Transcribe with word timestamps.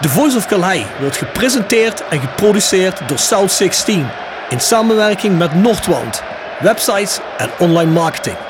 The 0.00 0.08
Voice 0.08 0.36
of 0.36 0.46
Calais 0.46 0.86
wordt 1.00 1.16
gepresenteerd 1.16 2.08
en 2.08 2.20
geproduceerd 2.20 3.08
door 3.08 3.18
South 3.18 3.52
16 3.52 4.06
in 4.48 4.60
samenwerking 4.60 5.38
met 5.38 5.54
Noordwand, 5.54 6.22
websites 6.60 7.20
en 7.36 7.50
online 7.58 7.90
marketing. 7.90 8.49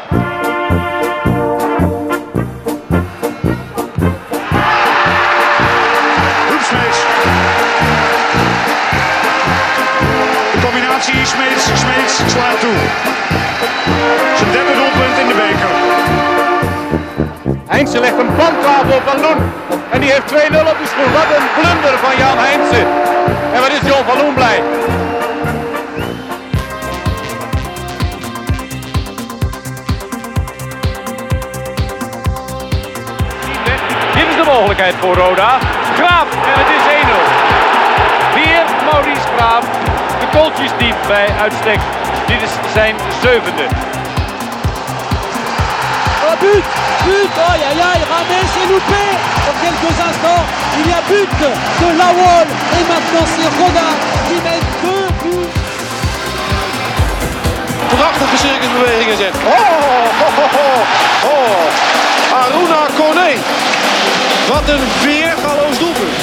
Voor 35.01 35.15
Roda. 35.15 35.59
Graaf 35.97 36.29
en 36.51 36.57
het 36.63 36.71
is 36.77 36.85
1-0. 37.03 37.19
Weer 38.35 38.65
Maurice 38.93 39.27
Graaf. 39.37 39.65
De 40.21 40.27
kooltjes 40.39 40.71
diep 40.79 40.97
bij 41.07 41.29
uitstek. 41.41 41.81
Dit 42.27 42.43
is 42.43 42.51
zijn 42.73 42.97
zevende. 43.23 43.65
Oh 46.27 46.37
but 46.41 46.65
But 47.07 47.35
aïe 47.49 47.65
Ramet 48.11 48.47
s'est 48.53 48.69
loupé 48.73 49.05
Dans 49.47 49.57
quelques 49.63 49.97
instants, 50.09 50.45
il 50.79 50.87
y 50.91 50.93
a 50.93 51.03
but 51.09 51.31
de 51.81 51.89
Lawol 52.01 52.47
Et 52.77 52.85
maintenant 52.93 53.27
c'est 53.35 53.51
Roda 53.59 53.89
qui 54.27 54.37
met 54.47 54.61
deux 54.83 55.07
buts 55.23 55.61
Prachtige 57.97 58.37
circusbewegingen 58.39 59.17
zet. 59.17 59.35
Oh, 59.35 59.51
oh, 60.25 60.39
oh, 60.39 60.55
oh, 60.55 61.31
oh. 61.31 62.41
Aruna 62.43 62.87
Kone. 62.97 63.31
Wat 64.49 64.69
een 64.69 64.85
weergaloos 65.03 65.79
doelpunt. 65.79 66.17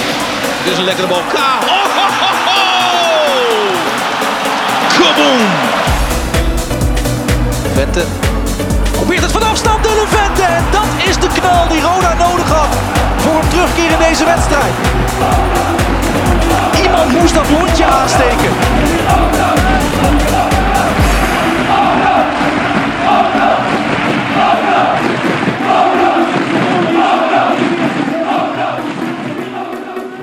Dit 0.63 0.71
is 0.71 0.77
een 0.77 0.83
lekkere 0.83 1.07
bal. 1.07 1.21
Ka. 1.33 1.59
Oh, 1.61 1.85
ho, 1.97 2.07
ho, 2.19 2.29
ho. 2.47 2.57
Kaboom. 4.99 5.41
Vente. 7.73 8.03
Probeert 8.91 9.21
het 9.21 9.31
van 9.31 9.43
afstand 9.43 9.83
Dylan 9.83 10.07
Vente. 10.07 10.43
En 10.43 10.63
dat 10.71 11.07
is 11.07 11.17
de 11.17 11.27
knal 11.39 11.67
die 11.67 11.81
Roda 11.81 12.13
nodig 12.13 12.49
had. 12.49 12.75
Voor 13.17 13.35
een 13.41 13.47
terugkeer 13.47 13.91
in 13.91 13.99
deze 14.09 14.25
wedstrijd. 14.25 14.73
Iemand 16.83 17.11
moest 17.11 17.33
dat 17.33 17.49
lontje 17.49 17.85
aansteken. 17.85 18.51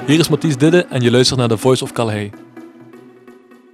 Hier 0.06 0.18
is 0.18 0.28
Mathies 0.28 0.56
Didde 0.56 0.86
en 0.90 1.00
je 1.00 1.10
luistert 1.10 1.38
naar 1.38 1.48
The 1.48 1.58
Voice 1.58 1.84
of 1.84 1.92
Calais. 1.92 2.30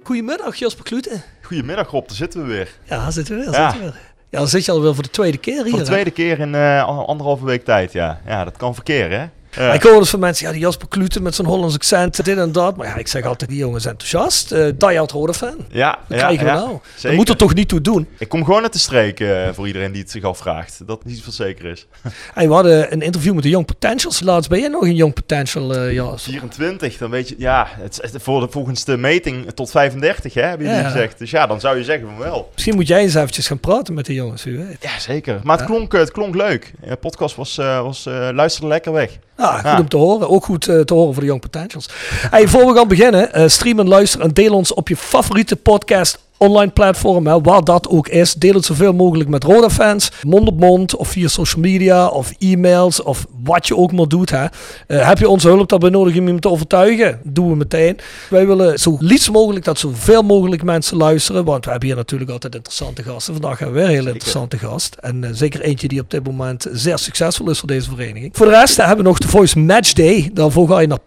Goedemiddag 0.03 0.55
Jasper 0.55 0.83
Klute. 0.83 1.21
Goedemiddag 1.41 1.91
Rob, 1.91 2.07
daar 2.07 2.15
zitten 2.15 2.41
we 2.41 2.47
weer. 2.47 2.69
Ja, 2.83 3.11
zitten 3.11 3.37
we 3.37 3.43
weer. 3.43 3.53
Ja. 3.53 3.69
Zitten 3.71 3.87
we 3.87 3.93
weer. 3.93 4.01
Ja, 4.29 4.39
dan 4.39 4.47
zit 4.47 4.65
je 4.65 4.71
alweer 4.71 4.93
voor 4.93 5.03
de 5.03 5.09
tweede 5.09 5.37
keer 5.37 5.63
hier. 5.63 5.69
Voor 5.69 5.79
de 5.79 5.85
hè? 5.85 5.91
tweede 5.91 6.11
keer 6.11 6.39
in 6.39 6.55
eh, 6.55 6.83
anderhalve 7.07 7.45
week 7.45 7.65
tijd, 7.65 7.91
ja. 7.91 8.21
Ja, 8.25 8.43
dat 8.43 8.57
kan 8.57 8.73
verkeer, 8.73 9.09
hè? 9.09 9.25
Ja. 9.55 9.73
Ik 9.73 9.83
hoor 9.83 9.99
dus 9.99 10.09
van 10.09 10.19
mensen, 10.19 10.45
ja, 10.45 10.51
die 10.51 10.61
Jasper 10.61 10.87
Klute 10.87 11.21
met 11.21 11.35
zijn 11.35 11.47
Hollands 11.47 11.75
accent, 11.75 12.25
dit 12.25 12.37
en 12.37 12.51
dat. 12.51 12.77
Maar 12.77 12.87
ja, 12.87 12.95
ik 12.95 13.07
zeg 13.07 13.25
altijd, 13.25 13.49
die 13.49 13.59
jongen 13.59 13.77
is 13.77 13.85
enthousiast. 13.85 14.51
Uh, 14.51 14.67
die-hard 14.77 15.11
Roda 15.11 15.33
fan. 15.33 15.55
ja, 15.69 15.99
Dat 16.07 16.19
ja, 16.19 16.25
krijgen 16.25 16.45
we 16.45 16.51
ja, 16.51 16.57
nou. 16.57 16.79
Dat 17.01 17.13
moet 17.13 17.29
er 17.29 17.35
toch 17.37 17.53
niet 17.53 17.67
toe 17.67 17.81
doen. 17.81 18.07
Ik 18.17 18.29
kom 18.29 18.45
gewoon 18.45 18.63
uit 18.63 18.73
de 18.73 18.79
streek 18.79 19.19
eh, 19.19 19.47
voor 19.53 19.67
iedereen 19.67 19.91
die 19.91 20.01
het 20.01 20.11
zich 20.11 20.23
afvraagt. 20.23 20.87
Dat 20.87 21.05
niet 21.05 21.23
veel 21.23 21.31
zeker 21.31 21.65
is. 21.65 21.87
Hey, 22.33 22.47
we 22.47 22.53
hadden 22.53 22.93
een 22.93 23.01
interview 23.01 23.33
met 23.33 23.43
de 23.43 23.49
Young 23.49 23.65
Potentials 23.65 24.19
laatst. 24.19 24.49
Ben 24.49 24.59
jij 24.59 24.67
nog 24.69 24.81
een 24.81 24.95
Young 24.95 25.13
Potential, 25.13 25.75
eh 25.75 25.93
Jasper? 25.93 26.19
24, 26.19 26.97
dan 26.97 27.09
weet 27.09 27.29
je, 27.29 27.35
ja, 27.37 27.67
het 27.79 28.01
voor 28.13 28.39
de, 28.39 28.47
volgens 28.49 28.83
de 28.83 28.97
meting 28.97 29.51
tot 29.51 29.71
35, 29.71 30.33
hè, 30.33 30.41
hebben 30.41 30.67
jullie 30.67 30.83
gezegd. 30.83 31.19
Dus 31.19 31.31
ja, 31.31 31.47
dan 31.47 31.59
zou 31.59 31.77
je 31.77 31.83
zeggen 31.83 32.07
van 32.07 32.17
wel. 32.17 32.49
Misschien 32.53 32.75
moet 32.75 32.87
jij 32.87 33.01
eens 33.01 33.15
eventjes 33.15 33.47
gaan 33.47 33.59
praten 33.59 33.93
met 33.93 34.05
de 34.05 34.13
jongens, 34.13 34.43
wie 34.43 34.57
weet. 34.57 34.77
Ja, 34.79 34.99
zeker. 34.99 35.39
Maar 35.43 35.57
het, 35.57 35.65
klonk, 35.65 35.91
het 35.91 36.11
klonk 36.11 36.35
leuk. 36.35 36.73
De 36.83 36.95
podcast 36.95 37.35
was, 37.35 37.57
eh, 37.57 37.81
was 37.81 38.05
eh, 38.05 38.29
luisterde 38.33 38.67
lekker 38.67 38.91
weg. 38.91 39.17
Ah, 39.41 39.53
goed 39.55 39.63
Ja. 39.63 39.79
om 39.79 39.89
te 39.89 39.97
horen. 39.97 40.29
Ook 40.29 40.45
goed 40.45 40.67
eh, 40.67 40.79
te 40.79 40.93
horen 40.93 41.11
voor 41.13 41.21
de 41.21 41.27
Young 41.27 41.41
Potentials. 41.41 41.89
Hey, 42.29 42.47
voor 42.47 42.65
we 42.65 42.73
gaan 42.75 42.87
beginnen, 42.87 43.33
eh 43.33 43.47
stream 43.47 43.79
en 43.79 43.87
luister 43.87 44.21
en 44.21 44.33
deel 44.33 44.53
ons 44.53 44.73
op 44.73 44.87
je 44.87 44.97
favoriete 44.97 45.55
podcast 45.55 46.19
online 46.41 46.71
platform, 46.71 47.27
hè, 47.27 47.41
waar 47.41 47.63
dat 47.63 47.87
ook 47.89 48.07
is. 48.07 48.33
Deel 48.33 48.53
het 48.53 48.65
zoveel 48.65 48.93
mogelijk 48.93 49.29
met 49.29 49.43
Roda-fans, 49.43 50.11
mond 50.21 50.47
op 50.47 50.59
mond, 50.59 50.95
of 50.95 51.07
via 51.07 51.27
social 51.27 51.61
media, 51.61 52.07
of 52.07 52.33
e-mails, 52.39 53.03
of 53.03 53.25
wat 53.43 53.67
je 53.67 53.77
ook 53.77 53.91
maar 53.91 54.07
doet. 54.07 54.29
Hè. 54.29 54.45
Eh, 54.87 55.07
heb 55.07 55.17
je 55.17 55.29
onze 55.29 55.47
hulp 55.47 55.69
daarbij 55.69 55.89
nodig 55.89 56.13
om 56.17 56.23
iemand 56.23 56.41
te 56.41 56.49
overtuigen? 56.49 57.19
Doen 57.23 57.49
we 57.49 57.55
meteen. 57.55 57.97
Wij 58.29 58.47
willen 58.47 58.79
zo 58.79 58.95
liefst 58.99 59.31
mogelijk 59.31 59.65
dat 59.65 59.79
zoveel 59.79 60.21
mogelijk 60.21 60.63
mensen 60.63 60.97
luisteren, 60.97 61.45
want 61.45 61.65
we 61.65 61.71
hebben 61.71 61.87
hier 61.87 61.97
natuurlijk 61.97 62.31
altijd 62.31 62.55
interessante 62.55 63.03
gasten. 63.03 63.33
Vandaag 63.33 63.59
hebben 63.59 63.75
we 63.75 63.81
weer 63.81 63.89
een 63.89 63.95
hele 63.95 64.11
interessante 64.11 64.57
gast. 64.57 64.95
En 64.99 65.23
eh, 65.23 65.29
zeker 65.33 65.61
eentje 65.61 65.87
die 65.87 66.01
op 66.01 66.09
dit 66.09 66.23
moment 66.25 66.67
zeer 66.71 66.97
succesvol 66.97 67.49
is 67.49 67.59
voor 67.59 67.67
deze 67.67 67.89
vereniging. 67.89 68.37
Voor 68.37 68.45
de 68.45 68.51
rest 68.51 68.77
hebben 68.77 68.97
we 68.97 69.03
nog 69.03 69.17
de 69.17 69.27
Voice 69.27 69.59
Match 69.59 69.93
Day. 69.93 70.29
Daarvoor 70.33 70.67
ga 70.67 70.79
je 70.79 70.87
naar 70.87 70.99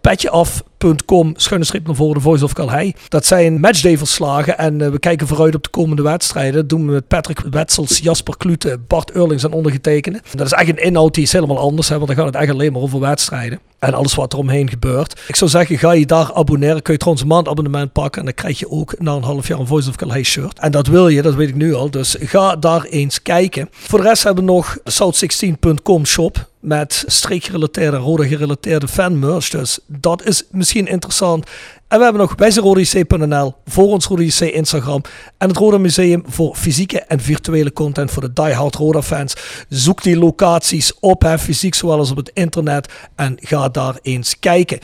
schuine 1.37 1.81
naar 1.85 1.95
voren, 1.95 2.15
de 2.15 2.21
Voice 2.21 2.45
of 2.45 2.53
Calhei. 2.53 2.95
Dat 3.09 3.27
zijn 3.27 3.61
matchday 3.61 3.99
verslagen 3.99 4.59
en 4.59 4.81
eh, 4.81 4.91
we 4.91 4.99
kijken 4.99 5.27
vooruit 5.27 5.55
op 5.55 5.63
de 5.63 5.69
komende 5.71 6.03
wedstrijden. 6.03 6.55
Dat 6.55 6.69
doen 6.69 6.87
we 6.87 6.93
met 6.93 7.09
Patrick 7.09 7.41
Wetsels, 7.51 7.99
Jasper 7.99 8.37
Klute, 8.37 8.79
Bart 8.87 9.11
Eurlings 9.11 9.45
en 9.45 9.53
ondergetekende. 9.53 10.21
Dat 10.33 10.47
is 10.47 10.53
echt 10.53 10.69
een 10.69 10.83
inhoud 10.83 11.15
die 11.15 11.23
is 11.23 11.33
helemaal 11.33 11.59
anders, 11.59 11.89
hè, 11.89 11.95
want 11.95 12.07
dan 12.07 12.17
gaat 12.17 12.27
het 12.27 12.43
echt 12.43 12.53
alleen 12.53 12.73
maar 12.73 12.83
over 12.83 13.01
wedstrijden. 13.01 13.59
En 13.85 13.95
alles 13.95 14.15
wat 14.15 14.33
er 14.33 14.39
omheen 14.39 14.69
gebeurt. 14.69 15.21
Ik 15.29 15.37
zou 15.37 15.51
zeggen, 15.51 15.79
ga 15.79 15.93
je 15.93 16.07
daar 16.07 16.33
abonneren. 16.33 16.83
Kun 16.83 16.93
je 16.93 16.99
trouwens 16.99 17.25
een 17.25 17.33
maandabonnement 17.35 17.93
pakken. 17.93 18.21
En 18.21 18.25
dan 18.25 18.35
krijg 18.35 18.59
je 18.59 18.71
ook 18.71 18.95
na 18.99 19.13
een 19.13 19.23
half 19.23 19.49
jaar 19.49 19.59
een 19.59 19.67
Voice 19.67 19.89
of 19.89 19.97
Calais 19.97 20.29
shirt. 20.29 20.59
En 20.59 20.71
dat 20.71 20.87
wil 20.87 21.09
je, 21.09 21.23
dat 21.23 21.35
weet 21.35 21.49
ik 21.49 21.55
nu 21.55 21.75
al. 21.75 21.91
Dus 21.91 22.17
ga 22.21 22.57
daar 22.57 22.85
eens 22.85 23.23
kijken. 23.23 23.69
Voor 23.71 24.01
de 24.01 24.09
rest 24.09 24.23
hebben 24.23 24.45
we 24.45 24.51
nog 24.51 24.79
de 24.85 24.93
south16.com 24.93 26.07
shop. 26.07 26.53
Met 26.61 27.05
streekgerelateerde, 27.07 27.97
rode 27.97 28.29
gerelateerde 28.29 28.89
fanmerch. 28.89 29.49
Dus 29.49 29.79
dat 29.87 30.25
is 30.27 30.45
misschien 30.51 30.87
interessant. 30.87 31.47
En 31.95 32.01
we 32.01 32.07
hebben 32.07 32.23
nog 32.23 32.35
wijzerodec.nl 32.37 33.55
voor 33.67 33.87
ons 33.87 34.07
Rode 34.07 34.53
Instagram. 34.53 35.03
En 35.39 35.49
het 35.49 35.57
Roda 35.57 35.79
Museum 35.79 36.23
voor 36.27 36.57
fysieke 36.57 37.01
en 37.01 37.21
virtuele 37.21 37.73
content 37.73 38.11
voor 38.11 38.23
de 38.23 38.33
diehard 38.33 38.75
Roda 38.75 39.03
fans. 39.03 39.35
Zoek 39.69 40.03
die 40.03 40.19
locaties 40.19 40.93
op, 41.01 41.23
hè, 41.23 41.39
fysiek 41.39 41.75
zowel 41.75 41.99
als 41.99 42.11
op 42.11 42.17
het 42.17 42.31
internet. 42.35 42.93
En 43.17 43.37
ga 43.41 43.69
daar 43.69 43.99
eens 44.03 44.39
kijken. 44.39 44.79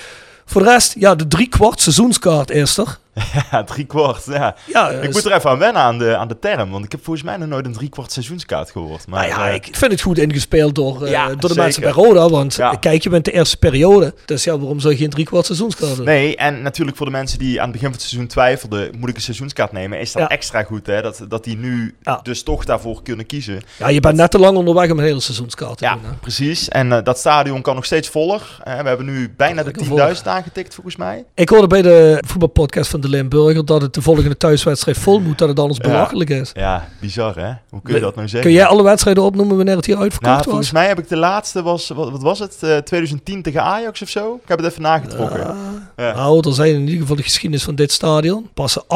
Voor 0.44 0.62
de 0.62 0.68
rest, 0.68 0.94
ja, 0.98 1.14
de 1.14 1.28
drie 1.28 1.48
kwart 1.48 1.80
seizoenskaart 1.80 2.50
is 2.50 2.76
er. 2.76 2.98
Ja, 3.50 3.64
drie 3.64 3.84
kwart, 3.84 4.24
ja. 4.26 4.54
Ja, 4.66 4.88
Ik 4.90 5.02
dus- 5.02 5.14
moet 5.14 5.24
er 5.24 5.32
even 5.32 5.50
aan 5.50 5.58
wennen 5.58 5.82
aan 5.82 5.98
de, 5.98 6.16
aan 6.16 6.28
de 6.28 6.38
term, 6.38 6.70
want 6.70 6.84
ik 6.84 6.92
heb 6.92 7.04
volgens 7.04 7.24
mij 7.24 7.36
nog 7.36 7.48
nooit 7.48 7.66
een 7.66 7.72
drie 7.72 7.88
kwart 7.88 8.12
seizoenskaart 8.12 8.70
gehoord. 8.70 9.06
Maar, 9.06 9.28
Nou 9.28 9.40
ja, 9.40 9.48
eh, 9.48 9.54
ik 9.54 9.68
vind 9.72 9.92
het 9.92 10.00
goed 10.00 10.18
ingespeeld 10.18 10.74
door, 10.74 11.04
eh, 11.04 11.10
Ja, 11.10 11.26
door 11.28 11.36
de 11.36 11.46
zeker. 11.46 11.62
mensen 11.62 11.82
bij 11.82 11.90
Roda. 11.90 12.28
Want 12.28 12.54
Ja. 12.54 12.74
kijk, 12.74 13.02
je 13.02 13.08
bent 13.10 13.24
de 13.24 13.32
eerste 13.32 13.56
periode. 13.56 14.14
Dus 14.24 14.44
ja, 14.44 14.58
waarom 14.58 14.80
zou 14.80 14.92
je 14.92 14.98
geen 14.98 15.10
drie 15.10 15.24
kwart 15.24 15.46
seizoenskaart 15.46 15.96
doen? 15.96 16.04
Nee, 16.04 16.36
en 16.36 16.62
natuurlijk 16.62 16.96
voor 16.96 17.06
de 17.06 17.12
mensen 17.12 17.38
die 17.38 17.56
aan 17.58 17.62
het 17.62 17.72
begin 17.72 17.88
van 17.88 17.96
het 17.98 18.02
seizoen 18.08 18.28
twijfelden, 18.28 18.90
moet 18.98 19.08
ik 19.08 19.16
een 19.16 19.22
seizoenskaart 19.22 19.72
nemen, 19.72 20.00
is 20.00 20.12
dat 20.12 20.30
extra 20.30 20.62
goed, 20.62 20.86
hè? 20.86 21.02
Dat, 21.02 21.24
dat 21.28 21.44
die 21.44 21.56
nu 21.56 21.94
dus 22.22 22.42
toch 22.42 22.64
daarvoor 22.64 23.02
kunnen 23.02 23.26
kiezen. 23.26 23.60
Ja, 23.78 23.88
je 23.88 24.00
bent 24.00 24.16
net 24.16 24.30
te 24.30 24.38
lang 24.38 24.56
onderweg 24.56 24.90
om 24.90 24.98
een 24.98 25.04
hele 25.04 25.20
seizoenskaart 25.20 25.78
te 25.78 25.84
Ja, 25.84 25.92
doen. 25.92 26.18
Precies. 26.20 26.68
En 26.68 26.92
eh, 26.92 27.04
dat 27.04 27.18
stadion 27.18 27.62
kan 27.62 27.74
nog 27.74 27.84
steeds 27.84 28.08
voller. 28.08 28.58
We 28.64 28.70
hebben 28.70 29.06
nu 29.06 29.34
bijna 29.36 29.62
de 29.62 29.72
Lekker 29.88 30.14
10.000 30.16 30.22
aangetikt, 30.28 30.74
volgens 30.74 30.96
mij. 30.96 31.24
Ik 31.34 31.48
hoorde 31.48 31.66
bij 31.66 31.82
de 31.82 32.22
voetbalpodcast 32.26 32.90
van 32.90 33.00
de 33.00 33.08
Limburger 33.10 33.64
dat 33.64 33.82
het 33.82 33.94
de 33.94 34.02
volgende 34.02 34.36
thuiswedstrijd 34.36 34.98
vol 34.98 35.20
moet, 35.20 35.38
dat 35.38 35.48
het 35.48 35.58
anders 35.58 35.78
belachelijk 35.78 36.30
is. 36.30 36.50
Ja, 36.54 36.88
bizar, 37.00 37.36
hè? 37.36 37.52
Hoe 37.68 37.82
kun 37.82 37.94
je 37.94 38.00
dat 38.00 38.14
nou 38.14 38.28
zeggen? 38.28 38.50
Kun 38.50 38.58
jij 38.58 38.66
alle 38.66 38.82
wedstrijden 38.82 39.22
opnoemen 39.22 39.56
wanneer 39.56 39.76
het 39.76 39.86
hier 39.86 39.96
uitverkocht 39.96 40.30
Nou, 40.30 40.36
was? 40.36 40.46
volgens 40.46 40.72
mij 40.72 40.88
heb 40.88 40.98
ik 40.98 41.08
de 41.08 41.16
laatste, 41.16 41.62
was, 41.62 41.88
wat, 41.88 42.10
wat 42.10 42.22
was 42.22 42.38
het? 42.38 42.56
Eh, 42.60 42.76
2010 42.76 43.42
tegen 43.42 43.62
Ajax 43.62 44.02
of 44.02 44.08
zo? 44.08 44.34
Ik 44.42 44.48
heb 44.48 44.58
het 44.58 44.66
even 44.66 44.82
nagetrokken. 44.82 45.56
Ja. 45.96 46.14
Nou, 46.14 46.48
er 46.48 46.54
zijn 46.54 46.74
in 46.74 46.80
ieder 46.80 47.00
geval 47.00 47.16
de 47.16 47.22
geschiedenis 47.22 47.64
van 47.64 47.74
dit 47.74 47.92
stadion. 47.92 48.48
Passen 48.54 48.82
18.500, 48.82 48.88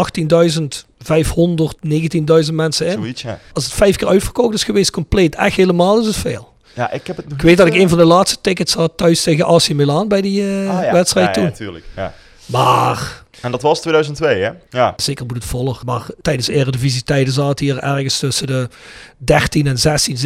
19.000 2.48 2.54
mensen 2.54 2.86
in. 2.86 2.92
Zoiets, 2.92 3.22
ja. 3.22 3.38
Als 3.52 3.64
het 3.64 3.72
vijf 3.72 3.96
keer 3.96 4.08
uitverkocht 4.08 4.54
is 4.54 4.64
geweest, 4.64 4.90
compleet, 4.90 5.34
echt 5.34 5.56
helemaal, 5.56 6.00
is 6.00 6.06
het 6.06 6.16
veel. 6.16 6.52
Ja, 6.74 6.90
ik 6.90 7.06
heb 7.06 7.16
het 7.16 7.32
Ik 7.32 7.42
weet 7.42 7.56
dat 7.56 7.66
ik 7.66 7.74
een 7.74 7.88
van 7.88 7.98
de 7.98 8.04
laatste 8.04 8.40
tickets 8.40 8.74
had 8.74 8.92
thuis 8.96 9.22
tegen 9.22 9.46
AC 9.46 9.68
Milan 9.68 10.08
bij 10.08 10.20
die 10.20 10.40
eh, 10.40 10.64
eh, 10.64 10.76
ah, 10.76 10.84
ja. 10.84 10.92
wedstrijd 10.92 11.26
ja, 11.26 11.32
toen. 11.32 11.44
Ja, 11.44 11.50
tuurlijk. 11.50 11.84
Ja. 11.96 12.12
Maar 12.46 13.23
En 13.40 13.50
dat 13.50 13.62
was 13.62 13.80
2002, 13.80 14.42
hè? 14.42 14.50
Ja. 14.70 14.92
zeker 14.96 15.26
moet 15.26 15.36
het 15.36 15.44
voller. 15.44 15.78
Maar 15.84 16.06
tijdens 16.22 16.48
Eredivisie 16.48 17.02
tijden 17.02 17.32
zaten 17.32 17.64
hier 17.66 17.78
ergens 17.78 18.18
tussen 18.18 18.46
de 18.46 18.68
13 19.16 19.66
en 19.66 19.78
16, 19.78 20.16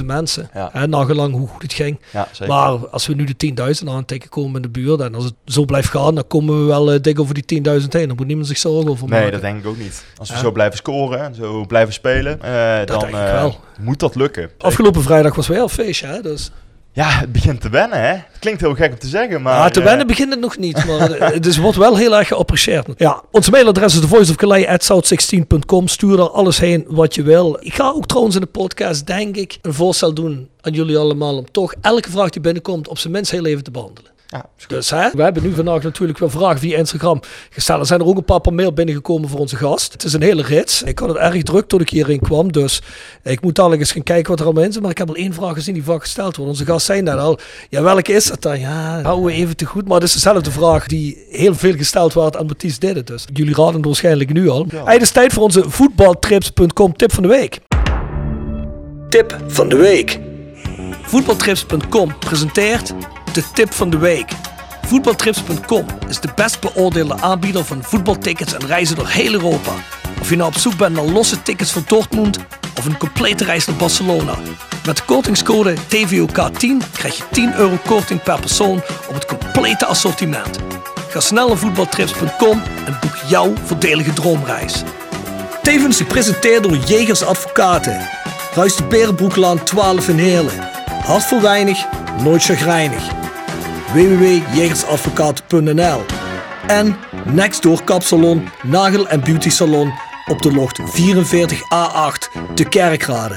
17.000 0.00 0.04
mensen. 0.04 0.50
Ja. 0.54 0.70
Hè, 0.72 0.86
nagelang 0.86 1.32
hoe 1.34 1.48
goed 1.48 1.62
het 1.62 1.72
ging. 1.72 1.98
Ja, 2.12 2.28
zeker. 2.32 2.54
Maar 2.54 2.88
als 2.88 3.06
we 3.06 3.14
nu 3.14 3.24
de 3.24 3.52
10.000 3.82 3.88
aantikken 3.88 4.30
komen 4.30 4.56
in 4.56 4.62
de 4.62 4.68
buurt 4.80 5.00
en 5.00 5.14
als 5.14 5.24
het 5.24 5.34
zo 5.46 5.64
blijft 5.64 5.88
gaan, 5.88 6.14
dan 6.14 6.26
komen 6.26 6.60
we 6.60 6.64
wel 6.66 6.92
eh, 6.92 7.00
dik 7.00 7.20
over 7.20 7.34
die 7.34 7.62
10.000 7.80 7.88
heen. 7.88 8.06
Dan 8.08 8.16
moet 8.16 8.26
niemand 8.26 8.46
zich 8.48 8.58
zorgen 8.58 8.90
over 8.90 9.08
maken. 9.08 9.22
Nee, 9.22 9.30
dat 9.32 9.40
denk 9.40 9.58
ik 9.58 9.66
ook 9.66 9.78
niet. 9.78 10.04
Als 10.16 10.28
we 10.28 10.34
Ja. 10.34 10.40
zo 10.40 10.52
blijven 10.52 10.76
scoren 10.76 11.20
en 11.20 11.34
zo 11.34 11.64
blijven 11.66 11.92
spelen, 11.94 12.42
eh, 12.42 12.86
dan 12.86 13.04
eh, 13.06 13.10
wel. 13.32 13.60
moet 13.80 14.00
dat 14.00 14.14
lukken. 14.14 14.50
Afgelopen 14.58 15.02
vrijdag 15.02 15.34
was 15.34 15.46
weer 15.48 15.62
een 15.62 15.68
feestje, 15.68 16.06
hè? 16.06 16.20
Dus. 16.22 16.50
Ja, 16.94 17.08
het 17.08 17.32
begint 17.32 17.60
te 17.60 17.68
wennen, 17.68 17.98
hè? 18.00 18.12
Het 18.12 18.38
klinkt 18.38 18.60
heel 18.60 18.74
gek 18.74 18.92
om 18.92 18.98
te 18.98 19.06
zeggen, 19.06 19.42
maar... 19.42 19.58
Maar 19.58 19.72
te 19.72 19.80
eh, 19.80 19.86
wennen 19.86 20.06
begint 20.06 20.30
het 20.30 20.40
nog 20.40 20.58
niet, 20.58 20.84
maar 20.86 21.10
eh, 21.10 21.32
het 21.32 21.46
is, 21.46 21.56
wordt 21.66 21.76
wel 21.76 21.96
heel 21.96 22.16
erg 22.16 22.28
geapprecieerd. 22.28 22.86
Ja, 22.96 23.22
ons 23.30 23.50
mailadres 23.50 23.94
is 23.94 24.00
thevoiceofcalais.south16.com. 24.00 25.88
Stuur 25.88 26.18
er 26.18 26.30
alles 26.30 26.58
heen 26.58 26.84
wat 26.88 27.14
je 27.14 27.22
wil. 27.22 27.56
Ik 27.60 27.74
ga 27.74 27.88
ook 27.90 28.06
trouwens 28.06 28.34
in 28.34 28.40
de 28.40 28.46
podcast, 28.46 29.06
denk 29.06 29.36
ik, 29.36 29.58
een 29.62 29.74
voorstel 29.74 30.14
doen 30.14 30.48
aan 30.60 30.72
jullie 30.72 30.98
allemaal 30.98 31.36
om 31.36 31.50
toch 31.50 31.74
elke 31.80 32.10
vraag 32.10 32.30
die 32.30 32.40
binnenkomt 32.42 32.88
op 32.88 32.98
zijn 32.98 33.12
minst 33.12 33.30
heel 33.30 33.46
even 33.46 33.64
te 33.64 33.70
behandelen. 33.70 34.10
Ja. 34.34 34.44
Dus 34.66 34.90
hè, 34.90 35.10
we 35.12 35.22
hebben 35.22 35.42
nu 35.42 35.52
vandaag 35.52 35.82
natuurlijk 35.82 36.18
wel 36.18 36.30
vragen 36.30 36.58
via 36.58 36.76
Instagram 36.76 37.20
gesteld. 37.50 37.80
Er 37.80 37.86
zijn 37.86 38.00
er 38.00 38.06
ook 38.06 38.16
een 38.16 38.24
paar 38.24 38.40
per 38.40 38.54
mail 38.54 38.72
binnengekomen 38.72 39.28
voor 39.28 39.38
onze 39.38 39.56
gast. 39.56 39.92
Het 39.92 40.04
is 40.04 40.12
een 40.12 40.22
hele 40.22 40.42
rits. 40.42 40.82
Ik 40.82 40.98
had 40.98 41.08
het 41.08 41.18
erg 41.18 41.42
druk 41.42 41.66
toen 41.68 41.80
ik 41.80 41.88
hierin 41.88 42.20
kwam. 42.20 42.52
Dus 42.52 42.82
ik 43.22 43.40
moet 43.40 43.54
dadelijk 43.54 43.80
eens 43.80 43.92
gaan 43.92 44.02
kijken 44.02 44.30
wat 44.30 44.38
er 44.38 44.44
allemaal 44.44 44.64
in 44.64 44.72
zit. 44.72 44.82
Maar 44.82 44.90
ik 44.90 44.98
heb 44.98 45.08
al 45.08 45.14
één 45.14 45.34
vraag 45.34 45.54
gezien 45.54 45.74
die 45.74 45.84
vaak 45.84 46.00
gesteld 46.00 46.36
wordt. 46.36 46.50
Onze 46.50 46.64
gast 46.64 46.86
zei 46.86 47.02
net 47.02 47.18
al. 47.18 47.38
Ja, 47.68 47.82
welke 47.82 48.12
is 48.12 48.28
het 48.30 48.42
dan? 48.42 48.60
Ja, 48.60 49.02
houden 49.02 49.24
we 49.24 49.32
even 49.32 49.56
te 49.56 49.64
goed. 49.64 49.88
Maar 49.88 49.96
het 49.96 50.06
is 50.06 50.12
dezelfde 50.12 50.50
vraag 50.50 50.86
die 50.86 51.24
heel 51.30 51.54
veel 51.54 51.74
gesteld 51.74 52.14
werd 52.14 52.36
aan 52.36 52.46
Mathies 52.46 52.78
Didde. 52.78 53.04
Dus 53.04 53.24
jullie 53.32 53.54
raden 53.54 53.74
het 53.74 53.84
waarschijnlijk 53.84 54.32
nu 54.32 54.48
al. 54.48 54.66
Ja. 54.68 54.84
Hey, 54.84 54.92
het 54.92 55.02
is 55.02 55.10
tijd 55.10 55.32
voor 55.32 55.42
onze 55.42 55.70
voetbaltrips.com 55.70 56.96
tip 56.96 57.12
van 57.12 57.22
de 57.22 57.28
week. 57.28 57.58
Tip 59.08 59.38
van 59.46 59.68
de 59.68 59.76
week. 59.76 60.18
Voetbaltrips.com 61.02 62.18
presenteert 62.18 62.94
de 63.34 63.44
tip 63.52 63.72
van 63.72 63.90
de 63.90 63.98
week. 63.98 64.32
Voetbaltrips.com 64.86 65.86
is 66.08 66.20
de 66.20 66.28
best 66.34 66.60
beoordeelde 66.60 67.20
aanbieder 67.20 67.64
van 67.64 67.82
voetbaltickets 67.82 68.54
en 68.54 68.66
reizen 68.66 68.96
door 68.96 69.08
heel 69.08 69.32
Europa. 69.32 69.72
Of 70.20 70.30
je 70.30 70.36
nou 70.36 70.48
op 70.48 70.58
zoek 70.58 70.76
bent 70.76 70.94
naar 70.94 71.04
losse 71.04 71.42
tickets 71.42 71.72
voor 71.72 71.82
Dortmund 71.86 72.38
of 72.78 72.84
een 72.84 72.98
complete 72.98 73.44
reis 73.44 73.66
naar 73.66 73.76
Barcelona. 73.76 74.34
Met 74.86 74.96
de 74.96 75.02
kortingscode 75.04 75.74
TVOK10 75.76 76.92
krijg 76.92 77.16
je 77.16 77.22
10 77.30 77.54
euro 77.54 77.78
korting 77.86 78.22
per 78.22 78.40
persoon 78.40 78.82
op 79.08 79.14
het 79.14 79.26
complete 79.26 79.86
assortiment. 79.86 80.58
Ga 81.08 81.20
snel 81.20 81.48
naar 81.48 81.56
voetbaltrips.com 81.56 82.62
en 82.86 82.98
boek 83.00 83.16
jouw 83.28 83.52
voordelige 83.64 84.12
droomreis. 84.12 84.82
Tevens 85.62 85.96
gepresenteerd 85.96 86.62
door 86.62 86.76
Jegers 86.76 87.22
Advocaten. 87.22 88.08
Ruist 88.54 88.78
de 88.78 88.84
Berenbroeklaan 88.84 89.64
12 89.64 90.08
in 90.08 90.18
Heerlen. 90.18 90.68
Hart 91.04 91.24
voor 91.24 91.40
weinig, 91.40 91.84
nooit 92.22 92.42
chagrijnig. 92.42 93.23
www.jegersadvocaten.nl 93.94 96.04
En 96.66 96.96
Nextdoor 97.24 97.84
Kapsalon, 97.84 98.48
Nagel 98.62 99.08
en 99.08 99.20
Beauty 99.20 99.50
Salon 99.50 99.92
op 100.26 100.42
de 100.42 100.52
locht 100.52 100.80
44A8 100.80 102.44
te 102.54 102.64
Kerkrade. 102.64 103.36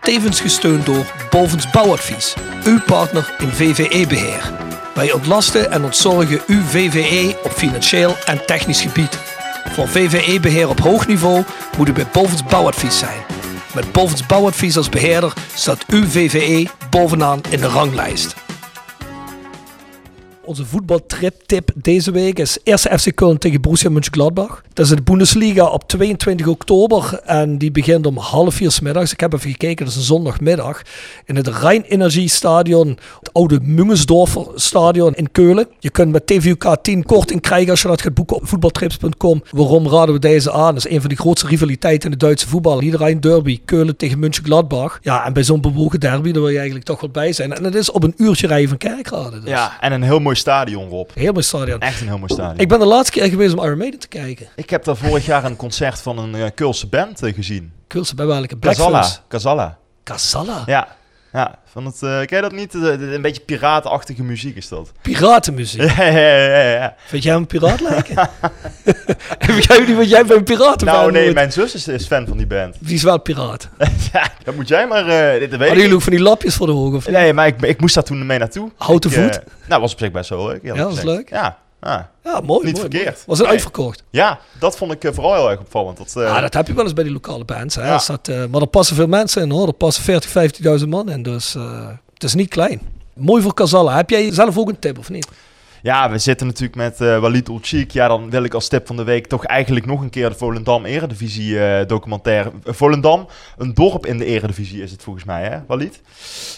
Tevens 0.00 0.40
gesteund 0.40 0.86
door 0.86 1.12
Bovens 1.30 1.70
Bouwadvies, 1.70 2.34
uw 2.64 2.80
partner 2.86 3.34
in 3.38 3.48
VVE-beheer. 3.48 4.52
Wij 4.94 5.12
ontlasten 5.12 5.70
en 5.70 5.84
ontzorgen 5.84 6.40
uw 6.46 6.62
VVE 6.62 7.36
op 7.42 7.52
financieel 7.52 8.16
en 8.24 8.46
technisch 8.46 8.80
gebied. 8.80 9.18
Voor 9.72 9.88
VVE-beheer 9.88 10.68
op 10.68 10.80
hoog 10.80 11.06
niveau 11.06 11.44
moet 11.76 11.88
u 11.88 11.92
bij 11.92 12.06
Bovens 12.12 12.44
Bouwadvies 12.44 12.98
zijn. 12.98 13.20
Met 13.74 13.92
Bovens 13.92 14.26
Bouwadvies 14.26 14.76
als 14.76 14.88
beheerder 14.88 15.32
staat 15.54 15.84
uw 15.86 16.06
VVE 16.06 16.68
bovenaan 16.90 17.40
in 17.50 17.60
de 17.60 17.68
ranglijst. 17.68 18.47
Onze 20.48 20.66
voetbaltrip-tip 20.66 21.70
deze 21.74 22.10
week 22.10 22.38
is 22.38 22.58
eerste 22.62 22.98
FC 22.98 23.10
Köln 23.10 23.38
tegen 23.38 23.60
Borussia 23.60 23.90
Mönchengladbach. 23.90 24.62
Dat 24.72 24.84
is 24.84 24.90
in 24.90 24.96
de 24.96 25.02
Bundesliga 25.02 25.66
op 25.66 25.88
22 25.88 26.46
oktober 26.46 27.20
en 27.24 27.58
die 27.58 27.70
begint 27.70 28.06
om 28.06 28.16
half 28.16 28.54
vier 28.54 28.70
's 28.70 28.80
middags. 28.80 29.12
Ik 29.12 29.20
heb 29.20 29.32
even 29.32 29.50
gekeken, 29.50 29.84
dat 29.84 29.94
is 29.94 30.00
een 30.00 30.04
zondagmiddag. 30.04 30.82
In 31.24 31.36
het 31.36 31.46
Rhein 31.46 31.82
Energie 31.82 32.28
Stadion, 32.28 32.98
het 33.18 33.32
oude 33.32 33.60
Mungensdorfer 33.62 34.46
Stadion 34.54 35.14
in 35.14 35.30
Keulen. 35.32 35.68
Je 35.78 35.90
kunt 35.90 36.12
met 36.12 36.26
TVUK 36.26 36.76
10 36.82 37.04
korting 37.04 37.40
krijgen 37.40 37.70
als 37.70 37.82
je 37.82 37.88
dat 37.88 38.02
gaat 38.02 38.14
boeken 38.14 38.36
op 38.36 38.48
voetbaltrips.com. 38.48 39.42
Waarom 39.50 39.88
raden 39.88 40.14
we 40.14 40.20
deze 40.20 40.52
aan? 40.52 40.74
Dat 40.74 40.86
is 40.86 40.92
een 40.92 41.00
van 41.00 41.10
de 41.10 41.16
grootste 41.16 41.46
rivaliteiten 41.46 42.10
in 42.10 42.18
de 42.18 42.24
Duitse 42.24 42.48
voetbal. 42.48 42.82
Iedereen 42.82 43.20
derby, 43.20 43.60
Keulen 43.64 43.96
tegen 43.96 44.18
Mönchengladbach. 44.18 44.98
Ja, 45.02 45.24
en 45.24 45.32
bij 45.32 45.42
zo'n 45.42 45.60
bewogen 45.60 46.00
derby, 46.00 46.32
wil 46.32 46.48
je 46.48 46.56
eigenlijk 46.56 46.86
toch 46.86 47.00
wel 47.00 47.10
bij 47.10 47.32
zijn. 47.32 47.52
En 47.52 47.64
het 47.64 47.74
is 47.74 47.90
op 47.90 48.02
een 48.02 48.14
uurtje 48.16 48.46
rijden 48.46 48.68
van 48.68 48.78
Kerkrade. 48.78 49.40
Dus. 49.40 49.50
Ja, 49.50 49.80
en 49.80 49.92
een 49.92 50.02
heel 50.02 50.20
mooi 50.20 50.36
stadion, 50.38 50.88
Rob. 50.88 51.10
Heel 51.14 51.32
mooi 51.32 51.44
stadion. 51.44 51.80
Echt 51.80 52.00
een 52.00 52.06
heel 52.06 52.18
mooi 52.18 52.32
stadion. 52.32 52.58
Ik 52.58 52.68
ben 52.68 52.78
de 52.78 52.84
laatste 52.84 53.12
keer 53.12 53.28
geweest 53.28 53.54
om 53.54 53.64
Iron 53.64 53.78
Maiden 53.78 54.00
te 54.00 54.08
kijken. 54.08 54.48
Ik 54.56 54.70
heb 54.70 54.84
daar 54.84 54.96
vorig 54.96 55.26
jaar 55.26 55.44
een 55.44 55.56
concert 55.56 56.00
van 56.00 56.18
een 56.18 56.34
uh, 56.34 56.46
Keulse 56.54 56.86
band 56.86 57.22
uh, 57.22 57.34
gezien. 57.34 57.72
Keulse 57.86 58.14
bij 58.14 58.26
welke? 58.26 58.56
Blackfilms. 58.56 59.20
Casalla. 59.28 59.78
Casalla? 60.04 60.62
Ja. 60.66 60.96
Ja, 61.32 61.58
van 61.70 61.84
het, 61.84 62.00
uh, 62.02 62.20
ken 62.20 62.36
je 62.36 62.42
dat 62.42 62.52
niet? 62.52 62.74
een 62.74 63.22
beetje 63.22 63.42
piratenachtige 63.42 64.22
muziek 64.22 64.56
is 64.56 64.68
dat. 64.68 64.92
Piratenmuziek? 65.02 65.82
Ja, 65.98 66.04
ja, 66.04 66.70
ja. 66.70 66.94
Vind 67.06 67.22
jij 67.22 67.34
een 67.34 67.46
piraat 67.46 67.80
lijken? 67.80 68.16
Heb 69.46 69.58
jij 69.58 69.84
niet 69.86 69.96
wat 69.96 70.08
jij 70.08 70.24
bij 70.24 70.36
een 70.36 70.44
piraten 70.44 70.86
Nou 70.86 71.12
nee, 71.12 71.32
mijn 71.32 71.52
zus 71.52 71.74
is, 71.74 71.88
is, 71.88 72.06
fan 72.06 72.26
van 72.26 72.36
die 72.36 72.46
band. 72.46 72.76
Die 72.78 72.94
is 72.94 73.02
wel 73.02 73.20
piraat. 73.20 73.68
ja, 74.12 74.28
dat 74.44 74.54
moet 74.54 74.68
jij 74.68 74.86
maar... 74.86 75.06
Uh, 75.06 75.40
dit 75.40 75.50
weet 75.50 75.50
Hadden 75.50 75.78
jullie 75.78 75.94
ook 75.94 76.02
van 76.02 76.12
die 76.12 76.22
lapjes 76.22 76.54
voor 76.54 76.66
de 76.66 76.72
ogen? 76.72 77.12
Nee, 77.12 77.32
maar 77.32 77.46
ik, 77.46 77.60
ik 77.62 77.80
moest 77.80 77.94
daar 77.94 78.04
toen 78.04 78.26
mee 78.26 78.38
naartoe. 78.38 78.70
Houten 78.76 79.10
voet? 79.10 79.36
Uh, 79.36 79.68
nou, 79.68 79.80
was 79.80 79.92
op 79.92 79.98
zich 79.98 80.10
best 80.10 80.30
wel 80.30 80.46
leuk. 80.46 80.62
Ja, 80.62 80.74
dat 80.74 80.90
was 80.90 81.02
leuk. 81.02 81.30
Ja. 81.30 81.58
Ja, 81.80 82.10
ja 82.24 82.40
mooi. 82.40 82.64
Niet 82.64 82.76
mooi, 82.76 82.90
verkeerd. 82.90 83.04
Mooi. 83.04 83.24
Was 83.26 83.38
het 83.38 83.46
nee. 83.46 83.56
uitverkocht? 83.56 84.02
Ja, 84.10 84.38
dat 84.58 84.76
vond 84.76 84.92
ik 84.92 85.04
uh, 85.04 85.12
vooral 85.12 85.34
heel 85.34 85.50
erg 85.50 85.60
opvallend. 85.60 85.96
Dat, 85.96 86.14
uh, 86.16 86.34
ah, 86.34 86.40
dat 86.40 86.54
heb 86.54 86.66
je 86.66 86.74
wel 86.74 86.84
eens 86.84 86.92
bij 86.92 87.04
die 87.04 87.12
lokale 87.12 87.44
bands. 87.44 87.74
Hè? 87.74 87.86
Ja. 87.86 88.02
Dat, 88.06 88.28
uh, 88.28 88.44
maar 88.46 88.60
er 88.60 88.66
passen 88.66 88.96
veel 88.96 89.06
mensen 89.06 89.42
in 89.42 89.50
hoor. 89.50 89.66
Er 89.66 89.72
passen 89.72 90.04
40, 90.04 90.80
50.000 90.80 90.88
man 90.88 91.10
in. 91.10 91.22
Dus 91.22 91.56
het 92.14 92.24
is 92.24 92.34
niet 92.34 92.48
klein. 92.48 92.80
Mooi 93.14 93.42
voor 93.42 93.54
Casalla. 93.54 93.96
Heb 93.96 94.10
jij 94.10 94.32
zelf 94.32 94.58
ook 94.58 94.68
een 94.68 94.78
tip 94.78 94.98
of 94.98 95.10
niet? 95.10 95.28
Ja, 95.88 96.10
we 96.10 96.18
zitten 96.18 96.46
natuurlijk 96.46 96.76
met 96.76 97.00
uh, 97.00 97.18
Walid 97.18 97.48
Ulchik. 97.48 97.90
Ja, 97.90 98.08
dan 98.08 98.30
wil 98.30 98.44
ik 98.44 98.54
als 98.54 98.68
tip 98.68 98.86
van 98.86 98.96
de 98.96 99.04
week 99.04 99.26
toch 99.26 99.44
eigenlijk 99.44 99.86
nog 99.86 100.00
een 100.00 100.10
keer 100.10 100.28
de 100.28 100.34
Volendam 100.34 100.84
Eredivisie 100.84 101.54
uh, 101.54 101.86
documentaire. 101.86 102.52
Volendam, 102.64 103.28
een 103.56 103.74
dorp 103.74 104.06
in 104.06 104.18
de 104.18 104.24
Eredivisie 104.24 104.82
is 104.82 104.90
het 104.90 105.02
volgens 105.02 105.24
mij, 105.24 105.44
hè, 105.44 105.58
Walid? 105.66 106.00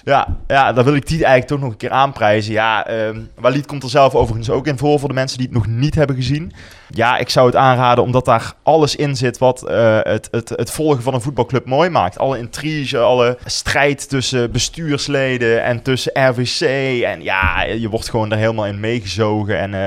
Ja, 0.04 0.36
ja, 0.46 0.72
dan 0.72 0.84
wil 0.84 0.94
ik 0.94 1.06
die 1.06 1.16
eigenlijk 1.16 1.46
toch 1.46 1.60
nog 1.60 1.70
een 1.70 1.76
keer 1.76 1.90
aanprijzen. 1.90 2.52
Ja, 2.52 2.90
um, 3.06 3.30
Walid 3.34 3.66
komt 3.66 3.82
er 3.82 3.90
zelf 3.90 4.14
overigens 4.14 4.50
ook 4.50 4.66
in 4.66 4.78
voor, 4.78 4.98
voor 4.98 5.08
de 5.08 5.14
mensen 5.14 5.38
die 5.38 5.46
het 5.46 5.56
nog 5.56 5.66
niet 5.66 5.94
hebben 5.94 6.16
gezien. 6.16 6.52
Ja, 6.92 7.16
ik 7.18 7.28
zou 7.28 7.46
het 7.46 7.56
aanraden 7.56 8.04
omdat 8.04 8.24
daar 8.24 8.52
alles 8.62 8.96
in 8.96 9.16
zit 9.16 9.38
wat 9.38 9.64
uh, 9.68 9.98
het, 10.02 10.28
het, 10.30 10.48
het 10.48 10.70
volgen 10.70 11.02
van 11.02 11.14
een 11.14 11.20
voetbalclub 11.20 11.66
mooi 11.66 11.90
maakt. 11.90 12.18
Alle 12.18 12.38
intrige, 12.38 12.98
alle 12.98 13.38
strijd 13.44 14.08
tussen 14.08 14.50
bestuursleden 14.50 15.62
en 15.62 15.82
tussen 15.82 16.12
RVC. 16.28 16.60
En 17.02 17.22
ja, 17.22 17.62
je 17.62 17.88
wordt 17.88 18.10
gewoon 18.10 18.32
er 18.32 18.38
helemaal 18.38 18.66
in 18.66 18.80
meegezogen. 18.80 19.58
En 19.58 19.72
uh, 19.72 19.86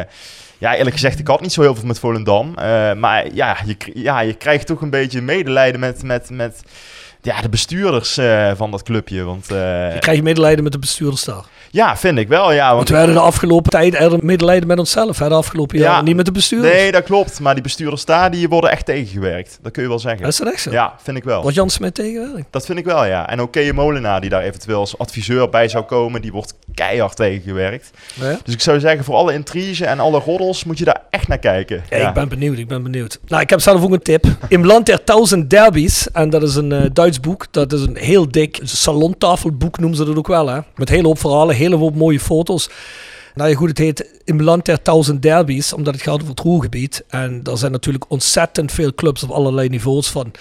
ja, 0.58 0.76
eerlijk 0.76 0.96
gezegd, 0.96 1.20
ik 1.20 1.28
had 1.28 1.42
niet 1.42 1.54
zo 1.54 1.62
heel 1.62 1.76
veel 1.76 1.88
met 1.88 2.00
Volendam. 2.00 2.48
Uh, 2.48 2.94
maar 2.94 3.34
ja 3.34 3.58
je, 3.66 3.76
ja, 3.94 4.20
je 4.20 4.34
krijgt 4.34 4.68
toch 4.68 4.82
een 4.82 4.90
beetje 4.90 5.22
medelijden 5.22 5.80
met... 5.80 6.04
met, 6.04 6.30
met 6.30 6.62
ja, 7.24 7.42
de 7.42 7.50
bestuurders 7.50 8.18
uh, 8.18 8.52
van 8.56 8.72
dat 8.72 8.84
clubje. 8.84 9.24
Want, 9.24 9.52
uh, 9.52 9.94
je 9.94 10.00
krijgt 10.00 10.24
medelijden 10.24 10.64
met 10.64 10.74
de 10.74 10.80
bestuurders 10.80 11.24
daar. 11.24 11.44
Ja, 11.72 11.98
vind 11.98 12.18
ik 12.18 12.28
wel, 12.28 12.52
ja. 12.52 12.66
Want, 12.66 12.76
want 12.76 12.90
we 12.90 12.96
hadden 12.96 13.16
de 13.16 13.22
afgelopen 13.22 13.72
tijd 13.72 14.22
medelijden 14.22 14.68
met 14.68 14.80
onszelf, 14.80 15.20
hè, 15.20 15.30
de 15.30 15.36
afgelopen 15.36 15.78
ja, 15.78 15.84
jaren, 15.84 16.06
niet 16.06 16.16
met 16.16 16.26
de 16.26 16.32
bestuurders. 16.32 16.74
Nee, 16.74 16.92
dat 16.92 17.04
klopt. 17.04 17.40
Maar 17.40 17.54
die 17.54 17.64
bestuurders 17.64 18.06
daar, 18.06 18.32
die 18.32 18.50
worden 18.50 18.72
echt 18.72 18.86
tegengewerkt. 18.86 19.60
Dat 19.62 19.72
kun 19.72 19.84
je 19.84 19.90
wel 19.90 20.00
zeggen. 20.00 20.28
Is 20.28 20.38
dat 20.38 20.52
echt 20.52 20.62
zo? 20.62 20.72
Ja, 20.72 20.94
vind 21.04 21.18
ik 21.18 21.24
wel. 21.24 21.42
Wordt 21.42 21.56
Jan 21.56 21.70
Smit 21.70 21.96
tegengewerkt? 21.96 22.48
Dat 22.50 22.66
vind 22.66 22.78
ik 22.78 22.86
wel, 22.86 23.06
ja. 23.06 23.30
En 23.30 23.42
ook 23.42 23.52
Kees 23.52 23.72
Molenaar, 23.72 24.22
die 24.22 24.30
daar 24.30 24.42
eventueel 24.42 24.80
als 24.80 24.98
adviseur 24.98 25.50
bij 25.50 25.68
zou 25.68 25.84
komen, 25.84 26.22
die 26.22 26.32
wordt 26.32 26.54
keihard 26.74 27.16
tegengewerkt. 27.16 27.92
Ja? 28.14 28.38
Dus 28.44 28.54
ik 28.54 28.62
zou 28.62 28.80
zeggen, 28.80 29.04
voor 29.04 29.16
alle 29.16 29.34
intrige 29.34 29.86
en 29.86 30.00
alle 30.00 30.20
roddels 30.20 30.64
moet 30.64 30.78
je 30.78 30.86
daar 30.86 31.02
echt 31.10 31.28
naar 31.28 31.40
kijken. 31.40 31.84
Ja, 31.90 31.98
ja. 31.98 32.08
ik 32.08 32.14
ben 32.14 32.30
benieuwd, 32.30 32.58
ik 32.58 32.68
ben 32.68 32.84
benieuwd. 32.84 33.20
Nou, 33.28 33.42
ik 33.42 33.50
heb 33.50 33.60
zelf 33.60 33.84
ook 33.84 33.92
een 33.92 34.02
tip. 34.02 34.26
Im 34.48 34.66
Land 34.66 34.86
der 34.86 35.04
Tausend 35.04 35.50
Derbies, 35.50 36.12
en 36.12 36.30
dat 36.30 36.44
is 36.44 36.56
een 36.56 36.72
uh, 36.72 36.82
Duits 36.94 37.13
boek, 37.20 37.46
dat 37.52 37.74
is 37.74 37.82
een 37.82 37.98
heel 37.98 38.32
dik 38.32 38.60
salontafelboek, 38.64 39.80
noemen 39.80 39.98
ze 39.98 40.06
dat 40.06 40.16
ook 40.18 40.28
wel, 40.28 40.48
hè. 40.48 40.60
Met 40.76 40.90
hele 40.90 41.08
hoop 41.08 41.20
verhalen, 41.20 41.56
hele 41.56 41.76
hoop 41.76 41.96
mooie 41.96 42.20
foto's. 42.20 42.70
Nou 43.36 43.50
ja, 43.50 43.56
goed, 43.56 43.70
het 43.70 43.78
heet 43.78 44.22
Im 44.24 44.42
Land 44.42 44.66
der 44.66 44.82
Tausend 44.82 45.22
Derbies, 45.22 45.74
omdat 45.74 45.94
het 45.94 46.04
gaat 46.04 46.14
over 46.14 46.28
het 46.28 46.40
Ruhrgebied. 46.40 47.04
En 47.08 47.40
er 47.44 47.58
zijn 47.58 47.72
natuurlijk 47.72 48.06
ontzettend 48.08 48.72
veel 48.72 48.94
clubs 48.94 49.24
op 49.24 49.30
allerlei 49.30 49.70
niveaus, 49.70 50.08
van 50.10 50.32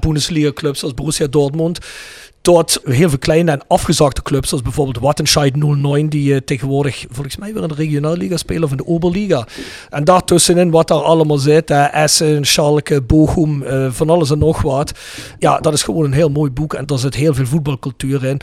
Bundesliga-clubs 0.00 0.82
als 0.82 0.94
Borussia 0.94 1.26
Dortmund, 1.26 1.78
tot 2.54 2.80
heel 2.84 3.08
veel 3.08 3.18
kleine 3.18 3.50
en 3.50 3.60
afgezakte 3.66 4.22
clubs, 4.22 4.48
zoals 4.48 4.64
bijvoorbeeld 4.64 4.98
Wattenscheid 4.98 5.56
09, 5.56 6.08
die 6.08 6.32
uh, 6.32 6.36
tegenwoordig 6.36 7.06
volgens 7.10 7.36
mij 7.36 7.52
weer 7.52 7.62
in 7.62 7.68
de 7.68 7.74
regionalliga 7.74 8.36
spelen 8.36 8.64
of 8.64 8.70
in 8.70 8.76
de 8.76 8.86
Oberliga. 8.86 9.46
En 9.90 10.04
daartussenin 10.04 10.70
wat 10.70 10.88
daar 10.88 11.02
allemaal 11.02 11.36
zit, 11.36 11.70
uh, 11.70 11.94
Essen, 11.94 12.44
Schalke, 12.44 13.02
Bochum, 13.02 13.62
uh, 13.62 13.90
van 13.90 14.10
alles 14.10 14.30
en 14.30 14.38
nog 14.38 14.62
wat. 14.62 14.92
Ja, 15.38 15.58
dat 15.58 15.72
is 15.72 15.82
gewoon 15.82 16.04
een 16.04 16.12
heel 16.12 16.30
mooi 16.30 16.50
boek 16.50 16.74
en 16.74 16.86
er 16.86 16.98
zit 16.98 17.14
heel 17.14 17.34
veel 17.34 17.46
voetbalcultuur 17.46 18.24
in 18.24 18.40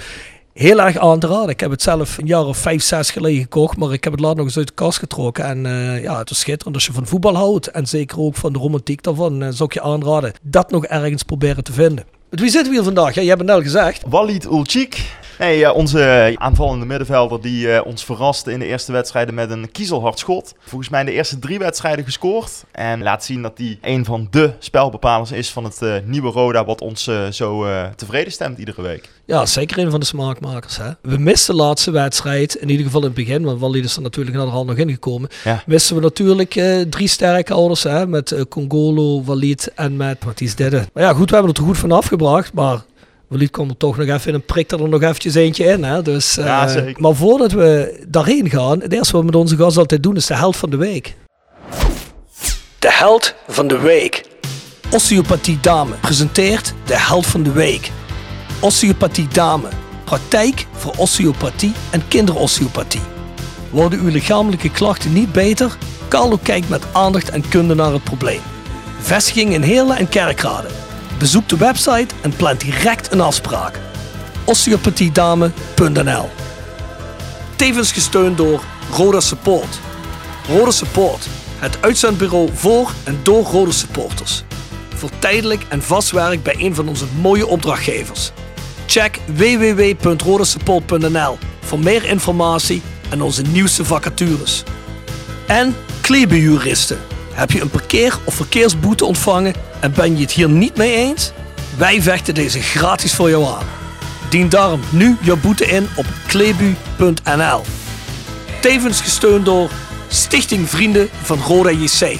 heel 0.53 0.81
erg 0.81 0.97
aan 0.97 1.19
te 1.19 1.27
raden. 1.27 1.50
Ik 1.50 1.59
heb 1.59 1.71
het 1.71 1.81
zelf 1.81 2.17
een 2.17 2.27
jaar 2.27 2.45
of 2.45 2.57
vijf, 2.57 2.83
zes 2.83 3.12
geleden 3.12 3.41
gekocht, 3.41 3.77
maar 3.77 3.93
ik 3.93 4.03
heb 4.03 4.13
het 4.13 4.21
later 4.21 4.38
nog 4.38 4.45
eens 4.45 4.57
uit 4.57 4.67
de 4.67 4.74
kast 4.74 5.00
getrokken. 5.00 5.45
En 5.45 5.65
uh, 5.65 6.03
ja, 6.03 6.17
het 6.17 6.29
is 6.29 6.39
schitterend 6.39 6.75
als 6.75 6.85
je 6.85 6.93
van 6.93 7.07
voetbal 7.07 7.35
houdt 7.35 7.67
en 7.67 7.88
zeker 7.88 8.19
ook 8.19 8.35
van 8.35 8.53
de 8.53 8.59
romantiek 8.59 9.03
daarvan, 9.03 9.53
zou 9.53 9.63
ik 9.63 9.74
je 9.74 9.81
aanraden 9.81 10.33
dat 10.41 10.71
nog 10.71 10.85
ergens 10.85 11.24
proberen 11.24 11.63
te 11.63 11.74
vinden. 11.74 12.14
Met 12.29 12.39
wie 12.39 12.50
zitten 12.50 12.72
vandaag? 12.84 13.15
Ja, 13.15 13.22
je 13.22 13.27
hebt 13.27 13.41
het 13.41 13.50
net 13.50 13.63
gezegd. 13.63 14.03
Walid 14.08 14.46
Ulcik. 14.46 15.03
Nee, 15.39 15.59
uh, 15.59 15.75
onze 15.75 16.35
aanvallende 16.37 16.85
middenvelder 16.85 17.41
die 17.41 17.67
uh, 17.67 17.79
ons 17.85 18.05
verraste 18.05 18.51
in 18.51 18.59
de 18.59 18.65
eerste 18.65 18.91
wedstrijden 18.91 19.33
met 19.33 19.49
een 19.49 19.71
kiezelhard 19.71 20.19
schot. 20.19 20.53
Volgens 20.59 20.89
mij 20.89 20.99
in 20.99 21.05
de 21.05 21.11
eerste 21.11 21.39
drie 21.39 21.59
wedstrijden 21.59 22.05
gescoord. 22.05 22.63
En 22.71 23.03
laat 23.03 23.23
zien 23.23 23.41
dat 23.41 23.57
hij 23.57 23.77
een 23.81 24.05
van 24.05 24.27
de 24.31 24.51
spelbepalers 24.59 25.31
is 25.31 25.51
van 25.51 25.63
het 25.63 25.79
uh, 25.81 25.93
nieuwe 26.05 26.31
Roda 26.31 26.65
wat 26.65 26.81
ons 26.81 27.09
zo 27.31 27.67
tevreden 27.95 28.31
stemt 28.31 28.57
iedere 28.57 28.81
week. 28.81 29.09
Ja, 29.25 29.45
zeker 29.45 29.77
een 29.77 29.91
van 29.91 29.99
de 29.99 30.05
smaakmakers. 30.05 30.77
Hè? 30.77 30.89
We 31.01 31.17
misten 31.17 31.55
de 31.55 31.61
laatste 31.61 31.91
wedstrijd, 31.91 32.55
in 32.55 32.69
ieder 32.69 32.85
geval 32.85 33.01
in 33.01 33.05
het 33.05 33.15
begin, 33.15 33.43
want 33.43 33.59
Walid 33.59 33.85
is 33.85 33.95
er 33.95 34.01
natuurlijk 34.01 34.35
naar 34.35 34.45
de 34.45 34.51
hand 34.51 34.67
nog 34.67 34.77
ingekomen. 34.77 35.29
Ja. 35.43 35.63
Missen 35.65 35.95
we 35.95 36.01
natuurlijk 36.01 36.61
drie 36.89 37.07
sterke 37.07 37.53
ouders 37.53 37.83
hè? 37.83 38.07
met 38.07 38.45
Congolo, 38.49 39.23
Walid 39.23 39.71
en 39.75 39.95
met 39.95 40.25
Mathies 40.25 40.55
Didde. 40.55 40.87
Maar 40.93 41.03
ja, 41.03 41.13
goed, 41.13 41.29
we 41.29 41.35
hebben 41.35 41.51
het 41.51 41.61
er 41.61 41.67
goed 41.67 41.77
van 41.77 41.91
afgebracht, 41.91 42.53
maar 42.53 42.83
Walid 43.35 43.51
komt 43.51 43.71
er 43.71 43.77
toch 43.77 43.97
nog 43.97 44.07
even 44.07 44.33
en 44.33 44.45
prikt 44.45 44.71
er 44.71 44.89
nog 44.89 45.01
eventjes 45.01 45.35
eentje 45.35 45.65
in. 45.65 45.83
Hè? 45.83 46.01
Dus, 46.01 46.37
uh, 46.37 46.45
ja, 46.45 46.67
zeker. 46.67 47.01
Maar 47.01 47.15
voordat 47.15 47.51
we 47.51 47.99
daarheen 48.07 48.49
gaan, 48.49 48.81
het 48.81 48.93
eerste 48.93 49.11
wat 49.11 49.21
we 49.21 49.27
met 49.27 49.35
onze 49.35 49.55
gast 49.55 49.77
altijd 49.77 50.03
doen 50.03 50.15
is 50.15 50.25
de 50.25 50.35
held 50.35 50.55
van 50.55 50.69
de 50.69 50.77
week. 50.77 51.15
De 52.79 52.91
held 52.91 53.35
van 53.47 53.67
de 53.67 53.79
week. 53.79 54.23
Osteopathie 54.91 55.59
Dame 55.61 55.95
presenteert 56.01 56.73
de 56.85 56.97
held 56.97 57.25
van 57.25 57.43
de 57.43 57.51
week. 57.51 57.91
Osteopathie 58.59 59.27
Dame. 59.27 59.67
Praktijk 60.03 60.65
voor 60.71 60.93
osteopathie 60.97 61.73
en 61.91 62.07
kinderosteopathie. 62.07 63.01
Worden 63.69 63.99
uw 63.99 64.09
lichamelijke 64.09 64.71
klachten 64.71 65.13
niet 65.13 65.31
beter? 65.31 65.77
Carlo 66.09 66.39
kijkt 66.43 66.69
met 66.69 66.83
aandacht 66.91 67.29
en 67.29 67.49
kunde 67.49 67.75
naar 67.75 67.91
het 67.91 68.03
probleem. 68.03 68.41
Vestiging 68.99 69.53
in 69.53 69.61
Heerlen 69.61 69.97
en 69.97 70.09
Kerkrade. 70.09 70.67
Bezoek 71.17 71.50
de 71.50 71.57
website 71.57 72.07
en 72.22 72.36
plan 72.36 72.57
direct 72.57 73.12
een 73.12 73.22
afspraak. 73.22 73.79
osteopathiedame.nl 74.43 76.29
Tevens 77.55 77.91
gesteund 77.91 78.38
door 78.38 78.63
Roda 78.91 79.19
Support. 79.19 79.79
Roda 80.48 80.72
Support, 80.72 81.27
het 81.60 81.77
uitzendbureau 81.81 82.50
voor 82.53 82.91
en 83.03 83.19
door 83.24 83.43
Roda 83.43 83.72
supporters. 83.72 84.43
Voor 84.95 85.10
tijdelijk 85.19 85.65
en 85.69 85.81
vast 85.81 86.12
werk 86.12 86.43
bij 86.43 86.55
een 86.57 86.75
van 86.75 86.88
onze 86.88 87.05
mooie 87.22 87.48
opdrachtgevers. 87.48 88.31
Check 88.86 89.19
www.rodasupport.nl 89.25 91.38
voor 91.60 91.79
meer 91.79 92.05
informatie 92.05 92.81
en 93.10 93.22
onze 93.22 93.41
nieuwste 93.41 93.86
vacatures. 93.86 94.63
En 95.48 95.75
Klebeljuristen. 96.01 97.14
Heb 97.35 97.51
je 97.51 97.61
een 97.61 97.69
parkeer- 97.69 98.19
of 98.25 98.33
verkeersboete 98.33 99.05
ontvangen 99.05 99.53
en 99.81 99.93
ben 99.93 100.15
je 100.15 100.21
het 100.21 100.31
hier 100.31 100.49
niet 100.49 100.77
mee 100.77 100.95
eens? 100.95 101.31
Wij 101.77 102.01
vechten 102.01 102.33
deze 102.33 102.61
gratis 102.61 103.15
voor 103.15 103.29
jou 103.29 103.43
aan. 103.43 103.65
Dien 104.29 104.49
daarom 104.49 104.81
nu 104.91 105.17
jouw 105.21 105.37
boete 105.37 105.65
in 105.65 105.87
op 105.95 106.05
klebu.nl. 106.27 107.61
Tevens 108.61 109.01
gesteund 109.01 109.45
door 109.45 109.69
Stichting 110.07 110.69
Vrienden 110.69 111.07
van 111.09 111.39
Roda 111.39 111.69
JC. 111.69 112.17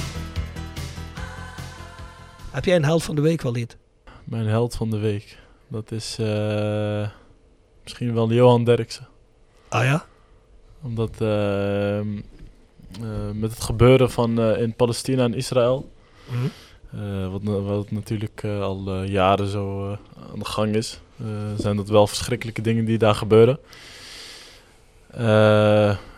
Heb 2.50 2.64
jij 2.64 2.76
een 2.76 2.84
held 2.84 3.02
van 3.02 3.14
de 3.14 3.20
week, 3.20 3.42
Walid? 3.42 3.76
Mijn 4.24 4.46
held 4.46 4.74
van 4.74 4.90
de 4.90 4.98
week? 4.98 5.38
Dat 5.68 5.90
is 5.90 6.16
uh, 6.20 7.08
misschien 7.82 8.14
wel 8.14 8.32
Johan 8.32 8.64
Derksen. 8.64 9.08
Ah 9.68 9.84
ja? 9.84 10.04
Omdat 10.82 11.10
uh, 11.22 12.00
met 13.32 13.50
het 13.50 13.62
gebeuren 13.62 14.10
van 14.10 14.40
in 14.40 14.74
Palestina 14.74 15.24
en 15.24 15.34
Israël... 15.34 15.90
Mm 16.28 16.36
-hmm. 16.36 16.50
Uh, 16.94 17.28
wat, 17.30 17.42
wat, 17.42 17.90
natuurlijk 17.90 18.42
uh, 18.42 18.62
al 18.62 19.02
uh, 19.02 19.08
jaren 19.08 19.46
zo 19.46 19.90
aan 20.32 20.38
de 20.38 20.44
gang 20.44 20.74
is, 20.74 21.00
zijn 21.56 21.76
dat 21.76 21.88
wel 21.88 22.06
verschrikkelijke 22.06 22.62
dingen 22.62 22.84
die 22.84 22.98
daar 22.98 23.14
gebeuren. 23.14 23.58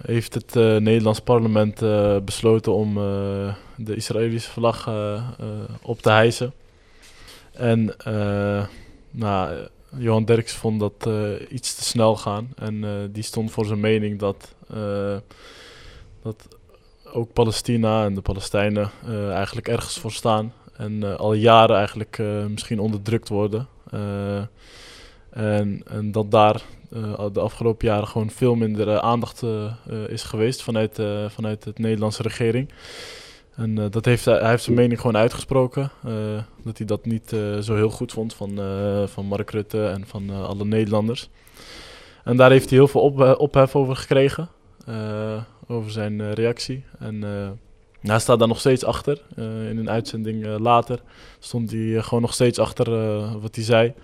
heeft 0.02 0.35
het 0.35 0.54
Nederlands 0.54 1.20
parlement 1.20 1.80
besloten 2.25 2.75
om 2.75 2.94
de 3.76 3.94
Israëlische 3.94 4.50
vlag 4.50 4.90
op 5.82 6.02
te 6.02 6.11
hijsen. 6.11 6.52
En 7.52 7.94
nou, 9.11 9.68
Johan 9.97 10.25
Derks 10.25 10.52
vond 10.52 10.80
dat 10.80 11.08
iets 11.49 11.75
te 11.75 11.85
snel 11.85 12.16
gaan. 12.16 12.49
En 12.56 13.08
die 13.12 13.23
stond 13.23 13.50
voor 13.50 13.64
zijn 13.64 13.80
mening 13.80 14.18
dat, 14.18 14.54
dat 16.23 16.57
ook 17.12 17.32
Palestina 17.32 18.04
en 18.04 18.14
de 18.14 18.20
Palestijnen 18.20 18.90
eigenlijk 19.30 19.68
ergens 19.68 19.98
voor 19.98 20.12
staan. 20.12 20.52
En 20.78 20.92
uh, 20.92 21.14
al 21.14 21.32
jaren 21.32 21.76
eigenlijk 21.76 22.18
uh, 22.18 22.46
misschien 22.46 22.80
onderdrukt 22.80 23.28
worden. 23.28 23.68
En, 25.30 25.82
en, 25.86 26.12
dat 26.12 26.30
daar 26.30 26.62
de 27.32 27.40
afgelopen 27.40 27.86
jaren 27.86 28.08
gewoon 28.08 28.30
veel 28.30 28.54
minder 28.54 29.00
aandacht 29.00 29.42
is 30.08 30.22
geweest 30.22 30.62
vanuit, 30.62 31.00
vanuit 31.28 31.62
de 31.62 31.72
Nederlandse 31.74 32.22
regering. 32.22 32.72
En 33.54 33.90
dat 33.90 34.04
heeft, 34.04 34.24
hij 34.24 34.50
heeft 34.50 34.62
zijn 34.62 34.76
mening 34.76 35.00
gewoon 35.00 35.16
uitgesproken. 35.16 35.90
dat 36.64 36.78
hij 36.78 36.86
dat 36.86 37.04
niet 37.04 37.28
zo 37.60 37.74
heel 37.74 37.90
goed 37.90 38.12
vond 38.12 38.34
van, 38.34 38.58
van 39.08 39.26
Mark 39.26 39.50
Rutte 39.50 39.86
en 39.86 40.06
van 40.06 40.30
alle 40.30 40.64
Nederlanders. 40.64 41.30
En 42.24 42.36
daar 42.36 42.50
heeft 42.50 42.68
hij 42.68 42.78
heel 42.78 42.88
veel 42.88 43.00
op, 43.00 43.38
ophef 43.38 43.76
over 43.76 43.96
gekregen. 43.96 44.48
Over 45.68 45.90
zijn 45.90 46.34
reactie. 46.34 46.84
En 46.98 47.25
nou, 48.00 48.10
hij 48.10 48.18
staat 48.18 48.38
daar 48.38 48.48
nog 48.48 48.58
steeds 48.58 48.84
achter. 48.84 49.22
Uh, 49.37 49.70
in 49.70 49.78
een 49.78 49.90
uitzending 49.90 50.46
uh, 50.46 50.58
later 50.58 51.00
stond 51.38 51.70
hij 51.70 51.80
uh, 51.80 52.02
gewoon 52.02 52.22
nog 52.22 52.34
steeds 52.34 52.58
achter 52.58 52.90
wat 53.40 53.54
hij 53.54 53.64
zei. 53.64 53.94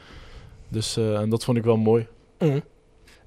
Dus 0.68 0.96
en 0.96 1.28
dat 1.30 1.44
vond 1.44 1.56
ik 1.56 1.64
wel 1.64 1.76
mooi. 1.76 2.06
Mm. 2.38 2.62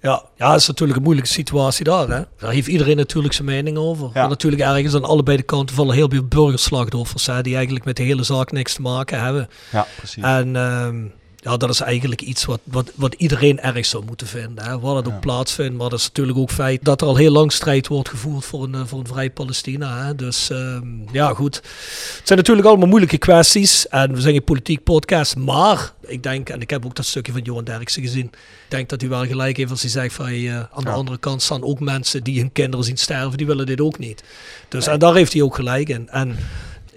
Ja, 0.01 0.24
ja, 0.36 0.51
het 0.51 0.62
is 0.62 0.67
natuurlijk 0.67 0.98
een 0.98 1.03
moeilijke 1.03 1.32
situatie 1.32 1.84
daar. 1.84 2.08
Hè? 2.08 2.22
Daar 2.38 2.51
heeft 2.51 2.67
iedereen 2.67 2.96
natuurlijk 2.96 3.34
zijn 3.34 3.48
mening 3.48 3.77
over. 3.77 4.10
Ja. 4.13 4.20
Maar 4.20 4.29
natuurlijk 4.29 4.62
ergens 4.62 4.96
aan 4.96 5.03
allebei 5.03 5.38
de 5.38 5.44
kanten 5.44 5.75
vallen 5.75 5.96
heel 5.96 6.10
veel 6.10 6.24
burgerslachtoffers 6.24 7.25
hè, 7.25 7.41
die 7.41 7.56
eigenlijk 7.56 7.86
met 7.86 7.96
de 7.96 8.03
hele 8.03 8.24
zaak 8.24 8.51
niks 8.51 8.74
te 8.74 8.82
maken 8.82 9.24
hebben. 9.24 9.50
Ja, 9.72 9.88
precies. 9.98 10.24
En 10.24 10.56
um, 10.56 11.13
ja, 11.48 11.58
dat 11.58 11.70
is 11.70 11.80
eigenlijk 11.80 12.22
iets 12.22 12.46
wat, 12.46 12.60
wat, 12.63 12.92
wat 12.96 13.13
iedereen 13.13 13.60
erg 13.60 13.86
zou 13.86 14.04
moeten 14.06 14.27
vinden. 14.27 14.66
Hè. 14.66 14.80
Waar 14.80 14.96
het 14.96 15.08
ook 15.08 15.20
plaatsvindt. 15.20 15.77
Maar 15.77 15.89
dat 15.89 16.00
is 16.00 16.06
natuurlijk 16.06 16.38
ook 16.38 16.51
feit 16.51 16.84
dat 16.84 17.01
er 17.01 17.08
al 17.08 17.16
heel 17.16 17.32
lang 17.32 17.51
strijd 17.51 17.88
wordt 17.88 18.10
gevoerd 18.10 18.46
voor 18.46 18.63
een, 18.63 18.75
eh, 18.75 18.82
voor 18.86 19.00
een 19.00 19.08
vrij 19.08 19.30
Palestina. 19.30 20.06
Hè. 20.06 20.16
Dus 20.16 20.50
um, 20.50 21.06
ja, 21.12 21.34
goed. 21.34 21.56
Het 21.56 22.22
zijn 22.27 22.39
natuurlijk 22.39 22.68
allemaal 22.68 22.88
moeilijke 22.88 23.18
kwesties. 23.18 23.88
En 23.88 24.13
we 24.13 24.22
zijn 24.22 24.36
een 24.36 24.44
politiek 24.44 24.84
podcast. 24.84 25.36
Maar 25.36 25.94
ik 26.01 26.24
denk, 26.24 26.50
en 26.50 26.62
ik 26.62 26.70
heb 26.70 26.86
ook 26.86 26.96
dat 26.96 27.06
stukje 27.06 27.32
van 27.32 27.42
Johan 27.42 27.63
Derksen 27.63 28.01
gezien. 28.01 28.25
Ik 28.25 28.74
denk 28.74 28.89
dat 28.89 29.01
hij 29.01 29.10
wel 29.10 29.25
gelijk 29.25 29.58
heeft 29.58 29.72
als 29.72 29.82
hij 29.82 29.89
zegt 29.89 30.13
van 30.13 30.30
uh, 30.30 30.56
aan 30.56 30.84
de 30.84 30.89
andere 30.89 31.18
kant 31.18 31.42
staan 31.42 31.63
ook 31.63 31.80
mensen 31.80 32.24
die 32.24 32.39
hun 32.39 32.51
kinderen 32.51 32.86
zien 32.86 32.98
sterven. 32.98 33.38
Die 33.38 33.48
willen 33.48 33.66
dit 33.66 33.82
ook 33.82 34.00
niet. 34.00 34.24
Dus 34.68 34.88
en 34.88 35.00
daar 35.00 35.16
heeft 35.16 35.34
hij 35.34 35.42
ook 35.42 35.56
gelijk 35.56 35.89
in. 35.89 36.10
En 36.10 36.38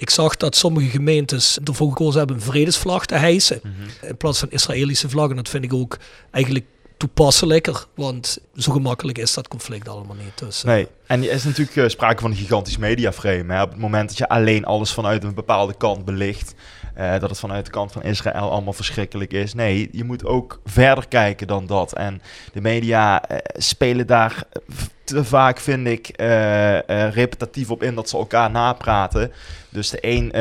ik 0.00 0.10
zag 0.10 0.36
dat 0.36 0.56
sommige 0.56 0.88
gemeentes 0.88 1.58
ervoor 1.64 1.88
gekozen 1.88 2.18
hebben 2.18 2.36
een 2.36 2.42
vredesvlag 2.42 3.06
te 3.06 3.14
hijsen. 3.14 3.60
Mhm. 3.62 4.06
In 4.06 4.16
plaats 4.16 4.38
van 4.38 4.50
Israëlische 4.50 5.08
vlag. 5.08 5.30
En 5.30 5.36
dat 5.36 5.48
vind 5.48 5.64
ik 5.64 5.72
ook 5.72 5.96
eigenlijk 6.30 6.64
toepasselijker. 6.96 7.84
Want 7.94 8.38
zo 8.56 8.72
gemakkelijk 8.72 9.18
is 9.18 9.34
dat 9.34 9.48
conflict 9.48 9.88
allemaal 9.88 10.16
niet. 10.16 10.38
Dus, 10.38 10.62
nee, 10.62 10.86
en 11.06 11.22
er 11.22 11.30
is 11.30 11.44
natuurlijk 11.44 11.76
uh, 11.76 11.88
sprake 11.88 12.20
van 12.20 12.30
een 12.30 12.36
gigantisch 12.36 12.76
mediaframe. 12.76 13.54
Hè? 13.54 13.62
Op 13.62 13.70
het 13.70 13.78
moment 13.78 14.08
dat 14.08 14.18
je 14.18 14.28
alleen 14.28 14.64
alles 14.64 14.92
vanuit 14.92 15.24
een 15.24 15.34
bepaalde 15.34 15.74
kant 15.74 16.04
belicht. 16.04 16.54
Uh, 17.00 17.10
dat 17.18 17.30
het 17.30 17.38
vanuit 17.38 17.64
de 17.64 17.70
kant 17.70 17.92
van 17.92 18.02
Israël 18.02 18.50
allemaal 18.50 18.72
verschrikkelijk 18.72 19.32
is. 19.32 19.54
Nee, 19.54 19.88
je 19.92 20.04
moet 20.04 20.24
ook 20.24 20.60
verder 20.64 21.08
kijken 21.08 21.46
dan 21.46 21.66
dat. 21.66 21.92
En 21.92 22.22
de 22.52 22.60
media 22.60 23.30
uh, 23.30 23.38
spelen 23.52 24.06
daar 24.06 24.42
te 25.04 25.24
vaak, 25.24 25.60
vind 25.60 25.86
ik, 25.86 26.12
repetitief 27.10 27.70
op 27.70 27.82
in 27.82 27.94
dat 27.94 28.08
ze 28.08 28.16
elkaar 28.16 28.50
napraten. 28.50 29.32
Dus 29.68 29.90
de 29.90 29.98
een 30.00 30.32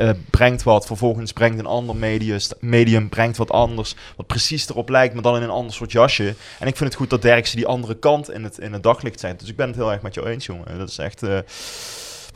uh, 0.00 0.10
brengt 0.30 0.62
wat, 0.62 0.86
vervolgens 0.86 1.32
brengt 1.32 1.58
een 1.58 1.66
ander 1.66 1.96
medium, 1.96 2.38
medium 2.60 3.08
brengt 3.08 3.36
wat 3.36 3.50
anders, 3.50 3.94
wat 4.16 4.26
precies 4.26 4.68
erop 4.68 4.88
lijkt, 4.88 5.14
maar 5.14 5.22
dan 5.22 5.36
in 5.36 5.42
een 5.42 5.50
ander 5.50 5.74
soort 5.74 5.92
jasje. 5.92 6.34
En 6.58 6.66
ik 6.66 6.76
vind 6.76 6.88
het 6.88 6.94
goed 6.94 7.10
dat 7.10 7.22
Derksen 7.22 7.56
die 7.56 7.66
andere 7.66 7.94
kant 7.94 8.30
in 8.30 8.44
het, 8.44 8.58
in 8.58 8.72
het 8.72 8.82
daglicht 8.82 9.20
zijn. 9.20 9.36
Dus 9.36 9.48
ik 9.48 9.56
ben 9.56 9.66
het 9.66 9.76
heel 9.76 9.92
erg 9.92 10.02
met 10.02 10.14
jou 10.14 10.26
eens, 10.26 10.46
jongen. 10.46 10.78
Dat 10.78 10.88
is 10.88 10.98
echt... 10.98 11.22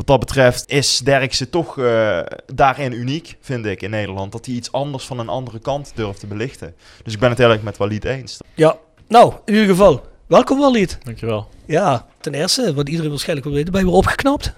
Wat 0.00 0.08
dat 0.08 0.20
betreft 0.20 0.70
is 0.70 0.98
Derksen 0.98 1.50
toch 1.50 1.78
eh, 1.78 2.20
daarin 2.54 2.92
uniek, 2.92 3.36
vind 3.40 3.66
ik, 3.66 3.82
in 3.82 3.90
Nederland. 3.90 4.32
Dat 4.32 4.46
hij 4.46 4.54
iets 4.54 4.72
anders 4.72 5.04
van 5.04 5.18
een 5.18 5.28
andere 5.28 5.58
kant 5.58 5.92
durft 5.94 6.20
te 6.20 6.26
belichten. 6.26 6.74
Dus 7.02 7.12
ik 7.12 7.18
ben 7.20 7.28
het 7.28 7.38
eigenlijk 7.38 7.68
met 7.68 7.78
Walid 7.78 8.04
eens. 8.04 8.38
Ja, 8.54 8.76
nou, 9.08 9.32
in 9.44 9.52
ieder 9.52 9.68
geval, 9.68 10.06
welkom 10.26 10.58
Walid. 10.58 10.98
Dankjewel. 11.02 11.48
Ja, 11.66 12.06
ten 12.20 12.34
eerste, 12.34 12.74
wat 12.74 12.88
iedereen 12.88 13.10
waarschijnlijk 13.10 13.46
wil 13.46 13.56
weten, 13.56 13.72
ben 13.72 13.80
je 13.80 13.86
weer 13.86 13.96
opgeknapt? 13.96 14.52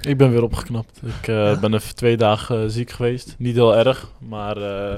Ik 0.00 0.16
ben 0.16 0.30
weer 0.30 0.42
opgeknapt. 0.42 1.00
Ik 1.20 1.28
eh, 1.28 1.60
ben 1.60 1.74
even 1.74 1.94
twee 1.94 2.16
dagen 2.16 2.62
eh, 2.62 2.68
ziek 2.68 2.90
geweest. 2.90 3.34
Niet 3.38 3.54
heel 3.54 3.76
erg, 3.76 4.10
maar 4.18 4.56
eh, 4.56 4.94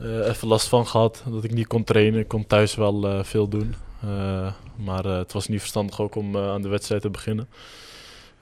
eh, 0.00 0.28
even 0.28 0.48
last 0.48 0.68
van 0.68 0.86
gehad 0.86 1.22
dat 1.30 1.44
ik 1.44 1.54
niet 1.54 1.66
kon 1.66 1.84
trainen. 1.84 2.20
Ik 2.20 2.28
kon 2.28 2.46
thuis 2.46 2.74
wel 2.74 3.08
eh, 3.08 3.24
veel 3.24 3.48
doen. 3.48 3.74
Eh, 4.02 4.52
maar 4.76 5.04
eh, 5.04 5.16
het 5.16 5.32
was 5.32 5.48
niet 5.48 5.60
verstandig 5.60 6.00
ook 6.00 6.14
om 6.14 6.36
aan 6.36 6.62
de 6.62 6.68
wedstrijd 6.68 7.02
te 7.02 7.10
beginnen. 7.10 7.48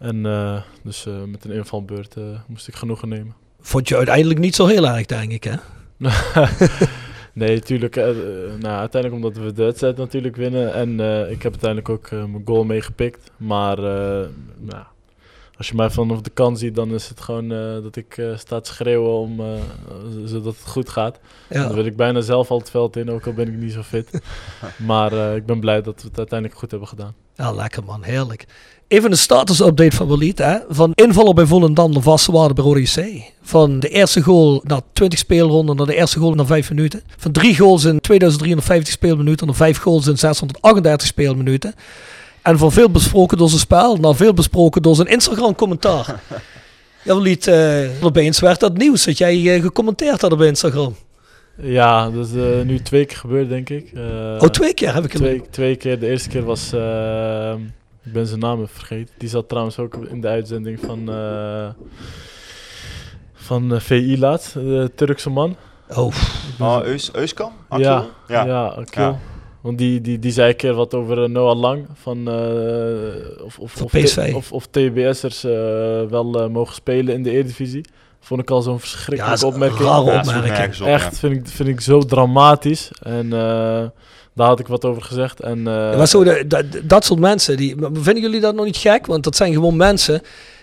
En 0.02 0.26
eh, 0.26 0.62
dus 0.82 1.06
eh, 1.06 1.22
met 1.22 1.44
een 1.44 1.50
invalbeurt 1.50 2.16
eh, 2.16 2.24
moest 2.46 2.68
ik 2.68 2.74
genoegen 2.74 3.08
nemen. 3.08 3.34
Vond 3.60 3.88
je 3.88 3.96
uiteindelijk 3.96 4.38
niet 4.38 4.54
zo 4.54 4.66
heel 4.66 4.88
erg, 4.88 5.06
denk 5.06 5.32
ik, 5.32 5.44
hè? 5.44 5.56
nee, 7.32 7.54
natuurlijk. 7.54 7.96
eh, 7.96 8.04
nou, 8.58 8.78
uiteindelijk 8.78 9.24
omdat 9.24 9.44
we 9.44 9.52
de 9.52 9.62
wedstrijd 9.62 9.96
natuurlijk 9.96 10.36
winnen. 10.36 10.74
En 10.74 10.90
ik 11.30 11.42
heb 11.42 11.52
uiteindelijk 11.52 11.88
ook 11.88 12.10
mijn 12.10 12.42
goal 12.44 12.64
meegepikt. 12.64 13.30
Maar 13.36 13.76
nou, 14.58 14.84
als 15.56 15.68
je 15.68 15.74
mij 15.74 15.90
vanaf 15.90 16.20
de 16.20 16.30
kant 16.30 16.58
ziet, 16.58 16.74
dan 16.74 16.94
is 16.94 17.08
het 17.08 17.20
gewoon 17.20 17.48
dat 17.82 17.96
ik 17.96 18.16
eh, 18.16 18.36
sta 18.36 18.60
te 18.60 18.72
schreeuwen 18.72 19.12
om, 19.12 19.40
zodat 20.24 20.54
het 20.56 20.66
goed 20.66 20.88
gaat. 20.88 21.20
Ja. 21.48 21.66
Dan 21.66 21.74
wil 21.74 21.86
ik 21.86 21.96
bijna 21.96 22.20
zelf 22.20 22.50
al 22.50 22.58
het 22.58 22.70
veld 22.70 22.96
in, 22.96 23.10
ook 23.10 23.26
al 23.26 23.32
ben 23.32 23.48
ik 23.48 23.56
niet 23.56 23.72
zo 23.72 23.82
fit. 23.82 24.22
maar 24.90 25.36
ik 25.36 25.46
ben 25.46 25.60
blij 25.60 25.82
dat 25.82 26.02
we 26.02 26.08
het 26.08 26.18
uiteindelijk 26.18 26.58
goed 26.58 26.70
hebben 26.70 26.88
gedaan. 26.88 27.14
Ja, 27.36 27.52
lekker 27.52 27.84
man, 27.84 28.02
heerlijk. 28.02 28.46
Even 28.88 29.10
een 29.10 29.18
status-update 29.18 29.96
van 29.96 30.06
Walid. 30.06 30.38
Hè? 30.38 30.56
Van 30.68 30.92
invaller 30.94 31.34
bij 31.34 31.46
Volendam 31.46 31.92
naar 31.92 32.02
vaste 32.02 32.32
waarde 32.32 32.54
bij 32.54 32.64
Rode 32.64 32.80
JC. 32.80 33.22
Van 33.42 33.80
de 33.80 33.88
eerste 33.88 34.22
goal 34.22 34.60
naar 34.64 34.80
20 34.92 35.18
speelronden 35.18 35.76
naar 35.76 35.86
de 35.86 35.94
eerste 35.94 36.18
goal 36.18 36.34
naar 36.34 36.46
5 36.46 36.68
minuten. 36.68 37.02
Van 37.16 37.32
drie 37.32 37.56
goals 37.56 37.84
in 37.84 38.00
2350 38.00 38.92
speelminuten 38.92 39.46
naar 39.46 39.56
vijf 39.56 39.78
goals 39.78 40.06
in 40.06 40.18
638 40.18 41.06
speelminuten. 41.06 41.74
En 42.42 42.58
van 42.58 42.72
veel 42.72 42.90
besproken 42.90 43.38
door 43.38 43.48
zijn 43.48 43.60
spel 43.60 43.96
naar 43.96 44.14
veel 44.14 44.34
besproken 44.34 44.82
door 44.82 44.94
zijn 44.94 45.08
Instagram-commentaar. 45.08 46.06
ja, 47.04 47.14
Walid, 47.14 47.46
uh, 47.46 48.04
opeens 48.04 48.40
werd 48.40 48.60
dat 48.60 48.76
nieuws 48.76 49.04
dat 49.04 49.18
jij 49.18 49.36
uh, 49.36 49.62
gecommenteerd 49.62 50.20
had 50.20 50.32
op 50.32 50.40
Instagram. 50.40 50.96
Ja, 51.56 52.10
dat 52.10 52.26
is 52.26 52.34
uh, 52.34 52.62
nu 52.62 52.78
twee 52.78 53.04
keer 53.04 53.16
gebeurd, 53.16 53.48
denk 53.48 53.68
ik. 53.68 53.92
Uh, 53.92 54.02
oh, 54.38 54.48
twee 54.48 54.74
keer 54.74 54.94
heb 54.94 55.04
ik 55.04 55.12
het 55.12 55.20
twee, 55.20 55.42
twee 55.50 55.76
keer. 55.76 55.98
De 55.98 56.08
eerste 56.08 56.28
keer 56.28 56.44
was... 56.44 56.72
Uh, 56.74 57.52
ik 58.04 58.12
ben 58.12 58.26
zijn 58.26 58.40
naam 58.40 58.68
vergeten. 58.68 59.14
Die 59.18 59.28
zat 59.28 59.48
trouwens 59.48 59.78
ook 59.78 59.94
in 59.94 60.20
de 60.20 60.28
uitzending 60.28 60.80
van... 60.80 61.10
Uh, 61.10 61.68
van 63.34 63.80
VI 63.80 64.18
laat, 64.18 64.52
de 64.52 64.90
Turkse 64.94 65.30
man. 65.30 65.56
Oh, 65.88 66.14
oh 66.60 66.80
Eus, 66.84 67.12
Euskan? 67.12 67.52
Ja, 67.70 67.78
ja, 68.28 68.44
ja. 68.44 68.84
Ja. 68.90 69.18
Want 69.60 69.78
die, 69.78 70.00
die, 70.00 70.18
die 70.18 70.32
zei 70.32 70.48
een 70.48 70.56
keer 70.56 70.74
wat 70.74 70.94
over 70.94 71.30
Noah 71.30 71.58
Lang. 71.58 71.86
Van, 71.94 72.18
uh, 72.28 73.44
of, 73.44 73.58
of, 73.58 73.82
of, 73.82 73.90
PSV. 73.90 74.32
of, 74.34 74.52
of 74.52 74.66
TBS'ers 74.66 75.44
uh, 75.44 75.52
wel 76.02 76.42
uh, 76.42 76.48
mogen 76.48 76.74
spelen 76.74 77.14
in 77.14 77.22
de 77.22 77.30
Eredivisie. 77.30 77.84
Vond 78.24 78.40
ik 78.40 78.50
al 78.50 78.62
zo'n 78.62 78.80
verschrikkelijke 78.80 79.40
ja, 79.40 79.46
opmerking. 79.46 79.80
Rare 79.80 80.18
opmerking. 80.18 80.76
Ja, 80.76 80.86
Echt, 80.86 81.18
vind 81.18 81.32
ik, 81.32 81.46
vind 81.46 81.68
ik 81.68 81.80
zo 81.80 82.00
dramatisch. 82.00 82.90
En 83.02 83.28
daar 84.34 84.46
had 84.46 84.60
ik 84.60 84.66
wat 84.66 84.84
over 84.84 85.02
gezegd. 85.02 85.40
En, 85.40 85.62
ja, 85.64 85.96
maar 85.96 86.08
zo 86.08 86.24
de, 86.24 86.44
de, 86.46 86.86
dat 86.86 87.04
soort 87.04 87.20
mensen, 87.20 87.56
die, 87.56 87.76
vinden 87.92 88.20
jullie 88.20 88.40
dat 88.40 88.54
nog 88.54 88.64
niet 88.64 88.76
gek? 88.76 89.06
Want 89.06 89.24
dat 89.24 89.36
zijn 89.36 89.52
gewoon 89.52 89.76
mensen 89.76 90.22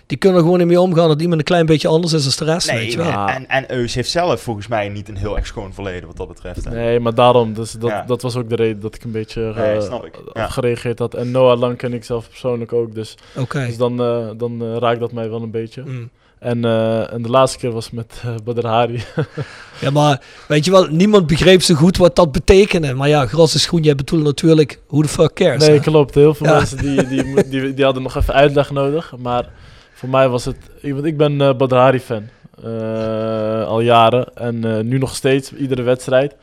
die 0.10 0.18
kunnen 0.18 0.38
er 0.38 0.44
gewoon 0.44 0.60
niet 0.60 0.68
mee 0.68 0.82
omgaan 0.82 1.08
dat 1.08 1.22
iemand 1.22 1.40
een 1.40 1.46
klein 1.46 1.66
beetje 1.66 1.88
anders 1.88 2.14
is 2.14 2.38
dan 2.38 2.48
de 2.48 2.54
rest. 2.54 2.72
Nee, 2.72 2.80
weet 2.80 2.92
je 2.92 2.98
wel. 2.98 3.12
En, 3.12 3.28
en, 3.28 3.48
en 3.48 3.72
Eus 3.72 3.94
heeft 3.94 4.10
zelf 4.10 4.42
volgens 4.42 4.68
mij 4.68 4.90
niet 4.90 5.10
een 5.10 5.18
heel 5.18 5.36
erg 5.36 5.48
schoon 5.48 5.74
verleden 5.74 6.08
wat 6.08 6.18
dat 6.18 6.28
betreft. 6.28 6.66
Hè? 6.66 6.72
Nee, 6.72 7.00
maar 7.00 7.14
daarom. 7.14 7.54
Dus 7.54 7.72
dat, 7.72 7.90
ja. 7.90 8.04
dat 8.08 8.22
was 8.22 8.36
ook 8.36 8.50
de 8.50 8.56
reden 8.56 8.80
dat 8.80 8.96
ik 8.96 9.04
een 9.04 9.12
beetje 9.12 9.54
nee, 9.56 9.76
uh, 9.76 9.82
snap 9.82 10.06
ik. 10.06 10.20
Ja. 10.34 10.48
gereageerd 10.48 11.00
had. 11.00 11.14
En 11.14 11.32
Noah 11.32 11.60
Lang 11.60 11.78
ken 11.78 11.94
ik 11.94 12.04
zelf 12.04 12.30
persoonlijk 12.30 12.74
ook. 12.74 12.96
Dus, 12.96 13.16
okay. 13.36 13.66
dus 13.68 13.78
dan, 13.78 14.02
uh, 14.02 14.30
dan 14.38 14.64
uh, 14.64 14.78
raakt 14.78 15.00
dat 15.00 15.12
mij 15.12 15.30
wel 15.30 15.42
een 15.42 15.52
beetje. 15.52 15.84
Mm. 15.86 16.10
En, 16.40 16.66
uh, 16.66 17.14
en 17.14 17.22
de 17.22 17.30
laatste 17.30 17.58
keer 17.58 17.72
was 17.72 17.92
met 17.92 18.22
uh, 18.26 18.36
Badr 18.44 18.68
Hari. 18.68 19.04
ja, 19.82 19.90
maar 19.90 20.22
weet 20.48 20.66
je 20.66 20.72
wel, 20.72 20.88
niemand 20.88 21.28
begreep 21.28 21.62
zo 21.62 21.76
goed 21.76 21.98
wat 21.98 22.16
dat 22.16 22.32
betekende. 22.32 22.94
Maar 22.94 23.08
ja, 23.08 23.26
grosse 23.26 23.60
schoen, 23.60 23.82
jij 23.82 23.96
bedoelt 23.96 24.24
natuurlijk, 24.24 24.80
hoe 24.88 25.02
de 25.02 25.10
fuck 25.10 25.34
cares? 25.34 25.68
Nee, 25.68 25.76
hè? 25.76 25.80
klopt. 25.80 26.16
Heel 26.16 26.34
veel 26.34 26.48
ja. 26.48 26.54
mensen 26.54 26.78
die, 26.78 27.08
die, 27.08 27.50
die, 27.50 27.74
die, 27.74 27.86
hadden 27.86 28.04
nog 28.04 28.16
even 28.16 28.34
uitleg 28.34 28.72
nodig. 28.72 29.14
Maar 29.18 29.50
voor 29.94 30.10
mij 30.10 30.30
was 30.30 30.46
het, 30.46 30.58
want 30.82 31.06
ik 31.06 31.18
ben 31.18 31.42
uh, 31.42 31.54
Badr 31.54 31.76
Hari 31.76 32.00
fan. 32.00 32.24
Uh, 32.66 33.66
al 33.66 33.82
jaren. 33.82 34.36
En 34.36 34.88
nu 34.88 34.98
nog 34.98 35.16
steeds, 35.16 35.54
iedere 35.54 35.82
wedstrijd. 35.82 36.36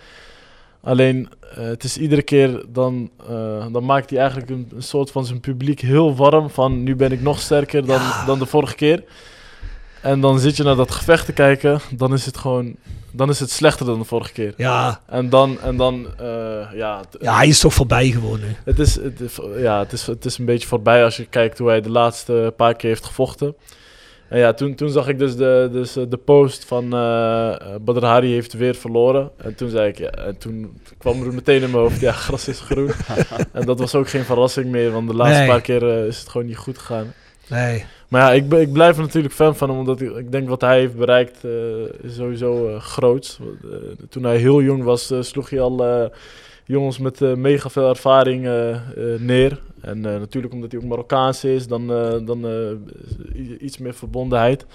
Alleen, 0.83 1.29
het 1.55 1.85
is 1.85 1.97
iedere 1.97 2.23
keer, 2.23 2.65
dan, 2.69 3.11
dan 3.73 3.85
maakt 3.85 4.11
hij 4.11 4.19
eigenlijk 4.19 4.51
een, 4.51 4.69
een, 4.75 4.83
soort 4.83 5.11
van 5.11 5.27
zijn 5.27 5.41
publiek 5.41 5.81
heel 5.81 6.15
warm. 6.15 6.51
Van, 6.51 6.83
nu 6.83 6.97
ben 6.97 7.13
ik 7.13 7.23
nog 7.23 7.41
sterker 7.41 7.87
dan, 7.87 8.01
ja. 8.01 8.25
dan 8.25 8.39
de 8.39 8.47
vorige 8.47 8.75
keer. 8.75 9.03
En 10.07 10.21
dan 10.21 10.39
zit 10.39 10.57
je 10.57 10.63
naar 10.63 10.77
dat 10.77 10.91
gevecht 10.91 11.27
te 11.27 11.33
kijken, 11.33 11.81
dan 11.91 12.13
is 12.13 12.27
het 12.27 12.37
gewoon, 12.37 12.77
dan 13.11 13.29
is 13.29 13.41
het 13.41 13.51
slechter 13.51 13.87
dan 13.87 13.99
de 13.99 14.05
vorige 14.05 14.33
keer. 14.33 14.55
Ja. 14.57 15.01
En 15.07 15.29
dan, 15.29 15.61
en 15.61 15.77
dan, 15.77 16.07
uh, 16.21 16.27
ja. 16.75 17.01
Ja, 17.21 17.37
hij 17.37 17.49
is 17.49 17.59
toch 17.59 17.75
voorbij 17.75 18.11
gewoon 18.11 18.41
nu. 18.41 18.57
Het 18.65 18.79
is, 18.79 18.95
het 18.95 19.41
ja, 19.57 19.79
het 19.79 19.93
is, 19.93 20.07
het 20.07 20.25
is 20.25 20.39
een 20.39 20.45
beetje 20.45 20.69
voorbij 20.69 21.05
als 21.05 21.17
je 21.17 21.25
kijkt 21.25 21.59
hoe 21.59 21.69
hij 21.69 21.81
de 21.81 21.91
laatste 21.91 22.53
paar 22.57 22.75
keer 22.75 22.89
heeft 22.89 23.05
gevochten. 23.05 23.55
En 24.29 24.39
ja, 24.39 24.53
toen, 24.53 24.75
toen 24.75 24.91
zag 24.91 25.09
ik 25.09 25.19
dus 25.19 25.37
de, 25.37 25.69
dus 25.73 25.93
de 25.93 26.21
post 26.25 26.65
van 26.65 26.85
uh, 26.85 27.57
Badr 27.81 28.05
Hari 28.05 28.33
heeft 28.33 28.53
weer 28.53 28.75
verloren. 28.75 29.31
En 29.37 29.55
toen 29.55 29.71
zei 29.71 29.89
ik, 29.89 29.99
ja, 29.99 30.11
en 30.11 30.39
toen 30.39 30.81
kwam 30.99 31.23
er 31.23 31.35
meteen 31.35 31.63
in 31.63 31.71
mijn 31.71 31.83
hoofd, 31.83 32.01
ja, 32.01 32.13
gras 32.13 32.49
is 32.49 32.61
groen. 32.61 32.91
en 33.53 33.67
dat 33.67 33.79
was 33.79 33.95
ook 33.95 34.09
geen 34.09 34.25
verrassing 34.25 34.67
meer, 34.67 34.91
want 34.91 35.09
de 35.09 35.15
laatste 35.15 35.39
Nee. 35.39 35.49
paar 35.49 35.61
keer 35.61 35.83
uh, 35.83 36.07
is 36.07 36.19
het 36.19 36.29
gewoon 36.29 36.47
niet 36.47 36.57
goed 36.57 36.79
gegaan. 36.79 37.13
Nee. 37.49 37.85
Maar 38.09 38.21
ja, 38.21 38.33
ik, 38.33 38.53
ik 38.53 38.73
blijf 38.73 38.97
er 38.97 39.03
natuurlijk 39.03 39.35
fan 39.35 39.57
van 39.57 39.69
hem, 39.69 39.79
omdat 39.79 40.01
ik, 40.01 40.17
ik 40.17 40.33
denk 40.33 40.49
wat 40.49 40.61
hij 40.61 40.79
heeft 40.79 40.97
bereikt 40.97 41.45
eh, 41.45 41.51
is 42.03 42.15
sowieso 42.15 42.69
eh 42.69 42.81
groot. 42.81 43.39
toen 44.09 44.23
hij 44.25 44.37
heel 44.37 44.63
jong 44.63 44.83
was, 44.83 45.11
eh, 45.11 45.23
sloeg 45.23 45.51
hij 45.51 45.61
al 45.61 45.85
eh, 45.87 46.05
jongens 46.65 46.99
met 46.99 47.23
eh, 47.23 47.35
mega 47.35 47.69
veel 47.69 47.89
ervaring 47.89 48.45
eh, 48.47 48.71
eh, 48.75 48.81
neer. 49.19 49.61
En 49.81 50.07
eh, 50.07 50.19
natuurlijk 50.19 50.55
omdat 50.55 50.73
hij 50.73 50.81
ook 50.81 50.87
Marokkaans 50.87 51.45
is, 51.45 51.67
dan, 51.67 51.93
eh, 51.93 52.15
dan 52.27 52.47
eh, 52.47 53.61
iets 53.61 53.79
meer 53.79 53.95
verbondenheid. 53.95 54.67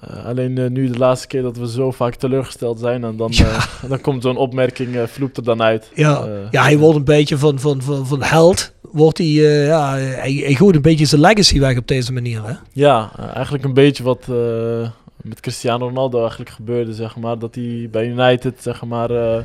Eh, 0.00 0.24
alleen 0.26 0.58
eh, 0.58 0.70
nu 0.70 0.90
de 0.90 0.98
laatste 0.98 1.26
keer 1.26 1.42
dat 1.42 1.56
we 1.56 1.68
zo 1.68 1.90
vaak 1.90 2.14
teleurgesteld 2.14 2.78
zijn, 2.78 3.04
en 3.04 3.16
dan, 3.16 3.30
eh, 3.44 3.64
dan 3.88 4.00
komt 4.00 4.22
zo'n 4.22 4.36
opmerking, 4.36 4.96
eh 4.96 5.06
vloept 5.06 5.36
er 5.36 5.44
dan 5.44 5.62
uit. 5.62 5.90
Ja, 5.94 6.24
Eh, 6.26 6.32
ja 6.50 6.62
hij 6.62 6.78
wordt 6.78 6.96
een 6.98 7.04
beetje 7.04 7.38
van, 7.38 7.58
van, 7.58 7.82
van, 7.82 8.06
van 8.06 8.22
held. 8.22 8.72
Wordt 8.94 9.18
hij, 9.18 9.26
eh, 9.26 9.66
ja, 9.66 9.94
hij, 9.96 10.32
hij 10.32 10.54
gooit 10.54 10.76
een 10.76 10.82
beetje 10.82 11.04
zijn 11.06 11.20
legacy 11.20 11.58
weg 11.60 11.78
op 11.78 11.88
deze 11.88 12.12
manier. 12.12 12.44
Hè? 12.46 12.52
Ja, 12.72 13.10
eigenlijk 13.34 13.64
een 13.64 13.74
beetje 13.74 14.02
wat 14.02 14.24
eh, 14.28 14.88
met 15.16 15.40
Cristiano 15.40 15.86
Ronaldo 15.86 16.18
eigenlijk 16.20 16.50
gebeurde, 16.50 16.94
zeg 16.94 17.16
maar. 17.16 17.38
Dat 17.38 17.54
hij 17.54 17.88
bij 17.90 18.06
United, 18.06 18.54
zeg 18.62 18.84
maar, 18.84 19.10
eh, 19.10 19.42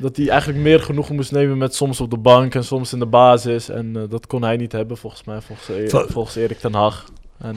dat 0.00 0.16
hij 0.16 0.28
eigenlijk 0.28 0.60
meer 0.60 0.80
genoegen 0.80 1.14
moest 1.14 1.32
nemen 1.32 1.58
met 1.58 1.74
soms 1.74 2.00
op 2.00 2.10
de 2.10 2.16
bank 2.18 2.54
en 2.54 2.64
soms 2.64 2.92
in 2.92 2.98
de 2.98 3.06
basis. 3.06 3.68
En 3.68 4.06
dat 4.08 4.26
kon 4.26 4.42
hij 4.42 4.56
niet 4.56 4.72
hebben, 4.72 4.96
volgens 4.96 5.24
mij, 5.24 5.40
volgens, 5.40 5.68
E- 5.68 5.88
Vol- 5.88 6.06
volgens 6.08 6.36
Erik 6.36 6.58
ten 6.58 6.74
Hag. 6.74 7.04
En, 7.38 7.56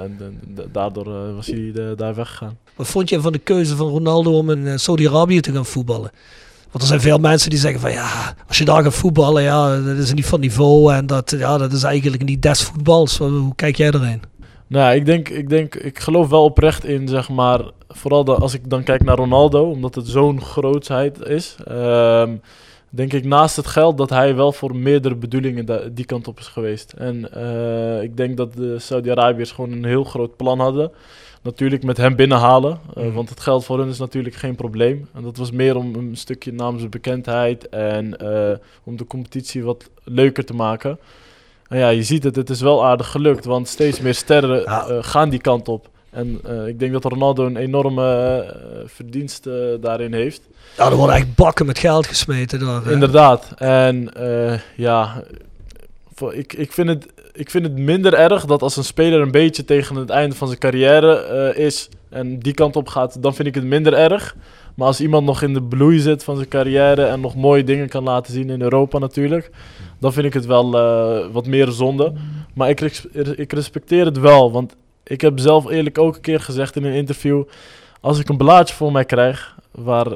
en, 0.00 0.40
daardoor 0.72 1.34
was 1.34 1.46
hij 1.46 1.72
daar 1.96 2.14
weggegaan. 2.14 2.58
Wat 2.76 2.86
vond 2.86 3.08
je 3.08 3.20
van 3.20 3.32
de 3.32 3.38
keuze 3.38 3.76
van 3.76 3.88
Ronaldo 3.88 4.32
om 4.38 4.50
in 4.50 4.78
Saudi-Arabië 4.78 5.40
te 5.40 5.52
gaan 5.52 5.66
voetballen? 5.66 6.10
Want 6.76 6.88
er 6.88 6.94
zijn 6.94 7.10
veel 7.10 7.18
mensen 7.18 7.50
die 7.50 7.58
zeggen 7.58 7.80
van 7.80 7.92
ja, 7.92 8.34
als 8.48 8.58
je 8.58 8.64
daar 8.64 8.82
gaat 8.82 8.94
voetballen, 8.94 9.42
ja, 9.42 9.80
dat 9.80 9.96
is 9.96 10.12
niet 10.12 10.26
van 10.26 10.40
niveau 10.40 10.94
en 10.94 11.06
dat, 11.06 11.34
ja, 11.38 11.58
dat 11.58 11.72
is 11.72 11.82
eigenlijk 11.82 12.24
niet 12.24 12.42
des 12.42 12.62
voetbals. 12.62 13.18
Hoe, 13.18 13.54
kijk 13.54 13.76
jij 13.76 13.86
erin? 13.86 14.22
Nou, 14.66 14.94
ik 14.94 15.06
denk, 15.06 15.28
ik 15.28 15.48
denk, 15.48 15.74
ik 15.74 15.98
geloof 15.98 16.28
wel 16.28 16.44
oprecht 16.44 16.84
in, 16.84 17.08
zeg 17.08 17.28
maar, 17.28 17.60
vooral 17.88 18.36
als 18.36 18.54
ik 18.54 18.70
dan 18.70 18.82
kijk 18.82 19.04
naar 19.04 19.16
Ronaldo, 19.16 19.70
omdat 19.70 19.94
het 19.94 20.08
zo'n 20.08 20.40
grootsheid 20.40 21.26
is, 21.26 21.56
ehm, 21.66 22.36
denk 22.90 23.12
ik 23.12 23.24
naast 23.24 23.56
het 23.56 23.66
geld 23.66 23.98
dat 23.98 24.10
hij 24.10 24.34
wel 24.34 24.52
voor 24.52 24.76
meerdere 24.76 25.14
bedoelingen 25.14 25.94
die 25.94 26.04
kant 26.04 26.28
op 26.28 26.38
is 26.38 26.46
geweest. 26.46 26.92
En 26.92 27.32
eh, 27.32 28.02
ik 28.02 28.16
denk 28.16 28.36
dat 28.36 28.54
de 28.54 28.78
Saudi-Arabiërs 28.78 29.52
gewoon 29.52 29.72
een 29.72 29.84
heel 29.84 30.04
groot 30.04 30.36
plan 30.36 30.60
hadden. 30.60 30.90
Natuurlijk 31.46 31.82
met 31.82 31.96
hem 31.96 32.16
binnenhalen, 32.16 32.78
eh, 32.94 33.02
Mhm. 33.04 33.12
want 33.12 33.28
het 33.28 33.40
geld 33.40 33.64
voor 33.64 33.78
hun 33.78 33.88
is 33.88 33.98
natuurlijk 33.98 34.34
geen 34.34 34.54
probleem. 34.54 35.08
En 35.14 35.22
dat 35.22 35.36
was 35.36 35.50
meer 35.50 35.76
om 35.76 35.94
een 35.94 36.16
stukje 36.16 36.52
namens 36.52 36.88
bekendheid 36.88 37.68
en 37.68 38.16
eh, 38.18 38.56
om 38.84 38.96
de 38.96 39.06
competitie 39.06 39.64
wat 39.64 39.90
leuker 40.04 40.44
te 40.44 40.54
maken. 40.54 40.98
En 41.68 41.78
ja, 41.78 41.88
je 41.88 42.02
ziet 42.02 42.24
het, 42.24 42.36
het 42.36 42.50
is 42.50 42.60
wel 42.60 42.84
aardig 42.84 43.10
gelukt, 43.10 43.44
want 43.44 43.68
steeds 43.68 44.00
meer 44.00 44.14
sterren 44.14 44.64
eh, 44.64 44.96
gaan 45.00 45.28
die 45.30 45.40
kant 45.40 45.68
op. 45.68 45.88
En 46.10 46.40
ik 46.66 46.78
denk 46.78 46.92
dat 46.92 47.04
Ronaldo 47.04 47.46
een 47.46 47.56
enorme 47.56 48.54
verdienst 48.86 49.48
daarin 49.80 50.12
heeft. 50.14 50.40
Ja, 50.76 50.86
er 50.90 50.96
worden 50.96 51.16
echt 51.16 51.34
bakken 51.34 51.66
met 51.66 51.78
geld 51.78 52.06
gesmeten 52.06 52.58
daar. 52.60 52.84
hè. 52.84 52.92
Inderdaad. 52.92 53.52
En 53.56 54.10
ja, 54.76 55.22
voor- 56.14 56.34
ik, 56.34 56.52
ik, 56.52 56.72
vind 56.72 56.88
het, 56.88 57.06
ik 57.36 57.50
vind 57.50 57.64
het 57.64 57.78
minder 57.78 58.14
erg 58.14 58.44
dat 58.44 58.62
als 58.62 58.76
een 58.76 58.84
speler 58.84 59.20
een 59.20 59.30
beetje 59.30 59.64
tegen 59.64 59.96
het 59.96 60.10
einde 60.10 60.34
van 60.34 60.48
zijn 60.48 60.60
carrière 60.60 61.16
eh, 61.16 61.64
is 61.64 61.88
en 62.08 62.38
die 62.38 62.54
kant 62.54 62.76
op 62.76 62.88
gaat, 62.88 63.22
dan 63.22 63.34
vind 63.34 63.48
ik 63.48 63.54
het 63.54 63.64
minder 63.64 63.92
erg. 63.92 64.36
Maar 64.74 64.86
als 64.86 65.00
iemand 65.00 65.26
nog 65.26 65.42
in 65.42 65.54
de 65.54 65.62
bloei 65.62 65.98
zit 65.98 66.24
van 66.24 66.36
zijn 66.36 66.48
carrière 66.48 67.04
en 67.04 67.20
nog 67.20 67.36
mooie 67.36 67.64
dingen 67.64 67.88
kan 67.88 68.02
laten 68.02 68.32
zien 68.32 68.50
in 68.50 68.62
Europa 68.62 68.98
natuurlijk, 68.98 69.50
dan 69.98 70.12
vind 70.12 70.26
ik 70.26 70.32
het 70.32 70.46
wel 70.46 70.78
eh, 70.78 71.26
wat 71.32 71.46
meer 71.46 71.70
zonde. 71.70 72.12
Maar 72.54 72.68
ik, 72.68 72.80
ik 73.36 73.52
respecteer 73.52 74.04
het 74.04 74.18
wel, 74.18 74.52
want 74.52 74.76
ik 75.04 75.20
heb 75.20 75.38
zelf 75.38 75.70
eerlijk 75.70 75.98
ook 75.98 76.14
een 76.14 76.20
keer 76.20 76.40
gezegd 76.40 76.76
in 76.76 76.84
een 76.84 76.92
interview, 76.92 77.42
als 78.00 78.18
ik 78.18 78.28
een 78.28 78.36
blaadje 78.36 78.74
voor 78.74 78.92
mij 78.92 79.04
krijg 79.04 79.56
waar 79.70 80.06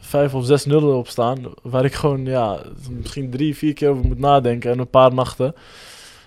vijf 0.00 0.34
of 0.34 0.44
zes 0.44 0.64
nullen 0.64 0.96
op 0.96 1.08
staan, 1.08 1.38
waar 1.62 1.84
ik 1.84 1.94
gewoon 1.94 2.24
ja, 2.24 2.58
misschien 2.90 3.30
drie, 3.30 3.56
vier 3.56 3.72
keer 3.72 3.88
over 3.88 4.04
moet 4.04 4.18
nadenken 4.18 4.70
en 4.70 4.78
een 4.78 4.90
paar 4.90 5.14
nachten. 5.14 5.54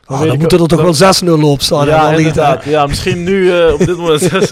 Ah, 0.08 0.20
dan 0.22 0.38
moeten 0.39 0.60
er 0.60 0.67
toch 0.67 0.82
wel 1.00 1.39
6-0 1.39 1.43
op 1.43 1.62
staan. 1.62 1.88
ja, 1.88 2.10
niet, 2.10 2.20
inderdaad. 2.20 2.63
Ja, 2.63 2.86
misschien 2.86 3.24
nu 3.24 3.52
eh, 3.60 3.74
op 3.74 3.80
dit 3.80 3.98
moment 3.98 4.22
6 4.32 4.52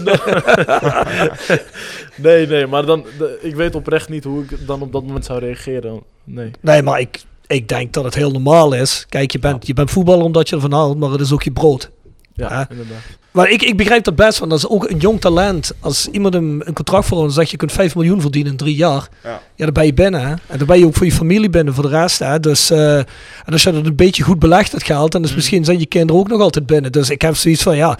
Nee, 2.16 2.46
nee, 2.46 2.66
maar 2.66 2.86
dan, 2.86 3.04
de- 3.18 3.38
ik 3.42 3.54
weet 3.54 3.74
oprecht 3.74 4.08
niet 4.08 4.24
hoe 4.24 4.42
ik 4.42 4.66
dan 4.66 4.82
op 4.82 4.92
dat 4.92 5.02
moment 5.04 5.24
zou 5.24 5.38
reageren. 5.38 6.02
Nee. 6.24 6.50
Nee, 6.60 6.82
maar 6.82 7.00
ik, 7.00 7.22
ik 7.46 7.68
denk 7.68 7.92
dat 7.92 8.04
het 8.04 8.14
heel 8.14 8.30
normaal 8.30 8.72
is. 8.72 9.06
Kijk, 9.08 9.30
je 9.32 9.38
bent, 9.38 9.66
je 9.66 9.74
bent 9.74 9.90
voetballer 9.90 10.24
omdat 10.24 10.48
je 10.48 10.54
ervan 10.54 10.72
houdt, 10.72 10.98
maar 10.98 11.10
het 11.10 11.20
is 11.20 11.32
ook 11.32 11.42
je 11.42 11.52
brood. 11.52 11.90
Ja, 12.34 12.48
Ja. 12.50 12.66
inderdaad. 12.70 12.96
Maar 13.36 13.50
ik, 13.50 13.62
ik 13.62 13.76
begrijp 13.76 14.04
dat 14.04 14.16
best, 14.16 14.38
want 14.38 14.50
dat 14.50 14.60
is 14.60 14.68
ook 14.68 14.90
een 14.90 14.98
jong 14.98 15.20
talent. 15.20 15.72
Als 15.80 16.08
iemand 16.08 16.34
hem 16.34 16.60
een 16.60 16.72
contract 16.74 17.06
voor 17.06 17.18
ons 17.18 17.34
zegt, 17.34 17.50
je 17.50 17.56
kunt 17.56 17.72
5 17.72 17.94
miljoen 17.94 18.20
verdienen 18.20 18.50
in 18.50 18.56
drie 18.56 18.74
jaar. 18.76 19.08
Ja. 19.22 19.40
Ja, 19.54 19.64
dan 19.64 19.72
ben 19.72 19.86
je 19.86 19.94
binnen. 19.94 20.20
Hè? 20.20 20.34
En 20.46 20.58
dan 20.58 20.66
ben 20.66 20.78
je 20.78 20.86
ook 20.86 20.94
voor 20.94 21.06
je 21.06 21.12
familie 21.12 21.50
binnen, 21.50 21.74
voor 21.74 21.82
de 21.90 21.90
rest. 21.98 22.18
Hè? 22.18 22.40
Dus, 22.40 22.70
eh, 22.70 22.96
en 22.98 23.06
als 23.52 23.62
je 23.62 23.72
dat 23.72 23.86
een 23.86 23.96
beetje 23.96 24.22
goed 24.22 24.38
belegt, 24.38 24.72
het 24.72 24.82
geld, 24.82 25.12
dan 25.12 25.22
is 25.22 25.28
Mm. 25.28 25.34
misschien 25.36 25.64
zijn 25.64 25.78
je 25.78 25.86
kinderen 25.86 26.20
ook 26.22 26.28
nog 26.28 26.40
altijd 26.40 26.66
binnen. 26.66 26.92
Dus 26.92 27.10
ik 27.10 27.22
heb 27.22 27.36
zoiets 27.36 27.62
van, 27.62 27.76
ja, 27.76 27.98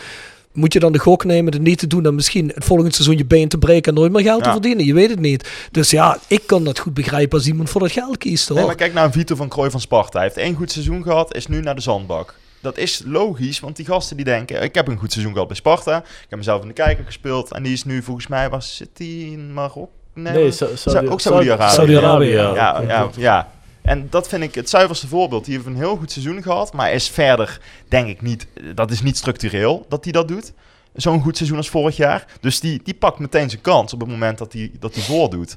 moet 0.52 0.72
je 0.72 0.78
dan 0.80 0.92
de 0.92 0.98
gok 0.98 1.24
nemen, 1.24 1.52
het 1.52 1.62
niet 1.62 1.78
te 1.78 1.86
doen, 1.86 2.02
dan 2.02 2.14
misschien 2.14 2.52
het 2.54 2.64
volgende 2.64 2.92
seizoen 2.92 3.16
je 3.16 3.24
been 3.24 3.48
te 3.48 3.58
breken 3.58 3.92
en 3.92 3.98
nooit 3.98 4.12
meer 4.12 4.22
geld 4.22 4.44
te 4.44 4.50
verdienen. 4.50 4.84
Je 4.84 4.94
weet 4.94 5.10
het 5.10 5.20
niet. 5.20 5.48
Dus 5.70 5.90
ja, 5.90 6.18
ik 6.26 6.42
kan 6.46 6.64
dat 6.64 6.78
goed 6.78 6.94
begrijpen 6.94 7.38
als 7.38 7.46
iemand 7.46 7.70
voor 7.70 7.80
dat 7.80 7.92
geld 7.92 8.18
kiest, 8.18 8.48
hoor. 8.48 8.56
Nee, 8.56 8.66
maar 8.66 8.74
kijk 8.74 8.92
naar 8.92 9.12
Vito 9.12 9.34
van 9.34 9.48
Krooi 9.48 9.70
van 9.70 9.80
Sparta. 9.80 10.18
Hij 10.18 10.22
heeft 10.22 10.36
één 10.36 10.54
goed 10.54 10.70
seizoen 10.72 11.02
gehad, 11.02 11.34
is 11.34 11.46
nu 11.46 11.60
naar 11.60 11.74
de 11.74 11.80
zandbak. 11.80 12.34
Dat 12.66 12.76
is 12.76 13.02
logisch, 13.04 13.60
want 13.60 13.76
die 13.76 13.86
gasten 13.86 14.16
die 14.16 14.24
denken... 14.24 14.62
Ik 14.62 14.74
heb 14.74 14.88
een 14.88 14.98
goed 14.98 15.12
seizoen 15.12 15.32
gehad 15.32 15.46
bij 15.48 15.56
Sparta. 15.56 15.96
Ik 15.98 16.26
heb 16.28 16.38
mezelf 16.38 16.62
in 16.62 16.68
de 16.68 16.74
kijker 16.74 17.04
gespeeld. 17.04 17.52
En 17.52 17.62
die 17.62 17.72
is 17.72 17.84
nu, 17.84 18.02
volgens 18.02 18.26
mij, 18.26 18.50
was 18.50 18.76
zit 18.76 18.88
die 18.92 19.30
in 19.32 19.52
Marokko? 19.52 19.90
Nee, 20.14 20.50
Sa- 20.50 20.66
Saudi- 20.74 21.08
ook 21.08 21.20
Saudi-Arabië. 21.20 21.74
Saudi-Arabië, 21.74 22.26
ja. 22.26 22.54
Ja, 22.54 23.10
ja. 23.16 23.50
En 23.82 24.06
dat 24.10 24.28
vind 24.28 24.42
ik 24.42 24.54
het 24.54 24.70
zuiverste 24.70 25.06
voorbeeld. 25.06 25.44
Die 25.44 25.54
heeft 25.54 25.66
een 25.66 25.76
heel 25.76 25.96
goed 25.96 26.12
seizoen 26.12 26.42
gehad, 26.42 26.72
maar 26.72 26.92
is 26.92 27.08
verder, 27.08 27.60
denk 27.88 28.08
ik 28.08 28.22
niet... 28.22 28.46
Dat 28.74 28.90
is 28.90 29.02
niet 29.02 29.16
structureel 29.16 29.86
dat 29.88 30.04
hij 30.04 30.12
dat 30.12 30.28
doet. 30.28 30.52
Zo'n 30.94 31.22
goed 31.22 31.36
seizoen 31.36 31.56
als 31.58 31.68
vorig 31.68 31.96
jaar. 31.96 32.26
Dus 32.40 32.60
die, 32.60 32.80
die 32.84 32.94
pakt 32.94 33.18
meteen 33.18 33.50
zijn 33.50 33.62
kans 33.62 33.92
op 33.92 34.00
het 34.00 34.08
moment 34.08 34.38
dat 34.38 34.52
hij, 34.52 34.70
dat 34.78 34.98
voordoet. 34.98 35.56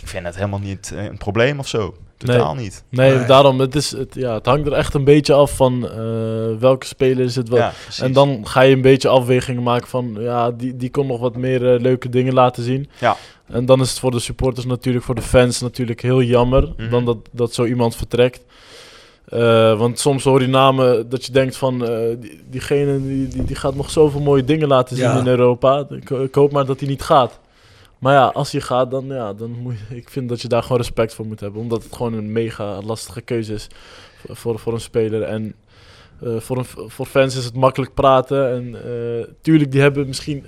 Ik 0.00 0.08
vind 0.08 0.24
het 0.26 0.34
helemaal 0.34 0.58
niet 0.58 0.92
eh, 0.96 1.04
een 1.04 1.18
probleem 1.18 1.58
of 1.58 1.68
zo. 1.68 1.94
Totaal 2.16 2.54
niet. 2.54 2.84
Nee, 2.88 3.14
Nee. 3.14 3.26
daarom, 3.26 3.60
het, 3.60 3.74
is, 3.74 3.90
het, 3.90 4.14
ja, 4.14 4.34
het 4.34 4.46
hangt 4.46 4.66
er 4.66 4.72
echt 4.72 4.94
een 4.94 5.04
beetje 5.04 5.32
af 5.32 5.56
van 5.56 5.88
eh, 5.90 5.96
welke 6.58 6.86
speler 6.86 7.24
is 7.24 7.36
het 7.36 7.48
wel. 7.48 7.58
Ja, 7.58 7.72
en 8.00 8.12
dan 8.12 8.40
ga 8.46 8.60
je 8.60 8.74
een 8.74 8.80
beetje 8.82 9.08
afwegingen 9.08 9.62
maken 9.62 9.88
van, 9.88 10.16
ja, 10.18 10.50
die, 10.50 10.76
die 10.76 10.90
kon 10.90 11.06
nog 11.06 11.20
wat 11.20 11.36
meer 11.36 11.74
eh, 11.74 11.80
leuke 11.80 12.08
dingen 12.08 12.34
laten 12.34 12.62
zien. 12.62 12.88
Ja. 13.00 13.16
En 13.46 13.66
dan 13.66 13.80
is 13.80 13.90
het 13.90 13.98
voor 13.98 14.10
de 14.10 14.18
supporters 14.18 14.66
natuurlijk, 14.66 15.04
voor 15.04 15.14
de 15.14 15.22
fans 15.22 15.60
natuurlijk 15.60 16.00
heel 16.02 16.22
jammer 16.22 16.72
Mhm. 16.76 16.90
dan 16.90 17.04
dat, 17.04 17.16
dat 17.32 17.54
zo 17.54 17.64
iemand 17.64 17.96
vertrekt. 17.96 18.40
Eh, 19.26 19.78
want 19.78 19.98
soms 19.98 20.24
hoor 20.24 20.40
je 20.40 20.46
namen 20.48 21.08
dat 21.08 21.24
je 21.24 21.32
denkt 21.32 21.56
van, 21.56 21.86
eh, 21.88 21.98
die, 22.20 22.40
diegene 22.50 23.06
die, 23.06 23.28
die, 23.28 23.44
die 23.44 23.56
gaat 23.56 23.74
nog 23.74 23.90
zoveel 23.90 24.20
mooie 24.20 24.44
dingen 24.44 24.68
laten 24.68 24.96
zien 24.96 25.04
Ja. 25.04 25.18
in 25.18 25.26
Europa. 25.26 25.86
Ik, 25.90 26.10
ik 26.10 26.34
hoop 26.34 26.52
maar 26.52 26.66
dat 26.66 26.80
hij 26.80 26.88
niet 26.88 27.02
gaat. 27.02 27.38
Maar 27.98 28.14
ja, 28.14 28.26
als 28.26 28.52
hij 28.52 28.60
gaat, 28.60 28.90
dan, 28.90 29.06
ja, 29.06 29.32
dan 29.32 29.50
moet 29.50 29.74
je, 29.88 29.96
ik 29.96 30.10
vind 30.10 30.28
dat 30.28 30.42
je 30.42 30.48
daar 30.48 30.62
gewoon 30.62 30.78
respect 30.78 31.14
voor 31.14 31.26
moet 31.26 31.40
hebben. 31.40 31.60
Omdat 31.60 31.82
het 31.82 31.94
gewoon 31.94 32.12
een 32.12 32.32
mega 32.32 32.80
lastige 32.82 33.20
keuze 33.20 33.54
is 33.54 33.66
voor, 34.28 34.58
voor, 34.58 34.72
een 34.72 34.80
speler. 34.80 35.22
En 35.22 35.54
eh, 36.20 36.36
voor, 36.36 36.58
een, 36.58 36.90
voor 36.90 37.06
fans 37.06 37.36
is 37.36 37.44
het 37.44 37.54
makkelijk 37.54 37.94
praten. 37.94 38.50
En 38.50 38.74
eh, 38.84 39.26
tuurlijk, 39.40 39.72
die 39.72 39.80
hebben 39.80 40.06
misschien 40.06 40.44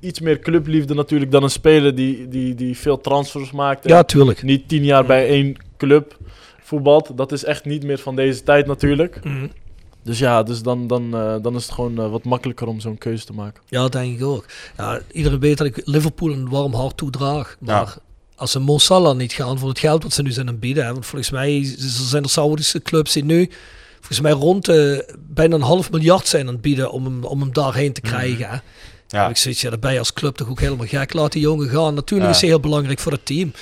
iets 0.00 0.20
meer 0.20 0.38
clubliefde 0.38 0.94
natuurlijk 0.94 1.30
dan 1.30 1.42
een 1.42 1.50
speler 1.50 1.94
die, 1.94 2.28
die, 2.28 2.54
die 2.54 2.76
veel 2.76 3.00
transfers 3.00 3.50
maakt. 3.52 3.88
ja, 3.88 4.02
tuurlijk. 4.02 4.42
niet 4.42 4.68
tien 4.68 4.84
jaar 4.84 5.04
bij 5.04 5.28
één 5.28 5.56
club 5.76 6.16
voetbalt. 6.60 7.16
Dat 7.16 7.32
is 7.32 7.44
echt 7.44 7.64
niet 7.64 7.84
meer 7.84 7.98
van 7.98 8.16
deze 8.16 8.42
tijd 8.42 8.66
natuurlijk. 8.66 9.24
Mhm. 9.24 9.46
Dus 10.04 10.18
ja, 10.18 10.42
dus 10.42 10.62
dan, 10.62 10.86
dan, 10.86 11.14
eh, 11.16 11.34
dan 11.42 11.54
is 11.56 11.62
het 11.62 11.72
gewoon 11.74 11.98
eh, 11.98 12.10
wat 12.10 12.24
makkelijker 12.24 12.66
om 12.66 12.80
zo'n 12.80 12.98
keuze 12.98 13.24
te 13.24 13.32
maken. 13.32 13.62
Ja, 13.68 13.80
dat 13.80 13.92
denk 13.92 14.18
ik 14.18 14.24
ook. 14.24 14.44
Ja, 14.76 15.00
iedereen 15.12 15.38
weet 15.40 15.58
dat 15.58 15.66
ik 15.66 15.80
Liverpool 15.84 16.32
een 16.32 16.48
warm 16.48 16.74
hart 16.74 16.96
toedraag. 16.96 17.56
Maar 17.60 17.74
Ja. 17.74 17.94
als 18.36 18.50
ze 18.50 18.58
Mo 18.58 18.78
Salah 18.78 19.16
niet 19.16 19.32
gaan 19.32 19.58
voor 19.58 19.68
het 19.68 19.78
geld 19.78 20.02
wat 20.02 20.12
ze 20.12 20.22
nu 20.22 20.30
zijn 20.30 20.48
aan 20.48 20.58
bieden. 20.58 20.84
Hè, 20.84 20.92
want 20.92 21.06
volgens 21.06 21.30
mij 21.30 21.74
zijn 21.78 22.22
er 22.22 22.30
Saudische 22.30 22.82
clubs 22.82 23.12
die 23.12 23.24
nu 23.24 23.50
volgens 23.98 24.20
mij 24.20 24.32
rond 24.32 24.68
eh, 24.68 24.98
bijna 25.18 25.54
een 25.54 25.62
half 25.62 25.90
miljard 25.90 26.26
zijn 26.26 26.46
aan 26.46 26.52
het 26.52 26.62
bieden 26.62 26.90
om 26.92 27.04
hem, 27.04 27.24
om 27.24 27.40
hem 27.40 27.52
daarheen 27.52 27.92
te 27.92 28.00
krijgen. 28.00 28.48
Hè. 28.48 28.56
Ja. 29.08 29.28
Ik 29.28 29.36
zoiets, 29.36 29.60
ja, 29.60 29.90
je 29.90 29.98
als 29.98 30.12
club 30.12 30.36
toch 30.36 30.48
ook 30.48 30.60
helemaal 30.60 30.86
gek. 30.86 31.12
Laat 31.12 31.32
die 31.32 31.42
jongen 31.42 31.68
gaan. 31.68 31.94
Natuurlijk 31.94 32.30
Ja. 32.30 32.34
is 32.34 32.40
hij 32.40 32.50
heel 32.50 32.60
belangrijk 32.60 32.98
voor 32.98 33.12
het 33.12 33.26
team. 33.26 33.52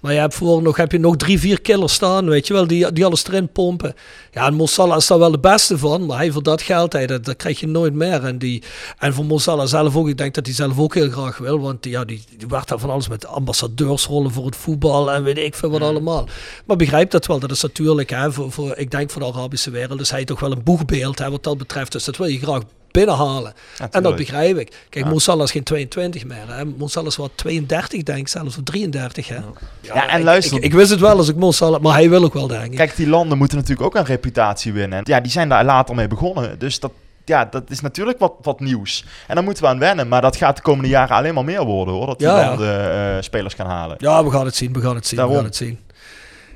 Maar 0.00 0.12
je 0.12 0.18
hebt 0.18 0.34
voor 0.34 0.62
nog, 0.62 0.76
heb 0.76 0.92
je 0.92 0.98
nog 0.98 1.16
drie, 1.16 1.38
vier 1.38 1.60
killers 1.60 1.92
staan, 1.92 2.28
weet 2.28 2.46
je 2.46 2.52
wel, 2.52 2.66
die, 2.66 2.92
die 2.92 3.04
alles 3.04 3.26
erin 3.26 3.48
pompen. 3.48 3.94
Ja, 4.30 4.46
en 4.46 4.54
Mosala 4.54 4.96
is 4.96 5.06
daar 5.06 5.18
wel 5.18 5.30
de 5.30 5.38
beste 5.38 5.78
van, 5.78 6.06
maar 6.06 6.16
hij 6.16 6.30
voor 6.30 6.42
dat 6.42 6.62
geld, 6.62 6.92
hij, 6.92 7.06
dat, 7.06 7.24
dat 7.24 7.36
krijg 7.36 7.60
je 7.60 7.66
nooit 7.66 7.94
meer. 7.94 8.24
En, 8.24 8.38
die, 8.38 8.62
en 8.98 9.14
voor 9.14 9.24
Mosala 9.24 9.66
zelf 9.66 9.96
ook, 9.96 10.08
ik 10.08 10.18
denk 10.18 10.34
dat 10.34 10.46
hij 10.46 10.54
zelf 10.54 10.78
ook 10.78 10.94
heel 10.94 11.10
graag 11.10 11.38
wil, 11.38 11.60
want 11.60 11.84
ja, 11.84 12.04
die, 12.04 12.24
die 12.36 12.48
werd 12.48 12.68
daar 12.68 12.78
van 12.78 12.90
alles 12.90 13.08
met 13.08 13.26
ambassadeursrollen 13.26 14.30
voor 14.30 14.46
het 14.46 14.56
voetbal 14.56 15.12
en 15.12 15.22
weet 15.22 15.38
ik 15.38 15.54
veel 15.54 15.70
wat 15.70 15.80
allemaal. 15.80 16.28
Maar 16.66 16.76
begrijp 16.76 17.10
dat 17.10 17.26
wel, 17.26 17.38
dat 17.38 17.50
is 17.50 17.62
natuurlijk, 17.62 18.10
hè, 18.10 18.32
voor, 18.32 18.52
voor, 18.52 18.76
ik 18.76 18.90
denk 18.90 19.10
voor 19.10 19.22
de 19.22 19.32
Arabische 19.32 19.70
wereld, 19.70 20.00
is 20.00 20.10
hij 20.10 20.24
toch 20.24 20.40
wel 20.40 20.52
een 20.52 20.62
boegbeeld 20.62 21.18
hè, 21.18 21.30
wat 21.30 21.42
dat 21.42 21.58
betreft. 21.58 21.92
Dus 21.92 22.04
dat 22.04 22.16
wil 22.16 22.26
je 22.26 22.38
graag 22.38 22.62
binnenhalen. 22.90 23.52
Ja, 23.78 23.88
En 23.90 24.02
dat 24.02 24.16
begrijp 24.16 24.58
ik. 24.58 24.72
Kijk, 24.88 25.04
Ja. 25.26 25.42
Is 25.42 25.50
geen 25.50 25.62
22 25.62 26.24
meer. 26.24 26.36
Hè. 26.46 26.64
Is 27.06 27.16
wat 27.16 27.30
32, 27.34 28.02
denk 28.02 28.18
ik, 28.18 28.28
zelfs 28.28 28.56
of 28.56 28.62
33. 28.64 29.28
Hè. 29.28 29.36
Ja, 29.80 30.08
en 30.08 30.18
ik- 30.18 30.24
luister- 30.24 30.56
Ik, 30.56 30.62
ik 30.64 30.72
wist 30.72 30.90
het 30.90 31.00
wel 31.00 31.16
als 31.16 31.28
ik 31.28 31.36
Mo 31.36 31.50
Salah, 31.52 31.80
maar 31.80 31.92
hij 31.94 32.10
wil 32.10 32.24
ook 32.24 32.34
wel, 32.34 32.46
denk 32.46 32.64
ik. 32.70 32.76
Kijk, 32.76 32.96
die 32.96 33.08
landen 33.08 33.38
moeten 33.38 33.56
natuurlijk 33.58 33.86
ook 33.86 33.94
een 33.94 34.04
reputatie 34.04 34.72
winnen. 34.72 34.98
En 34.98 35.04
ja, 35.04 35.20
die 35.20 35.32
zijn 35.32 35.48
daar 35.48 35.64
later 35.64 35.94
mee 35.94 36.08
begonnen. 36.08 36.58
Dus 36.58 36.80
dat, 36.80 36.92
ja, 37.24 37.44
dat 37.44 37.62
is 37.70 37.80
natuurlijk 37.80 38.18
wat, 38.18 38.32
wat 38.42 38.60
nieuws. 38.60 39.04
En 39.26 39.34
daar 39.34 39.44
moeten 39.44 39.62
we 39.62 39.68
aan 39.68 39.78
wennen. 39.78 40.08
Maar 40.08 40.20
dat 40.22 40.36
gaat 40.36 40.56
de 40.56 40.62
komende 40.62 40.88
jaren 40.88 41.16
alleen 41.16 41.34
maar 41.34 41.44
meer 41.44 41.64
worden, 41.64 41.94
hoor. 41.94 42.06
Dat 42.06 42.18
die 42.18 42.28
Ja, 42.28 42.40
ja. 42.40 42.46
landen 42.48 42.92
eh, 43.16 43.22
spelers 43.22 43.54
gaan 43.54 43.66
halen. 43.66 43.96
Ja, 43.98 44.24
we 44.24 44.30
gaan 44.30 44.44
het 44.44 44.56
zien, 44.56 44.72
we 44.72 44.80
gaan 44.80 44.94
het 44.94 45.06
zien, 45.06 45.16
Daarom. 45.18 45.34
we 45.36 45.40
gaan 45.40 45.48
het 45.50 45.58
zien. 45.58 45.78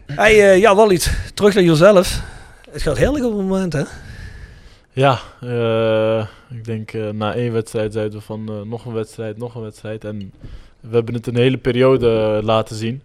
Hey, 0.06 0.50
eh, 0.52 0.58
ja, 0.58 0.74
Walid, 0.74 1.12
terug 1.34 1.54
naar 1.54 1.64
jezelf. 1.64 2.20
Het 2.70 2.82
gaat 2.82 2.96
heerlijk 2.96 3.24
op 3.24 3.36
het 3.36 3.46
moment, 3.46 3.72
hè? 3.72 3.82
Ja, 4.94 5.20
eh, 5.40 6.26
ik 6.56 6.64
denk 6.64 6.92
eh, 6.92 7.08
na 7.08 7.34
één 7.34 7.52
wedstrijd 7.52 7.92
zeiden 7.92 8.18
we 8.18 8.24
van 8.24 8.48
eh, 8.48 8.60
nog 8.60 8.84
een 8.84 8.92
wedstrijd, 8.92 9.36
nog 9.36 9.54
een 9.54 9.62
wedstrijd. 9.62 10.04
En 10.04 10.32
we 10.80 10.94
hebben 10.94 11.14
het 11.14 11.26
een 11.26 11.36
hele 11.36 11.58
periode 11.58 12.40
laten 12.44 12.76
zien. 12.76 13.02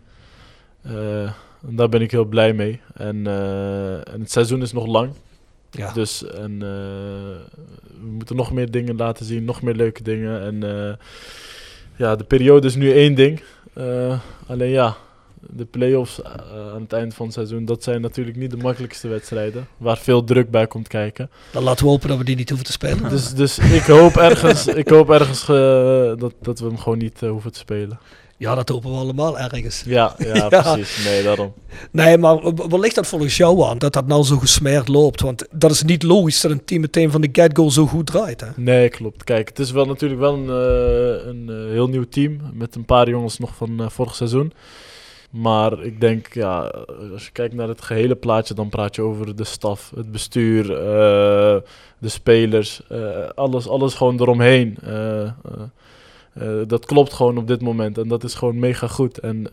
En 0.81 1.75
daar 1.75 1.89
ben 1.89 2.01
ik 2.01 2.11
heel 2.11 2.25
blij 2.25 2.53
mee. 2.53 2.81
En, 2.93 3.27
en 4.03 4.19
het 4.19 4.31
seizoen 4.31 4.61
is 4.61 4.71
nog 4.71 4.85
lang. 4.85 5.11
Ja. 5.71 5.93
Dus 5.93 6.25
en, 6.25 6.59
we 7.99 8.07
moeten 8.11 8.35
nog 8.35 8.51
meer 8.51 8.71
dingen 8.71 8.95
laten 8.95 9.25
zien, 9.25 9.45
nog 9.45 9.61
meer 9.61 9.75
leuke 9.75 10.03
dingen. 10.03 10.41
En 10.41 10.97
ja, 11.95 12.15
de 12.15 12.23
periode 12.23 12.67
is 12.67 12.75
nu 12.75 12.93
één 12.93 13.15
ding. 13.15 13.41
Alleen 14.47 14.69
ja, 14.69 14.97
de 15.39 15.65
play-offs 15.65 16.21
eh, 16.21 16.31
aan 16.73 16.81
het 16.81 16.93
eind 16.93 17.13
van 17.13 17.25
het 17.25 17.35
seizoen, 17.35 17.65
dat 17.65 17.83
zijn 17.83 18.01
natuurlijk 18.01 18.37
niet 18.37 18.51
de 18.51 18.57
makkelijkste 18.57 19.07
wedstrijden. 19.07 19.67
Waar 19.77 19.97
veel 19.97 20.23
druk 20.23 20.49
bij 20.51 20.67
komt 20.67 20.87
kijken. 20.87 21.29
Dan 21.51 21.63
laten 21.63 21.83
we 21.85 21.91
hopen 21.91 22.07
dat 22.09 22.17
we 22.17 22.23
die 22.23 22.35
niet 22.35 22.49
hoeven 22.49 22.67
te 22.67 22.71
spelen. 22.71 23.09
Dus, 23.09 23.33
dus 23.33 23.59
ik 23.59 23.81
hoop 23.83 24.15
ergens, 24.17 24.67
ik 24.67 24.89
hoop 24.89 25.09
ergens 25.09 25.41
eh, 25.41 25.47
dat, 26.17 26.33
dat 26.41 26.59
we 26.59 26.65
hem 26.65 26.77
gewoon 26.77 26.97
niet 26.97 27.21
eh, 27.23 27.29
hoeven 27.29 27.51
te 27.51 27.59
spelen. 27.59 27.99
Ja, 28.37 28.55
dat 28.55 28.69
hopen 28.69 28.91
we 28.91 28.97
allemaal 28.97 29.39
ergens. 29.39 29.83
Ja, 29.85 30.15
ja, 30.17 30.35
Ja. 30.49 30.61
precies. 30.61 31.05
Nee, 31.05 31.23
daarom. 31.23 31.53
Nee, 31.91 32.17
maar 32.17 32.35
w- 32.39 32.65
waar 32.69 32.79
ligt 32.79 32.95
dat 32.95 33.07
volgens 33.07 33.37
jou 33.37 33.63
aan, 33.63 33.77
dat 33.77 33.93
dat 33.93 34.07
nou 34.07 34.23
zo 34.23 34.37
gesmeerd 34.37 34.87
loopt? 34.87 35.21
Want 35.21 35.45
dat 35.51 35.71
is 35.71 35.83
niet 35.83 36.03
logisch 36.03 36.41
dat 36.41 36.51
een 36.51 36.65
team 36.65 36.81
meteen 36.81 37.11
van 37.11 37.21
de 37.21 37.29
get-go 37.31 37.69
zo 37.69 37.85
goed 37.87 38.05
draait, 38.05 38.41
hè? 38.41 38.47
Nee, 38.55 38.89
klopt. 38.89 39.23
Kijk, 39.23 39.47
het 39.49 39.59
is 39.59 39.71
wel 39.71 39.85
natuurlijk 39.85 40.19
wel 40.19 40.33
een, 40.33 40.47
een 41.29 41.69
heel 41.71 41.87
nieuw 41.87 42.05
team. 42.09 42.39
Met 42.53 42.75
een 42.75 42.85
paar 42.85 43.09
jongens 43.09 43.37
nog 43.39 43.55
van 43.55 43.91
vorig 43.91 44.15
seizoen. 44.15 44.53
Maar 45.29 45.83
ik 45.83 46.01
denk, 46.01 46.33
ja, 46.33 46.59
als 47.13 47.25
je 47.25 47.31
kijkt 47.31 47.53
naar 47.53 47.67
het 47.67 47.81
gehele 47.81 48.15
plaatje, 48.15 48.53
dan 48.53 48.69
praat 48.69 48.95
je 48.95 49.01
over 49.01 49.35
de 49.35 49.43
staf, 49.43 49.91
het 49.95 50.11
bestuur, 50.11 50.73
eh, 50.73 51.57
de 51.97 52.09
spelers, 52.09 52.81
eh, 52.87 53.29
alles, 53.35 53.67
alles 53.67 53.93
gewoon 53.93 54.19
eromheen. 54.19 54.77
Eh, 54.83 55.31
dat 56.67 56.85
klopt 56.85 57.13
gewoon 57.13 57.37
op 57.37 57.47
dit 57.47 57.61
moment 57.61 57.97
en 57.97 58.07
dat 58.07 58.23
is 58.23 58.33
gewoon 58.33 58.59
mega 58.59 58.87
goed. 58.87 59.17
En 59.17 59.43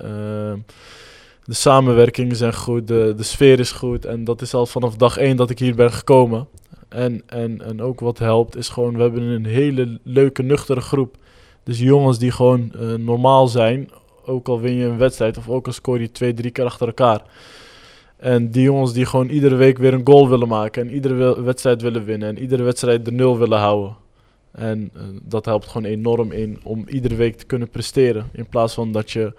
De 1.44 1.54
samenwerkingen 1.54 2.36
zijn 2.36 2.54
goed, 2.54 2.88
de, 2.88 3.14
de 3.16 3.22
sfeer 3.22 3.60
is 3.60 3.72
goed. 3.72 4.04
En 4.04 4.24
dat 4.24 4.42
is 4.42 4.54
al 4.54 4.66
vanaf 4.66 4.96
dag 4.96 5.16
één 5.16 5.36
dat 5.36 5.50
ik 5.50 5.58
hier 5.58 5.74
ben 5.74 5.92
gekomen. 5.92 6.48
En, 6.88 7.22
en, 7.26 7.62
en 7.62 7.82
ook 7.82 8.00
wat 8.00 8.18
helpt 8.18 8.56
is 8.56 8.68
gewoon, 8.68 8.96
we 8.96 9.02
hebben 9.02 9.22
een 9.22 9.46
hele 9.46 9.98
leuke, 10.02 10.42
nuchtere 10.42 10.80
groep. 10.80 11.16
Dus 11.62 11.78
jongens 11.78 12.18
die 12.18 12.30
gewoon 12.30 12.72
normaal 12.98 13.48
zijn, 13.48 13.90
ook 14.26 14.48
al 14.48 14.60
win 14.60 14.74
je 14.74 14.84
een 14.84 14.98
wedstrijd 14.98 15.36
of 15.36 15.48
ook 15.48 15.66
al 15.66 15.72
score 15.72 16.00
je 16.00 16.10
twee, 16.10 16.34
drie 16.34 16.50
keer 16.50 16.64
achter 16.64 16.86
elkaar. 16.86 17.22
En 18.16 18.50
die 18.50 18.62
jongens 18.62 18.92
die 18.92 19.06
gewoon 19.06 19.28
iedere 19.28 19.54
week 19.54 19.78
weer 19.78 19.94
een 19.94 20.06
goal 20.06 20.28
willen 20.28 20.48
maken 20.48 20.82
en 20.82 20.94
iedere 20.94 21.42
wedstrijd 21.42 21.82
willen 21.82 22.04
winnen 22.04 22.28
en 22.28 22.38
iedere 22.38 22.62
wedstrijd 22.62 23.04
de 23.04 23.12
nul 23.12 23.38
willen 23.38 23.58
houden. 23.58 23.96
En 24.52 24.90
eh, 24.94 25.02
dat 25.22 25.44
helpt 25.44 25.66
gewoon 25.66 25.84
enorm 25.84 26.32
in 26.32 26.60
om 26.62 26.84
iedere 26.88 27.14
week 27.14 27.36
te 27.36 27.46
kunnen 27.46 27.68
presteren. 27.68 28.28
In 28.32 28.46
plaats 28.46 28.74
van 28.74 28.92
dat 28.92 29.10
je 29.10 29.34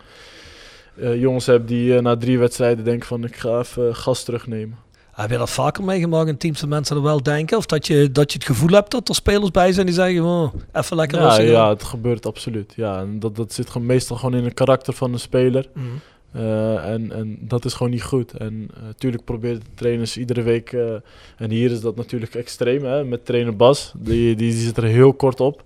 eh, 0.95 1.19
jongens 1.19 1.45
hebt 1.45 1.67
die 1.67 1.95
eh, 1.95 2.01
na 2.01 2.17
drie 2.17 2.39
wedstrijden 2.39 2.83
denken 2.83 3.07
van 3.07 3.23
ik 3.23 3.35
ga 3.35 3.59
even 3.59 3.95
gas 3.95 4.23
terugnemen. 4.23 4.77
Heb 5.17 5.29
je 5.29 5.37
dat 5.37 5.49
vaker 5.49 5.83
meegemaakt 5.83 6.27
in 6.29 6.37
teams 6.37 6.59
dat 6.59 6.69
mensen 6.69 6.95
er 6.95 7.01
wel 7.01 7.23
denken? 7.23 7.57
Of 7.57 7.65
dat 7.65 7.87
je, 7.87 8.11
dat 8.11 8.31
je 8.31 8.37
het 8.37 8.47
gevoel 8.47 8.69
hebt 8.69 8.91
dat 8.91 9.09
er 9.09 9.15
spelers 9.15 9.51
bij 9.51 9.71
zijn 9.71 9.85
die 9.85 9.95
zeggen, 9.95 10.23
oh, 10.23 10.53
even 10.73 10.95
lekker 10.95 11.19
Ja, 11.21 11.39
ja, 11.41 11.69
het 11.69 11.83
gebeurt 11.83 12.25
absoluut. 12.25 12.73
Ja, 12.75 12.99
en 12.99 13.19
dat, 13.19 13.35
dat 13.35 13.53
zit 13.53 13.69
gewoon 13.69 13.87
meestal 13.87 14.17
gewoon 14.17 14.35
in 14.35 14.43
het 14.43 14.53
karakter 14.53 14.93
van 14.93 15.13
een 15.13 15.19
speler. 15.19 15.69
Mhm. 15.73 15.85
Eh, 16.31 16.89
en, 16.89 17.11
en 17.11 17.37
dat 17.41 17.65
is 17.65 17.73
gewoon 17.73 17.91
niet 17.91 18.03
goed. 18.03 18.31
En 18.33 18.69
natuurlijk 18.85 19.23
proberen 19.23 19.59
de 19.59 19.65
trainers 19.75 20.17
iedere 20.17 20.41
week. 20.41 20.71
eh, 20.73 20.93
en 21.37 21.49
hier 21.49 21.71
is 21.71 21.81
dat 21.81 21.95
natuurlijk 21.95 22.35
extreem 22.35 22.83
hè, 22.85 23.03
met 23.03 23.25
trainer 23.25 23.55
Bas. 23.55 23.91
Die, 23.95 24.35
die, 24.35 24.51
die 24.51 24.61
zit 24.65 24.77
er 24.77 24.83
heel 24.83 25.13
kort 25.13 25.39
op. 25.39 25.63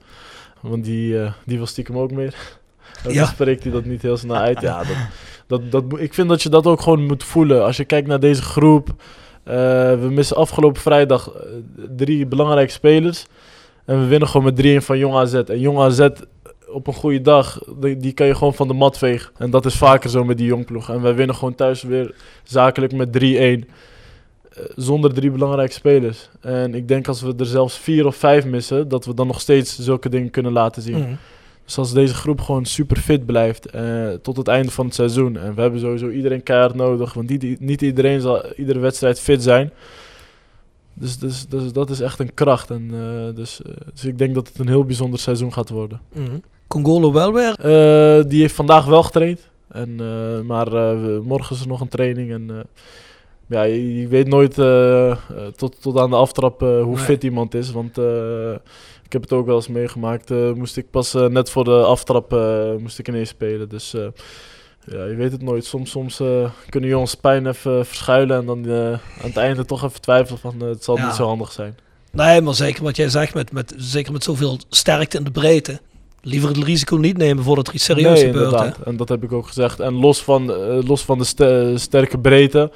Want 0.62 0.84
die, 0.84 1.22
eh, 1.22 1.32
die 1.46 1.58
wil 1.58 1.66
stiekem 1.68 1.98
ook 1.98 2.12
meer. 2.12 2.36
En 3.04 3.14
Ja. 3.14 3.20
dan 3.20 3.28
spreekt 3.28 3.64
hij 3.64 3.72
dat 3.72 3.86
niet 3.86 4.02
heel 4.02 4.18
snel 4.18 4.36
uit. 4.36 4.62
Ja, 4.62 4.84
dat, 4.84 4.98
dat, 5.48 5.72
dat, 5.72 6.00
ik 6.00 6.14
vind 6.14 6.30
dat 6.30 6.42
je 6.44 6.50
dat 6.50 6.66
ook 6.66 6.82
gewoon 6.82 7.06
moet 7.06 7.24
voelen. 7.24 7.64
Als 7.66 7.78
je 7.78 7.86
kijkt 7.86 8.08
naar 8.08 8.20
deze 8.20 8.42
groep. 8.42 8.90
Eh, 9.44 9.54
we 10.00 10.08
missen 10.10 10.36
afgelopen 10.38 10.82
vrijdag 10.82 11.32
eh, 11.32 11.42
drie 11.96 12.26
belangrijke 12.26 12.72
spelers. 12.72 13.26
En 13.86 14.00
we 14.00 14.06
winnen 14.08 14.28
gewoon 14.28 14.54
met 14.54 14.82
3-1 14.84 14.86
van 14.86 14.98
Jong 14.98 15.16
AZ. 15.16 15.34
En 15.34 15.60
Jong 15.60 15.80
AZ 15.80 16.08
op 16.68 16.88
een 16.88 16.94
goede 16.94 17.22
dag, 17.22 17.60
die, 17.80 17.98
die 17.98 18.12
kan 18.14 18.28
je 18.28 18.36
gewoon 18.36 18.54
van 18.54 18.68
de 18.68 18.74
mat 18.74 18.98
vegen. 18.98 19.32
En 19.38 19.50
dat 19.50 19.66
is 19.66 19.76
vaker 19.76 20.10
zo 20.10 20.24
met 20.24 20.38
die 20.38 20.46
jongploeg. 20.48 20.90
En 20.90 21.02
wij 21.02 21.16
winnen 21.16 21.36
gewoon 21.36 21.56
thuis 21.56 21.82
weer 21.84 22.16
zakelijk 22.44 22.94
met 22.94 23.08
3-1. 23.20 23.22
eh, 23.22 24.64
Zonder 24.76 25.14
drie 25.14 25.32
belangrijke 25.32 25.74
spelers. 25.74 26.30
En 26.42 26.74
ik 26.76 26.88
denk 26.88 27.08
als 27.08 27.22
we 27.22 27.34
er 27.38 27.46
zelfs 27.46 27.78
vier 27.78 28.06
of 28.06 28.16
vijf 28.16 28.46
missen, 28.46 28.88
dat 28.88 29.06
we 29.06 29.14
dan 29.14 29.28
nog 29.28 29.40
steeds 29.42 29.80
zulke 29.80 30.10
dingen 30.10 30.30
kunnen 30.30 30.52
laten 30.52 30.82
zien. 30.82 30.98
Mhm. 31.00 31.14
Dus 31.72 31.80
als 31.80 31.94
deze 31.94 32.14
groep 32.14 32.42
gewoon 32.42 32.66
super 32.66 32.98
fit 32.98 33.26
blijft 33.26 33.66
eh, 33.66 34.10
tot 34.22 34.38
het 34.38 34.48
einde 34.48 34.72
van 34.72 34.86
het 34.86 34.96
seizoen. 34.96 35.38
En 35.38 35.56
we 35.56 35.62
hebben 35.62 35.80
sowieso 35.80 36.10
iedereen 36.10 36.44
keihard 36.44 36.76
nodig. 36.76 37.14
Want 37.14 37.30
niet, 37.30 37.60
niet 37.60 37.82
iedereen 37.82 38.22
zal 38.22 38.54
iedere 38.54 38.80
wedstrijd 38.80 39.20
fit 39.20 39.44
zijn. 39.44 39.72
Dus, 40.94 41.18
dus, 41.18 41.48
dus 41.48 41.74
dat 41.74 41.90
is 41.90 42.00
echt 42.00 42.20
een 42.20 42.34
kracht. 42.34 42.70
En, 42.70 42.90
eh, 42.94 43.36
dus, 43.36 43.62
eh, 43.62 43.72
dus 43.94 44.06
ik 44.06 44.18
denk 44.18 44.36
dat 44.36 44.48
het 44.48 44.60
een 44.60 44.68
heel 44.68 44.84
bijzonder 44.84 45.20
seizoen 45.20 45.54
gaat 45.54 45.70
worden. 45.70 46.02
Mhm. 46.14 46.38
Congolo 46.68 47.12
wel 47.12 47.34
weer. 47.34 47.56
Die 48.28 48.42
heeft 48.42 48.56
vandaag 48.56 48.86
wel 48.86 49.04
getraind. 49.04 49.50
En, 49.68 49.96
maar 50.46 50.72
morgen 51.24 51.56
is 51.56 51.62
er 51.62 51.68
nog 51.68 51.82
een 51.82 51.88
training. 51.88 52.32
En, 52.32 52.66
ja, 53.48 53.64
je, 53.64 54.00
je 54.00 54.08
weet 54.08 54.28
nooit 54.28 54.54
tot, 55.58 55.82
tot 55.82 55.98
aan 55.98 56.10
de 56.10 56.16
aftrap 56.16 56.60
hoe 56.60 56.86
Nee. 56.86 56.98
fit 56.98 57.24
iemand 57.24 57.54
is. 57.54 57.72
Want 57.72 57.98
ik 59.12 59.20
heb 59.22 59.30
het 59.30 59.40
ook 59.40 59.46
wel 59.46 59.56
eens 59.56 59.68
meegemaakt. 59.68 60.32
eh, 60.32 60.52
moest 60.52 60.78
ik 60.78 60.90
pas 60.90 61.14
eh, 61.14 61.26
net 61.26 61.50
voor 61.50 61.64
de 61.64 61.84
aftrap 61.84 62.34
eh, 62.34 62.72
moest 62.80 63.00
ik 63.00 63.08
ineens 63.08 63.30
spelen. 63.30 63.70
Dus 63.70 63.92
ja, 64.86 65.06
je 65.06 65.16
weet 65.16 65.32
het 65.32 65.42
nooit. 65.42 65.66
Soms, 65.66 65.92
soms 65.92 66.22
kunnen 66.70 66.90
jongens 66.90 67.16
pijn 67.16 67.48
even 67.48 67.86
verschuilen. 67.86 68.38
En 68.38 68.46
dan 68.46 68.72
aan 68.74 69.00
het 69.22 69.38
einde 69.38 69.66
toch 69.66 69.84
even 69.84 70.02
twijfelen 70.02 70.40
van 70.40 70.60
het 70.64 70.84
zal 70.84 70.98
Ja. 70.98 71.06
niet 71.06 71.16
zo 71.16 71.26
handig 71.28 71.52
zijn. 71.52 71.76
Nee, 72.12 72.42
maar 72.42 72.54
zeker 72.54 72.84
wat 72.84 72.96
jij 72.96 73.10
zegt, 73.10 73.34
met, 73.34 73.52
met, 73.52 73.74
zeker 73.78 74.12
met 74.12 74.24
zoveel 74.24 74.58
sterkte 74.70 75.18
in 75.18 75.24
de 75.24 75.32
breedte. 75.32 75.80
Liever 76.22 76.50
het 76.50 76.64
risico 76.64 76.96
niet 76.96 77.18
nemen 77.18 77.44
voordat 77.44 77.68
er 77.68 77.74
iets 77.74 77.84
serieus 77.84 78.22
nee, 78.22 78.32
gebeurt. 78.32 78.60
Hè? 78.60 78.70
En 78.86 78.98
dat 78.98 79.10
heb 79.10 79.24
ik 79.24 79.32
ook 79.32 79.48
gezegd. 79.48 79.80
En 79.80 79.94
los 79.94 80.24
van, 80.24 80.46
los 80.86 81.06
van 81.06 81.18
de 81.18 81.24
ste- 81.24 81.74
sterke 81.76 82.20
breedte 82.20 82.72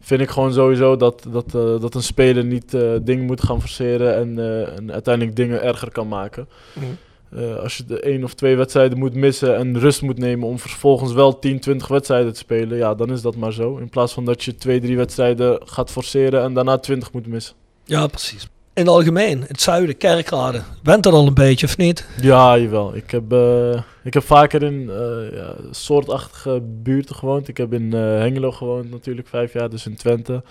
vind 0.00 0.20
ik 0.20 0.30
gewoon 0.30 0.52
sowieso 0.52 0.96
dat, 0.96 1.26
dat, 1.30 1.54
eh, 1.54 1.80
dat 1.80 1.94
een 1.94 2.02
speler 2.02 2.44
niet 2.44 2.74
eh, 2.74 2.92
dingen 3.02 3.24
moet 3.24 3.42
gaan 3.42 3.60
forceren 3.60 4.16
en, 4.16 4.38
eh, 4.38 4.76
en 4.78 4.92
uiteindelijk 4.92 5.36
dingen 5.36 5.62
erger 5.62 5.90
kan 5.90 6.08
maken. 6.08 6.48
Mhm. 6.72 6.86
Eh, 7.30 7.56
als 7.56 7.76
je 7.76 7.84
de 7.84 8.00
één 8.00 8.24
of 8.24 8.34
twee 8.34 8.56
wedstrijden 8.56 8.98
moet 8.98 9.14
missen 9.14 9.56
en 9.56 9.78
rust 9.78 10.02
moet 10.02 10.18
nemen 10.18 10.48
om 10.48 10.58
vervolgens 10.58 11.12
wel 11.12 11.38
10, 11.38 11.60
20 11.60 11.88
wedstrijden 11.88 12.32
te 12.32 12.38
spelen, 12.38 12.78
ja, 12.78 12.94
dan 12.94 13.12
is 13.12 13.22
dat 13.22 13.36
maar 13.36 13.52
zo. 13.52 13.76
In 13.76 13.88
plaats 13.88 14.12
van 14.12 14.24
dat 14.24 14.44
je 14.44 14.54
twee, 14.54 14.80
drie 14.80 14.96
wedstrijden 14.96 15.60
gaat 15.64 15.90
forceren 15.90 16.42
en 16.42 16.54
daarna 16.54 16.78
20 16.78 17.12
moet 17.12 17.26
missen. 17.26 17.54
Ja, 17.84 18.06
precies. 18.06 18.48
In 18.78 18.84
het 18.84 18.94
algemeen, 18.94 19.44
het 19.46 19.60
zuiden, 19.60 19.96
Kerkrade. 19.96 20.62
Went 20.82 21.02
dat 21.02 21.12
al 21.12 21.26
een 21.26 21.34
beetje 21.34 21.66
of 21.66 21.76
niet? 21.76 22.06
Ja, 22.20 22.58
jawel. 22.58 22.96
Ik 22.96 23.10
heb, 23.10 23.32
eh, 23.32 23.80
ik 24.04 24.14
heb 24.14 24.22
vaker 24.22 24.62
in 24.62 24.90
eh, 24.90 25.38
ja, 25.38 25.54
soortachtige 25.70 26.60
buurten 26.62 27.14
gewoond. 27.14 27.48
Ik 27.48 27.56
heb 27.56 27.72
in 27.72 27.92
eh, 27.92 28.00
Hengelo 28.00 28.52
gewoond 28.52 28.90
natuurlijk 28.90 29.28
vijf 29.28 29.52
jaar, 29.52 29.70
dus 29.70 29.86
in 29.86 29.96
Twente. 29.96 30.42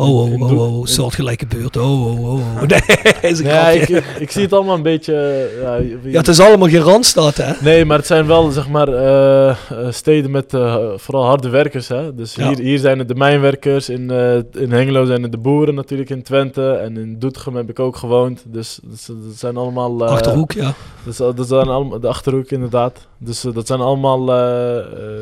Oh, 0.00 0.20
oh, 0.20 0.26
In- 0.26 0.32
in 0.32 0.42
oh, 0.42 0.48
Doe- 0.48 0.58
oh, 0.60 0.86
soortgelijke 0.86 1.46
buurt. 1.46 1.76
Oh, 1.76 2.06
oh, 2.06 2.24
oh, 2.24 2.32
oh. 2.32 2.62
Nee, 2.62 3.80
ik, 3.80 3.88
ik 4.24 4.30
zie 4.30 4.42
het 4.42 4.52
allemaal 4.52 4.74
een 4.76 4.82
beetje... 4.82 5.48
Ja, 5.62 5.76
Ja, 6.10 6.18
het 6.18 6.28
is 6.28 6.40
allemaal 6.40 6.68
geen 6.68 6.80
Randstad, 6.80 7.36
hè? 7.36 7.52
Nee, 7.60 7.84
maar 7.84 7.96
het 7.96 8.06
zijn 8.06 8.26
wel 8.26 8.50
zeg 8.50 8.68
maar 8.68 8.88
eh, 8.88 9.48
eh, 9.50 9.56
steden 9.90 10.30
met 10.30 10.54
eh, 10.54 10.76
vooral 10.96 11.24
harde 11.24 11.48
werkers. 11.48 11.88
Hè? 11.88 12.14
Dus 12.14 12.34
Ja. 12.34 12.48
hier, 12.48 12.58
hier 12.58 12.78
zijn 12.78 12.98
het 12.98 13.08
de 13.08 13.14
mijnwerkers, 13.14 13.88
in, 13.88 14.10
eh, 14.10 14.34
in 14.62 14.72
Hengelo 14.72 15.04
zijn 15.04 15.22
het 15.22 15.32
de 15.32 15.38
boeren 15.38 15.74
natuurlijk, 15.74 16.10
in 16.10 16.22
Twente. 16.22 16.70
En 16.72 16.96
in 16.96 17.18
Doetinchem 17.18 17.56
heb 17.56 17.70
ik 17.70 17.78
ook 17.80 17.96
gewoond. 17.96 18.42
Dus 18.46 18.78
dat, 18.82 19.16
dat 19.26 19.36
zijn 19.36 19.56
allemaal... 19.56 20.04
eh, 20.04 20.10
Achterhoek, 20.12 20.52
ja. 20.52 20.74
Dat, 21.04 21.12
is- 21.12 21.36
dat 21.36 21.48
zijn 21.48 21.68
allemaal 21.68 22.00
de 22.00 22.08
Achterhoek 22.08 22.50
inderdaad. 22.50 23.06
Dus 23.18 23.40
dat 23.40 23.66
zijn 23.66 23.80
allemaal 23.80 24.26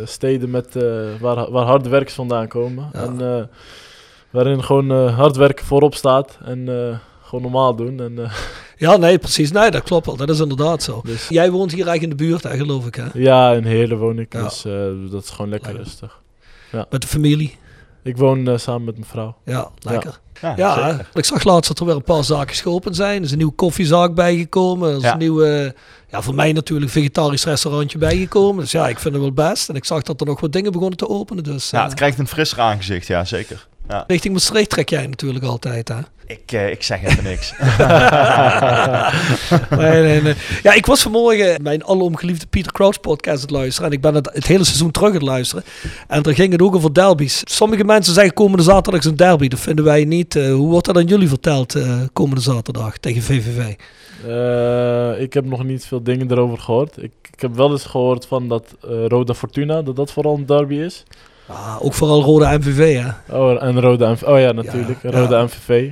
steden 0.05 0.51
met, 0.51 0.77
eh, 0.77 0.83
waar, 1.21 1.51
waar 1.51 1.65
harde 1.67 1.89
werkers 1.89 2.15
vandaan 2.15 2.49
komen. 2.49 2.89
Ja. 2.93 3.01
En 3.03 3.21
eh, 3.21 3.43
waarin 4.31 4.65
gewoon 4.65 4.91
eh, 4.91 5.17
hard 5.19 5.37
werken 5.37 5.65
voorop 5.67 5.95
staat. 5.95 6.39
En 6.45 6.69
eh, 6.69 6.99
gewoon 7.23 7.43
normaal 7.43 7.75
doen. 7.75 8.01
En, 8.01 8.19
eh, 8.25 8.33
Ja, 8.77 8.97
nee, 8.97 9.19
precies. 9.19 9.53
Nee, 9.53 9.71
dat 9.71 9.83
klopt 9.83 10.07
wel. 10.07 10.17
Dat 10.17 10.29
is 10.31 10.41
inderdaad 10.41 10.83
zo. 10.83 11.01
dus, 11.05 11.29
Jij 11.29 11.51
woont 11.51 11.73
hier 11.73 11.87
eigenlijk 11.87 12.13
in 12.13 12.19
de 12.19 12.25
buurt, 12.31 12.43
hè, 12.43 12.57
geloof 12.57 12.87
ik, 12.87 12.95
hè? 12.95 13.05
ja, 13.13 13.53
in 13.53 13.65
Heerlen 13.65 13.99
woon 13.99 14.19
ik. 14.19 14.33
Ja. 14.33 14.43
Dus 14.43 14.65
eh, 14.65 14.73
dat 15.11 15.23
is 15.23 15.31
gewoon 15.31 15.51
lekker 15.51 15.69
Lekker. 15.73 15.85
rustig. 15.91 16.21
Met 16.91 17.01
de 17.01 17.07
familie. 17.07 17.57
Ik 18.03 18.17
woon 18.17 18.59
samen 18.59 18.85
met 18.85 18.95
mijn 18.95 19.07
vrouw. 19.07 19.37
Ja, 19.45 19.69
lekker. 19.79 20.21
Ja, 20.41 20.55
Ja, 20.57 21.01
ik 21.15 21.25
zag 21.25 21.45
laatst 21.45 21.69
dat 21.69 21.79
er 21.79 21.87
weer 21.87 21.95
een 21.95 22.03
paar 22.03 22.25
zaken 22.25 22.57
geopend 22.57 22.97
zijn. 22.97 23.17
Er 23.19 23.23
is 23.25 23.31
een 23.31 23.37
nieuwe 23.37 23.53
koffiezaak 23.53 24.15
bijgekomen. 24.15 24.91
Er 24.91 24.97
is 24.97 25.03
Ja. 25.03 25.13
een 25.13 25.19
nieuw, 25.19 25.45
ja, 25.45 26.23
voor 26.23 26.35
mij 26.35 26.53
natuurlijk 26.53 26.91
vegetarisch 26.91 27.45
restaurantje 27.45 27.99
bijgekomen. 27.99 28.61
Dus 28.63 28.71
ja, 28.73 28.89
ik 28.89 28.99
vind 28.99 29.15
het 29.15 29.23
wel 29.23 29.33
best. 29.33 29.69
En 29.69 29.75
ik 29.75 29.85
zag 29.85 30.03
dat 30.03 30.21
er 30.21 30.27
nog 30.27 30.41
wat 30.41 30.53
dingen 30.53 30.73
begonnen 30.73 30.97
te 30.99 31.09
openen. 31.09 31.45
Dus 31.45 31.71
Ja, 31.71 31.85
het 31.85 31.95
krijgt 31.95 32.19
een 32.19 32.29
frisser 32.29 32.61
aangezicht, 32.61 33.07
ja, 33.07 33.25
zeker. 33.25 33.67
Ja. 33.89 34.05
richting 34.07 34.33
Maastricht 34.33 34.71
trek 34.71 34.89
jij 34.89 35.07
natuurlijk 35.07 35.45
altijd, 35.45 35.89
hè? 35.89 35.97
Ik, 36.27 36.53
eh, 36.53 36.71
ik 36.71 36.83
zeg 36.83 37.05
even 37.05 37.25
niks. 37.25 37.55
nee, 39.81 40.03
nee, 40.03 40.23
nee. 40.23 40.35
Ja, 40.63 40.73
ik 40.73 40.87
was 40.87 41.03
vanmorgen 41.03 41.63
mijn 41.63 41.85
alomgeliefde 41.85 42.47
Peter 42.47 42.73
Crouch 42.73 43.01
podcast 43.01 43.37
aan 43.37 43.43
het 43.43 43.51
luisteren. 43.51 43.91
En 43.91 43.97
ik 43.97 44.03
ben 44.03 44.15
het, 44.15 44.31
het 44.33 44.47
hele 44.47 44.65
seizoen 44.65 44.91
terug 44.91 45.09
aan 45.09 45.15
het 45.15 45.23
luisteren. 45.23 45.65
En 46.09 46.23
daar 46.23 46.35
ging 46.35 46.53
het 46.53 46.63
ook 46.63 46.75
over 46.75 46.95
derbies. 46.95 47.43
Sommige 47.45 47.85
mensen 47.85 48.15
zeggen 48.15 48.35
komende 48.35 48.63
zaterdag 48.63 49.01
is 49.01 49.07
een 49.07 49.17
derby. 49.17 49.49
Dat 49.49 49.61
vinden 49.61 49.85
wij 49.85 50.05
niet. 50.05 50.37
Eh, 50.37 50.53
hoe 50.53 50.69
wordt 50.69 50.87
dat 50.87 50.97
aan 50.97 51.07
jullie 51.07 51.29
verteld 51.29 51.75
eh, 51.75 52.01
komende 52.13 52.41
zaterdag 52.41 52.99
tegen 52.99 53.23
VVV? 53.23 53.75
Eh, 54.27 55.21
ik 55.21 55.33
heb 55.33 55.45
nog 55.45 55.65
niet 55.65 55.87
veel 55.87 56.03
dingen 56.03 56.31
erover 56.31 56.59
gehoord. 56.59 57.03
Ik, 57.03 57.13
ik 57.33 57.41
heb 57.41 57.55
wel 57.55 57.71
eens 57.71 57.85
gehoord 57.85 58.27
van 58.27 58.49
dat 58.49 58.77
eh, 58.85 59.07
Roda 59.07 59.35
Fortuna, 59.35 59.83
dat 59.83 59.97
dat 59.97 60.13
vooral 60.13 60.35
een 60.35 60.47
derby 60.47 60.75
is. 60.75 61.05
Ah, 61.49 61.77
ook 61.81 61.95
vooral 61.95 62.23
Rode 62.23 62.59
MVV, 62.59 63.01
hè? 63.03 63.37
Oh, 63.37 63.63
en 63.63 63.81
Roda 63.81 64.11
MV. 64.11 64.23
Oh 64.23 64.41
ja, 64.41 64.53
natuurlijk. 64.53 64.99
Ja, 65.03 65.11
Roda 65.11 65.39
ja. 65.39 65.45
MVV. 65.45 65.89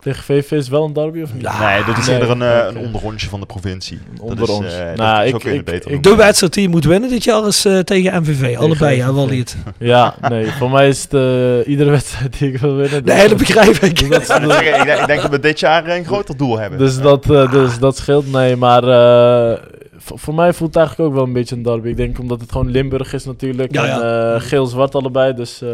Tegen 0.00 0.22
VV 0.24 0.50
is 0.50 0.68
wel 0.68 0.84
een 0.84 0.92
derby 0.92 1.22
of 1.22 1.34
niet? 1.34 1.42
nee, 1.60 1.84
dat 1.84 1.98
is 1.98 2.06
nee. 2.06 2.14
eerder 2.14 2.30
een, 2.30 2.42
eh, 2.42 2.48
Oké. 2.68 2.68
een 2.78 2.84
onderrondje 2.84 3.28
van 3.28 3.40
de 3.40 3.46
provincie. 3.46 3.98
onder 4.20 4.36
dat 4.36 4.48
ons. 4.48 4.66
Is, 4.66 4.72
eh, 4.78 4.86
dat- 4.86 4.96
Nou, 4.96 5.26
ik- 5.26 5.34
ik- 5.34 5.42
het 5.54 5.64
beter 5.64 5.74
ik 5.74 5.84
noemen. 5.84 6.02
De 6.02 6.14
wedstrijd 6.16 6.52
die 6.52 6.62
je 6.62 6.68
moet 6.68 6.84
winnen 6.84 7.10
dit 7.10 7.24
jaar 7.24 7.46
is 7.46 7.64
eh, 7.64 7.78
tegen 7.78 8.22
MVV. 8.22 8.56
Allebei, 8.58 8.96
ja, 8.96 9.06
MVV. 9.06 9.14
wel 9.14 9.26
niet. 9.26 9.56
Ja, 9.78 10.14
nee. 10.28 10.46
Voor 10.46 10.70
mij 10.70 10.88
is 10.88 11.02
het 11.02 11.14
eh, 11.14 11.68
iedere 11.68 11.90
wedstrijd 11.98 12.38
die 12.38 12.52
ik 12.52 12.58
wil 12.58 12.74
winnen. 12.76 13.04
dus- 13.04 13.14
Nee, 13.14 13.28
dat 13.28 13.38
begrijp 13.38 13.76
ik. 13.76 14.00
Ik 14.00 14.08
denk, 14.10 15.00
ik 15.00 15.06
denk 15.06 15.22
dat 15.22 15.30
we 15.30 15.40
dit 15.40 15.60
jaar 15.60 15.88
een 15.88 16.04
groter 16.04 16.36
doel 16.36 16.58
hebben. 16.58 16.78
Dus 16.78 16.98
dat, 17.00 17.30
eh, 17.30 17.50
dus 17.52 17.78
dat 17.78 17.96
scheelt. 17.96 18.32
Nee, 18.32 18.56
maar 18.56 18.82
eh, 18.82 19.58
voor, 19.98 20.34
mij 20.34 20.52
voelt 20.52 20.74
het 20.74 20.78
eigenlijk 20.78 21.08
ook 21.08 21.16
wel 21.16 21.24
een 21.24 21.32
beetje 21.32 21.56
een 21.56 21.62
derby. 21.62 21.88
Ik 21.88 21.96
denk 21.96 22.18
omdat 22.18 22.40
het 22.40 22.52
gewoon 22.52 22.70
Limburg 22.70 23.12
is 23.12 23.24
natuurlijk. 23.24 23.72
Ja, 23.72 23.82
en 23.82 23.88
ja. 23.88 24.34
eh, 24.34 24.40
geel-zwart 24.40 24.94
allebei. 24.94 25.34
Dus 25.34 25.62
eh, 25.62 25.68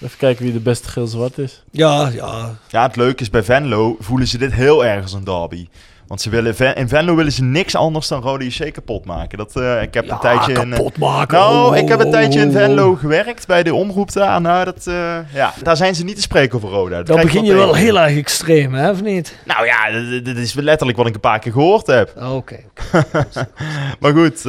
even 0.00 0.18
kijken 0.18 0.44
wie 0.44 0.52
de 0.52 0.60
beste 0.60 0.88
geel-zwart 0.88 1.38
is. 1.38 1.62
Ja, 1.70 2.08
ja. 2.08 2.58
Ja, 2.68 2.82
het 2.82 2.96
leuke 2.96 3.22
is 3.22 3.30
bij 3.30 3.42
Venlo 3.42 3.96
voelen 3.98 4.26
ze 4.26 4.38
dit 4.38 4.52
heel 4.52 4.84
erg 4.84 5.02
als 5.02 5.12
een 5.12 5.24
derby. 5.24 5.66
Want 6.10 6.22
ze 6.22 6.30
willen, 6.30 6.76
in 6.76 6.88
Venlo 6.88 7.14
willen 7.14 7.32
ze 7.32 7.42
niks 7.42 7.74
anders 7.74 8.08
dan 8.08 8.22
Rode 8.22 8.44
JC 8.46 8.72
kapot 8.72 9.04
maken. 9.04 9.38
Dat, 9.38 9.56
eh, 9.56 9.82
ik 9.82 9.94
heb 9.94 10.04
Ja, 10.04 10.12
een 10.12 10.18
tijdje 10.18 10.52
in... 10.52 10.58
eh, 10.72 10.76
kapot 10.76 10.98
maken. 10.98 11.38
nou, 11.38 11.70
Oh, 11.70 11.76
ik 11.76 11.88
heb 11.88 12.00
een 12.00 12.10
tijdje 12.10 12.40
in 12.40 12.48
oh, 12.48 12.54
Venlo 12.54 12.90
oh. 12.90 12.98
gewerkt 12.98 13.46
bij 13.46 13.62
de 13.62 13.74
omroep 13.74 14.12
daar. 14.12 14.40
Nou, 14.40 14.64
dat, 14.64 14.86
eh, 14.86 15.18
ja, 15.34 15.52
daar 15.62 15.76
zijn 15.76 15.94
ze 15.94 16.04
niet 16.04 16.14
te 16.16 16.22
spreken 16.22 16.56
over 16.56 16.68
Roda. 16.68 16.96
Dat 16.96 17.06
Dan 17.06 17.20
begin 17.20 17.44
je 17.44 17.54
wel 17.54 17.74
heel 17.74 17.98
erg 18.00 18.16
extreem, 18.16 18.74
hè, 18.74 18.90
of 18.90 19.02
niet? 19.02 19.36
Nou 19.44 19.66
ja, 19.66 19.90
dit- 20.20 20.36
is 20.36 20.54
letterlijk 20.54 20.98
wat 20.98 21.06
ik 21.06 21.14
een 21.14 21.20
paar 21.20 21.38
keer 21.38 21.52
gehoord 21.52 21.86
heb. 21.86 22.12
Oké. 22.32 22.56
Maar 24.00 24.12
goed, 24.12 24.42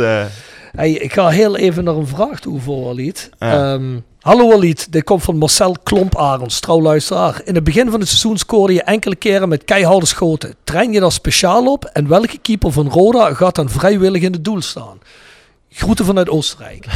Hey, 0.72 0.92
ik 0.92 1.14
ga 1.14 1.28
heel 1.28 1.58
even 1.58 1.84
naar 1.84 1.96
een 1.96 2.08
vraag 2.08 2.40
toe 2.40 2.60
voor 2.60 2.84
Walid. 2.86 3.30
Ja. 3.40 3.74
Ehm, 3.74 4.00
hallo 4.22 4.48
Walid, 4.48 4.92
dit 4.92 5.04
komt 5.04 5.24
van 5.24 5.38
Marcel 5.38 5.76
Klomparens, 5.84 6.60
trouwluisteraar. 6.60 7.42
In 7.46 7.56
het 7.56 7.64
begin 7.64 7.90
van 7.90 8.00
het 8.00 8.10
seizoen 8.10 8.38
scoorde 8.38 8.74
je 8.74 8.84
enkele 8.84 9.16
keren 9.16 9.50
met 9.50 9.64
keiharde 9.64 10.06
schoten. 10.06 10.56
Train 10.64 10.92
je 10.92 11.00
daar 11.00 11.12
speciaal 11.12 11.72
op? 11.72 11.86
En 11.86 12.08
welke 12.08 12.38
keeper 12.38 12.72
van 12.72 12.90
Roda 12.90 13.34
gaat 13.34 13.56
dan 13.56 13.70
vrijwillig 13.70 14.22
in 14.22 14.32
het 14.34 14.44
doel 14.46 14.62
staan? 14.62 15.00
Groeten 15.70 16.06
vanuit 16.06 16.30
Oostenrijk. 16.30 16.86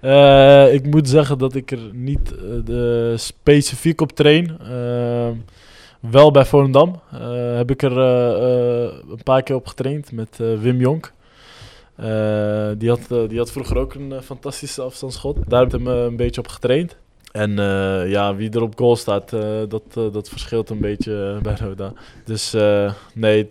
Eh, 0.00 0.74
ik 0.74 0.86
moet 0.86 1.08
zeggen 1.08 1.38
dat 1.38 1.54
ik 1.54 1.70
er 1.70 1.90
niet 1.92 2.32
eh, 2.34 2.38
de 2.64 3.14
specifiek 3.16 4.00
op 4.00 4.12
train. 4.12 4.58
Ehm, 4.60 5.34
wel 6.10 6.30
bij 6.30 6.44
Volendam 6.44 7.00
eh, 7.12 7.56
heb 7.56 7.70
ik 7.70 7.82
er 7.82 7.98
eh, 7.98 8.84
eh, 8.84 8.92
een 9.10 9.22
paar 9.22 9.42
keer 9.42 9.56
op 9.56 9.66
getraind 9.66 10.12
met 10.12 10.28
eh, 10.40 10.46
Wim 10.60 10.80
Jonk. 10.80 11.12
Eh, 12.00 12.68
die, 12.78 12.88
had, 12.88 13.00
eh, 13.10 13.28
die 13.28 13.38
had 13.38 13.50
vroeger 13.52 13.76
ook 13.78 13.94
een 13.94 14.12
eh, 14.12 14.20
fantastische 14.20 14.82
afstandsschot. 14.82 15.36
Daar 15.48 15.60
heb 15.60 15.74
ik 15.74 15.78
hem 15.78 15.86
een 15.86 16.16
beetje 16.16 16.40
op 16.40 16.48
getraind. 16.48 16.96
En 17.32 17.58
eh, 17.58 18.10
ja, 18.10 18.34
wie 18.34 18.50
er 18.50 18.62
op 18.62 18.78
goal 18.78 18.96
staat, 18.96 19.32
eh, 19.32 19.40
dat, 19.68 19.82
dat 20.12 20.28
verschilt 20.28 20.70
een 20.70 20.80
beetje 20.80 21.12
bij 21.42 21.56
Roda. 21.60 21.92
Dus 22.24 22.54
eh, 22.54 22.92
nee, 23.14 23.48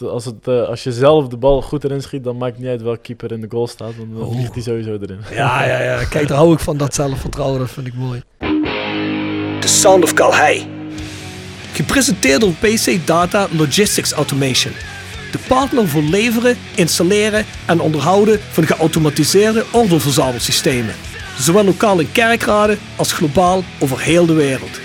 als, 0.00 0.24
het, 0.24 0.48
als 0.48 0.82
je 0.84 0.92
zelf 0.92 1.28
de 1.28 1.36
bal 1.36 1.62
goed 1.62 1.84
erin 1.84 2.02
schiet, 2.02 2.24
dan 2.24 2.36
maakt 2.36 2.52
het 2.52 2.60
niet 2.60 2.70
uit 2.70 2.82
welke 2.82 3.00
keeper 3.00 3.32
in 3.32 3.40
de 3.40 3.46
goal 3.50 3.66
staat. 3.66 3.92
Dan 3.98 4.08
dan 4.14 4.22
Oh. 4.22 4.32
vliegt 4.34 4.54
hij 4.54 4.62
sowieso 4.62 4.92
erin. 5.00 5.18
Ja, 5.30 5.64
ja, 5.66 5.82
ja. 5.82 6.04
Kijk, 6.04 6.28
daar 6.28 6.36
hou 6.38 6.52
ik 6.52 6.58
van 6.58 6.76
dat 6.76 6.94
zelfvertrouwen. 6.94 7.58
Dat 7.58 7.70
vind 7.70 7.86
ik 7.86 7.94
mooi. 7.94 8.22
The 9.60 9.68
Sound 9.68 10.04
of 10.04 10.14
Calhei. 10.14 10.66
Gepresenteerd 11.72 12.40
door 12.40 12.52
PC 12.52 13.06
Data 13.06 13.46
Logistics 13.56 14.12
Automation. 14.12 14.72
De 15.30 15.38
partner 15.46 15.88
voor 15.88 16.02
leveren, 16.02 16.56
installeren 16.74 17.44
en 17.66 17.80
onderhouden 17.80 18.40
van 18.50 18.66
geautomatiseerde 18.66 19.64
ordeelverzamelsystemen. 19.72 20.94
Zowel 21.38 21.64
lokaal 21.64 21.98
in 21.98 22.12
kerkraden 22.12 22.78
als 22.96 23.12
globaal 23.12 23.64
over 23.78 24.00
heel 24.00 24.26
de 24.26 24.32
wereld. 24.32 24.80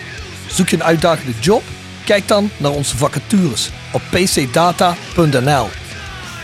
Zoek 0.47 0.69
je 0.69 0.75
een 0.75 0.83
uitdagende 0.83 1.33
job? 1.39 1.63
Kijk 2.05 2.27
dan 2.27 2.49
naar 2.57 2.71
onze 2.71 2.97
vacatures 2.97 3.69
op 3.91 4.01
pcdata.nl. 4.09 5.67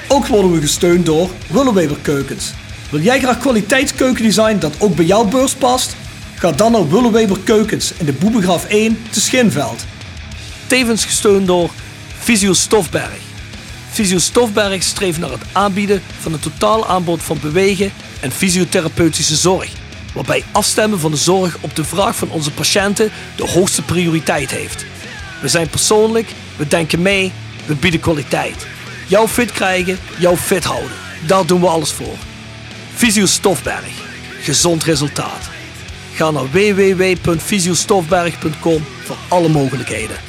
Ook 0.08 0.28
worden 0.28 0.52
we 0.52 0.62
gesteund 0.62 1.06
door 1.06 1.30
Willeweber 1.48 1.98
Keukens. 2.02 2.52
Wil 2.90 3.00
jij 3.00 3.20
graag 3.20 3.40
kwaliteitskeukendesign 3.40 4.58
dat 4.58 4.76
ook 4.80 4.96
bij 4.96 5.06
jouw 5.06 5.26
beurs 5.26 5.56
past? 5.56 5.96
Ga 6.36 6.52
dan 6.52 6.72
naar 6.72 6.90
Willeweber 6.90 7.40
Keukens 7.44 7.94
in 7.98 8.06
de 8.06 8.14
Boebegraaf 8.14 8.66
1 8.66 8.98
te 9.10 9.22
Schinveld. 9.22 9.86
Tevens 10.68 11.06
gesteund 11.06 11.48
door 11.48 11.70
Visio 12.20 12.54
Stofberg. 12.54 13.29
Visio 13.90 14.18
Stofberg 14.18 14.84
streeft 14.84 15.20
naar 15.20 15.32
het 15.32 15.42
aanbieden 15.52 16.02
van 16.20 16.34
een 16.34 16.40
totaal 16.40 16.88
aanbod 16.88 17.24
van 17.24 17.38
bewegen 17.42 17.92
en 18.20 18.32
fysiotherapeutische 18.32 19.36
zorg. 19.36 19.70
Waarbij 20.14 20.44
afstemmen 20.52 21.00
van 21.00 21.12
de 21.12 21.18
zorg 21.18 21.58
op 21.62 21.76
de 21.76 21.84
vraag 21.84 22.16
van 22.16 22.30
onze 22.30 22.52
patiënten 22.52 23.12
de 23.36 23.48
hoogste 23.48 23.82
prioriteit 23.82 24.52
heeft. 24.52 24.86
We 25.42 25.48
zijn 25.48 25.70
persoonlijk, 25.70 26.34
we 26.56 26.68
denken 26.68 27.02
mee, 27.02 27.32
we 27.66 27.76
bieden 27.76 28.00
kwaliteit. 28.00 28.68
Jou 29.08 29.28
fit 29.28 29.52
krijgen, 29.52 30.00
jou 30.18 30.38
fit 30.38 30.64
houden. 30.64 30.92
Daar 31.28 31.46
doen 31.46 31.62
we 31.62 31.68
alles 31.68 31.92
voor. 31.92 32.16
Visio 32.94 33.26
Stofberg. 33.26 34.08
Gezond 34.42 34.84
resultaat. 34.84 35.50
Ga 36.14 36.32
naar 36.32 36.52
www.visiostofberg.com 36.52 38.86
voor 39.04 39.18
alle 39.28 39.50
mogelijkheden. 39.50 40.29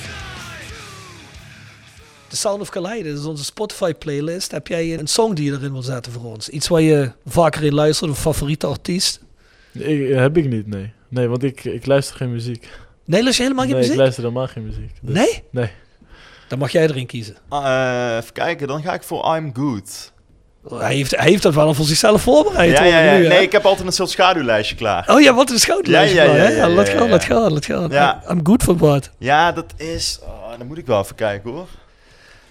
The 2.31 2.37
Sound 2.37 2.61
of 2.61 2.71
dit 2.71 3.07
is 3.07 3.25
onze 3.25 3.45
Spotify 3.45 3.93
playlist. 3.95 4.51
Heb 4.51 4.67
jij 4.67 4.99
een 4.99 5.07
song 5.07 5.35
die 5.35 5.45
je 5.45 5.53
erin 5.53 5.73
wil 5.73 5.83
zetten 5.83 6.13
voor 6.13 6.25
ons? 6.25 6.49
Iets 6.49 6.69
waar 6.69 6.81
je 6.81 7.13
vaker 7.27 7.65
in 7.65 7.75
luistert, 7.75 8.11
een 8.11 8.17
favoriete 8.17 8.67
artiest? 8.67 9.21
Ik, 9.73 10.15
heb 10.15 10.37
ik 10.37 10.49
niet, 10.49 10.67
nee. 10.67 10.93
Nee, 11.09 11.29
want 11.29 11.43
ik, 11.43 11.65
ik 11.65 11.87
luister 11.87 12.17
geen 12.17 12.33
muziek. 12.33 12.69
Nee, 13.05 13.23
luister 13.23 13.45
je 13.45 13.51
helemaal 13.51 13.65
geen 13.65 13.73
nee, 13.73 13.81
muziek? 13.81 13.93
ik 13.93 14.01
luister 14.01 14.23
helemaal 14.23 14.47
geen 14.47 14.65
muziek. 14.65 14.91
Dus- 15.03 15.15
Nee? 15.15 15.43
Nee. 15.51 15.71
Dan 16.49 16.59
mag 16.59 16.71
jij 16.73 16.83
erin 16.83 17.07
kiezen. 17.07 17.37
eh, 17.51 18.17
even 18.21 18.33
kijken, 18.33 18.67
dan 18.69 18.83
ga 18.83 18.95
ik 18.95 19.03
voor 19.03 19.37
I'm 19.37 19.51
Good. 19.55 20.13
Hij 20.69 20.95
heeft, 20.95 21.17
hij 21.17 21.31
heeft 21.31 21.43
dat 21.43 21.55
wel 21.55 21.75
voor 21.75 21.85
zichzelf 21.85 22.23
voorbereid. 22.23 22.79
Ja, 22.79 23.17
nu? 23.19 23.27
Nee, 23.27 23.43
ik 23.43 23.53
heb 23.53 23.65
altijd 23.65 23.87
een 23.87 23.93
soort 23.93 24.11
schaduwlijstje 24.11 24.77
klaar. 24.77 25.09
Oh 25.11 25.21
ja, 25.21 25.35
wat 25.35 25.51
een 25.51 25.59
schouderlijstje. 25.59 26.17
Ja, 26.23 26.25
ja, 26.25 26.49
ja, 26.49 26.69
laat 26.69 26.87
ja, 26.87 26.93
gaan, 26.93 27.05
ja. 27.05 27.11
laat 27.11 27.25
gaan, 27.25 27.53
laat 27.53 27.65
gaan. 27.65 27.91
Ja. 27.91 28.23
I'm 28.31 28.41
good 28.43 28.63
for 28.63 28.77
what. 28.77 29.11
Ja, 29.19 29.53
dat 29.53 29.75
is... 29.77 30.19
Oh, 30.23 30.59
dan 30.59 30.67
moet 30.67 30.79
ik 30.79 30.87
wel 30.87 31.01
even 31.01 31.15
kijken 31.15 31.51
hoor. 31.51 31.67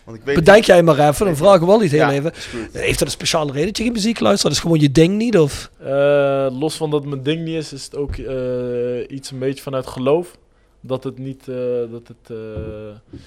Want 0.10 0.22
ik 0.22 0.28
weet 0.28 0.36
Bedenk 0.45 0.63
jij 0.63 0.84
maar 0.84 1.00
even, 1.10 1.26
dan 1.26 1.36
vragen 1.36 1.60
we 1.60 1.65
wel 1.65 1.80
niet 1.80 1.91
heel 1.91 2.00
Ja, 2.00 2.12
even. 2.12 2.32
goed. 2.34 2.69
Heeft 2.74 3.00
dat 3.00 3.08
een 3.08 3.13
speciale 3.13 3.52
reden 3.52 3.67
dat 3.67 3.78
je 3.78 3.84
geen 3.84 3.91
muziek 3.91 4.19
luistert? 4.19 4.43
Dat 4.48 4.52
is 4.52 4.60
gewoon 4.60 4.80
je 4.80 4.91
ding 4.91 5.17
niet? 5.17 5.38
Of? 5.38 5.72
Eh, 5.80 6.48
los 6.60 6.76
van 6.78 6.89
dat 6.89 7.00
het 7.02 7.10
mijn 7.10 7.24
ding 7.24 7.43
niet 7.43 7.56
is, 7.56 7.74
is 7.74 7.84
het 7.84 7.95
ook 7.95 8.15
eh, 8.15 9.15
iets 9.15 9.32
een 9.32 9.39
beetje 9.39 9.63
vanuit 9.63 9.88
geloof. 9.88 10.38
Dat 10.82 11.04
het 11.04 11.17
niet, 11.17 11.48
eh, 11.48 11.56
dat 11.91 12.08
het, 12.08 12.30
eh, 12.38 13.17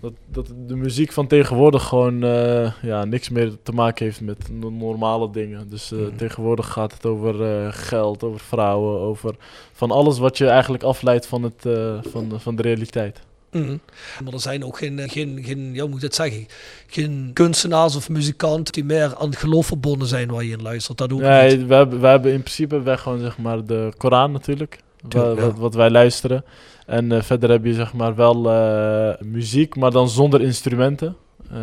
dat, 0.00 0.12
dat 0.26 0.46
de 0.66 0.76
muziek 0.76 1.12
van 1.12 1.26
tegenwoordig 1.26 1.82
gewoon 1.82 2.22
eh, 2.24 2.72
ja, 2.82 3.04
niks 3.04 3.28
meer 3.28 3.52
te 3.62 3.72
maken 3.72 4.04
heeft 4.04 4.20
met 4.20 4.48
no- 4.50 4.70
normale 4.70 5.30
dingen. 5.30 5.68
Dus 5.70 5.92
eh, 5.92 5.98
Mhm. 5.98 6.16
tegenwoordig 6.16 6.66
gaat 6.72 6.92
het 6.92 7.06
over 7.06 7.42
eh, 7.42 7.66
geld, 7.70 8.22
over 8.24 8.40
vrouwen, 8.40 9.00
over 9.00 9.34
van 9.72 9.90
alles 9.90 10.18
wat 10.18 10.38
je 10.38 10.46
eigenlijk 10.46 10.82
afleidt 10.82 11.26
van, 11.26 11.42
het, 11.42 11.66
eh, 11.66 11.98
van, 12.10 12.32
van 12.40 12.56
de 12.56 12.62
realiteit. 12.62 13.20
Mhm. 13.52 13.76
Maar 14.24 14.32
er 14.32 14.40
zijn 14.40 14.64
ook 14.64 14.78
geen, 14.78 15.00
geen, 15.10 15.40
geen, 15.44 15.74
ja, 15.74 15.86
moet 15.86 16.00
dat 16.00 16.14
zeggen? 16.14 16.46
Geen 16.86 17.30
kunstenaars 17.32 17.96
of 17.96 18.08
muzikanten 18.08 18.72
die 18.72 18.84
meer 18.84 19.16
aan 19.16 19.26
het 19.28 19.36
geloof 19.38 19.66
verbonden 19.66 20.08
zijn 20.08 20.30
waar 20.30 20.44
je 20.44 20.52
in 20.52 20.62
luistert. 20.62 20.98
Dat 20.98 21.12
ook 21.12 21.20
niet. 21.20 21.28
Nee, 21.28 21.64
we 21.64 21.74
hebben, 21.74 22.00
we 22.00 22.06
hebben 22.06 22.32
in 22.32 22.40
principe 22.42 22.82
wij 22.82 22.96
gewoon 22.96 23.18
zeg 23.20 23.38
maar 23.38 23.64
de 23.64 23.92
Koran 23.96 24.32
natuurlijk, 24.32 24.78
wa- 25.02 25.08
Tuurlijk, 25.08 25.40
ja. 25.40 25.46
wat, 25.46 25.58
wat 25.58 25.74
wij 25.74 25.90
luisteren. 25.90 26.44
En 26.86 27.12
eh, 27.12 27.22
verder 27.22 27.50
heb 27.50 27.64
je 27.64 27.74
zeg 27.74 27.92
maar 27.92 28.14
wel 28.14 28.50
eh, 28.50 29.10
muziek, 29.26 29.76
maar 29.76 29.90
dan 29.90 30.08
zonder 30.08 30.40
instrumenten. 30.40 31.16
Eh, 31.50 31.58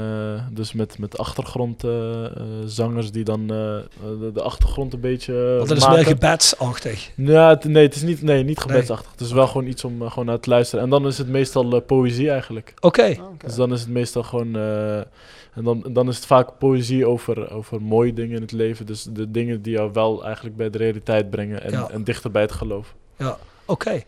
dus 0.52 0.74
met, 0.74 0.98
met 0.98 1.18
achtergrondzangers 1.18 3.12
die 3.12 3.24
dan 3.24 3.42
eh, 3.42 3.48
de, 4.20 4.30
de 4.34 4.42
achtergrond 4.42 4.94
een 4.94 5.00
beetje 5.00 5.34
eh, 5.52 5.56
Want 5.58 5.68
dat 5.70 5.78
is 5.78 5.84
maken. 5.84 5.96
meer 6.00 6.06
gebedsachtig. 6.08 7.12
Ja, 7.16 7.50
het- 7.50 7.64
nee, 7.64 7.86
het 7.86 7.96
is 7.96 8.02
niet, 8.02 8.22
nee, 8.22 8.44
niet 8.44 8.60
gebedsachtig. 8.60 9.12
Het 9.12 9.22
is 9.22 9.32
wel 9.32 9.48
gewoon 9.48 9.68
iets 9.68 9.84
om 9.84 10.02
eh, 10.02 10.10
gewoon 10.12 10.26
naar 10.26 10.40
te 10.40 10.50
luisteren. 10.50 10.84
En 10.84 10.90
dan 10.90 11.08
is 11.08 11.18
het 11.18 11.28
meestal 11.28 11.74
eh, 11.76 11.82
poëzie 11.86 12.30
eigenlijk. 12.30 12.74
Oké. 12.80 13.02
Oké. 13.22 13.46
Dus 13.46 13.56
dan 13.56 13.74
is 13.74 13.80
het 13.80 13.90
meestal 13.90 14.24
gewoon. 14.24 14.56
eh, 14.56 14.98
en 15.54 15.64
dan, 15.64 15.86
dan 15.92 16.08
is 16.10 16.16
het 16.16 16.26
vaak 16.26 16.58
poëzie 16.58 17.06
over, 17.06 17.52
over 17.54 17.82
mooie 17.82 18.14
dingen 18.14 18.36
in 18.36 18.42
het 18.42 18.52
leven. 18.52 18.86
Dus 18.86 19.04
de 19.04 19.32
dingen 19.32 19.62
die 19.62 19.74
jou 19.74 19.90
wel 19.94 20.26
eigenlijk 20.26 20.56
bij 20.58 20.70
de 20.70 20.78
realiteit 20.78 21.30
brengen. 21.30 21.64
En, 21.64 21.72
Ja. 21.72 21.90
en 21.90 22.04
dichter 22.04 22.32
bij 22.32 22.42
het 22.42 22.52
geloof. 22.52 22.96
Oké. 23.66 23.90
Nou, 23.90 24.02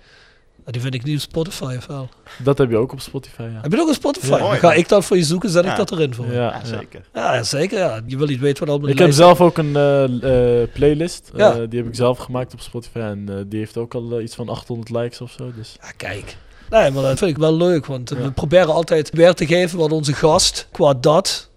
Die 0.66 0.82
vind 0.82 0.94
ik 0.94 1.04
niet 1.04 1.16
op 1.16 1.22
Spotify 1.22 1.76
of 1.78 1.86
wel. 1.86 2.10
Dat 2.44 2.58
heb 2.58 2.70
je 2.70 2.78
ook 2.78 2.92
op 2.92 3.00
Spotify. 3.02 3.42
Ja, 3.42 3.60
Heb 3.62 3.72
je 3.72 3.80
ook 3.80 3.88
een 3.88 3.94
Spotify? 3.94 4.38
Ja. 4.38 4.56
Ga 4.56 4.74
ik 4.74 4.90
dat 4.90 5.06
voor 5.06 5.18
je 5.18 5.24
zoeken, 5.24 5.50
zet 5.50 5.64
Ja. 5.64 5.72
ik 5.72 5.78
dat 5.78 5.92
erin 5.92 6.14
voor 6.14 6.26
je. 6.26 6.34
ja, 6.34 6.62
zeker. 6.66 7.02
Ja, 7.14 7.44
zeker. 7.44 7.78
Ja. 7.80 8.02
Je 8.06 8.18
wil 8.18 8.28
niet 8.28 8.40
weten 8.40 8.60
wat 8.60 8.70
allemaal 8.70 8.90
Ik 8.90 8.98
heb 9.00 9.12
zelf 9.12 9.42
ook 9.42 9.58
een 9.58 9.76
eh, 9.76 10.62
eh, 10.62 10.70
playlist. 10.74 11.32
Ja. 11.36 11.52
Eh, 11.56 11.62
die 11.70 11.80
heb 11.80 11.88
ik 11.88 11.96
zelf 11.96 12.18
gemaakt 12.18 12.54
op 12.54 12.60
Spotify. 12.62 12.98
En 13.00 13.26
eh, 13.30 13.36
die 13.48 13.60
heeft 13.60 13.78
ook 13.78 13.94
al 13.94 14.22
iets 14.22 14.36
van 14.36 14.50
800 14.50 14.90
likes 14.90 15.22
of 15.22 15.32
zo. 15.32 15.52
Dus. 15.56 15.76
Ja, 15.82 15.92
kijk. 15.98 16.38
Nee, 16.70 16.92
maar 16.92 17.04
dat 17.04 17.18
vind 17.18 17.32
ik 17.32 17.38
wel 17.38 17.56
leuk, 17.58 17.86
want 17.86 18.10
Ja. 18.10 18.16
we 18.16 18.32
proberen 18.32 18.74
altijd 18.74 19.10
weer 19.10 19.34
te 19.34 19.46
geven 19.46 19.78
wat 19.78 19.92
onze 19.92 20.14
gast 20.14 20.68
qua 20.72 20.94
dat 20.94 21.50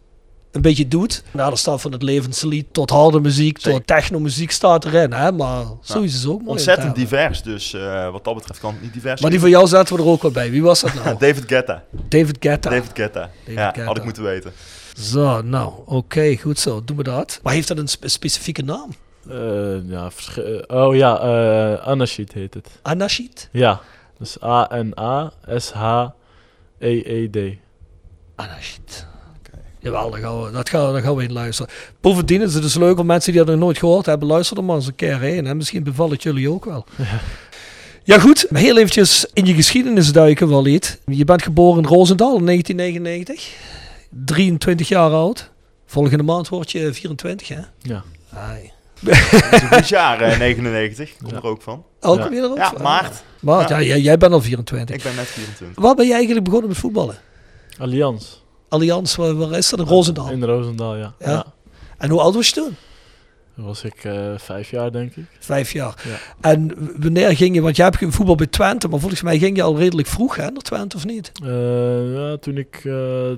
een 0.55 0.61
beetje 0.61 0.89
doet. 0.89 1.23
Nou, 1.31 1.51
er 1.51 1.59
staat 1.59 1.81
van 1.81 1.93
het 1.93 2.03
levenslied 2.03 2.67
tot 2.73 2.91
harde 2.91 3.21
muziek, 3.21 3.61
Zeker. 3.61 3.79
tot 3.79 3.87
technomuziek 3.87 4.51
staat 4.51 4.85
erin, 4.85 5.13
hè. 5.13 5.33
Maar 5.33 5.65
zo 5.83 6.01
is 6.01 6.15
het 6.15 6.27
ook 6.27 6.39
mooi. 6.39 6.51
Ontzettend 6.51 6.95
divers, 6.95 7.43
dus 7.43 7.73
eh, 7.75 8.11
wat 8.11 8.25
dat 8.25 8.35
betreft 8.35 8.61
kan 8.61 8.73
het 8.73 8.83
niet 8.83 8.93
divers 8.93 9.21
Maar 9.21 9.31
die 9.31 9.41
van 9.41 9.51
jou 9.51 9.67
zetten 9.67 9.97
we 9.97 10.03
er 10.03 10.09
ook 10.09 10.23
wel 10.23 10.31
bij. 10.31 10.51
Wie 10.51 10.63
was 10.63 10.81
dat 10.81 10.95
nou? 10.95 11.17
David 11.27 11.45
Guetta. 11.47 11.83
David 12.09 12.37
Guetta. 12.41 12.71
David 12.71 12.91
Guetta. 12.95 13.31
ja, 13.47 13.65
Guetta. 13.71 13.85
had 13.85 13.97
ik 13.97 14.05
moeten 14.05 14.23
weten. 14.23 14.53
Zo, 14.99 15.43
nou, 15.43 15.73
oké, 15.87 16.37
goed 16.37 16.59
zo. 16.59 16.85
Doen 16.85 16.97
we 16.97 17.03
dat. 17.03 17.41
Maar 17.43 17.53
heeft 17.53 17.69
dat 17.69 17.79
een 17.79 17.89
spe- 17.89 18.09
specifieke 18.09 18.63
naam? 18.63 18.91
Eh, 19.29 19.89
ja, 19.91 20.09
eh, 20.37 20.79
oh 20.81 20.95
ja, 20.97 21.19
eh 21.21 21.87
Anashid 21.87 22.33
heet 22.33 22.55
het. 22.55 22.69
Anashid? 22.83 23.49
Ja, 23.53 23.81
dus 24.19 24.43
A-N-A-S-H-E-E-D. 26.83 27.57
Anashid. 28.37 29.07
Jawel, 29.85 30.11
daar 30.11 30.21
gaan, 30.21 30.43
we, 30.43 30.51
dat 30.51 30.69
gaan, 30.69 30.87
we- 30.87 30.93
daar 30.93 31.03
gaan 31.03 31.15
we 31.17 31.23
in 31.23 31.33
luisteren. 31.33 31.73
Bovendien 32.01 32.43
is 32.43 32.55
het 32.55 32.63
dus 32.63 32.75
leuk 32.75 32.97
voor 32.97 33.07
mensen 33.07 33.33
die 33.33 33.41
dat 33.45 33.51
nog 33.51 33.61
nooit 33.65 33.79
gehoord 33.79 34.07
hebben. 34.07 34.29
Luister 34.29 34.57
er 34.57 34.65
maar 34.65 34.77
eens 34.77 34.87
een 34.87 34.95
keer 34.95 35.19
heen. 35.21 35.47
En 35.47 35.57
misschien 35.57 35.83
bevalt 35.83 36.11
het 36.11 36.23
jullie 36.23 36.51
ook 36.51 36.65
wel. 36.65 36.85
Ja 38.05 38.19
goed, 38.19 38.47
heel 38.53 38.77
eventjes 38.79 39.27
in 39.33 39.47
je 39.47 39.55
geschiedenis 39.55 40.13
duiken, 40.13 40.49
Walid. 40.49 41.01
Je 41.07 41.25
bent 41.25 41.43
geboren 41.43 41.83
in 41.83 41.89
Roosendaal 41.89 42.37
in 42.37 42.45
1999. 42.45 43.49
23 44.25 44.89
jaar 44.89 45.11
oud. 45.11 45.51
Volgende 45.87 46.23
maand 46.23 46.49
word 46.49 46.71
je 46.73 46.93
24, 46.93 47.49
hè? 47.49 47.61
Ja. 47.83 48.03
Ai. 48.35 48.73
Dat 49.01 49.15
is 49.15 49.33
een 49.63 49.69
goed 49.73 49.89
jaar, 49.89 50.21
eh, 50.21 50.39
99. 50.39 51.11
Kom 51.23 51.31
Ja. 51.31 51.37
er 51.37 51.45
ook 51.45 51.63
van. 51.63 51.85
Ook 52.01 52.19
Ja. 52.19 52.29
weer 52.29 52.43
erop? 52.43 52.57
Ja, 52.57 52.73
maart. 52.83 53.23
Maart, 53.41 53.69
ja. 53.69 53.79
Ja. 53.79 53.87
jij, 53.87 54.01
jij 54.01 54.19
bent 54.19 54.33
al 54.33 54.41
24. 54.41 54.97
Ik 54.97 55.03
ben 55.03 55.15
net 55.15 55.27
24. 55.27 55.83
Waar 55.83 55.95
ben 55.95 56.07
je 56.07 56.13
eigenlijk 56.15 56.45
begonnen 56.45 56.69
met 56.69 56.79
voetballen? 56.79 57.17
Allianz. 57.79 58.43
Allianz, 58.75 59.17
waar, 59.17 59.35
waar 59.35 59.53
is 59.53 59.69
dat? 59.69 59.79
In 59.79 59.87
Roosendaal. 59.87 60.31
In 60.31 60.45
Roosendaal, 60.45 60.97
ja. 60.97 61.15
Ja. 61.19 61.31
ja. 61.31 61.45
En 61.99 62.11
hoe 62.11 62.21
oud 62.21 62.35
was 62.35 62.49
je 62.49 62.55
toen? 62.55 62.77
Toen 63.55 63.65
was 63.65 63.85
ik 63.85 64.05
eh, 64.05 64.33
vijf 64.37 64.71
jaar, 64.71 64.93
denk 64.93 65.17
ik. 65.17 65.25
Vijf 65.39 65.73
jaar. 65.73 66.03
Ja. 66.05 66.51
En 66.51 66.75
wanneer 67.01 67.37
ging 67.37 67.55
je, 67.55 67.61
want 67.61 67.77
jij 67.77 67.85
hebt 67.85 68.15
voetbal 68.15 68.35
bij 68.35 68.47
Twente, 68.47 68.89
maar 68.89 69.01
volgens 69.01 69.23
mij 69.23 69.39
ging 69.39 69.57
je 69.57 69.63
al 69.63 69.79
redelijk 69.79 70.09
vroeg 70.09 70.37
hè, 70.37 70.51
naar 70.51 70.63
Twente 70.63 70.97
of 70.97 71.05
niet? 71.05 71.33
Eh, 71.43 72.15
ja, 72.15 72.37
toen 72.37 72.57
ik 72.57 72.81
eh 72.85 73.31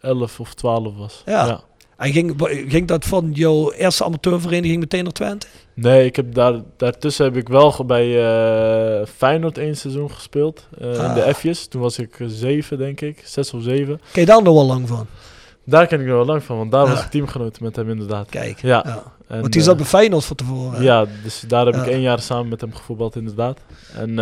11 0.00 0.40
of 0.40 0.54
12 0.54 0.96
was. 0.96 1.22
Ja. 1.26 1.60
En 1.98 2.12
ging, 2.12 2.34
ging 2.68 2.86
dat 2.86 3.04
van 3.04 3.30
jouw 3.32 3.72
eerste 3.72 4.04
amateurvereniging 4.04 4.80
meteen 4.80 5.04
naar 5.04 5.12
Twente? 5.12 5.46
Nee, 5.74 6.04
ik 6.04 6.16
heb 6.16 6.34
daar, 6.34 6.54
daartussen 6.76 7.24
heb 7.24 7.36
ik 7.36 7.48
wel 7.48 7.84
bij 7.86 8.06
eh, 9.00 9.06
Feyenoord 9.16 9.58
één 9.58 9.76
seizoen 9.76 10.10
gespeeld. 10.10 10.68
eh, 10.80 10.88
In 10.94 10.98
Ah. 11.00 11.14
de 11.14 11.34
F'jes. 11.34 11.66
Toen 11.66 11.80
was 11.80 11.98
ik 11.98 12.16
zeven, 12.26 12.78
denk 12.78 13.00
ik. 13.00 13.22
Zes 13.24 13.52
of 13.54 13.62
zeven. 13.62 14.00
Ken 14.12 14.20
je 14.20 14.26
daar 14.26 14.42
nog 14.42 14.54
wel 14.54 14.66
lang 14.66 14.88
van? 14.88 15.06
Daar 15.64 15.86
ken 15.86 16.00
ik 16.00 16.06
nog 16.06 16.16
wel 16.16 16.24
lang 16.26 16.42
van, 16.42 16.56
want 16.56 16.70
daar 16.70 16.84
Ja. 16.86 16.90
was 16.90 17.02
ik 17.04 17.10
teamgenoot 17.10 17.60
met 17.60 17.76
hem 17.76 17.90
inderdaad. 17.90 18.28
Kijk. 18.28 18.62
Ja. 18.62 18.82
ja. 18.86 19.02
En, 19.28 19.40
Want 19.40 19.52
die 19.52 19.62
zat 19.62 19.72
eh, 19.72 19.78
bij 19.78 19.86
Feyenoord 19.88 20.24
van 20.24 20.36
tevoren. 20.36 20.82
Ja, 20.82 21.06
dus 21.22 21.44
daar 21.48 21.66
heb 21.66 21.74
ik 21.76 21.86
één 21.86 22.00
jaar 22.00 22.20
samen 22.20 22.48
met 22.48 22.60
hem 22.60 22.74
gevoetbald 22.74 23.16
inderdaad. 23.16 23.58
En 23.94 24.14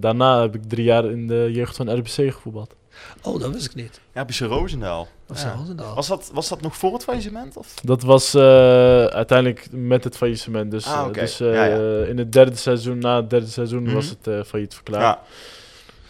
daarna 0.00 0.40
heb 0.40 0.54
ik 0.54 0.62
drie 0.68 0.84
jaar 0.84 1.04
in 1.10 1.26
de 1.26 1.48
jeugd 1.52 1.76
van 1.76 1.90
RBC 1.98 2.10
gevoetbald. 2.32 2.74
Oh, 3.22 3.40
dat 3.40 3.52
wist 3.52 3.64
ik 3.66 3.74
niet. 3.74 4.00
Ja, 4.14 4.24
bij 4.24 4.48
Roosendaal. 4.48 5.08
Ja. 5.34 5.54
Roosendaal. 5.58 5.94
Was 5.94 6.06
dat, 6.06 6.30
was 6.32 6.48
dat 6.48 6.60
nog 6.60 6.76
voor 6.76 6.92
het 6.92 7.02
faillissement? 7.04 7.56
Of? 7.56 7.74
Dat 7.82 8.02
was 8.02 8.34
eh, 8.34 8.42
uiteindelijk 9.04 9.66
met 9.70 10.04
het 10.04 10.16
faillissement. 10.16 10.70
Dus, 10.70 10.86
Ah, 10.86 11.06
eh, 11.06 11.12
dus 11.12 11.40
eh, 11.40 11.52
Ja, 11.54 11.64
ja. 11.64 12.04
in 12.04 12.18
het 12.18 12.32
derde 12.32 12.56
seizoen, 12.56 12.98
na 12.98 13.16
het 13.16 13.30
derde 13.30 13.46
seizoen, 13.46 13.82
Mhm. 13.82 13.94
was 13.94 14.08
het 14.08 14.26
eh, 14.26 14.42
failliet 14.46 14.74
verklaard. 14.74 15.02
Ja. 15.02 15.20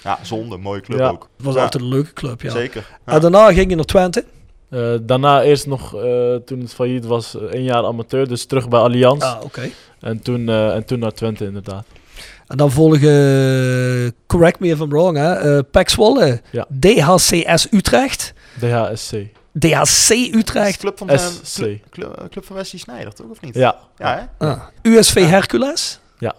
Ja, 0.03 0.19
zonde. 0.25 0.57
Mooie 0.57 0.81
club 0.81 0.99
Ja. 0.99 1.09
ook. 1.09 1.29
Het 1.37 1.45
was 1.47 1.55
Ja. 1.55 1.63
altijd 1.63 1.83
een 1.83 1.89
leuke 1.89 2.13
club, 2.13 2.41
ja. 2.43 2.51
Zeker. 2.51 2.87
Ja. 3.07 3.13
En 3.13 3.21
daarna 3.21 3.53
ging 3.53 3.71
je 3.71 3.77
naar 3.77 3.85
Twente. 3.85 4.25
Eh, 4.69 4.95
daarna 5.03 5.43
eerst 5.43 5.67
nog, 5.67 5.95
eh, 5.95 6.35
toen 6.35 6.61
het 6.61 6.75
failliet 6.75 7.05
was, 7.07 7.37
één 7.51 7.63
jaar 7.63 7.85
amateur. 7.85 8.29
Dus 8.29 8.45
terug 8.45 8.69
bij 8.69 8.81
Allianz. 8.81 9.23
Ah, 9.23 9.45
oké. 9.45 9.71
En, 10.01 10.23
toen, 10.23 10.49
eh, 10.49 10.75
en 10.75 10.85
toen 10.85 10.99
naar 10.99 11.13
Twente 11.13 11.45
inderdaad. 11.45 11.85
En 12.49 12.57
dan 12.57 12.71
volgen, 12.71 13.09
eh, 14.05 14.11
correct 14.27 14.61
me 14.61 14.69
if 14.69 14.81
I'm 14.81 14.89
wrong, 14.91 15.17
hè, 15.17 15.33
eh 15.57 15.63
PEC 15.71 15.89
Zwolle, 15.89 16.41
Ja. 16.51 16.67
DHCS 16.81 17.67
Utrecht, 17.71 18.33
DHSC. 18.61 19.13
DHC 19.59 20.11
Utrecht, 20.35 20.79
club 20.81 20.99
van, 20.99 21.09
SC. 21.19 21.63
club, 21.91 22.45
van 22.45 22.57
Wesley 22.57 22.81
Snijder, 22.81 23.15
toch? 23.15 23.27
Of 23.31 23.41
niet? 23.41 23.55
Ja, 23.55 23.77
Ja, 23.99 24.29
hè? 24.39 24.47
ah, 24.47 24.61
USV 24.83 25.15
Hercules. 25.29 26.01
Ja. 26.19 26.35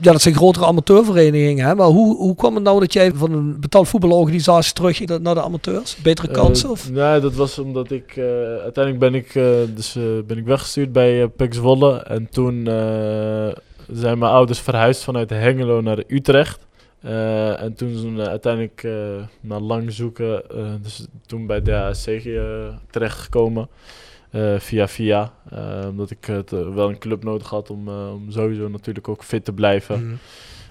Ja, 0.00 0.12
dat 0.12 0.22
zijn 0.22 0.34
grotere 0.34 0.64
amateurverenigingen. 0.66 1.66
Hè? 1.66 1.74
Maar 1.74 1.86
hoe, 1.86 2.16
hoe 2.16 2.34
kwam 2.34 2.54
het 2.54 2.64
nou 2.64 2.80
dat 2.80 2.92
jij 2.92 3.12
van 3.14 3.32
een 3.32 3.60
betaald 3.60 3.88
voetbalorganisatie 3.88 4.72
terug 4.72 4.96
ging 4.96 5.18
naar 5.18 5.34
de 5.34 5.42
amateurs? 5.42 5.96
Betere 5.96 6.28
kansen? 6.28 6.64
Eh, 6.66 6.70
of? 6.70 6.90
Nee, 6.90 7.20
dat 7.20 7.34
was 7.34 7.58
omdat 7.58 7.90
ik... 7.90 8.16
eh, 8.16 8.24
uiteindelijk 8.62 8.98
ben 8.98 9.14
ik, 9.14 9.34
eh, 9.34 9.44
dus, 9.74 9.96
eh, 9.96 10.02
ben 10.26 10.38
ik 10.38 10.44
weggestuurd 10.44 10.92
bij 10.92 11.22
uh, 11.22 11.46
Zwolle. 11.50 12.02
En 12.02 12.28
toen 12.30 12.66
eh, 12.66 13.46
zijn 13.92 14.18
mijn 14.18 14.32
ouders 14.32 14.60
verhuisd 14.60 15.04
vanuit 15.04 15.30
Hengelo 15.30 15.80
naar 15.80 16.02
Utrecht. 16.06 16.66
Eh, 17.00 17.62
en 17.62 17.74
toen 17.74 17.98
zijn 17.98 18.16
we 18.16 18.28
uiteindelijk 18.28 18.82
uh, 18.82 18.92
na 19.40 19.60
lang 19.60 19.92
zoeken, 19.92 20.42
uh, 20.54 20.66
dus 20.82 21.06
toen 21.26 21.46
bij 21.46 21.62
de 21.62 21.76
ASC 21.76 22.06
uh, 22.06 22.68
terechtgekomen. 22.90 23.68
Via 24.58 24.88
via. 24.88 25.32
omdat 25.88 26.10
ik 26.10 26.24
het 26.24 26.50
wel 26.50 26.88
een 26.88 26.98
club 26.98 27.24
nodig 27.24 27.48
had 27.48 27.70
om, 27.70 27.88
om 27.88 28.30
sowieso 28.30 28.68
natuurlijk 28.68 29.08
ook 29.08 29.24
fit 29.24 29.44
te 29.44 29.52
blijven. 29.52 30.06
Mm. 30.06 30.18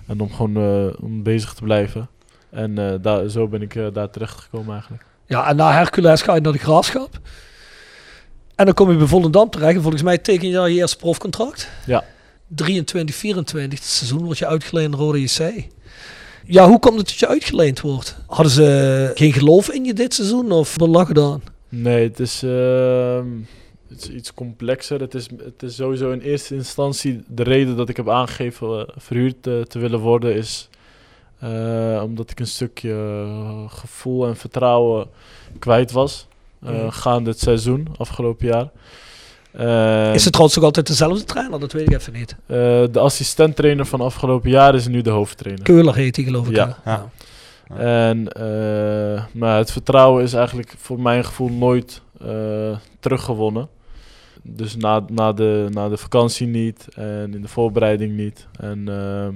En 0.07 0.19
om 0.19 0.33
gewoon 0.33 0.57
om 1.01 1.23
bezig 1.23 1.53
te 1.53 1.63
blijven. 1.63 2.09
En 2.49 2.99
daar, 3.01 3.29
zo 3.29 3.47
ben 3.47 3.61
ik 3.61 3.93
daar 3.93 4.09
terechtgekomen 4.09 4.73
eigenlijk. 4.73 5.05
Ja, 5.25 5.47
en 5.47 5.55
na 5.55 5.71
Hercules 5.71 6.21
ga 6.21 6.35
je 6.35 6.41
naar 6.41 6.51
de 6.51 6.57
Graafschap. 6.57 7.19
En 8.55 8.65
dan 8.65 8.73
kom 8.73 8.91
je 8.91 8.97
bij 8.97 9.07
Volendam 9.07 9.49
terecht. 9.49 9.75
En 9.75 9.81
volgens 9.81 10.03
mij 10.03 10.17
teken 10.17 10.47
je 10.47 10.53
daar 10.53 10.69
je 10.69 10.75
eerste 10.75 10.97
profcontract. 10.97 11.69
Ja. 11.85 12.03
23, 12.47 13.15
24. 13.15 13.79
Het 13.79 13.87
seizoen 13.87 14.23
word 14.23 14.37
je 14.37 14.47
uitgeleend 14.47 14.91
naar 14.91 14.99
Rode 14.99 15.21
JC. 15.21 15.67
Ja, 16.45 16.67
hoe 16.67 16.79
komt 16.79 16.97
het 16.97 17.07
dat 17.07 17.19
je 17.19 17.27
uitgeleend 17.27 17.81
wordt? 17.81 18.17
Hadden 18.27 18.53
ze 18.53 19.11
geen 19.15 19.33
geloof 19.33 19.69
in 19.69 19.85
je 19.85 19.93
dit 19.93 20.13
seizoen 20.13 20.51
of 20.51 20.75
wat 20.77 20.89
lag 20.89 21.17
aan? 21.17 21.41
Nee, 21.69 22.03
het 22.07 22.19
is, 22.19 22.43
uh, 22.43 23.21
het 23.87 24.01
is 24.01 24.09
iets 24.09 24.33
complexer. 24.33 24.99
Het 24.99 25.13
is, 25.13 25.27
het 25.43 25.63
is 25.63 25.75
sowieso 25.75 26.11
in 26.11 26.19
eerste 26.19 26.55
instantie 26.55 27.23
de 27.27 27.43
reden 27.43 27.75
dat 27.75 27.89
ik 27.89 27.97
heb 27.97 28.09
aangegeven 28.09 28.79
uh, 28.79 28.83
verhuurd 28.95 29.43
te, 29.43 29.65
te 29.67 29.79
willen 29.79 29.99
worden 29.99 30.35
is 30.35 30.69
uh, 31.43 32.01
omdat 32.03 32.31
ik 32.31 32.39
een 32.39 32.47
stukje 32.47 32.95
gevoel 33.67 34.27
en 34.27 34.35
vertrouwen 34.35 35.07
kwijt 35.59 35.91
was. 35.91 36.27
Uh, 36.63 36.91
gaande 36.91 37.29
het 37.29 37.39
seizoen, 37.39 37.87
afgelopen 37.97 38.47
jaar. 38.47 38.69
Uh, 39.59 40.13
is 40.13 40.23
het 40.23 40.31
trouwens 40.31 40.57
ook 40.57 40.65
altijd 40.65 40.87
dezelfde 40.87 41.23
trainer? 41.23 41.59
Dat 41.59 41.71
weet 41.71 41.87
ik 41.87 41.93
even 41.93 42.13
niet. 42.13 42.35
Uh, 42.47 42.57
de 42.91 42.99
assistenttrainer 42.99 43.85
van 43.85 44.01
afgelopen 44.01 44.49
jaar 44.49 44.75
is 44.75 44.87
nu 44.87 45.01
de 45.01 45.09
hoofdtrainer. 45.09 45.63
Keuler 45.63 45.95
heet 45.95 46.15
hij 46.15 46.25
geloof 46.25 46.47
ik. 46.49 46.55
Ja. 46.55 46.77
ja. 46.85 47.09
ja. 47.67 47.75
En 47.77 48.17
uh, 48.17 49.23
maar 49.33 49.57
het 49.57 49.71
vertrouwen 49.71 50.23
is 50.23 50.33
eigenlijk 50.33 50.73
voor 50.77 50.99
mijn 50.99 51.25
gevoel 51.25 51.49
nooit 51.49 52.01
uh, 52.25 52.77
teruggewonnen. 52.99 53.67
Dus 54.41 54.75
na, 54.75 55.03
na, 55.07 55.33
de, 55.33 55.67
na 55.71 55.89
de 55.89 55.97
vakantie 55.97 56.47
niet 56.47 56.87
en 56.95 57.33
in 57.33 57.41
de 57.41 57.47
voorbereiding 57.47 58.15
niet. 58.15 58.47
En, 58.59 58.85
uh, 58.89 59.27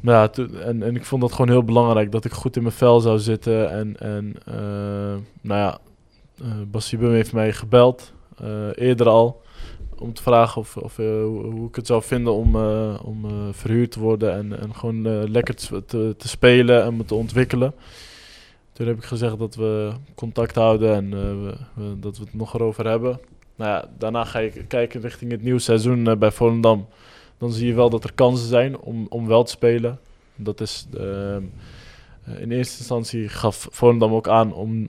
ja, 0.00 0.30
en, 0.64 0.82
en 0.82 0.96
ik 0.96 1.04
vond 1.04 1.22
dat 1.22 1.32
gewoon 1.32 1.50
heel 1.50 1.64
belangrijk 1.64 2.12
dat 2.12 2.24
ik 2.24 2.32
goed 2.32 2.56
in 2.56 2.62
mijn 2.62 2.74
vel 2.74 3.00
zou 3.00 3.18
zitten. 3.18 3.70
En, 3.70 3.96
en 3.98 4.34
nou 5.40 5.60
ja, 5.60 5.78
uh, 6.42 6.46
Bassie 6.70 6.98
Bum 6.98 7.12
heeft 7.12 7.32
mij 7.32 7.52
gebeld, 7.52 8.12
uh, 8.42 8.48
eerder 8.74 9.08
al, 9.08 9.42
om 10.00 10.14
te 10.14 10.22
vragen 10.22 10.60
of, 10.60 10.76
of 10.76 10.98
uh, 10.98 11.22
hoe, 11.22 11.68
ik 11.68 11.74
het 11.74 11.86
zou 11.86 12.02
vinden 12.02 12.32
om, 12.32 12.56
uh, 12.56 13.00
om 13.04 13.26
verhuurd 13.52 13.90
te 13.90 14.00
worden 14.00 14.32
en, 14.32 14.60
en 14.60 14.74
gewoon 14.74 15.30
lekker 15.30 15.54
te, 15.54 16.14
te, 16.16 16.28
spelen 16.28 16.84
en 16.84 16.96
me 16.96 17.04
te 17.04 17.14
ontwikkelen. 17.14 17.74
Toen 18.72 18.86
heb 18.86 18.96
ik 18.96 19.04
gezegd 19.04 19.38
dat 19.38 19.54
we 19.54 19.92
contact 20.14 20.54
houden 20.54 20.94
en 20.94 21.10
we, 21.10 21.54
dat 21.98 22.18
we 22.18 22.24
het 22.24 22.34
nog 22.34 22.54
erover 22.54 22.86
hebben. 22.86 23.20
Nou 23.56 23.70
ja, 23.70 23.90
daarna 23.98 24.24
ga 24.24 24.38
ik 24.38 24.64
kijken 24.68 25.00
richting 25.00 25.30
het 25.30 25.42
nieuwe 25.42 25.60
seizoen 25.60 26.18
bij 26.18 26.30
Volendam. 26.30 26.86
Dan 27.38 27.52
zie 27.52 27.66
je 27.66 27.74
wel 27.74 27.90
dat 27.90 28.04
er 28.04 28.12
kansen 28.12 28.48
zijn 28.48 28.78
om, 28.78 29.06
om 29.08 29.26
wel 29.26 29.44
te 29.44 29.50
spelen. 29.50 29.98
Dat 30.36 30.60
is 30.60 30.86
in 32.38 32.52
eerste 32.52 32.78
instantie 32.78 33.28
gaf 33.28 33.68
Volendam 33.70 34.12
ook 34.12 34.28
aan 34.28 34.52
om 34.52 34.88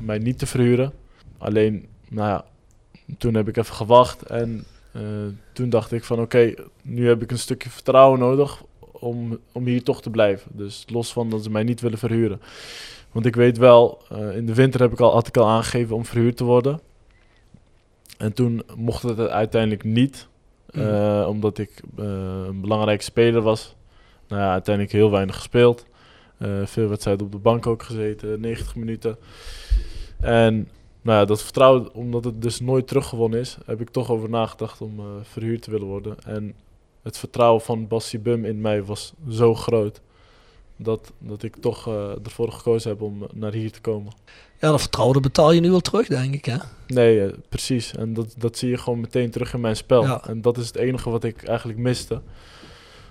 mij 0.00 0.18
niet 0.18 0.38
te 0.38 0.46
verhuren. 0.46 0.92
Alleen, 1.38 1.86
nou 2.08 2.28
ja, 2.28 2.44
toen 3.18 3.34
heb 3.34 3.48
ik 3.48 3.56
even 3.56 3.74
gewacht 3.74 4.22
en 4.22 4.64
uh, 4.96 5.02
toen 5.52 5.70
dacht 5.70 5.92
ik 5.92 6.04
van 6.04 6.20
oké, 6.20 6.24
okay, 6.24 6.56
nu 6.82 7.08
heb 7.08 7.22
ik 7.22 7.30
een 7.30 7.38
stukje 7.38 7.70
vertrouwen 7.70 8.18
nodig 8.18 8.62
om, 8.92 9.38
om 9.52 9.66
hier 9.66 9.82
toch 9.82 10.02
te 10.02 10.10
blijven. 10.10 10.50
Dus 10.54 10.84
los 10.88 11.12
van 11.12 11.30
dat 11.30 11.42
ze 11.42 11.50
mij 11.50 11.62
niet 11.62 11.80
willen 11.80 11.98
verhuren. 11.98 12.40
Want 13.12 13.26
ik 13.26 13.36
weet 13.36 13.58
wel, 13.58 14.02
uh, 14.12 14.36
in 14.36 14.46
de 14.46 14.54
winter 14.54 14.80
heb 14.80 14.92
ik 14.92 15.00
al, 15.00 15.12
had 15.12 15.26
ik 15.26 15.36
al 15.36 15.48
aangegeven 15.48 15.96
om 15.96 16.04
verhuurd 16.04 16.36
te 16.36 16.44
worden. 16.44 16.80
En 18.18 18.32
toen 18.32 18.62
mocht 18.76 19.02
het 19.02 19.18
uiteindelijk 19.18 19.84
niet, 19.84 20.28
mm. 20.70 21.22
omdat 21.22 21.58
ik 21.58 21.82
een 21.96 22.60
belangrijke 22.60 23.04
speler 23.04 23.42
was. 23.42 23.74
Nou 24.28 24.42
ja, 24.42 24.52
uiteindelijk 24.52 24.94
heel 24.94 25.10
weinig 25.10 25.34
gespeeld. 25.34 25.86
Veel 26.64 26.88
wedstrijden 26.88 27.26
op 27.26 27.32
de 27.32 27.38
bank 27.38 27.66
ook 27.66 27.82
gezeten, 27.82 28.40
90 28.40 28.76
minuten. 28.76 29.16
En 30.20 30.68
nou 31.06 31.18
ja, 31.18 31.24
dat 31.24 31.42
vertrouwen, 31.42 31.94
omdat 31.94 32.24
het 32.24 32.42
dus 32.42 32.60
nooit 32.60 32.86
teruggewonnen 32.86 33.40
is, 33.40 33.56
heb 33.64 33.80
ik 33.80 33.90
toch 33.90 34.10
over 34.10 34.28
nagedacht 34.28 34.80
om 34.80 34.98
uh, 34.98 35.04
verhuurd 35.22 35.62
te 35.62 35.70
willen 35.70 35.86
worden. 35.86 36.16
En 36.24 36.54
het 37.02 37.18
vertrouwen 37.18 37.62
van 37.62 37.88
Bassi 37.88 38.18
Bum 38.18 38.44
in 38.44 38.60
mij 38.60 38.84
was 38.84 39.12
zo 39.28 39.54
groot. 39.54 40.00
Dat, 40.76 41.12
dat 41.18 41.42
ik 41.42 41.56
toch 41.56 41.88
uh, 41.88 42.24
ervoor 42.24 42.52
gekozen 42.52 42.90
heb 42.90 43.02
om 43.02 43.26
naar 43.34 43.52
hier 43.52 43.72
te 43.72 43.80
komen. 43.80 44.12
Ja, 44.60 44.70
dat 44.70 44.80
vertrouwen 44.80 45.22
betaal 45.22 45.52
je 45.52 45.60
nu 45.60 45.70
wel 45.70 45.80
terug, 45.80 46.06
denk 46.06 46.34
ik, 46.34 46.44
hè? 46.44 46.56
Nee, 46.86 47.30
precies. 47.48 47.94
En 47.94 48.14
dat, 48.14 48.34
dat 48.38 48.58
zie 48.58 48.68
je 48.68 48.78
gewoon 48.78 49.00
meteen 49.00 49.30
terug 49.30 49.54
in 49.54 49.60
mijn 49.60 49.76
spel. 49.76 50.02
Ja. 50.02 50.24
En 50.26 50.42
dat 50.42 50.58
is 50.58 50.66
het 50.66 50.76
enige 50.76 51.10
wat 51.10 51.24
ik 51.24 51.42
eigenlijk 51.42 51.78
miste. 51.78 52.20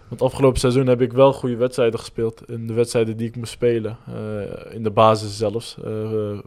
Want 0.08 0.22
afgelopen 0.22 0.60
seizoen 0.60 0.88
heb 0.88 1.02
ik 1.02 1.14
wel 1.14 1.34
goede 1.34 1.56
wedstrijden 1.56 2.00
gespeeld. 2.00 2.50
In 2.50 2.68
de 2.68 2.74
wedstrijden 2.74 3.18
die 3.18 3.28
ik 3.28 3.36
moest 3.36 3.52
spelen. 3.52 3.98
Uh, 4.10 4.74
in 4.76 4.84
de 4.84 4.92
basis 4.92 5.38
zelfs. 5.38 5.78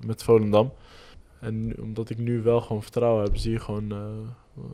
Met 0.07 0.22
Volendam. 0.22 0.72
En 1.41 1.66
nu, 1.66 1.74
omdat 1.80 2.11
ik 2.11 2.18
nu 2.18 2.43
wel 2.43 2.61
gewoon 2.61 2.82
vertrouwen 2.82 3.24
heb, 3.24 3.36
zie 3.36 3.53
je 3.53 3.61
gewoon 3.61 3.93
uh, 3.93 3.99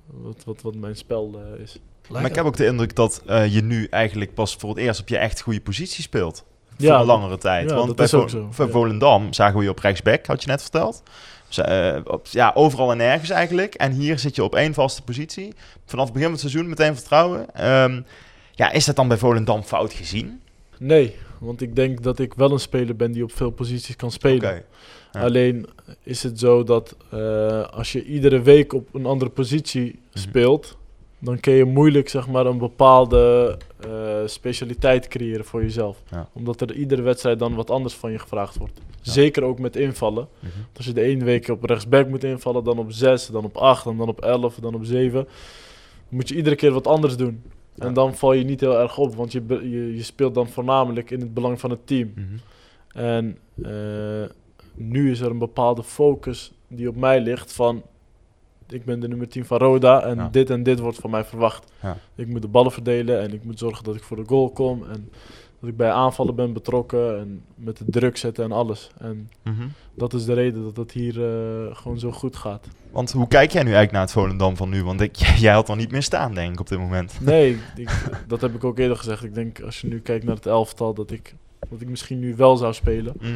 wat, 0.06 0.42
wat, 0.44 0.62
wat 0.62 0.74
mijn 0.74 0.96
spel 0.96 1.40
is. 1.58 1.72
Lekker. 2.02 2.20
Maar 2.22 2.30
ik 2.30 2.34
heb 2.36 2.44
ook 2.44 2.56
de 2.56 2.66
indruk 2.66 2.94
dat 2.96 3.22
je 3.48 3.60
nu 3.62 3.86
eigenlijk 3.90 4.34
pas 4.34 4.54
voor 4.56 4.68
het 4.70 4.78
eerst 4.78 5.00
op 5.00 5.08
je 5.08 5.16
echt 5.16 5.40
goede 5.40 5.60
positie 5.60 6.02
speelt. 6.02 6.44
voor 6.76 6.86
Ja, 6.86 7.00
een 7.00 7.06
langere 7.06 7.38
tijd. 7.38 7.70
ja, 7.70 7.74
Want 7.76 7.86
dat 7.86 7.96
bij 7.96 8.04
is 8.04 8.10
Vo- 8.10 8.26
zo, 8.28 8.48
voor 8.50 8.66
ja. 8.66 8.70
Volendam 8.72 9.32
zagen 9.32 9.58
we 9.58 9.64
je 9.64 9.70
op 9.70 9.78
rechtsback, 9.78 10.26
had 10.26 10.42
je 10.42 10.48
net 10.48 10.62
verteld. 10.62 11.02
Dus, 11.46 11.58
eh, 11.58 11.96
op, 12.04 12.26
ja, 12.26 12.52
overal 12.54 12.90
en 12.90 12.96
nergens 12.96 13.30
eigenlijk. 13.30 13.74
En 13.74 13.92
hier 13.92 14.18
zit 14.18 14.34
je 14.36 14.44
op 14.44 14.54
één 14.54 14.74
vaste 14.74 15.02
positie. 15.02 15.52
Vanaf 15.86 16.04
het 16.04 16.12
begin 16.14 16.28
van 16.30 16.38
het 16.40 16.50
seizoen 16.50 16.68
meteen 16.68 16.94
vertrouwen. 16.94 17.54
Ehm, 17.54 18.00
ja, 18.52 18.70
is 18.72 18.84
dat 18.84 18.96
dan 18.96 19.08
bij 19.08 19.16
Volendam 19.18 19.62
fout 19.62 19.92
gezien? 19.92 20.40
Nee, 20.78 21.16
want 21.38 21.60
ik 21.60 21.76
denk 21.76 22.02
dat 22.02 22.18
ik 22.18 22.34
wel 22.34 22.50
een 22.52 22.58
speler 22.60 22.96
ben 22.96 23.12
die 23.12 23.22
op 23.22 23.32
veel 23.32 23.50
posities 23.50 23.96
kan 23.96 24.10
spelen. 24.10 24.50
Oké. 24.50 24.62
Ja. 25.14 25.20
Alleen 25.20 25.66
is 26.02 26.22
het 26.22 26.38
zo 26.38 26.62
dat 26.62 26.96
eh, 27.10 27.62
als 27.68 27.92
je 27.92 28.04
iedere 28.04 28.42
week 28.42 28.72
op 28.72 28.94
een 28.94 29.06
andere 29.06 29.30
positie 29.30 29.84
Mhm. 29.84 30.18
speelt, 30.18 30.76
dan 31.18 31.40
kun 31.40 31.52
je 31.52 31.64
moeilijk 31.64 32.08
zeg 32.08 32.28
maar, 32.28 32.46
een 32.46 32.58
bepaalde 32.58 33.56
eh, 33.80 33.90
specialiteit 34.26 35.08
creëren 35.08 35.44
voor 35.44 35.62
jezelf. 35.62 36.02
Ja. 36.10 36.28
Omdat 36.32 36.60
er 36.60 36.72
iedere 36.74 37.02
wedstrijd 37.02 37.38
dan 37.38 37.54
wat 37.54 37.70
anders 37.70 37.94
van 37.94 38.12
je 38.12 38.18
gevraagd 38.18 38.56
wordt. 38.56 38.80
Zeker 39.00 39.42
ook 39.42 39.58
met 39.58 39.76
invallen. 39.76 40.28
Mhm. 40.38 40.50
Als 40.76 40.86
je 40.86 40.92
de 40.92 41.02
ene 41.02 41.24
week 41.24 41.48
op 41.48 41.64
rechtsback 41.64 42.08
moet 42.08 42.24
invallen, 42.24 42.64
dan 42.64 42.78
op 42.78 42.92
6, 42.92 43.26
dan 43.26 43.44
op 43.44 43.56
8, 43.56 43.86
en 43.86 43.96
dan 43.96 44.08
op 44.08 44.20
11, 44.20 44.54
dan 44.54 44.74
op 44.74 44.84
7. 44.84 45.26
moet 46.08 46.28
je 46.28 46.34
iedere 46.36 46.56
keer 46.56 46.70
wat 46.72 46.86
anders 46.86 47.16
doen. 47.16 47.42
En 47.78 47.94
dan 47.94 48.14
val 48.14 48.32
je 48.32 48.44
niet 48.44 48.60
heel 48.60 48.78
erg 48.78 48.98
op, 48.98 49.14
want 49.14 49.32
je, 49.32 49.42
je 49.96 50.02
speelt 50.02 50.34
dan 50.34 50.48
voornamelijk 50.48 51.10
in 51.10 51.20
het 51.20 51.34
belang 51.34 51.60
van 51.60 51.70
het 51.70 51.86
team. 51.86 52.12
Mhm. 52.14 52.24
En 52.98 53.38
eh, 53.62 54.30
nu 54.74 55.10
is 55.10 55.20
er 55.20 55.30
een 55.30 55.38
bepaalde 55.38 55.82
focus 55.82 56.52
die 56.68 56.88
op 56.88 56.96
mij 56.96 57.20
ligt 57.20 57.52
van... 57.52 57.82
Ik 58.68 58.84
ben 58.84 59.00
de 59.00 59.08
nummer 59.08 59.28
10 59.28 59.44
van 59.44 59.58
Roda 59.58 60.02
en 60.02 60.16
Ja. 60.16 60.28
dit 60.28 60.50
en 60.50 60.62
dit 60.62 60.78
wordt 60.78 60.98
van 60.98 61.10
mij 61.10 61.24
verwacht. 61.24 61.72
Ja. 61.82 61.96
Ik 62.14 62.26
moet 62.26 62.42
de 62.42 62.48
ballen 62.48 62.72
verdelen 62.72 63.20
en 63.20 63.32
ik 63.32 63.44
moet 63.44 63.58
zorgen 63.58 63.84
dat 63.84 63.94
ik 63.96 64.02
voor 64.02 64.16
de 64.16 64.24
goal 64.26 64.50
kom. 64.50 64.82
En 64.92 65.10
dat 65.60 65.70
ik 65.70 65.76
bij 65.76 65.90
aanvallen 65.90 66.34
ben 66.34 66.52
betrokken 66.52 67.18
en 67.18 67.42
met 67.54 67.76
de 67.76 67.84
druk 67.86 68.16
zetten 68.16 68.44
en 68.44 68.52
alles. 68.52 68.90
En 68.98 69.30
Mhm. 69.42 69.66
dat 69.94 70.12
is 70.12 70.24
de 70.24 70.32
reden 70.32 70.62
dat 70.62 70.76
het 70.76 70.92
hier 70.92 71.24
eh, 71.24 71.76
gewoon 71.76 71.98
zo 71.98 72.12
goed 72.12 72.36
gaat. 72.36 72.68
Want 72.90 73.12
hoe 73.12 73.28
kijk 73.28 73.50
jij 73.50 73.62
nu 73.62 73.68
eigenlijk 73.72 73.92
naar 73.92 74.02
het 74.02 74.12
Volendam 74.12 74.56
van 74.56 74.68
nu? 74.68 74.84
Want 74.84 75.00
ik, 75.00 75.16
jij 75.46 75.52
had 75.52 75.68
er 75.68 75.76
niet 75.76 75.90
meer 75.90 76.02
staan, 76.02 76.34
denk 76.34 76.52
ik, 76.52 76.60
op 76.60 76.68
dit 76.68 76.78
moment. 76.78 77.18
Nee, 77.20 77.58
ik, 77.76 78.22
dat 78.28 78.40
heb 78.40 78.54
ik 78.54 78.64
ook 78.64 78.78
eerder 78.78 78.96
gezegd. 78.96 79.24
Ik 79.24 79.34
denk 79.34 79.60
als 79.62 79.80
je 79.80 79.86
nu 79.88 80.00
kijkt 80.00 80.24
naar 80.24 80.34
het 80.36 80.46
elftal 80.46 80.94
dat 80.94 81.10
ik, 81.10 81.34
dat 81.70 81.80
ik 81.80 81.88
misschien 81.88 82.18
nu 82.18 82.34
wel 82.36 82.56
zou 82.56 82.72
spelen. 82.72 83.14
Mhm. 83.20 83.32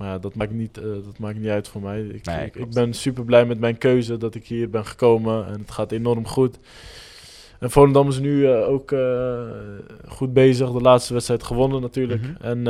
Maar 0.00 0.20
dat 0.20 0.34
maakt 0.34 0.52
niet, 0.52 0.78
eh, 0.78 0.84
dat 0.84 1.18
maakt 1.18 1.38
niet 1.38 1.48
uit 1.48 1.68
voor 1.68 1.80
mij. 1.80 2.00
Ik, 2.02 2.26
Nee, 2.26 2.50
ik, 2.52 2.70
ben 2.70 2.94
super 2.94 3.24
blij 3.24 3.46
met 3.46 3.60
mijn 3.60 3.78
keuze 3.78 4.16
dat 4.16 4.34
ik 4.34 4.46
hier 4.46 4.70
ben 4.70 4.86
gekomen 4.86 5.46
en 5.46 5.60
het 5.60 5.70
gaat 5.70 5.92
enorm 5.92 6.26
goed. 6.26 6.58
En 7.58 7.70
Volendam 7.70 8.08
is 8.08 8.18
nu 8.18 8.46
eh, 8.46 8.68
ook 8.68 8.92
eh, 8.92 9.40
goed 10.08 10.32
bezig. 10.32 10.70
De 10.70 10.80
laatste 10.80 11.12
wedstrijd 11.12 11.42
gewonnen 11.42 11.80
natuurlijk. 11.80 12.22
Mhm. 12.22 12.42
En, 12.42 12.66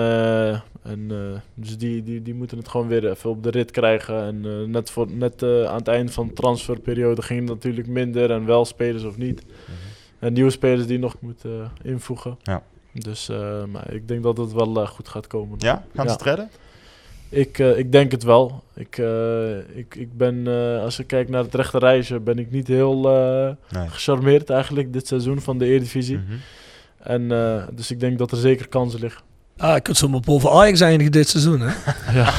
en 0.83 1.11
dus 1.55 1.79
die, 1.79 2.03
die, 2.03 2.23
die 2.23 2.35
moeten 2.35 2.59
het 2.59 2.69
gewoon 2.69 2.89
weer 2.89 3.11
even 3.11 3.31
op 3.31 3.43
de 3.43 3.51
rit 3.51 3.71
krijgen. 3.71 4.23
En 4.23 4.71
net, 4.71 4.91
voor, 4.91 5.11
net 5.11 5.43
aan 5.43 5.77
het 5.77 5.89
eind 5.89 6.13
van 6.13 6.27
de 6.27 6.33
transferperiode 6.33 7.23
ging 7.23 7.41
het 7.41 7.49
natuurlijk 7.49 7.87
minder. 7.87 8.31
En 8.31 8.47
wel 8.47 8.65
spelers 8.65 9.05
of 9.05 9.17
niet. 9.17 9.43
En 10.19 10.33
nieuwe 10.33 10.51
spelers 10.51 10.87
die 10.87 10.99
nog 10.99 11.17
moeten 11.21 11.71
invoegen. 11.83 12.39
Ja. 12.43 12.63
Dus 12.93 13.29
maar 13.71 13.93
ik 13.93 14.09
denk 14.09 14.23
dat 14.23 14.37
het 14.37 14.53
wel 14.53 14.87
goed 14.87 15.09
gaat 15.09 15.27
komen. 15.27 15.57
Ja, 15.59 15.85
gaan 15.95 16.09
ze 16.09 16.13
Ja. 16.13 16.13
het 16.13 16.23
redden? 16.23 16.51
Ik, 17.31 17.59
eh, 17.59 17.79
ik 17.79 17.93
denk 17.93 18.11
het 18.11 18.23
wel. 18.23 18.63
Ik, 18.75 18.99
eh, 18.99 19.59
ik, 19.59 19.95
ik 19.95 20.17
ben, 20.17 20.47
eh, 20.47 20.83
als 20.83 20.99
ik 20.99 21.07
kijk 21.07 21.29
naar 21.29 21.43
het 21.43 21.55
rechte 21.55 21.79
reisje, 21.79 22.21
ben 22.21 22.39
ik 22.39 22.51
niet 22.51 22.69
heel 22.69 23.01
Nee. 23.71 23.89
gecharmeerd 23.89 24.51
eigenlijk 24.51 24.93
dit 24.93 25.07
seizoen 25.07 25.41
van 25.41 25.59
de 25.59 25.65
Eredivisie. 25.65 26.17
Mhm. 26.17 26.37
En, 26.99 27.29
dus 27.75 27.91
ik 27.91 28.01
denk 28.01 28.19
dat 28.19 28.31
er 28.31 28.37
zeker 28.37 28.69
kansen 28.69 29.01
liggen. 29.01 29.23
Ah, 29.61 29.75
je 29.75 29.81
kunt 29.81 29.97
zomaar 29.97 30.21
boven 30.21 30.51
Ajax 30.51 30.81
eindigen 30.81 31.13
dit 31.13 31.29
seizoen, 31.29 31.61
hè? 31.61 31.73
Ja. 32.19 32.33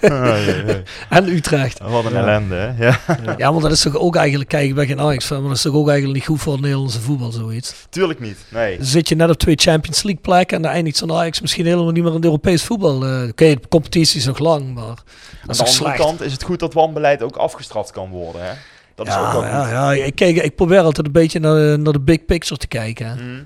En 1.08 1.28
Utrecht. 1.28 1.78
Wat 1.78 2.04
een 2.04 2.12
Ja. 2.12 2.18
ellende, 2.18 2.54
hè? 2.54 2.84
Ja, 2.86 2.98
Ja, 3.36 3.50
maar 3.50 3.60
dat 3.60 3.70
is 3.72 3.80
toch 3.82 3.96
ook 3.96 4.16
eigenlijk, 4.16 4.48
kijk, 4.50 4.68
ik 4.68 4.74
ben 4.74 4.86
geen 4.86 5.00
Ajax 5.00 5.24
fan, 5.24 5.38
maar 5.38 5.48
dat 5.48 5.56
is 5.56 5.62
toch 5.62 5.74
ook 5.74 5.88
eigenlijk 5.88 6.18
niet 6.18 6.26
goed 6.28 6.40
voor 6.40 6.52
het 6.52 6.62
Nederlandse 6.62 7.00
voetbal, 7.00 7.30
zoiets. 7.32 7.74
tuurlijk 7.90 8.20
niet. 8.20 8.38
Nee. 8.48 8.76
Dan 8.76 8.86
zit 8.86 9.08
je 9.08 9.14
net 9.14 9.30
op 9.30 9.36
twee 9.36 9.54
Champions 9.56 10.02
League 10.02 10.22
plekken 10.22 10.56
en 10.56 10.62
dan 10.62 10.72
eindigt 10.72 10.96
zo'n 10.96 11.12
Ajax 11.12 11.40
misschien 11.40 11.64
helemaal 11.64 11.90
niet 11.90 12.02
meer 12.02 12.10
in 12.10 12.16
het 12.16 12.24
Europees 12.24 12.62
voetbal. 12.64 13.04
Eh, 13.06 13.28
Oké, 13.28 13.54
de 13.54 13.60
competitie 13.68 14.18
is 14.18 14.26
nog 14.26 14.38
lang, 14.38 14.74
maar 14.74 14.84
dat 14.84 14.96
Aan 15.42 15.50
is 15.50 15.56
de 15.56 15.64
andere 15.64 15.72
slecht. 15.84 15.96
kant 15.96 16.20
is 16.20 16.32
het 16.32 16.42
goed 16.42 16.58
dat 16.60 16.74
wanbeleid 16.74 17.22
ook 17.22 17.36
afgestraft 17.36 17.90
kan 17.90 18.08
worden, 18.08 18.44
hè? 18.44 18.50
Dat 18.94 19.06
is 19.06 19.14
ook 19.16 19.32
ja, 19.42 19.68
ja, 19.68 19.92
ja, 19.92 20.04
ik, 20.04 20.14
kijk, 20.14 20.36
ik 20.36 20.56
probeer 20.56 20.80
altijd 20.80 21.06
een 21.06 21.12
beetje 21.12 21.38
naar, 21.40 21.78
naar 21.78 21.92
de 21.92 22.00
big 22.00 22.24
picture 22.24 22.60
te 22.60 22.66
kijken. 22.66 23.06
hè. 23.06 23.14
Mhm. 23.14 23.42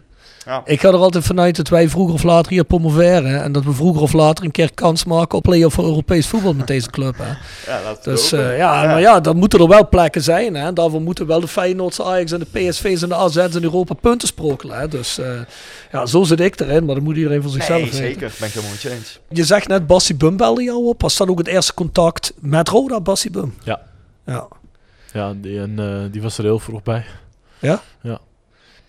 Ja. 0.49 0.63
Ik 0.65 0.81
ga 0.81 0.89
er 0.89 0.95
altijd 0.95 1.25
vanuit 1.25 1.57
dat 1.57 1.69
wij 1.69 1.89
vroeger 1.89 2.15
of 2.15 2.23
later 2.23 2.53
hier 2.53 2.65
promoveren 2.65 3.43
en 3.43 3.53
dat 3.53 3.65
we 3.65 3.73
vroeger 3.73 4.03
of 4.03 4.13
later 4.13 4.45
een 4.45 4.51
keer 4.51 4.75
kans 4.75 5.05
maken 5.05 5.39
op 5.39 5.43
play-off 5.43 5.75
voor 5.75 5.85
Europees 5.85 6.27
voetbal 6.27 6.55
met 6.55 6.67
deze 6.67 6.91
club. 6.91 7.15
Hè. 7.19 7.25
Ja, 7.73 7.89
het 7.89 8.05
Dus 8.05 8.33
eh, 8.33 8.57
ja, 8.57 8.83
maar 8.85 9.01
ja, 9.01 9.21
dan 9.21 9.37
moeten 9.37 9.61
er 9.61 9.69
wel 9.69 9.89
plekken 9.89 10.23
zijn. 10.23 10.55
Hè. 10.55 10.73
Daarvoor 10.73 11.01
moeten 11.01 11.27
wel 11.27 11.41
de 11.41 11.49
Feyenoordse 11.49 12.05
Ajax 12.05 12.33
en 12.33 12.39
de 12.39 12.47
PSV's 12.69 13.03
en 13.03 13.09
de 13.09 13.15
AZ's 13.15 13.55
in 13.55 13.63
Europa 13.63 13.95
punten 13.95 14.29
sprokkelen. 14.29 14.79
Hè. 14.79 14.89
Dus 14.89 15.19
eh, 15.19 15.41
ja, 15.93 16.07
zo 16.07 16.23
zit 16.23 16.41
ik 16.41 16.61
erin, 16.61 16.85
maar 16.85 16.95
dat 16.95 17.05
moet 17.05 17.17
iedereen 17.17 17.43
voor 17.43 17.51
zichzelf 17.51 17.81
Nee, 17.81 17.91
weten. 17.91 18.05
zeker. 18.07 18.33
Ben 18.39 18.49
ik 18.49 18.55
helemaal 18.55 18.73
met 18.75 18.83
je 18.83 18.91
eens. 18.91 19.19
Je 19.29 19.45
zegt 19.45 19.69
net, 19.69 19.87
Bassie 19.87 20.15
Bum 20.15 20.37
belde 20.37 20.63
jou 20.63 20.85
op. 20.87 21.03
Was 21.03 21.17
dat 21.17 21.29
ook 21.29 21.39
het 21.39 21.47
eerste 21.49 21.75
contact 21.75 22.33
met 22.41 22.69
Roda, 22.69 23.01
Bassie 23.01 23.31
Bum? 23.31 23.55
Ja. 23.65 23.81
Ja. 24.27 24.49
Ja, 25.13 25.33
die, 25.37 25.61
en, 25.61 25.79
eh, 25.79 26.13
die 26.13 26.23
was 26.23 26.39
er 26.39 26.45
heel 26.45 26.59
vroeg 26.59 26.83
bij. 26.83 27.05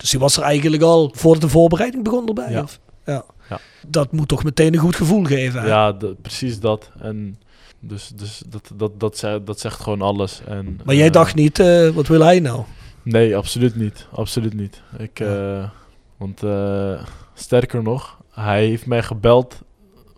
Dus 0.00 0.10
die 0.10 0.20
was 0.20 0.36
er 0.36 0.42
eigenlijk 0.42 0.82
al 0.82 1.12
voor 1.14 1.38
de 1.40 1.48
voorbereiding 1.48 2.04
begon 2.04 2.28
erbij? 2.28 2.50
Ja. 2.50 2.62
Of? 2.62 2.78
Ja. 3.06 3.24
Ja. 3.50 3.58
Dat 3.86 4.12
moet 4.12 4.28
toch 4.28 4.44
meteen 4.44 4.74
een 4.74 4.80
goed 4.80 4.96
gevoel 4.96 5.24
geven. 5.24 5.60
hè? 5.60 5.66
Ja, 5.66 5.96
precies 6.22 6.60
dat. 6.60 6.90
En 7.00 7.38
dus, 7.80 8.08
dus 8.08 8.42
dat, 8.48 8.70
dat, 8.74 9.00
dat, 9.00 9.18
zegt, 9.18 9.46
dat 9.46 9.60
zegt 9.60 9.80
gewoon 9.80 10.02
alles. 10.02 10.40
En, 10.46 10.80
Maar 10.84 10.94
jij 10.94 11.06
eh, 11.06 11.12
dacht 11.12 11.34
niet, 11.34 11.58
eh, 11.58 11.88
wat 11.88 12.06
wil 12.06 12.20
hij 12.20 12.40
nou? 12.40 12.62
Nee, 13.02 13.36
absoluut 13.36 13.76
niet. 13.76 14.06
Absoluut 14.12 14.54
niet. 14.54 14.82
Ik, 14.98 15.18
Ja. 15.18 15.60
eh, 15.62 15.68
want 16.16 16.40
sterker 17.34 17.82
nog, 17.82 18.18
hij 18.30 18.66
heeft 18.66 18.86
mij 18.86 19.02
gebeld 19.02 19.58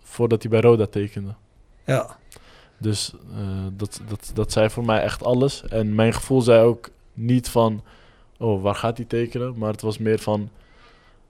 voordat 0.03 0.41
hij 0.41 0.51
bij 0.51 0.61
Roda 0.61 0.85
tekende. 0.85 1.33
Ja. 1.85 2.17
Dus 2.77 3.13
dat, 3.73 4.01
dat, 4.09 4.31
dat 4.33 4.51
zei 4.51 4.69
voor 4.69 4.85
mij 4.85 5.01
echt 5.01 5.23
alles. 5.23 5.63
En 5.67 5.95
mijn 5.95 6.13
gevoel 6.13 6.41
zei 6.41 6.63
ook 6.63 6.89
niet 7.13 7.49
van, 7.49 7.83
oh, 8.43 8.61
waar 8.61 8.75
gaat 8.75 8.97
hij 8.97 9.05
tekenen? 9.05 9.57
Maar 9.57 9.71
het 9.71 9.81
was 9.81 9.97
meer 9.97 10.19
van, 10.19 10.49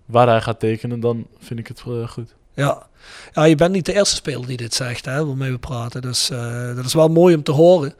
waar 0.05 0.27
hij 0.27 0.41
gaat 0.41 0.59
tekenen, 0.59 0.99
dan 0.99 1.27
vind 1.39 1.59
ik 1.59 1.67
het 1.67 1.83
eh, 1.87 2.07
goed. 2.07 2.35
Ja. 2.53 2.87
ja, 3.33 3.43
je 3.43 3.55
bent 3.55 3.71
niet 3.71 3.85
de 3.85 3.93
eerste 3.93 4.15
speler 4.15 4.47
die 4.47 4.57
dit 4.57 4.73
zegt, 4.73 5.05
hè, 5.05 5.25
waarmee 5.25 5.51
we 5.51 5.57
praten. 5.57 6.01
Dus 6.01 6.29
eh, 6.29 6.75
dat 6.75 6.85
is 6.85 6.93
wel 6.93 7.09
mooi 7.09 7.35
om 7.35 7.43
te 7.43 7.51
horen. 7.51 7.93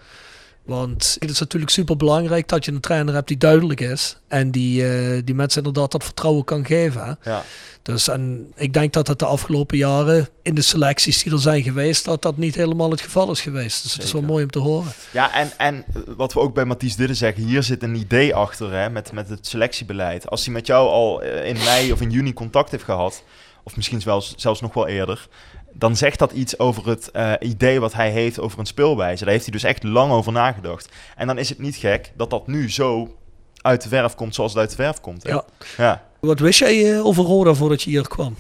Want 0.66 1.18
het 1.20 1.30
is 1.30 1.40
natuurlijk 1.40 1.72
super 1.72 1.98
belangrijk 1.98 2.48
dat 2.48 2.66
je 2.66 2.72
een 2.72 2.80
trainer 2.80 3.14
hebt 3.14 3.28
die 3.28 3.38
duidelijk 3.38 3.80
is. 3.80 4.18
En 4.28 4.52
die, 4.52 4.88
eh, 4.88 5.22
die 5.26 5.36
mensen 5.36 5.64
inderdaad 5.64 5.92
dat 5.92 6.04
vertrouwen 6.04 6.44
kan 6.44 6.66
geven. 6.66 7.20
Ja. 7.24 7.44
Dus 7.82 8.08
en 8.08 8.52
ik 8.56 8.74
denk 8.74 8.94
dat 8.94 9.08
het 9.08 9.20
de 9.20 9.26
afgelopen 9.26 9.78
jaren 9.78 10.30
in 10.42 10.56
de 10.56 10.62
selecties 10.62 11.24
die 11.24 11.34
er 11.34 11.40
zijn 11.40 11.64
geweest, 11.64 12.06
dat 12.06 12.22
dat 12.22 12.38
niet 12.38 12.56
helemaal 12.56 12.92
het 12.92 13.02
geval 13.02 13.32
is 13.32 13.42
geweest. 13.42 13.84
Dus 13.84 13.94
het 13.94 14.04
is 14.04 14.12
wel 14.12 14.22
mooi 14.22 14.44
om 14.44 14.50
te 14.50 14.60
horen. 14.60 14.92
Ja, 15.12 15.34
en, 15.34 15.52
en 15.58 15.86
wat 16.08 16.34
we 16.34 16.40
ook 16.40 16.54
bij 16.54 16.66
Mathies 16.66 16.96
Didden 16.96 17.16
zeggen, 17.16 17.44
hier 17.44 17.64
zit 17.64 17.84
een 17.84 17.96
idee 17.96 18.36
achter 18.36 18.72
hè, 18.72 18.90
met, 18.90 19.12
met 19.12 19.30
het 19.30 19.48
selectiebeleid. 19.48 20.30
Als 20.30 20.46
hij 20.46 20.54
met 20.54 20.68
jou 20.68 20.90
al 20.90 21.22
eh, 21.22 21.48
in 21.48 21.58
mei 21.58 21.92
of 21.92 22.02
in 22.02 22.12
juni 22.12 22.34
contact 22.34 22.72
heeft 22.72 22.84
gehad, 22.84 23.24
of 23.64 23.76
misschien 23.76 24.02
zelfs, 24.02 24.34
zelfs 24.36 24.62
nog 24.62 24.74
wel 24.74 24.88
eerder, 24.88 25.28
dan 25.74 25.96
zegt 25.96 26.20
dat 26.20 26.32
iets 26.32 26.60
over 26.60 26.88
het 26.88 27.12
eh, 27.12 27.34
idee 27.40 27.80
wat 27.80 27.94
hij 27.94 28.12
heeft 28.12 28.40
over 28.40 28.60
een 28.60 28.66
speelwijze. 28.66 29.24
Daar 29.24 29.34
heeft 29.34 29.46
hij 29.46 29.54
dus 29.54 29.64
echt 29.64 29.84
lang 29.84 30.12
over 30.12 30.32
nagedacht. 30.32 30.90
En 31.16 31.28
dan 31.28 31.38
is 31.38 31.50
het 31.50 31.60
niet 31.60 31.76
gek 31.76 32.12
dat 32.16 32.30
dat 32.30 32.48
nu 32.48 32.72
zo 32.72 33.16
uit 33.62 33.82
de 33.82 33.90
verf 33.90 34.16
komt 34.16 34.36
zoals 34.36 34.52
het 34.52 34.62
uit 34.62 34.70
de 34.70 34.76
verf 34.76 35.02
komt. 35.02 35.24
Hè? 35.24 35.30
Ja. 35.30 35.46
ja. 35.78 36.04
Wat 36.20 36.40
wist 36.40 36.60
jij 36.60 36.94
eh, 36.94 37.06
over 37.06 37.24
Roda 37.24 37.54
voordat 37.54 37.82
je 37.82 37.90
hier 37.90 38.08
kwam? 38.08 38.36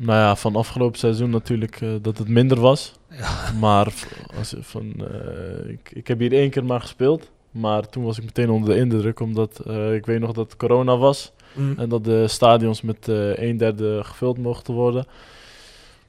Nou 0.00 0.18
ja, 0.18 0.36
van 0.36 0.56
afgelopen 0.56 0.98
seizoen 0.98 1.30
natuurlijk 1.30 1.80
eh, 1.80 1.88
dat 2.02 2.18
het 2.18 2.28
minder 2.28 2.60
was. 2.60 2.94
Ja. 3.10 3.52
Maar 3.60 3.92
als, 4.38 4.54
van, 4.60 4.94
eh, 4.96 5.70
ik, 5.70 5.90
ik 5.92 6.08
heb 6.08 6.18
hier 6.18 6.32
één 6.32 6.50
keer 6.50 6.64
maar 6.64 6.80
gespeeld. 6.80 7.30
Maar 7.50 7.88
toen 7.88 8.04
was 8.04 8.18
ik 8.18 8.24
meteen 8.24 8.50
onder 8.50 8.74
de 8.74 8.80
indruk, 8.80 9.20
omdat 9.20 9.60
eh, 9.66 9.94
ik 9.94 10.06
weet 10.06 10.20
nog 10.20 10.32
dat 10.32 10.56
corona 10.56 10.96
was. 10.96 11.32
Mm. 11.54 11.74
En 11.78 11.88
dat 11.88 12.04
de 12.04 12.28
stadions 12.28 12.82
met 12.82 13.08
eh 13.08 13.36
een 13.36 13.56
derde 13.56 14.00
gevuld 14.04 14.38
mochten 14.38 14.74
worden. 14.74 15.06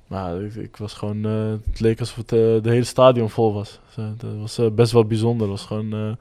Maar 0.09 0.41
ik, 0.41 0.55
ik 0.55 0.77
was 0.77 0.93
gewoon, 0.93 1.25
eh, 1.25 1.51
het 1.69 1.79
leek 1.79 1.99
alsof 1.99 2.15
het, 2.15 2.31
eh, 2.31 2.39
de 2.39 2.69
hele 2.69 2.83
stadion 2.83 3.29
vol 3.29 3.53
was. 3.53 3.79
Dus, 3.95 4.05
dat 4.17 4.35
was 4.39 4.57
eh, 4.57 4.69
best 4.71 4.91
wel 4.91 5.05
bijzonder. 5.05 5.49
Het 5.49 5.57
was 5.57 5.65
gewoon, 5.65 6.17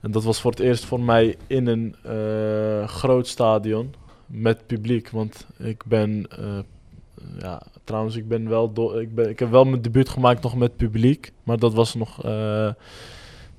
en 0.00 0.10
dat 0.10 0.24
was 0.24 0.40
voor 0.40 0.50
het 0.50 0.60
eerst 0.60 0.84
voor 0.84 1.00
mij 1.00 1.36
in 1.46 1.66
een 1.66 1.94
groot 2.88 3.26
stadion 3.26 3.94
met 4.26 4.66
publiek. 4.66 5.10
Want 5.10 5.46
ik 5.58 5.82
ben, 5.84 6.26
ja, 7.38 7.62
trouwens, 7.84 8.16
ik 8.16 8.28
ben 8.28 8.48
wel, 8.48 8.98
ik, 9.00 9.14
ben, 9.14 9.28
ik 9.28 9.38
heb 9.38 9.50
wel 9.50 9.64
mijn 9.64 9.82
debuut 9.82 10.08
gemaakt 10.08 10.42
nog 10.42 10.56
met 10.56 10.76
publiek. 10.76 11.32
Maar 11.42 11.58
dat 11.58 11.74
was 11.74 11.94
nog, 11.94 12.20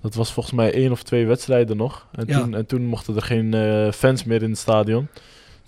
dat 0.01 0.15
was 0.15 0.33
volgens 0.33 0.55
mij 0.55 0.73
één 0.73 0.91
of 0.91 1.03
twee 1.03 1.25
wedstrijden 1.25 1.77
nog. 1.77 2.07
En, 2.11 2.27
Ja. 2.27 2.39
toen, 2.39 2.55
en 2.55 2.65
toen 2.65 2.85
mochten 2.85 3.15
er 3.15 3.21
geen 3.21 3.53
fans 3.93 4.23
meer 4.23 4.43
in 4.43 4.49
het 4.49 4.59
stadion. 4.59 5.07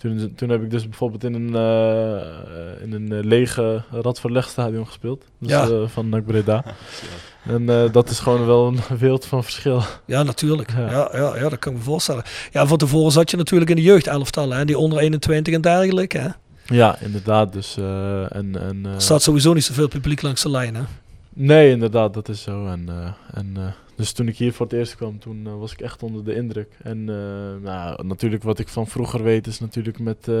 Toen, 0.00 0.32
toen 0.36 0.48
heb 0.48 0.62
ik 0.62 0.70
dus 0.70 0.88
bijvoorbeeld 0.88 1.24
in 1.24 1.34
een, 1.34 1.54
eh, 1.54 2.82
in 2.82 2.92
een 2.92 3.12
eh, 3.12 3.24
lege 3.24 3.82
Radverlegstadion 3.90 4.86
gespeeld. 4.86 5.24
Dus, 5.38 5.50
Ja. 5.50 5.68
eh, 5.68 5.82
van 5.86 6.08
NAC 6.08 6.24
Breda. 6.26 6.64
en 7.54 7.66
dat 7.92 8.10
is 8.10 8.18
gewoon 8.18 8.46
wel 8.46 8.66
een 8.66 8.80
wereld 8.98 9.26
van 9.26 9.44
verschil. 9.44 9.82
Ja, 10.04 10.22
natuurlijk. 10.22 10.70
Ja. 10.76 10.90
Ja. 10.90 11.08
Ja, 11.12 11.36
ja, 11.36 11.48
dat 11.48 11.58
kan 11.58 11.72
ik 11.72 11.78
me 11.78 11.84
voorstellen. 11.84 12.22
Ja, 12.52 12.66
van 12.66 12.78
tevoren 12.78 13.12
zat 13.12 13.30
je 13.30 13.36
natuurlijk 13.36 13.70
in 13.70 13.76
de 13.76 13.82
jeugdelftallen, 13.82 14.56
hè? 14.58 14.64
die 14.64 14.78
onder 14.78 14.98
21 14.98 15.54
en 15.54 15.60
dergelijke. 15.60 16.18
Hè? 16.18 16.28
Ja, 16.64 16.98
inderdaad. 17.00 17.52
Dus, 17.52 17.76
en, 17.76 18.56
en, 18.60 18.86
Er 18.94 19.00
staat 19.00 19.22
sowieso 19.22 19.52
niet 19.52 19.64
zoveel 19.64 19.88
publiek 19.88 20.22
langs 20.22 20.42
de 20.42 20.50
lijn. 20.50 20.74
Hè? 20.74 20.82
Nee, 21.34 21.70
inderdaad, 21.70 22.14
dat 22.14 22.28
is 22.28 22.42
zo. 22.42 22.66
En, 22.66 22.88
en, 23.34 23.74
dus 24.00 24.12
toen 24.12 24.28
ik 24.28 24.36
hier 24.36 24.52
voor 24.52 24.66
het 24.66 24.74
eerst 24.74 24.96
kwam, 24.96 25.18
toen 25.18 25.46
eh, 25.46 25.58
was 25.58 25.72
ik 25.72 25.80
echt 25.80 26.02
onder 26.02 26.24
de 26.24 26.34
indruk. 26.34 26.68
En 26.82 27.04
nou, 27.62 28.06
natuurlijk 28.06 28.42
wat 28.42 28.58
ik 28.58 28.68
van 28.68 28.86
vroeger 28.86 29.22
weet 29.22 29.46
is 29.46 29.60
natuurlijk 29.60 29.98
met 29.98 30.28
eh, 30.28 30.34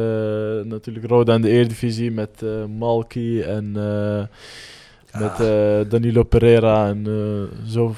natuurlijk 0.64 1.06
Roda 1.06 1.34
in 1.34 1.40
de 1.42 1.48
Eredivisie, 1.48 2.10
met 2.10 2.44
Malki 2.78 3.40
en 3.40 3.72
met 5.18 5.40
eh, 5.40 5.80
Danilo 5.90 6.22
Pereira 6.22 6.88
en 6.88 7.06
zo, 7.66 7.94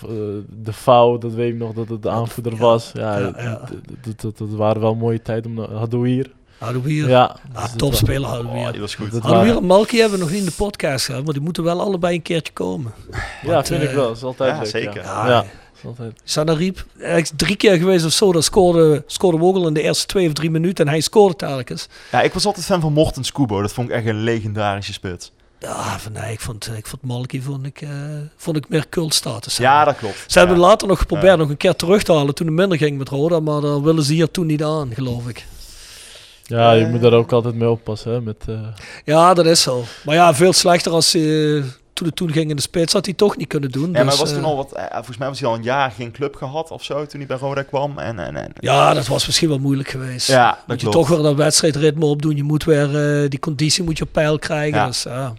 de 0.62 0.72
Vouw, 0.72 1.18
dat 1.18 1.32
weet 1.34 1.52
ik 1.52 1.58
nog 1.58 1.72
dat 1.72 1.88
het 1.88 2.02
de 2.02 2.08
aanvoerder 2.10 2.56
was. 2.56 2.92
Ja, 2.94 3.18
ja, 3.18 3.32
d- 3.32 3.36
ja. 3.36 3.56
d- 4.02 4.02
d- 4.16 4.22
dat, 4.22 4.38
dat 4.38 4.50
waren 4.50 4.80
wel 4.82 4.94
mooie 4.94 5.22
tijden. 5.22 5.50
om 5.50 5.56
na- 5.56 5.86
Hadouier. 6.62 7.08
Ja, 7.08 7.36
Ah, 7.54 7.64
topspeler 7.76 8.28
Oh, 8.28 8.34
Hadouier. 8.36 8.72
die 8.72 8.80
was 8.80 8.94
goed. 8.94 9.12
Dat 9.12 9.22
Hadouier 9.22 9.46
waren- 9.46 9.60
en 9.62 9.66
Malky 9.68 9.96
hebben 9.96 10.18
we 10.18 10.24
nog 10.24 10.32
niet 10.32 10.40
in 10.40 10.46
de 10.48 10.52
podcast 10.56 11.04
gehad, 11.04 11.24
maar 11.24 11.32
die 11.32 11.42
moeten 11.42 11.62
wel 11.64 11.80
allebei 11.80 12.14
een 12.14 12.22
keertje 12.22 12.52
komen. 12.52 12.92
Ja, 13.42 13.52
Want, 13.52 13.66
vind 13.66 13.82
ik 13.82 13.88
eh, 13.88 13.94
wel. 13.94 14.06
Dat 14.06 14.16
is 14.16 14.22
altijd 14.22 14.50
ja, 14.54 14.58
leuk. 14.60 14.70
zeker. 14.70 15.02
Ja, 15.02 15.26
Ja, 15.26 15.32
ja. 15.32 15.44
is 15.78 15.84
altijd. 15.86 16.20
Sanariep, 16.24 16.84
hij 16.98 17.20
is 17.20 17.32
drie 17.36 17.56
keer 17.56 17.76
geweest 17.76 18.04
of 18.04 18.12
zo, 18.12 18.32
dat 18.32 18.44
scoorde, 18.44 19.02
scoorde 19.06 19.38
Vogel 19.38 19.66
in 19.66 19.74
de 19.74 19.82
eerste 19.82 20.06
twee 20.06 20.26
of 20.26 20.32
drie 20.32 20.50
minuten 20.50 20.84
en 20.84 20.90
hij 20.90 21.00
scoorde 21.00 21.36
telkens. 21.36 21.88
Ja, 22.12 22.22
ik 22.22 22.32
was 22.32 22.46
altijd 22.46 22.64
fan 22.66 22.80
van 22.80 22.92
Morten 22.92 23.24
Scubo. 23.24 23.60
Dat 23.62 23.72
vond 23.72 23.88
ik 23.88 23.94
echt 23.94 24.06
een 24.06 24.22
legendarische 24.22 24.92
spits. 24.92 25.32
Ja, 25.58 25.98
van, 25.98 26.12
nee, 26.12 26.32
ik 26.32 26.40
vond, 26.40 26.70
ik 26.76 26.86
vond 26.86 27.02
Malky 27.02 27.40
vond 27.40 27.66
ik, 27.66 27.80
eh, 27.80 27.88
vond 28.36 28.56
ik 28.56 28.68
meer 28.68 28.88
cultstatus. 28.88 29.56
Ja, 29.56 29.84
dat 29.84 29.96
klopt. 29.96 30.24
Ze 30.26 30.38
hebben 30.38 30.58
later 30.58 30.88
nog 30.88 30.98
geprobeerd 30.98 31.26
Ja. 31.32 31.36
nog 31.36 31.48
een 31.48 31.56
keer 31.56 31.76
terug 31.76 32.02
te 32.02 32.12
halen 32.12 32.34
toen 32.34 32.46
het 32.46 32.56
minder 32.56 32.78
ging 32.78 32.98
met 32.98 33.08
Roda, 33.08 33.40
maar 33.40 33.60
daar 33.60 33.82
willen 33.82 34.02
ze 34.02 34.12
hier 34.12 34.30
toen 34.30 34.46
niet 34.46 34.62
aan, 34.64 34.90
geloof 34.94 35.28
ik. 35.28 35.44
Ja, 36.58 36.72
je 36.72 36.84
Eh. 36.84 36.90
moet 36.90 37.00
daar 37.00 37.12
ook 37.12 37.32
altijd 37.32 37.54
mee 37.54 37.68
oppassen. 37.70 38.12
Hè, 38.12 38.20
met, 38.20 38.36
eh, 38.48 38.60
Ja, 39.04 39.34
dat 39.34 39.46
is 39.46 39.62
zo. 39.62 39.84
Maar 40.04 40.14
ja, 40.14 40.34
veel 40.34 40.52
slechter 40.52 40.92
als 40.92 41.14
eh, 41.14 41.62
toen 41.92 42.06
het 42.06 42.16
toen 42.16 42.32
ging 42.32 42.50
in 42.50 42.56
de 42.56 42.62
spits, 42.62 42.92
had 42.92 43.04
hij 43.04 43.14
toch 43.14 43.36
niet 43.36 43.48
kunnen 43.48 43.70
doen. 43.70 43.86
Ja, 43.86 43.90
maar 43.92 44.04
dus, 44.04 44.18
was 44.18 44.32
toen 44.32 44.44
al 44.44 44.56
wat... 44.56 44.72
eh, 44.72 44.84
volgens 44.92 45.16
mij 45.16 45.28
was 45.28 45.40
hij 45.40 45.48
al 45.48 45.54
een 45.54 45.62
jaar 45.62 45.90
geen 45.90 46.12
club 46.12 46.34
gehad 46.34 46.70
of 46.70 46.84
zo 46.84 47.06
toen 47.06 47.18
hij 47.20 47.26
bij 47.28 47.36
Roda 47.36 47.62
kwam. 47.62 47.98
En, 47.98 48.18
en, 48.18 48.36
en, 48.36 48.52
Ja, 48.60 48.94
dat 48.94 49.06
was 49.06 49.26
misschien 49.26 49.48
wel 49.48 49.58
moeilijk 49.58 49.88
geweest. 49.88 50.28
Ja, 50.28 50.48
dat 50.50 50.58
moet 50.66 50.80
je 50.80 50.88
klopt. 50.88 51.06
toch 51.06 51.16
weer 51.16 51.24
dat 51.26 51.36
wedstrijdritme 51.36 52.04
opdoen. 52.04 52.36
Je 52.36 52.42
moet 52.42 52.64
weer 52.64 53.22
eh, 53.22 53.30
die 53.30 53.38
conditie 53.38 53.84
moet 53.84 53.98
je 53.98 54.04
op 54.04 54.12
peil 54.12 54.38
krijgen. 54.38 54.78
Ja. 54.78 54.86
Dus, 54.86 55.02
ja. 55.02 55.34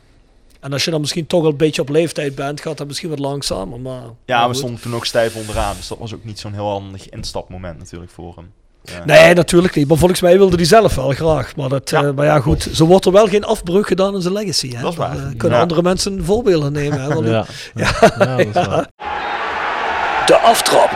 En 0.59 0.73
als 0.73 0.85
je 0.85 0.91
dan 0.91 0.99
misschien 0.99 1.27
toch 1.27 1.43
al 1.43 1.49
een 1.49 1.57
beetje 1.57 1.81
op 1.81 1.89
leeftijd 1.89 2.35
bent, 2.35 2.61
gaat 2.61 2.77
dat 2.77 2.87
misschien 2.87 3.09
wat 3.09 3.19
langzamer. 3.19 3.79
Maar, 3.79 4.01
Ja, 4.01 4.03
maar 4.25 4.39
we 4.39 4.45
goed. 4.47 4.57
stonden 4.57 4.81
toen 4.81 4.95
ook 4.95 5.05
stijf 5.05 5.35
onderaan. 5.35 5.75
Dus 5.75 5.87
dat 5.87 5.97
was 5.97 6.13
ook 6.13 6.23
niet 6.23 6.39
zo'n 6.39 6.53
heel 6.53 6.69
handig 6.69 7.09
instapmoment 7.09 7.77
natuurlijk 7.79 8.11
voor 8.11 8.35
hem. 8.35 8.51
Ja. 8.83 9.05
Nee, 9.05 9.33
natuurlijk 9.33 9.75
niet. 9.75 9.87
Maar 9.87 9.97
volgens 9.97 10.21
mij 10.21 10.37
wilde 10.37 10.55
hij 10.55 10.65
zelf 10.65 10.95
wel 10.95 11.09
graag. 11.11 11.55
Maar, 11.55 11.69
dat, 11.69 11.89
Ja, 11.89 12.03
eh, 12.03 12.11
maar 12.11 12.25
ja, 12.25 12.39
goed. 12.39 12.67
Zo 12.73 12.85
wordt 12.85 13.05
er 13.05 13.11
wel 13.11 13.27
geen 13.27 13.43
afbreuk 13.43 13.87
gedaan 13.87 14.15
in 14.15 14.21
zijn 14.21 14.33
legacy. 14.33 14.73
Hè? 14.75 14.81
Dat 14.81 14.91
is 14.91 14.97
waar. 14.97 15.15
Eh, 15.17 15.21
kunnen 15.37 15.57
Ja. 15.57 15.63
andere 15.63 15.81
mensen 15.81 16.25
voorbeelden 16.25 16.71
nemen. 16.71 17.01
Hè? 17.01 17.07
Want- 17.13 17.27
ja, 17.27 17.45
ja. 17.75 17.91
ja, 17.99 18.25
dat 18.35 18.39
is 18.39 18.65
waar. 18.65 18.87
De 20.25 20.37
Aftrap. 20.37 20.89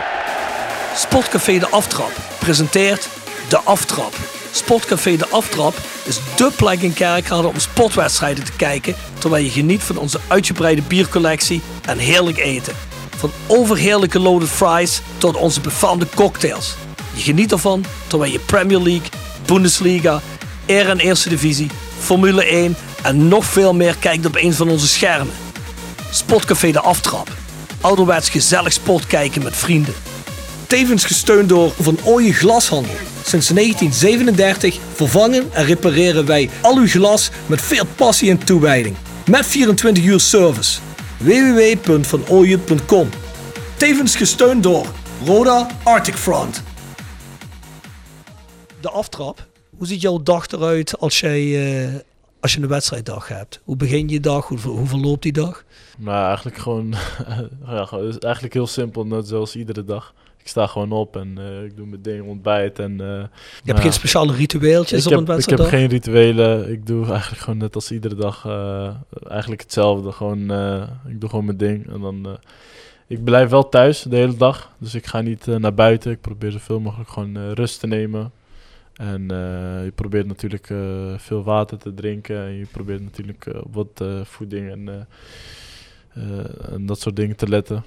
Sportcafé 0.94 1.58
De 1.58 1.68
Aftrap 1.68 2.10
presenteert 2.38 3.08
De 3.48 3.58
Aftrap. 3.58 4.12
Sportcafé 4.52 5.16
De 5.16 5.26
Aftrap 5.30 5.74
is 6.04 6.18
dé 6.36 6.50
plek 6.56 6.80
in 6.80 6.92
Kerkrade 6.92 7.46
om 7.48 7.58
sportwedstrijden 7.58 8.44
te 8.44 8.52
kijken... 8.56 8.94
terwijl 9.18 9.44
je 9.44 9.50
geniet 9.50 9.82
van 9.82 9.96
onze 9.98 10.18
uitgebreide 10.28 10.82
biercollectie 10.82 11.62
en 11.86 11.98
heerlijk 11.98 12.38
eten. 12.38 12.72
Van 13.16 13.30
overheerlijke 13.46 14.18
loaded 14.18 14.48
fries 14.48 15.00
tot 15.18 15.36
onze 15.36 15.60
befaamde 15.60 16.06
cocktails. 16.14 16.74
Geniet 17.18 17.52
ervan 17.52 17.84
terwijl 18.06 18.32
je 18.32 18.38
Premier 18.38 18.80
League, 18.80 19.08
Bundesliga, 19.46 20.20
Air 20.68 20.88
en 20.88 20.98
Eerste 20.98 21.28
Divisie, 21.28 21.70
Formule 21.98 22.44
1 22.44 22.76
en 23.02 23.28
nog 23.28 23.44
veel 23.44 23.74
meer 23.74 23.96
kijkt 23.96 24.26
op 24.26 24.36
een 24.36 24.54
van 24.54 24.68
onze 24.68 24.88
schermen. 24.88 25.34
Sportcafé 26.10 26.70
De 26.70 26.80
Aftrap. 26.80 27.28
Ouderwets 27.80 28.28
gezellig 28.28 28.72
sport 28.72 29.06
kijken 29.06 29.42
met 29.42 29.56
vrienden. 29.56 29.94
Tevens 30.66 31.04
gesteund 31.04 31.48
door 31.48 31.72
Van 31.80 31.98
Ooyen 32.04 32.32
Glashandel. 32.32 32.94
Sinds 33.24 33.48
1937 33.48 34.78
vervangen 34.94 35.48
en 35.52 35.64
repareren 35.64 36.26
wij 36.26 36.50
al 36.60 36.76
uw 36.76 36.88
glas 36.88 37.30
met 37.46 37.62
veel 37.62 37.84
passie 37.96 38.30
en 38.30 38.44
toewijding. 38.44 38.96
Met 39.30 39.46
24 39.46 40.04
uur 40.04 40.20
service. 40.20 40.78
www.vanooyen.com 41.18 43.08
Tevens 43.76 44.16
gesteund 44.16 44.62
door 44.62 44.86
Roda 45.24 45.66
Arctic 45.82 46.14
Front. 46.14 46.62
De 48.80 48.90
aftrap. 48.90 49.46
Hoe 49.76 49.86
ziet 49.86 50.00
jouw 50.00 50.22
dag 50.22 50.46
eruit 50.46 50.98
als, 50.98 51.20
jij, 51.20 51.42
eh, 51.86 51.94
als 52.40 52.54
je 52.54 52.60
een 52.62 52.68
wedstrijddag 52.68 53.28
hebt? 53.28 53.60
Hoe 53.64 53.76
begin 53.76 54.08
je 54.08 54.20
dag? 54.20 54.46
Hoe, 54.48 54.58
hoe 54.58 54.86
verloopt 54.86 55.22
die 55.22 55.32
dag? 55.32 55.64
Maar 55.98 56.26
eigenlijk 56.26 56.56
gewoon, 56.56 56.94
ja, 57.66 57.88
eigenlijk 58.20 58.54
heel 58.54 58.66
simpel, 58.66 59.06
net 59.06 59.28
zoals 59.28 59.56
iedere 59.56 59.84
dag. 59.84 60.14
Ik 60.40 60.48
sta 60.48 60.66
gewoon 60.66 60.92
op 60.92 61.16
en 61.16 61.38
eh, 61.38 61.64
ik 61.64 61.76
doe 61.76 61.86
mijn 61.86 62.02
ding 62.02 62.26
ontbijt 62.28 62.78
en... 62.78 62.90
eh, 63.00 63.06
Je 63.06 63.28
hebt 63.54 63.64
nou, 63.64 63.80
geen 63.80 63.92
speciale 63.92 64.32
ritueeltjes 64.32 65.06
op 65.06 65.12
heb, 65.12 65.28
een 65.28 65.38
ik 65.38 65.48
heb 65.48 65.60
geen 65.60 65.86
rituelen. 65.88 66.70
Ik 66.72 66.86
doe 66.86 67.06
eigenlijk 67.10 67.42
gewoon 67.42 67.58
net 67.58 67.74
als 67.74 67.90
iedere 67.90 68.14
dag 68.14 68.46
eigenlijk 69.28 69.60
hetzelfde. 69.60 70.12
Gewoon, 70.12 70.40
ik 71.08 71.20
doe 71.20 71.30
gewoon 71.30 71.44
mijn 71.44 71.56
ding 71.56 71.92
en 71.92 72.00
dan... 72.00 72.38
ik 73.06 73.24
blijf 73.24 73.50
wel 73.50 73.68
thuis 73.68 74.02
de 74.02 74.16
hele 74.16 74.36
dag, 74.36 74.70
dus 74.78 74.94
ik 74.94 75.06
ga 75.06 75.20
niet 75.20 75.46
naar 75.46 75.74
buiten. 75.74 76.10
Ik 76.12 76.20
probeer 76.20 76.50
zoveel 76.52 76.80
mogelijk 76.80 77.10
gewoon 77.10 77.52
rust 77.52 77.80
te 77.80 77.86
nemen. 77.86 78.32
En 78.98 79.30
eh, 79.30 79.84
je 79.84 79.92
probeert 79.94 80.26
natuurlijk 80.26 80.70
eh, 80.70 80.78
veel 81.18 81.42
water 81.42 81.78
te 81.78 81.94
drinken. 81.94 82.44
En 82.44 82.52
je 82.52 82.66
probeert 82.66 83.00
natuurlijk 83.02 83.46
op 83.62 83.74
wat 83.74 83.88
eh, 84.00 84.24
voeding 84.24 84.70
en, 84.70 84.88
eh, 84.88 85.02
eh, 86.22 86.72
en 86.72 86.86
dat 86.86 87.00
soort 87.00 87.16
dingen 87.16 87.36
te 87.36 87.48
letten. 87.48 87.84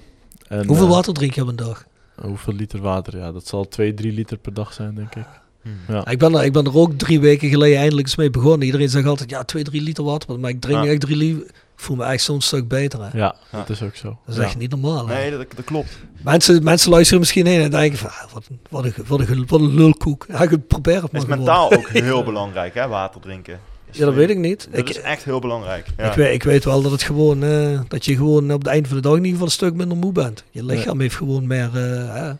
En, 0.48 0.66
Hoeveel 0.66 0.88
water 0.88 1.12
drink 1.12 1.32
je 1.34 1.42
op 1.42 1.48
een 1.48 1.56
dag? 1.56 1.86
Hoeveel 2.20 2.52
liter 2.54 2.80
water? 2.80 3.16
Ja, 3.18 3.32
dat 3.32 3.46
zal 3.46 3.68
2, 3.68 3.94
3 3.94 4.12
liter 4.12 4.36
per 4.38 4.54
dag 4.54 4.72
zijn, 4.72 4.94
denk 4.94 5.14
ik. 5.14 5.26
Hmm. 5.62 5.72
Ja. 5.88 6.06
Ik 6.08 6.18
ben, 6.18 6.34
er, 6.34 6.44
ik 6.44 6.52
ben 6.52 6.64
er 6.64 6.76
ook 6.76 6.92
drie 6.92 7.20
weken 7.20 7.48
geleden 7.48 7.78
eindelijk 7.78 8.06
eens 8.06 8.16
mee 8.16 8.30
begonnen. 8.30 8.66
Iedereen 8.66 8.88
zegt 8.88 9.06
altijd, 9.06 9.30
ja, 9.30 9.44
twee, 9.44 9.62
drie 9.62 9.82
liter 9.82 10.04
water. 10.04 10.40
Maar 10.40 10.50
ik 10.50 10.60
drink 10.60 10.84
Ja. 10.84 10.90
echt 10.90 11.00
drie 11.00 11.16
liter. 11.16 11.50
Ik 11.82 11.88
voel 11.88 11.96
me 11.96 12.04
echt 12.04 12.22
zo'n 12.24 12.40
stuk 12.40 12.68
beter. 12.68 13.00
Hè? 13.02 13.18
Ja, 13.18 13.34
Ja. 13.52 13.58
dat 13.58 13.68
is 13.70 13.82
ook 13.82 13.96
zo. 13.96 14.08
Dat 14.26 14.34
is 14.34 14.40
Ja. 14.40 14.42
echt 14.46 14.58
niet 14.58 14.70
normaal. 14.70 15.08
Hè? 15.08 15.14
Nee, 15.14 15.30
dat, 15.30 15.46
dat 15.56 15.64
klopt. 15.64 15.98
Mensen, 16.24 16.62
mensen 16.64 16.90
luisteren 16.90 17.20
misschien 17.20 17.46
heen 17.46 17.60
en 17.60 17.70
denken 17.70 17.98
van, 17.98 18.08
ah, 18.10 18.32
wat, 18.32 18.44
een, 18.50 18.60
wat, 18.70 18.84
een, 18.84 18.94
wat, 19.06 19.20
een, 19.20 19.44
wat 19.46 19.60
een 19.60 19.74
lulkoek. 19.74 20.24
Ja, 20.28 20.42
ik 20.42 20.66
probeer 20.66 20.94
het 20.94 21.02
Het 21.02 21.12
maar 21.12 21.20
is 21.20 21.26
gewoon. 21.26 21.38
mentaal 21.44 21.72
ook 21.72 21.88
heel 22.04 22.24
belangrijk, 22.24 22.74
hè, 22.74 22.88
water 22.88 23.20
drinken. 23.20 23.58
Is 23.90 23.98
Ja, 23.98 24.04
dat 24.04 24.14
weet 24.14 24.30
ik 24.30 24.38
niet. 24.38 24.68
Dat 24.70 24.80
Ik, 24.80 24.88
is 24.88 25.00
echt 25.00 25.24
heel 25.24 25.40
belangrijk. 25.40 25.86
Ja. 25.96 26.04
ik, 26.10 26.12
weet, 26.16 26.34
ik 26.34 26.42
weet 26.42 26.64
wel 26.64 26.82
dat, 26.82 26.92
het 26.92 27.02
gewoon, 27.02 27.42
eh, 27.44 27.80
dat 27.88 28.04
je 28.04 28.16
gewoon 28.16 28.52
op 28.52 28.58
het 28.58 28.68
eind 28.68 28.86
van 28.86 28.96
de 28.96 29.02
dag 29.02 29.12
in 29.12 29.16
ieder 29.18 29.32
geval 29.32 29.46
een 29.46 29.52
stuk 29.52 29.74
minder 29.74 29.96
moe 29.96 30.12
bent. 30.12 30.44
Je 30.50 30.64
lichaam 30.64 31.00
heeft 31.00 31.14
gewoon 31.16 31.46
meer... 31.46 31.70
eh. 31.74 32.30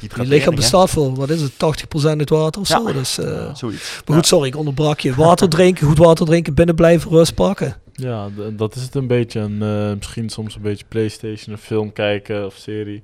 Je 0.00 0.24
lichaam 0.26 0.54
bestaat 0.54 0.90
voor, 0.90 1.14
wat 1.14 1.28
is 1.30 1.40
het, 1.40 1.52
80% 1.52 2.18
uit 2.18 2.30
water 2.30 2.60
of 2.60 2.68
Ja. 2.68 2.76
zo. 2.86 2.92
Dus, 2.92 3.18
eh, 3.18 3.54
Zoiets. 3.54 4.00
Maar 4.06 4.16
goed, 4.16 4.26
sorry, 4.26 4.48
ik 4.48 4.56
onderbrak 4.56 5.00
je. 5.00 5.14
Water 5.14 5.48
drinken, 5.58 5.86
goed 5.86 5.98
water 5.98 6.26
drinken, 6.26 6.54
binnen 6.54 6.74
blijven, 6.74 7.10
rust 7.10 7.34
pakken. 7.34 7.76
Ja, 8.00 8.28
dat 8.56 8.74
is 8.74 8.82
het 8.82 8.94
een 8.94 9.06
beetje. 9.06 9.40
En 9.40 9.62
eh, 9.62 9.94
misschien 9.96 10.28
soms 10.28 10.54
een 10.56 10.62
beetje 10.62 10.84
Playstation, 10.88 11.54
een 11.54 11.60
film 11.60 11.92
kijken 11.92 12.46
of 12.46 12.54
serie. 12.54 13.02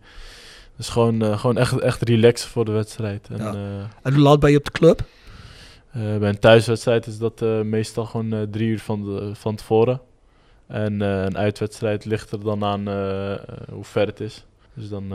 Dus 0.77 0.89
gewoon, 0.89 1.23
eh, 1.23 1.39
gewoon 1.39 1.57
echt, 1.59 1.79
echt 1.79 2.03
relaxen 2.09 2.51
voor 2.51 2.65
de 2.65 2.73
wedstrijd. 2.73 3.29
En, 3.31 3.37
Ja. 3.39 3.53
eh, 3.55 3.85
En 4.03 4.13
hoe 4.15 4.23
laat 4.23 4.41
ben 4.41 4.51
je 4.51 4.57
op 4.59 4.65
de 4.65 4.71
club? 4.71 5.05
bij 6.19 6.29
een 6.29 6.39
thuiswedstrijd 6.39 7.07
is 7.07 7.19
dat 7.19 7.41
meestal 7.65 8.05
gewoon 8.07 8.47
drie 8.51 8.69
uur 8.69 8.79
van, 8.79 9.05
de, 9.05 9.31
van 9.35 9.55
tevoren. 9.57 10.01
En 10.67 11.01
een 11.01 11.37
uitwedstrijd 11.37 12.05
ligt 12.05 12.31
er 12.33 12.41
dan 12.41 12.65
aan 12.65 12.81
hoe 13.73 13.85
ver 13.85 14.07
het 14.07 14.21
is. 14.21 14.45
Dus 14.75 14.89
dan 14.89 15.13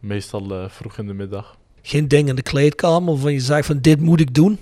meestal 0.00 0.68
vroeg 0.68 0.98
in 0.98 1.06
de 1.06 1.12
middag. 1.14 1.56
Geen 1.82 2.08
ding 2.08 2.28
in 2.28 2.34
de 2.34 2.42
kleedkamer 2.42 3.12
waarvan 3.12 3.32
je 3.32 3.40
zegt 3.40 3.66
van 3.66 3.78
dit 3.80 4.00
moet 4.00 4.20
ik 4.20 4.34
doen. 4.34 4.58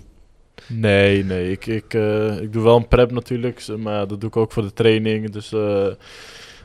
Nee, 0.67 1.25
nee. 1.25 1.51
Ik, 1.51 1.67
ik, 1.67 1.95
eh, 1.95 2.41
ik 2.41 2.53
doe 2.53 2.63
wel 2.63 2.77
een 2.77 2.89
prep 2.89 3.11
natuurlijk, 3.11 3.67
maar 3.79 4.07
dat 4.07 4.21
doe 4.21 4.29
ik 4.29 4.37
ook 4.37 4.53
voor 4.53 4.63
de 4.63 4.73
training. 4.73 5.31
Dus, 5.31 5.53
eh, 5.53 5.87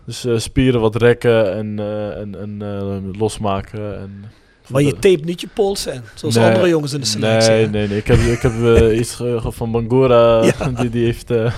dus 0.05 0.25
eh, 0.25 0.37
spieren 0.37 0.81
wat 0.81 0.95
rekken 0.95 1.53
en, 1.53 1.79
en, 2.17 2.35
en 2.61 3.17
losmaken. 3.17 3.99
En 3.99 4.25
Maar 4.67 4.81
je 4.81 4.93
tape 4.93 5.21
niet 5.23 5.41
je 5.41 5.47
pols 5.53 5.87
in, 5.87 6.01
zoals 6.15 6.35
Nee, 6.35 6.45
andere 6.45 6.69
jongens 6.69 6.93
in 6.93 6.99
de 6.99 7.05
selectie. 7.05 7.51
Nee, 7.51 7.67
nee, 7.67 7.87
nee. 7.87 7.97
Ik 7.97 8.07
heb, 8.07 8.19
ik 8.19 8.41
heb 8.41 8.53
iets 9.01 9.21
van 9.41 9.71
Bangura, 9.71 10.43
Ja. 10.43 10.69
die, 10.69 10.89
die 10.89 11.05
heeft... 11.05 11.29
nou, 11.29 11.51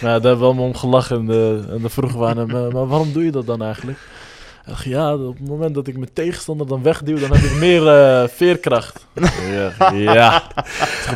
daar 0.00 0.12
hebben 0.12 0.38
we 0.38 0.44
allemaal 0.44 0.64
om 0.64 0.74
gelachen 0.76 1.16
en, 1.16 1.30
en 1.70 1.80
dan 1.80 1.90
vroegen 1.90 2.18
we 2.18 2.26
aan 2.26 2.36
hem, 2.38 2.72
maar 2.72 2.86
waarom 2.86 3.12
doe 3.12 3.24
je 3.24 3.30
dat 3.30 3.46
dan 3.46 3.62
eigenlijk? 3.62 3.98
Dacht, 4.66 4.84
ja, 4.84 5.14
op 5.14 5.38
het 5.38 5.48
moment 5.48 5.74
dat 5.74 5.86
ik 5.86 5.96
mijn 5.96 6.10
tegenstander 6.12 6.66
dan 6.66 6.82
wegduw, 6.82 7.18
dan 7.18 7.32
heb 7.32 7.42
ik 7.44 7.56
meer 7.58 7.88
eh, 7.88 8.28
veerkracht. 8.36 9.06
ja, 9.52 9.92
ja. 9.92 10.42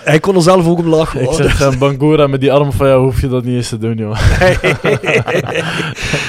Hij 0.03 0.21
kon 0.21 0.35
er 0.35 0.43
zelf 0.43 0.67
ook 0.67 0.79
om 0.79 0.87
lachen. 0.89 1.21
ik 1.21 1.27
hoor. 1.27 1.35
zeg, 1.35 1.61
eh, 1.61 1.79
Bangura, 1.79 2.27
met 2.27 2.41
die 2.41 2.53
armen 2.53 2.73
van 2.73 2.87
jou 2.89 3.03
hoef 3.05 3.21
je 3.21 3.29
dat 3.29 3.45
niet 3.45 3.55
eens 3.57 3.69
te 3.69 3.79
doen, 3.79 3.97
joh. 3.97 4.19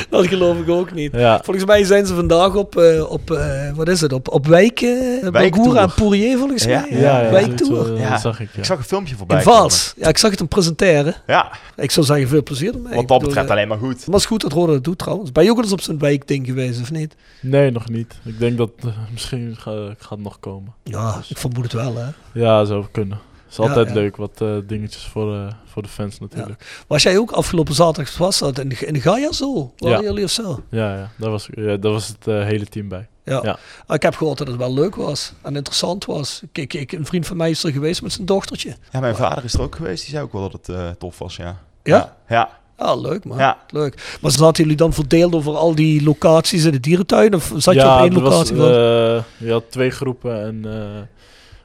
dat 0.09 0.27
geloof 0.27 0.57
ik 0.59 0.69
ook 0.69 0.93
niet. 0.93 1.11
Ja, 1.15 1.39
Volgens 1.43 1.65
mij 1.65 1.83
zijn 1.83 2.05
ze 2.05 2.15
vandaag 2.15 2.55
op, 2.55 2.75
eh, 2.77 3.11
op 3.11 3.31
eh, 3.31 3.71
wat 3.75 3.87
is 3.87 4.01
het, 4.01 4.13
op, 4.13 4.29
op 4.33 4.47
wijk, 4.47 4.81
uh, 4.81 5.27
Wijktour. 5.29 5.75
en 5.77 5.93
Poirier 5.95 6.37
volgens 6.37 6.63
Ja, 6.63 6.85
mij. 6.89 6.99
ja, 6.99 7.21
ja, 7.21 7.31
Wijktour. 7.31 7.97
Ja. 7.99 8.09
dat 8.09 8.21
zag 8.21 8.39
ik, 8.39 8.49
ja. 8.53 8.59
Ik 8.59 8.65
zag 8.65 8.77
een 8.77 8.83
filmpje 8.83 9.15
voorbij 9.15 9.37
In 9.37 9.43
komen. 9.43 9.59
Vaals. 9.59 9.93
Ja, 9.97 10.07
ik 10.07 10.17
zag 10.17 10.29
het 10.29 10.39
hem 10.39 10.47
presenteren. 10.47 11.15
Ja, 11.27 11.51
Ik 11.75 11.91
zou 11.91 12.05
zeggen, 12.05 12.27
veel 12.27 12.43
plezier 12.43 12.73
ermee. 12.73 12.95
wat 12.95 13.07
dat 13.07 13.19
betreft 13.21 13.49
alleen 13.49 13.67
maar 13.67 13.77
goed. 13.77 13.95
Maar 13.95 14.05
het 14.05 14.15
is 14.15 14.25
goed 14.25 14.41
dat 14.41 14.51
Roda 14.53 14.71
dat 14.71 14.83
doet 14.83 14.97
trouwens. 14.97 15.31
Ben 15.31 15.43
je 15.43 15.49
ook 15.49 15.55
wel 15.55 15.63
eens 15.65 15.73
op 15.73 15.81
zijn 15.81 15.99
wijkding 15.99 16.45
geweest, 16.45 16.81
of 16.81 16.91
niet? 16.91 17.08
Nee, 17.41 17.71
nog 17.71 17.89
niet. 17.89 18.19
Ik 18.23 18.39
denk 18.39 18.57
dat 18.57 18.71
eh, 18.79 18.97
misschien 19.11 19.55
ga, 19.57 19.71
gaat 19.97 20.09
het 20.09 20.19
nog 20.19 20.39
komen. 20.39 20.73
Ja, 20.83 21.21
ik 21.29 21.37
vermoed 21.37 21.63
het 21.63 21.73
wel, 21.73 21.95
hè. 21.95 22.07
Ja, 22.33 22.65
zou 22.65 22.85
kunnen. 22.91 23.17
Het 23.17 23.51
is 23.51 23.57
Ja, 23.57 23.63
altijd 23.69 23.87
ja. 23.87 23.93
leuk, 23.93 24.15
wat 24.15 24.41
eh, 24.41 24.57
dingetjes 24.67 25.03
voor, 25.05 25.35
eh, 25.35 25.47
voor 25.65 25.81
de 25.81 25.87
fans 25.89 26.19
natuurlijk. 26.19 26.83
Was 26.87 27.03
jij 27.03 27.17
ook 27.17 27.31
afgelopen 27.31 27.73
zaterdag, 27.73 28.17
was 28.17 28.39
dat 28.39 28.59
in 28.59 28.69
de, 28.69 28.75
in 28.75 29.01
Gaia 29.01 29.31
zo? 29.31 29.73
Waren 29.77 29.97
Ja. 30.01 30.03
jullie 30.09 30.23
of 30.23 30.29
zo? 30.31 30.63
Ja, 30.69 30.95
ja, 30.95 31.09
daar, 31.15 31.29
was, 31.29 31.49
ja 31.55 31.77
daar 31.77 31.91
was 31.91 32.07
het 32.07 32.25
hele 32.25 32.65
team 32.65 32.87
bij. 32.87 33.07
Ja. 33.23 33.39
Ja. 33.43 33.57
Ah, 33.85 33.95
Ik 33.95 34.01
heb 34.01 34.15
gehoord 34.15 34.37
dat 34.37 34.47
het 34.47 34.55
wel 34.55 34.73
leuk 34.73 34.95
was 34.95 35.33
en 35.41 35.55
interessant 35.55 36.05
was. 36.05 36.41
Kijk, 36.51 36.73
ik, 36.73 36.91
een 36.91 37.05
vriend 37.05 37.27
van 37.27 37.37
mij 37.37 37.49
is 37.49 37.63
er 37.63 37.71
geweest 37.71 38.01
met 38.01 38.11
zijn 38.11 38.25
dochtertje. 38.25 38.75
Ja, 38.91 38.99
mijn 38.99 39.15
vader 39.15 39.43
is 39.43 39.53
er 39.53 39.61
ook 39.61 39.75
geweest. 39.75 40.01
Die 40.01 40.11
zei 40.11 40.23
ook 40.23 40.31
wel 40.33 40.41
dat 40.49 40.51
het 40.51 40.69
eh, 40.69 40.89
tof 40.89 41.19
was, 41.19 41.35
ja. 41.35 41.59
Ja? 41.83 42.15
Ja. 42.27 42.49
Ah, 42.79 43.01
leuk 43.01 43.25
man. 43.25 43.37
Ja. 43.37 43.57
Leuk. 43.69 44.17
Maar 44.21 44.31
zaten 44.31 44.63
jullie 44.63 44.77
dan 44.77 44.93
verdeeld 44.93 45.33
over 45.35 45.55
al 45.55 45.75
die 45.75 46.03
locaties 46.03 46.65
in 46.65 46.71
de 46.71 46.79
dierentuin? 46.79 47.35
Of 47.35 47.51
zat 47.55 47.73
je 47.73 47.79
ja, 47.79 47.95
op 47.95 48.01
één 48.03 48.15
er 48.15 48.21
was, 48.21 48.33
locatie? 48.33 48.55
van? 48.55 48.65
eh, 48.65 49.23
je 49.47 49.51
had 49.51 49.63
twee 49.69 49.89
groepen 49.89 50.43
en, 50.45 50.61
eh, 50.65 51.01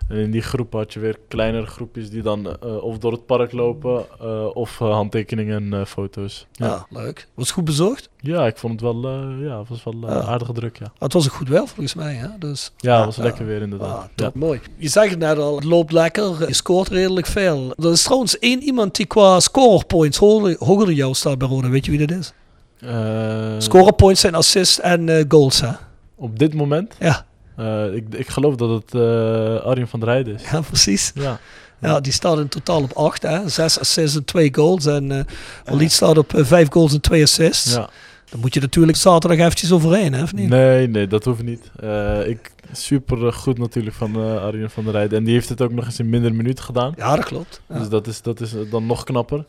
en 0.08 0.16
in 0.16 0.30
die 0.30 0.42
groepen 0.42 0.78
had 0.78 0.92
je 0.92 1.00
weer 1.00 1.18
kleinere 1.28 1.66
groepjes 1.66 2.10
die 2.10 2.22
dan 2.22 2.56
eh, 2.60 2.82
of 2.82 2.98
door 2.98 3.12
het 3.12 3.26
park 3.26 3.52
lopen 3.52 4.04
eh, 4.20 4.46
of 4.54 4.80
eh, 4.80 4.90
handtekeningen 4.92 5.72
en 5.72 5.86
foto's. 5.86 6.46
Ja. 6.52 6.66
ja, 6.66 6.86
leuk. 7.00 7.28
Was 7.34 7.44
het 7.46 7.54
goed 7.54 7.64
bezorgd? 7.64 8.08
ja, 8.20 8.46
ik 8.46 8.56
vond 8.58 8.72
het 8.72 8.80
wel, 8.80 9.10
ja, 9.40 9.58
het 9.58 9.68
was 9.68 9.84
wel 9.84 9.94
Ja. 10.00 10.20
aardige 10.22 10.52
druk, 10.52 10.78
ja. 10.78 10.84
Ah, 10.84 10.92
het 10.98 11.12
was 11.12 11.26
ook 11.26 11.32
goed 11.34 11.48
wel 11.48 11.66
volgens 11.66 11.94
mij. 11.94 12.14
Hè? 12.14 12.28
Dus, 12.38 12.72
Ja, 12.76 12.96
het 12.96 13.04
was 13.04 13.16
lekker 13.16 13.46
weer 13.46 13.62
inderdaad. 13.62 13.96
ah, 13.96 14.04
ja. 14.16 14.30
mooi. 14.34 14.60
Je 14.76 14.88
zegt 14.88 15.10
het 15.10 15.18
net 15.18 15.38
al, 15.38 15.54
het 15.54 15.64
loopt 15.64 15.92
lekker. 15.92 16.46
Je 16.48 16.54
scoort 16.54 16.88
redelijk 16.88 17.26
veel. 17.26 17.74
Er 17.78 17.90
is 17.90 18.02
trouwens 18.02 18.38
één 18.38 18.62
iemand 18.62 18.96
die 18.96 19.06
qua 19.06 19.40
score 19.40 19.84
points 19.84 20.18
hoger, 20.18 20.56
hoger 20.58 20.86
dan 20.86 20.94
jou 20.94 21.14
staat 21.14 21.38
bij 21.38 21.48
Roda. 21.48 21.68
Weet 21.68 21.84
je 21.84 21.90
wie 21.96 22.06
dat 22.06 22.18
is? 22.18 22.32
Eh, 22.78 23.54
Score 23.58 23.92
points 23.92 24.20
zijn 24.20 24.34
assists 24.34 24.80
en 24.80 25.24
goals, 25.28 25.60
hè? 25.60 25.70
Op 26.14 26.38
dit 26.38 26.54
moment, 26.54 26.96
Ja, 26.98 27.26
eh, 27.56 27.94
ik, 27.94 28.04
ik 28.14 28.28
geloof 28.28 28.56
dat 28.56 28.70
het 28.70 28.94
eh 28.94 29.64
Arjen 29.64 29.88
van 29.88 30.00
der 30.00 30.08
Heijden 30.08 30.34
is. 30.34 30.50
ja, 30.50 30.60
precies. 30.60 31.12
Ja. 31.14 31.40
Ja, 31.80 32.00
die 32.00 32.12
staat 32.12 32.38
in 32.38 32.48
totaal 32.48 32.82
op 32.82 32.92
8, 32.92 33.22
hè? 33.22 33.48
6 33.48 33.78
assists 33.80 34.16
en 34.16 34.24
2 34.24 34.54
goals. 34.54 34.86
En 34.86 35.12
eh 35.12 35.24
Walid 35.64 35.92
staat 35.92 36.18
op 36.18 36.32
5 36.36 36.68
goals 36.70 36.92
en 36.92 37.00
2 37.00 37.22
assists. 37.22 37.74
ja. 37.74 37.88
Dan 38.30 38.40
moet 38.40 38.54
je 38.54 38.60
natuurlijk 38.60 38.98
zaterdag 38.98 39.38
eventjes 39.38 39.72
overheen, 39.72 40.12
hè? 40.12 40.22
Of 40.22 40.32
niet? 40.34 40.48
Nee, 40.48 40.88
nee, 40.88 41.06
dat 41.06 41.24
hoeft 41.24 41.42
niet. 41.42 41.70
Eh, 41.80 42.28
ik, 42.28 42.50
super 42.72 43.32
goed 43.32 43.58
natuurlijk 43.58 43.96
van 43.96 44.14
eh, 44.14 44.42
Arjen 44.42 44.70
van 44.70 44.84
der 44.84 44.92
Rijden. 44.92 45.18
En 45.18 45.24
die 45.24 45.34
heeft 45.34 45.48
het 45.48 45.62
ook 45.62 45.72
nog 45.72 45.84
eens 45.84 45.98
in 45.98 46.08
minder 46.08 46.34
minuten 46.34 46.64
gedaan. 46.64 46.92
Ja, 46.96 47.16
dat 47.16 47.24
klopt. 47.24 47.60
Ja. 47.68 47.78
Dus 47.78 47.88
dat 47.88 48.06
is, 48.06 48.22
dat 48.22 48.40
is 48.40 48.54
dan 48.70 48.86
nog 48.86 49.04
knapper. 49.04 49.44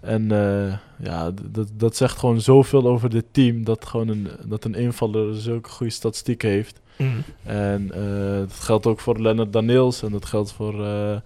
En 0.00 0.32
eh, 0.32 0.74
ja, 1.06 1.30
dat, 1.50 1.68
dat 1.76 1.96
zegt 1.96 2.18
gewoon 2.18 2.40
zoveel 2.40 2.86
over 2.86 3.10
dit 3.10 3.24
team. 3.30 3.64
Dat, 3.64 3.86
gewoon 3.86 4.08
een, 4.08 4.28
dat 4.44 4.64
een 4.64 4.74
invaller 4.74 5.40
zulke 5.40 5.68
goede 5.70 5.92
statistieken 5.92 6.48
heeft. 6.48 6.80
Mhm. 6.96 7.10
En 7.42 7.90
eh, 7.94 8.38
dat 8.38 8.52
geldt 8.60 8.86
ook 8.86 9.00
voor 9.00 9.20
Lennart 9.20 9.52
Daniels. 9.52 10.02
En 10.02 10.12
dat 10.12 10.24
geldt 10.24 10.52
voor... 10.52 10.84
eh, 10.84 11.16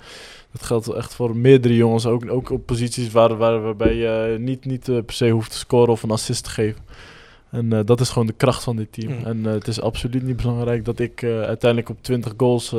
dat 0.52 0.62
geldt 0.62 0.88
echt 0.88 1.14
voor 1.14 1.36
meerdere 1.36 1.76
jongens, 1.76 2.06
ook, 2.06 2.30
ook 2.30 2.50
op 2.50 2.66
posities 2.66 3.10
waar, 3.10 3.36
waar, 3.36 3.62
waarbij 3.62 3.94
je 3.94 4.36
niet, 4.38 4.64
niet 4.64 4.88
eh, 4.88 4.94
per 5.04 5.14
se 5.14 5.30
hoeft 5.30 5.50
te 5.50 5.58
scoren 5.58 5.92
of 5.92 6.02
een 6.02 6.10
assist 6.10 6.44
te 6.44 6.50
geven. 6.50 6.80
En 7.50 7.68
dat 7.84 8.00
is 8.00 8.08
gewoon 8.08 8.26
de 8.26 8.34
kracht 8.36 8.62
van 8.62 8.76
dit 8.76 8.92
team. 8.92 9.12
Mm. 9.12 9.24
En 9.24 9.44
het 9.44 9.68
is 9.68 9.80
absoluut 9.80 10.22
niet 10.22 10.36
belangrijk 10.36 10.84
dat 10.84 10.98
ik 10.98 11.24
uiteindelijk 11.24 11.88
op 11.88 12.02
20 12.02 12.34
goals 12.36 12.74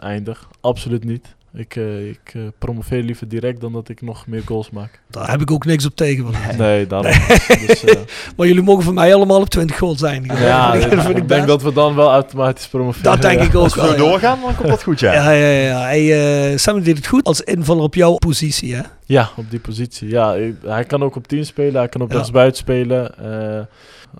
eindig. 0.00 0.48
Absoluut 0.60 1.04
niet. 1.04 1.34
Ik, 1.56 1.76
eh, 1.76 2.08
ik 2.08 2.32
eh, 2.32 2.40
promoveer 2.58 3.02
liever 3.02 3.28
direct 3.28 3.60
dan 3.60 3.72
dat 3.72 3.88
ik 3.88 4.02
nog 4.02 4.26
meer 4.26 4.42
goals 4.44 4.70
maak. 4.70 5.00
Daar 5.10 5.30
heb 5.30 5.40
ik 5.40 5.50
ook 5.50 5.64
niks 5.64 5.86
op 5.86 5.96
tegen. 5.96 6.26
Nee, 6.58 6.86
daarom. 6.86 7.12
Dus, 7.66 7.84
eh, 7.84 7.94
Maar 8.36 8.46
jullie 8.46 8.62
mogen 8.62 8.82
voor 8.84 8.94
mij 8.94 9.14
allemaal 9.14 9.40
op 9.40 9.48
20 9.48 9.78
goals 9.78 9.98
zijn. 9.98 10.24
ja, 10.24 10.72
dat 10.78 10.92
ik, 10.92 11.00
vind 11.00 11.16
ik 11.18 11.28
denk 11.28 11.46
dat 11.46 11.62
we 11.62 11.72
dan 11.72 11.94
wel 11.94 12.10
automatisch 12.10 12.66
promoveren. 12.66 13.10
Dat 13.12 13.22
denk 13.22 13.38
ja. 13.38 13.44
ik 13.44 13.54
ook 13.54 13.62
Als 13.62 13.74
we 13.74 13.80
ja. 13.82 13.94
doorgaan, 13.94 14.38
dan 14.40 14.56
komt 14.56 14.68
dat 14.68 14.82
goed, 14.82 15.00
ja. 15.00 15.12
Ja, 15.22 15.30
ja, 15.30 15.48
ja. 15.48 15.80
Hij, 15.80 16.50
eh, 16.52 16.58
Sam 16.58 16.82
deed 16.82 16.96
het 16.96 17.06
goed 17.06 17.24
als 17.24 17.40
invaller 17.40 17.82
op 17.82 17.94
jouw 17.94 18.14
positie, 18.14 18.74
hè? 18.74 18.82
Ja, 19.04 19.30
op 19.36 19.50
die 19.50 19.60
positie. 19.60 20.08
Ja, 20.08 20.36
hij 20.64 20.84
kan 20.84 21.02
ook 21.02 21.16
op 21.16 21.28
10 21.28 21.46
spelen, 21.46 21.74
hij 21.74 21.88
kan 21.88 22.00
op 22.00 22.10
Ja. 22.10 22.16
rechtsbuiten 22.16 22.56
spelen. 22.56 23.14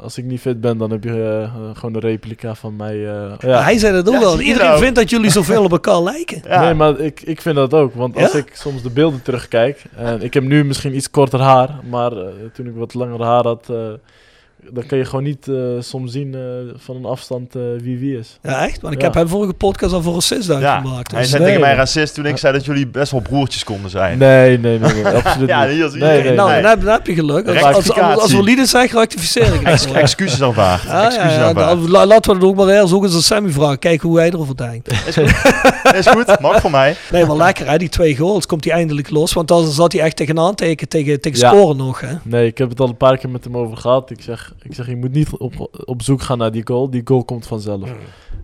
Als 0.00 0.18
ik 0.18 0.24
niet 0.24 0.40
fit 0.40 0.60
ben, 0.60 0.78
dan 0.78 0.90
heb 0.90 1.04
je 1.04 1.10
eh, 1.10 1.42
eh, 1.42 1.50
gewoon 1.74 1.94
een 1.94 2.00
replica 2.00 2.54
van 2.54 2.76
mij. 2.76 2.94
eh, 2.94 3.32
ja. 3.38 3.62
Hij 3.62 3.78
zei 3.78 3.92
dat 3.92 4.08
ook 4.08 4.14
Ja, 4.14 4.20
wel. 4.20 4.40
Iedereen 4.40 4.68
nou. 4.68 4.80
vindt 4.80 4.94
dat 4.96 5.10
jullie 5.10 5.30
zoveel 5.30 5.64
op 5.64 5.70
elkaar 5.72 6.02
lijken. 6.02 6.42
Ja. 6.48 6.60
Nee, 6.64 6.74
maar 6.74 7.00
ik, 7.00 7.20
ik 7.22 7.40
vind 7.40 7.56
dat 7.56 7.74
ook. 7.74 7.94
Want 7.94 8.16
als 8.16 8.32
Ja? 8.32 8.38
ik 8.38 8.50
soms 8.54 8.82
de 8.82 8.90
beelden 8.90 9.22
terugkijk. 9.22 9.82
En 9.96 10.22
ik 10.22 10.34
heb 10.34 10.42
nu 10.42 10.64
misschien 10.64 10.94
iets 10.96 11.10
korter 11.10 11.40
haar. 11.40 11.70
Maar 11.90 12.10
toen 12.52 12.66
ik 12.66 12.74
wat 12.74 12.94
langer 12.94 13.22
haar 13.22 13.44
had. 13.44 13.66
Dan 14.72 14.86
kan 14.86 14.98
je 14.98 15.04
gewoon 15.04 15.24
niet 15.24 15.48
eh, 15.48 15.54
soms 15.80 16.12
zien 16.12 16.34
eh, 16.34 16.40
van 16.76 16.96
een 16.96 17.04
afstand 17.04 17.54
eh, 17.54 17.62
wie 17.78 17.98
wie 17.98 18.18
is. 18.18 18.38
Ja, 18.42 18.66
echt? 18.66 18.80
Want 18.80 18.94
ik 18.94 19.00
Ja. 19.00 19.06
heb 19.06 19.14
hem 19.14 19.28
vorige 19.28 19.52
podcast 19.52 19.92
al 19.92 20.02
voor 20.02 20.22
Ja, 20.28 20.74
uitgemaakt. 20.74 21.10
hij 21.10 21.20
Dus, 21.20 21.30
zei 21.30 21.42
nee, 21.42 21.52
tegen 21.52 21.66
mij 21.66 21.74
racist 21.76 22.14
toen 22.14 22.26
ik 22.26 22.36
zei 22.36 22.52
dat 22.52 22.64
jullie 22.64 22.86
best 22.86 23.12
wel 23.12 23.20
broertjes 23.20 23.64
konden 23.64 23.90
zijn. 23.90 24.18
Nee, 24.18 24.58
nee, 24.58 24.78
nee, 24.78 24.92
nee 24.94 25.06
absoluut 25.22 25.48
Ja, 25.48 25.64
niet. 25.64 25.74
hier 25.74 25.88
zie 25.88 25.98
je. 25.98 26.04
Nee, 26.04 26.22
nee, 26.22 26.32
nou, 26.34 26.50
nee. 26.50 26.60
dan, 26.62 26.70
heb, 26.70 26.80
dan 26.82 26.92
heb 26.92 27.06
je 27.06 27.14
geluk. 27.14 27.48
Als, 27.48 27.62
als, 27.62 27.90
als, 27.98 28.32
we 28.32 28.42
lieden 28.42 28.66
zijn, 28.66 28.88
rectificeer 28.92 29.54
ik 29.54 29.62
Ex- 29.72 29.84
het. 29.84 29.94
excuses 29.94 30.42
aanvaard. 30.42 30.82
Ja, 30.82 30.88
ja, 31.00 31.06
excuses 31.06 31.34
ja, 31.36 31.44
aanvaard. 31.44 31.76
nou, 31.78 31.88
la- 31.90 32.06
laten 32.06 32.30
we 32.30 32.36
het 32.38 32.46
ook 32.46 32.56
maar 32.56 32.68
eerst 32.68 32.92
ook 32.92 33.04
eens 33.04 33.14
aan 33.14 33.20
Sammy 33.22 33.50
vragen. 33.50 33.78
Kijken 33.78 34.08
hoe 34.08 34.18
hij 34.18 34.28
erover 34.30 34.56
denkt. 34.56 34.90
Is 35.06 35.14
goed. 35.16 35.94
Is 35.94 36.06
goed, 36.06 36.40
mag 36.40 36.60
voor 36.60 36.70
mij. 36.70 36.96
Nee, 37.12 37.24
maar 37.26 37.36
lekker 37.36 37.70
hè, 37.70 37.78
die 37.78 37.88
twee 37.88 38.16
goals. 38.16 38.46
Komt 38.46 38.64
hij 38.64 38.72
eindelijk 38.72 39.10
los. 39.10 39.32
Want 39.32 39.48
dan 39.48 39.70
zat 39.70 39.92
hij 39.92 40.00
echt 40.02 40.16
tegenaan 40.16 40.54
tegen, 40.54 40.88
tegen, 40.88 41.20
tegen 41.20 41.38
Ja. 41.40 41.48
scoren 41.48 41.76
nog. 41.76 42.00
Hè? 42.00 42.14
Nee, 42.22 42.46
ik 42.46 42.58
heb 42.58 42.68
het 42.68 42.80
al 42.80 42.88
een 42.88 42.96
paar 42.96 43.18
keer 43.18 43.30
met 43.30 43.44
hem 43.44 43.56
over 43.56 43.76
gehad. 43.76 44.10
Ik 44.10 44.22
zeg, 44.22 44.52
ik 44.62 44.74
zeg 44.74 44.86
je 44.86 44.96
moet 44.96 45.12
niet 45.12 45.30
op, 45.36 45.82
op 45.84 46.02
zoek 46.02 46.22
gaan 46.22 46.38
naar 46.38 46.52
die 46.52 46.66
goal. 46.66 46.90
Die 46.90 47.02
goal 47.04 47.24
komt 47.24 47.46
vanzelf. 47.46 47.92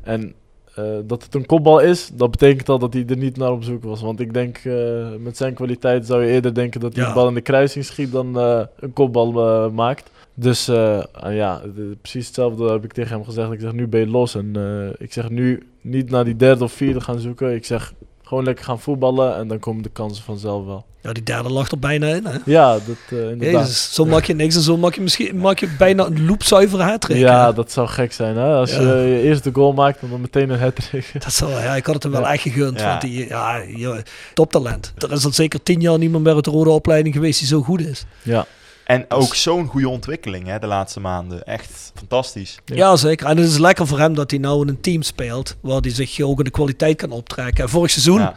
En 0.02 0.34
eh, 0.74 0.84
dat 1.06 1.22
het 1.22 1.34
een 1.34 1.46
kopbal 1.46 1.78
is, 1.80 2.10
dat 2.14 2.30
betekent 2.30 2.68
al 2.68 2.78
dat 2.78 2.92
hij 2.92 3.04
er 3.08 3.16
niet 3.16 3.36
naar 3.36 3.52
op 3.52 3.62
zoek 3.62 3.82
was. 3.82 4.00
Want 4.00 4.20
ik 4.20 4.34
denk, 4.34 4.56
eh, 4.58 5.06
met 5.20 5.36
zijn 5.36 5.54
kwaliteit 5.54 6.06
zou 6.06 6.24
je 6.24 6.30
eerder 6.32 6.54
denken 6.54 6.80
dat 6.80 6.94
hij 6.94 7.02
Ja. 7.02 7.08
de 7.08 7.14
bal 7.14 7.28
in 7.28 7.34
de 7.34 7.40
kruising 7.40 7.84
schiet 7.84 8.12
dan 8.12 8.38
eh, 8.38 8.60
een 8.78 8.92
kopbal 8.92 9.70
maakt. 9.70 10.10
Dus 10.34 10.68
ah 10.68 11.34
ja, 11.34 11.62
precies 12.00 12.26
hetzelfde 12.26 12.70
heb 12.70 12.84
ik 12.84 12.92
tegen 12.92 13.16
hem 13.16 13.24
gezegd. 13.24 13.52
Ik 13.52 13.60
zeg, 13.60 13.72
nu 13.72 13.86
ben 13.88 14.00
je 14.00 14.08
los. 14.08 14.34
En 14.34 14.56
ik 14.98 15.12
zeg, 15.12 15.30
nu 15.30 15.62
niet 15.80 16.10
naar 16.10 16.24
die 16.24 16.36
derde 16.36 16.64
of 16.64 16.72
vierde 16.72 17.00
gaan 17.00 17.18
zoeken. 17.18 17.54
Ik 17.54 17.64
zeg, 17.64 17.92
gewoon 18.32 18.46
lekker 18.46 18.64
gaan 18.64 18.80
voetballen 18.80 19.36
en 19.36 19.48
dan 19.48 19.58
komen 19.58 19.82
de 19.82 19.88
kansen 19.88 20.24
vanzelf 20.24 20.64
wel. 20.64 20.84
Ja, 21.02 21.12
die 21.12 21.22
derde 21.22 21.48
lag 21.50 21.70
er 21.70 21.78
bijna 21.78 22.06
in. 22.06 22.24
Hè? 22.26 22.36
Ja, 22.44 22.72
dat 22.72 22.96
eh, 23.10 23.30
inderdaad. 23.30 23.62
Jezus, 23.66 23.94
zo 23.94 24.04
maak 24.04 24.24
je 24.24 24.34
niks 24.34 24.54
en 24.54 24.60
zo 24.62 24.76
maak 24.76 24.94
je 24.94 25.00
misschien 25.00 25.36
maak 25.36 25.58
je 25.58 25.68
bijna 25.78 26.06
een 26.06 26.26
loopzuivere 26.26 26.82
hat 26.82 27.06
Ja, 27.08 27.52
dat 27.52 27.72
zou 27.72 27.88
gek 27.88 28.12
zijn. 28.12 28.36
Hè? 28.36 28.54
Als 28.54 28.72
Ja. 28.72 28.80
je 28.80 28.86
je 29.08 29.22
eerste 29.22 29.50
goal 29.52 29.72
maakt 29.72 30.00
en 30.02 30.10
dan 30.10 30.20
meteen 30.20 30.50
een 30.50 30.58
hat-trick. 30.60 31.10
Dat 31.24 31.32
zou, 31.32 31.50
ja, 31.50 31.76
ik 31.76 31.86
had 31.86 31.94
het 31.94 32.02
hem 32.02 32.12
wel 32.12 32.28
echt 32.28 32.42
gegund. 32.42 32.80
Ja. 32.80 32.88
Want 32.88 33.00
die, 33.00 33.28
ja, 33.28 33.62
joh, 33.66 33.98
toptalent. 34.34 34.92
Er 34.98 35.12
is 35.12 35.24
al 35.24 35.32
zeker 35.32 35.62
tien 35.62 35.80
jaar 35.80 35.98
niemand 35.98 36.24
meer 36.24 36.34
uit 36.34 36.44
de 36.44 36.50
rode 36.50 36.70
opleiding 36.70 37.14
geweest 37.14 37.38
die 37.38 37.48
zo 37.48 37.62
goed 37.62 37.80
is. 37.80 38.04
Ja. 38.22 38.46
En 38.86 39.04
ook 39.08 39.34
zo'n 39.34 39.66
goede 39.66 39.88
ontwikkeling 39.88 40.46
hè, 40.46 40.58
de 40.58 40.66
laatste 40.66 41.00
maanden. 41.00 41.46
Echt 41.46 41.92
fantastisch. 41.94 42.58
Ja. 42.64 42.76
Ja. 42.76 42.96
zeker. 42.96 43.26
En 43.26 43.36
het 43.36 43.46
is 43.48 43.58
lekker 43.58 43.86
voor 43.86 43.98
hem 43.98 44.14
dat 44.14 44.30
hij 44.30 44.40
nou 44.40 44.62
in 44.62 44.68
een 44.68 44.80
team 44.80 45.02
speelt. 45.02 45.56
Waar 45.60 45.80
hij 45.80 45.90
zich 45.90 46.20
ook 46.20 46.38
in 46.38 46.44
de 46.44 46.50
kwaliteit 46.50 46.96
kan 46.96 47.10
optrekken. 47.10 47.64
En 47.64 47.70
vorig 47.70 47.90
seizoen, 47.90 48.18
Ja. 48.20 48.34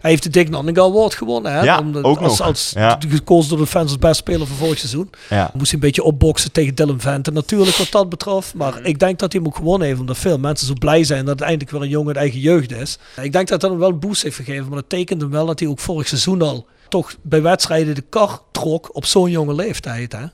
hij 0.00 0.10
heeft 0.10 0.22
de 0.22 0.28
Dick 0.28 0.48
Nanning 0.48 0.78
Award 0.78 1.14
gewonnen. 1.14 1.52
Hè? 1.52 1.60
Ja, 1.62 1.84
ook 2.02 2.20
als, 2.20 2.38
nog. 2.38 2.46
Als 2.46 2.70
Ja. 2.74 2.98
gekozen 3.08 3.50
door 3.50 3.58
de 3.58 3.66
fans 3.66 3.90
als 3.90 3.98
best 3.98 4.16
speler 4.16 4.46
van 4.46 4.56
vorig 4.56 4.78
seizoen. 4.78 5.10
Ja. 5.30 5.50
Moest 5.54 5.70
hij 5.70 5.74
een 5.80 5.86
beetje 5.86 6.02
opboksen 6.02 6.52
tegen 6.52 6.74
Dylan 6.74 7.00
Vente 7.00 7.30
natuurlijk 7.30 7.76
wat 7.76 7.90
dat 7.90 8.08
betreft. 8.08 8.54
Maar 8.54 8.80
ik 8.82 8.98
denk 8.98 9.18
dat 9.18 9.32
hij 9.32 9.40
hem 9.40 9.50
ook 9.50 9.56
gewonnen 9.56 9.86
heeft. 9.86 10.00
Omdat 10.00 10.18
veel 10.18 10.38
mensen 10.38 10.66
zo 10.66 10.74
blij 10.78 11.04
zijn 11.04 11.24
dat 11.24 11.34
het 11.38 11.42
eindelijk 11.48 11.70
weer 11.70 11.82
een 11.82 11.88
jongen 11.88 12.08
uit 12.08 12.16
eigen 12.16 12.40
jeugd 12.40 12.72
is. 12.72 12.98
Ik 13.22 13.32
denk 13.32 13.48
dat 13.48 13.60
dat 13.60 13.70
hem 13.70 13.78
wel 13.78 13.88
een 13.88 13.98
boost 14.00 14.22
heeft 14.22 14.36
gegeven. 14.36 14.66
Maar 14.66 14.78
dat 14.80 14.88
tekent 14.88 15.20
hem 15.20 15.30
wel 15.30 15.46
dat 15.46 15.58
hij 15.60 15.68
ook 15.68 15.78
vorig 15.80 16.08
seizoen 16.08 16.42
al 16.42 16.66
toch 16.90 17.14
bij 17.22 17.42
wedstrijden 17.42 17.94
de 17.94 18.04
kar 18.08 18.40
trok 18.50 18.90
op 18.96 19.04
zo'n 19.04 19.30
jonge 19.30 19.54
leeftijd. 19.54 20.12
Hè? 20.12 20.24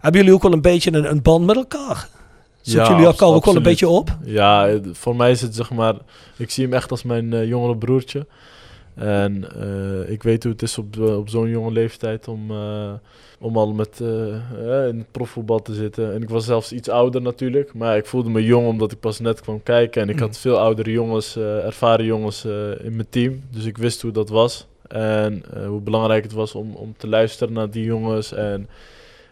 Hebben 0.00 0.20
jullie 0.20 0.34
ook 0.36 0.42
wel 0.42 0.52
een 0.52 0.60
beetje 0.60 0.92
een, 0.92 1.10
een 1.10 1.22
band 1.22 1.46
met 1.46 1.56
elkaar? 1.56 2.08
Zoeken 2.60 2.84
Ja, 2.84 2.90
jullie 2.90 3.06
elkaar 3.06 3.28
ook 3.28 3.44
wel 3.44 3.56
een 3.56 3.62
beetje 3.62 3.88
op? 3.88 4.16
Ja, 4.24 4.68
eh, 4.68 4.78
voor 4.92 5.16
mij 5.16 5.30
is 5.30 5.40
het 5.40 5.54
zeg 5.54 5.70
maar... 5.70 5.94
Ik 6.36 6.50
zie 6.50 6.64
hem 6.64 6.72
echt 6.74 6.90
als 6.90 7.02
mijn 7.02 7.32
eh, 7.32 7.48
jongere 7.48 7.76
broertje. 7.76 8.26
En 8.94 9.60
eh, 9.60 10.10
ik 10.10 10.22
weet 10.22 10.42
hoe 10.42 10.52
het 10.52 10.62
is 10.62 10.78
op, 10.78 10.98
op 11.00 11.28
zo'n 11.28 11.48
jonge 11.48 11.72
leeftijd 11.72 12.28
om, 12.28 12.50
om 13.40 13.56
al 13.56 13.72
met, 13.72 14.00
eh, 14.00 14.88
in 14.88 14.98
het 14.98 15.10
profvoetbal 15.10 15.62
te 15.62 15.74
zitten. 15.74 16.14
En 16.14 16.22
ik 16.22 16.28
was 16.28 16.44
zelfs 16.44 16.72
iets 16.72 16.88
ouder 16.88 17.22
natuurlijk. 17.22 17.74
Maar 17.74 17.96
ik 17.96 18.06
voelde 18.06 18.30
me 18.30 18.44
jong 18.44 18.66
omdat 18.66 18.92
ik 18.92 19.00
pas 19.00 19.18
net 19.20 19.40
kwam 19.40 19.62
kijken. 19.62 20.02
En 20.02 20.08
ik 20.08 20.14
Mm. 20.14 20.20
had 20.20 20.38
veel 20.38 20.58
oudere 20.58 20.90
jongens, 20.90 21.36
ervaren 21.36 22.04
jongens 22.04 22.44
in 22.82 22.94
mijn 22.96 23.06
team. 23.10 23.42
Dus 23.50 23.64
ik 23.64 23.78
wist 23.78 24.02
hoe 24.02 24.12
dat 24.12 24.28
was. 24.28 24.66
En 24.88 25.42
eh, 25.54 25.66
hoe 25.66 25.80
belangrijk 25.80 26.22
het 26.22 26.32
was 26.32 26.54
om, 26.54 26.74
om 26.74 26.94
te 26.96 27.08
luisteren 27.08 27.52
naar 27.52 27.70
die 27.70 27.84
jongens. 27.84 28.32
En, 28.32 28.68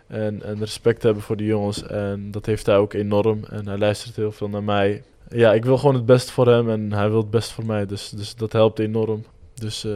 en, 0.06 0.42
en 0.42 0.58
respect 0.58 1.00
te 1.00 1.06
hebben 1.06 1.24
voor 1.24 1.36
die 1.36 1.46
jongens. 1.46 1.86
En 1.86 2.30
dat 2.30 2.46
heeft 2.46 2.66
hij 2.66 2.76
ook 2.76 2.92
enorm. 2.92 3.44
En 3.50 3.68
hij 3.68 3.78
luistert 3.78 4.16
heel 4.16 4.32
veel 4.32 4.48
naar 4.48 4.64
mij. 4.64 5.02
Ja, 5.28 5.52
ik 5.52 5.64
wil 5.64 5.78
gewoon 5.78 5.94
het 5.94 6.06
beste 6.06 6.32
voor 6.32 6.46
hem. 6.46 6.70
En 6.70 6.92
hij 6.92 7.08
wil 7.08 7.20
het 7.20 7.30
beste 7.30 7.54
voor 7.54 7.66
mij. 7.66 7.86
Dus, 7.86 8.10
dus 8.10 8.34
dat 8.34 8.52
helpt 8.52 8.78
enorm. 8.78 9.24
Dus 9.54 9.84
eh, 9.84 9.92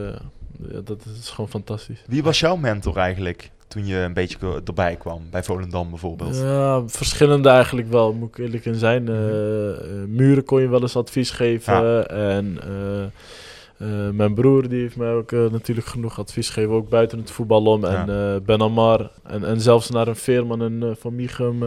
ja, 0.72 0.80
dat 0.84 1.04
is 1.20 1.28
gewoon 1.30 1.50
fantastisch. 1.50 2.02
Wie 2.06 2.22
was 2.22 2.40
jouw 2.40 2.56
mentor 2.56 2.96
eigenlijk 2.96 3.50
toen 3.68 3.86
je 3.86 3.96
een 3.96 4.12
beetje 4.12 4.62
erbij 4.64 4.96
kwam? 4.96 5.22
Bij 5.30 5.42
Volendam 5.42 5.90
bijvoorbeeld. 5.90 6.36
Ja, 6.36 6.82
verschillende 6.88 7.48
eigenlijk 7.48 7.88
wel, 7.90 8.12
moet 8.12 8.28
ik 8.28 8.38
eerlijk 8.38 8.64
in 8.64 8.74
zijn. 8.74 9.08
Eh, 9.08 9.70
eh, 9.70 10.08
Muren 10.08 10.44
kon 10.44 10.60
je 10.60 10.68
wel 10.68 10.80
eens 10.80 10.96
advies 10.96 11.30
geven. 11.30 11.82
Ja. 11.82 12.02
En 12.06 12.58
eh, 13.80 14.08
mijn 14.12 14.34
broer 14.34 14.68
die 14.68 14.80
heeft 14.80 14.96
mij 14.96 15.12
ook 15.12 15.32
eh, 15.32 15.50
natuurlijk 15.50 15.86
genoeg 15.86 16.18
advies 16.18 16.48
gegeven, 16.48 16.74
ook 16.74 16.88
buiten 16.88 17.18
het 17.18 17.30
voetbal 17.30 17.64
om. 17.64 17.84
En 17.84 18.08
eh, 18.08 18.40
Ben 18.44 18.60
Amar 18.60 19.10
en, 19.22 19.44
en 19.44 19.60
zelfs 19.60 19.90
naar 19.90 20.08
een 20.08 20.16
Veerman 20.16 20.62
en 20.62 20.96
Van 21.00 21.14
Michum. 21.14 21.64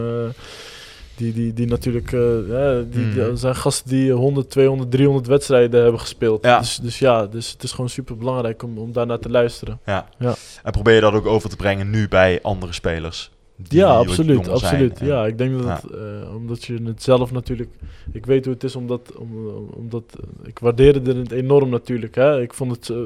die, 1.16 1.32
die, 1.32 1.52
die 1.52 1.66
natuurlijk, 1.66 2.10
ja, 2.48 2.80
die, 2.80 3.04
Mm. 3.04 3.12
die 3.12 3.36
zijn 3.36 3.56
gasten 3.56 3.90
die 3.90 4.12
100, 4.12 4.50
200, 4.50 4.90
300 4.90 5.26
wedstrijden 5.26 5.82
hebben 5.82 6.00
gespeeld. 6.00 6.44
Ja. 6.44 6.58
Dus, 6.58 6.76
dus 6.76 6.98
ja, 6.98 7.26
dus 7.26 7.50
het 7.50 7.62
is 7.62 7.70
gewoon 7.72 7.90
super 7.90 8.16
belangrijk 8.16 8.62
om, 8.62 8.78
om 8.78 8.92
daarnaar 8.92 9.18
te 9.18 9.30
luisteren. 9.30 9.80
Ja. 9.86 10.08
Ja. 10.18 10.34
En 10.62 10.72
probeer 10.72 10.94
je 10.94 11.00
dat 11.00 11.12
ook 11.14 11.26
over 11.26 11.48
te 11.48 11.56
brengen 11.56 11.90
nu 11.90 12.08
bij 12.08 12.38
andere 12.42 12.72
spelers? 12.72 13.30
Ja, 13.62 13.94
absoluut. 13.94 14.44
zijn 14.44 14.56
absoluut. 14.56 14.98
Ja, 15.00 15.26
ik 15.26 15.38
denk 15.38 15.62
dat 15.62 15.82
het, 15.82 15.90
eh, 15.92 16.34
omdat 16.34 16.64
je 16.64 16.82
het 16.84 17.02
zelf 17.02 17.32
natuurlijk. 17.32 17.70
Ik 18.12 18.26
weet 18.26 18.44
hoe 18.44 18.54
het 18.54 18.64
is, 18.64 18.76
omdat, 18.76 19.12
om, 19.16 19.48
om- 19.48 19.68
omdat 19.76 20.04
ik 20.42 20.58
waardeerde 20.58 21.14
het 21.14 21.30
enorm 21.32 21.68
natuurlijk. 21.68 22.14
Hè. 22.14 22.40
Ik, 22.40 22.54
vond 22.54 22.70
het, 22.72 22.88
eh, 22.90 22.96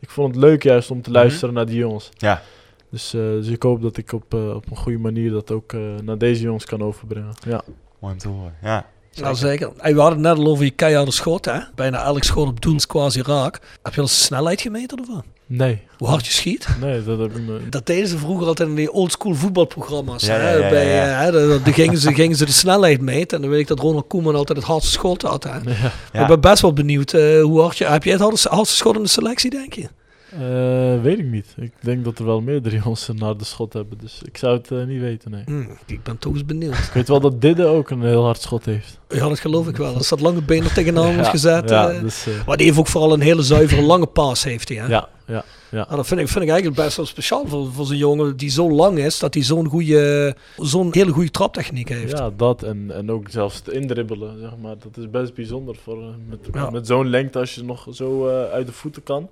ik 0.00 0.10
vond 0.10 0.34
het 0.34 0.44
leuk 0.44 0.62
juist 0.62 0.90
om 0.90 1.02
te 1.02 1.10
Mhm. 1.10 1.18
luisteren 1.18 1.54
naar 1.54 1.66
die 1.66 1.76
jongens. 1.78 2.10
Ja. 2.16 2.42
Dus, 2.90 3.14
eh, 3.14 3.20
dus 3.20 3.48
ik 3.48 3.62
hoop 3.62 3.82
dat 3.82 3.96
ik 3.96 4.12
op, 4.12 4.34
eh, 4.34 4.54
op 4.54 4.70
een 4.70 4.76
goede 4.76 4.98
manier 4.98 5.30
dat 5.30 5.50
ook 5.50 5.72
eh, 5.72 5.80
naar 6.02 6.18
deze 6.18 6.42
jongens 6.42 6.64
kan 6.64 6.82
overbrengen. 6.82 7.32
Ja. 7.48 7.62
Mooi 8.00 8.12
om 8.12 8.18
te 8.18 8.28
horen. 8.28 8.54
Ja. 8.62 8.86
Ja, 9.16 9.34
zeker. 9.34 9.70
Hey, 9.78 9.94
we 9.94 10.00
hadden 10.00 10.24
het 10.24 10.28
net 10.36 10.46
al 10.46 10.50
over 10.52 10.64
je 10.64 10.70
keiharde 10.70 11.10
schot, 11.12 11.44
hè? 11.44 11.58
Bijna 11.74 12.04
elk 12.04 12.24
schot 12.24 12.48
op 12.48 12.60
doel 12.60 12.74
is 12.74 12.86
quasi 12.86 13.22
raak. 13.22 13.58
Heb 13.82 13.94
je 13.94 14.00
al 14.00 14.08
snelheid 14.08 14.60
gemeten 14.60 14.98
ervan? 14.98 15.22
Nee, 15.48 15.80
Hoe 15.98 16.08
hard 16.08 16.26
je 16.26 16.32
schiet? 16.32 16.68
nee, 16.80 17.04
dat 17.04 17.18
heb 17.18 17.36
ik 17.36 17.42
nooit. 17.46 17.72
Dat 17.72 17.86
deden 17.86 18.08
ze 18.08 18.18
vroeger 18.18 18.46
altijd 18.46 18.68
in 18.68 18.74
die 18.74 18.92
oldschool 18.92 19.34
voetbalprogramma's. 19.34 20.26
Ja, 20.26 20.34
hè? 20.34 20.52
ja, 20.54 20.64
ja, 20.64 20.70
Bij, 20.70 20.86
ja. 20.94 21.10
eh, 21.18 21.24
hè, 21.24 21.32
dan, 21.32 21.60
dan 21.64 21.72
gingen, 21.72 21.98
ze, 21.98 22.14
gingen 22.14 22.36
ze 22.36 22.44
de 22.44 22.52
snelheid 22.52 23.00
meten. 23.00 23.36
En 23.36 23.42
dan 23.42 23.50
weet 23.50 23.60
ik 23.60 23.66
dat 23.66 23.78
Ronald 23.80 24.06
Koeman 24.06 24.34
altijd 24.34 24.58
het 24.58 24.66
hardste 24.66 24.92
schot 24.92 25.22
had. 25.22 25.44
Hè? 25.44 25.50
Ja. 25.50 25.92
Ja. 26.12 26.20
Ik 26.20 26.26
ben 26.26 26.40
best 26.40 26.62
wel 26.62 26.72
benieuwd 26.72 27.12
eh, 27.12 27.42
hoe 27.42 27.60
hard 27.60 27.78
je... 27.78 27.84
Heb 27.86 28.04
jij 28.04 28.12
het 28.12 28.22
hardste, 28.22 28.48
hardste 28.48 28.76
schot 28.76 28.96
in 28.96 29.02
de 29.02 29.08
selectie, 29.08 29.50
denk 29.50 29.72
je? 29.72 29.88
Eh, 30.30 31.02
weet 31.02 31.18
ik 31.18 31.24
niet. 31.24 31.54
Ik 31.56 31.72
denk 31.80 32.04
dat 32.04 32.18
er 32.18 32.24
wel 32.24 32.40
meerdere 32.40 32.76
jongens 32.76 33.08
een 33.08 33.20
harde 33.20 33.44
schot 33.44 33.72
hebben. 33.72 33.98
Dus 33.98 34.20
ik 34.24 34.36
zou 34.36 34.56
het 34.56 34.70
eh, 34.70 34.84
niet 34.84 35.00
weten, 35.00 35.30
nee. 35.30 35.42
Hm, 35.44 35.64
ik 35.86 36.02
ben 36.02 36.18
toch 36.18 36.32
eens 36.32 36.44
benieuwd. 36.44 36.74
Ik 36.78 36.90
weet 36.92 37.08
wel 37.08 37.20
dat 37.20 37.40
Didde 37.40 37.64
ook 37.66 37.90
een 37.90 38.02
heel 38.02 38.24
hard 38.24 38.40
schot 38.40 38.64
heeft. 38.64 39.00
Ja, 39.08 39.28
dat 39.28 39.40
geloof 39.40 39.68
ik 39.68 39.76
wel. 39.76 39.92
Dat 39.92 40.20
lange 40.20 40.42
been 40.42 40.64
er 40.64 40.72
tegenaan 40.72 41.14
wordt 41.14 41.28
gezet. 41.28 41.68
Ja, 41.68 42.00
dus, 42.00 42.26
eh, 42.26 42.46
maar 42.46 42.56
die 42.56 42.66
heeft 42.66 42.78
ook 42.78 42.86
vooral 42.86 43.12
een 43.12 43.20
hele 43.20 43.42
zuivere 43.42 43.82
lange 43.82 44.06
paas, 44.06 44.44
heeft 44.44 44.68
hij. 44.68 44.78
Hè? 44.78 44.86
ja, 44.86 45.08
ja. 45.26 45.44
Nou, 45.70 45.96
dat 45.96 46.06
vind 46.06 46.20
ik, 46.20 46.28
vind 46.28 46.44
ik 46.44 46.50
eigenlijk 46.50 46.80
best 46.82 46.96
wel 46.96 47.06
speciaal 47.06 47.46
voor, 47.46 47.72
voor 47.72 47.86
zo'n 47.86 47.96
jongen 47.96 48.36
die 48.36 48.50
zo 48.50 48.70
lang 48.70 48.98
is, 48.98 49.18
dat 49.18 49.34
hij 49.34 49.42
zo'n 49.42 49.68
goede, 49.68 50.36
zo'n 50.56 50.88
hele 50.90 51.12
goede 51.12 51.30
traptechniek 51.30 51.88
heeft. 51.88 52.18
Ja, 52.18 52.30
dat 52.36 52.62
en, 52.62 52.90
en 52.94 53.10
ook 53.10 53.26
zelfs 53.30 53.56
het 53.56 53.68
indribbelen, 53.68 54.40
zeg 54.40 54.50
maar. 54.62 54.74
Dat 54.78 54.96
is 54.96 55.10
best 55.10 55.34
bijzonder 55.34 55.76
voor, 55.82 56.02
eh, 56.02 56.08
met, 56.28 56.38
Ja. 56.52 56.70
met 56.70 56.86
zo'n 56.86 57.08
lengte, 57.08 57.38
als 57.38 57.54
je 57.54 57.62
nog 57.64 57.86
zo 57.90 58.28
eh, 58.28 58.50
uit 58.52 58.66
de 58.66 58.72
voeten 58.72 59.02
kan. 59.02 59.28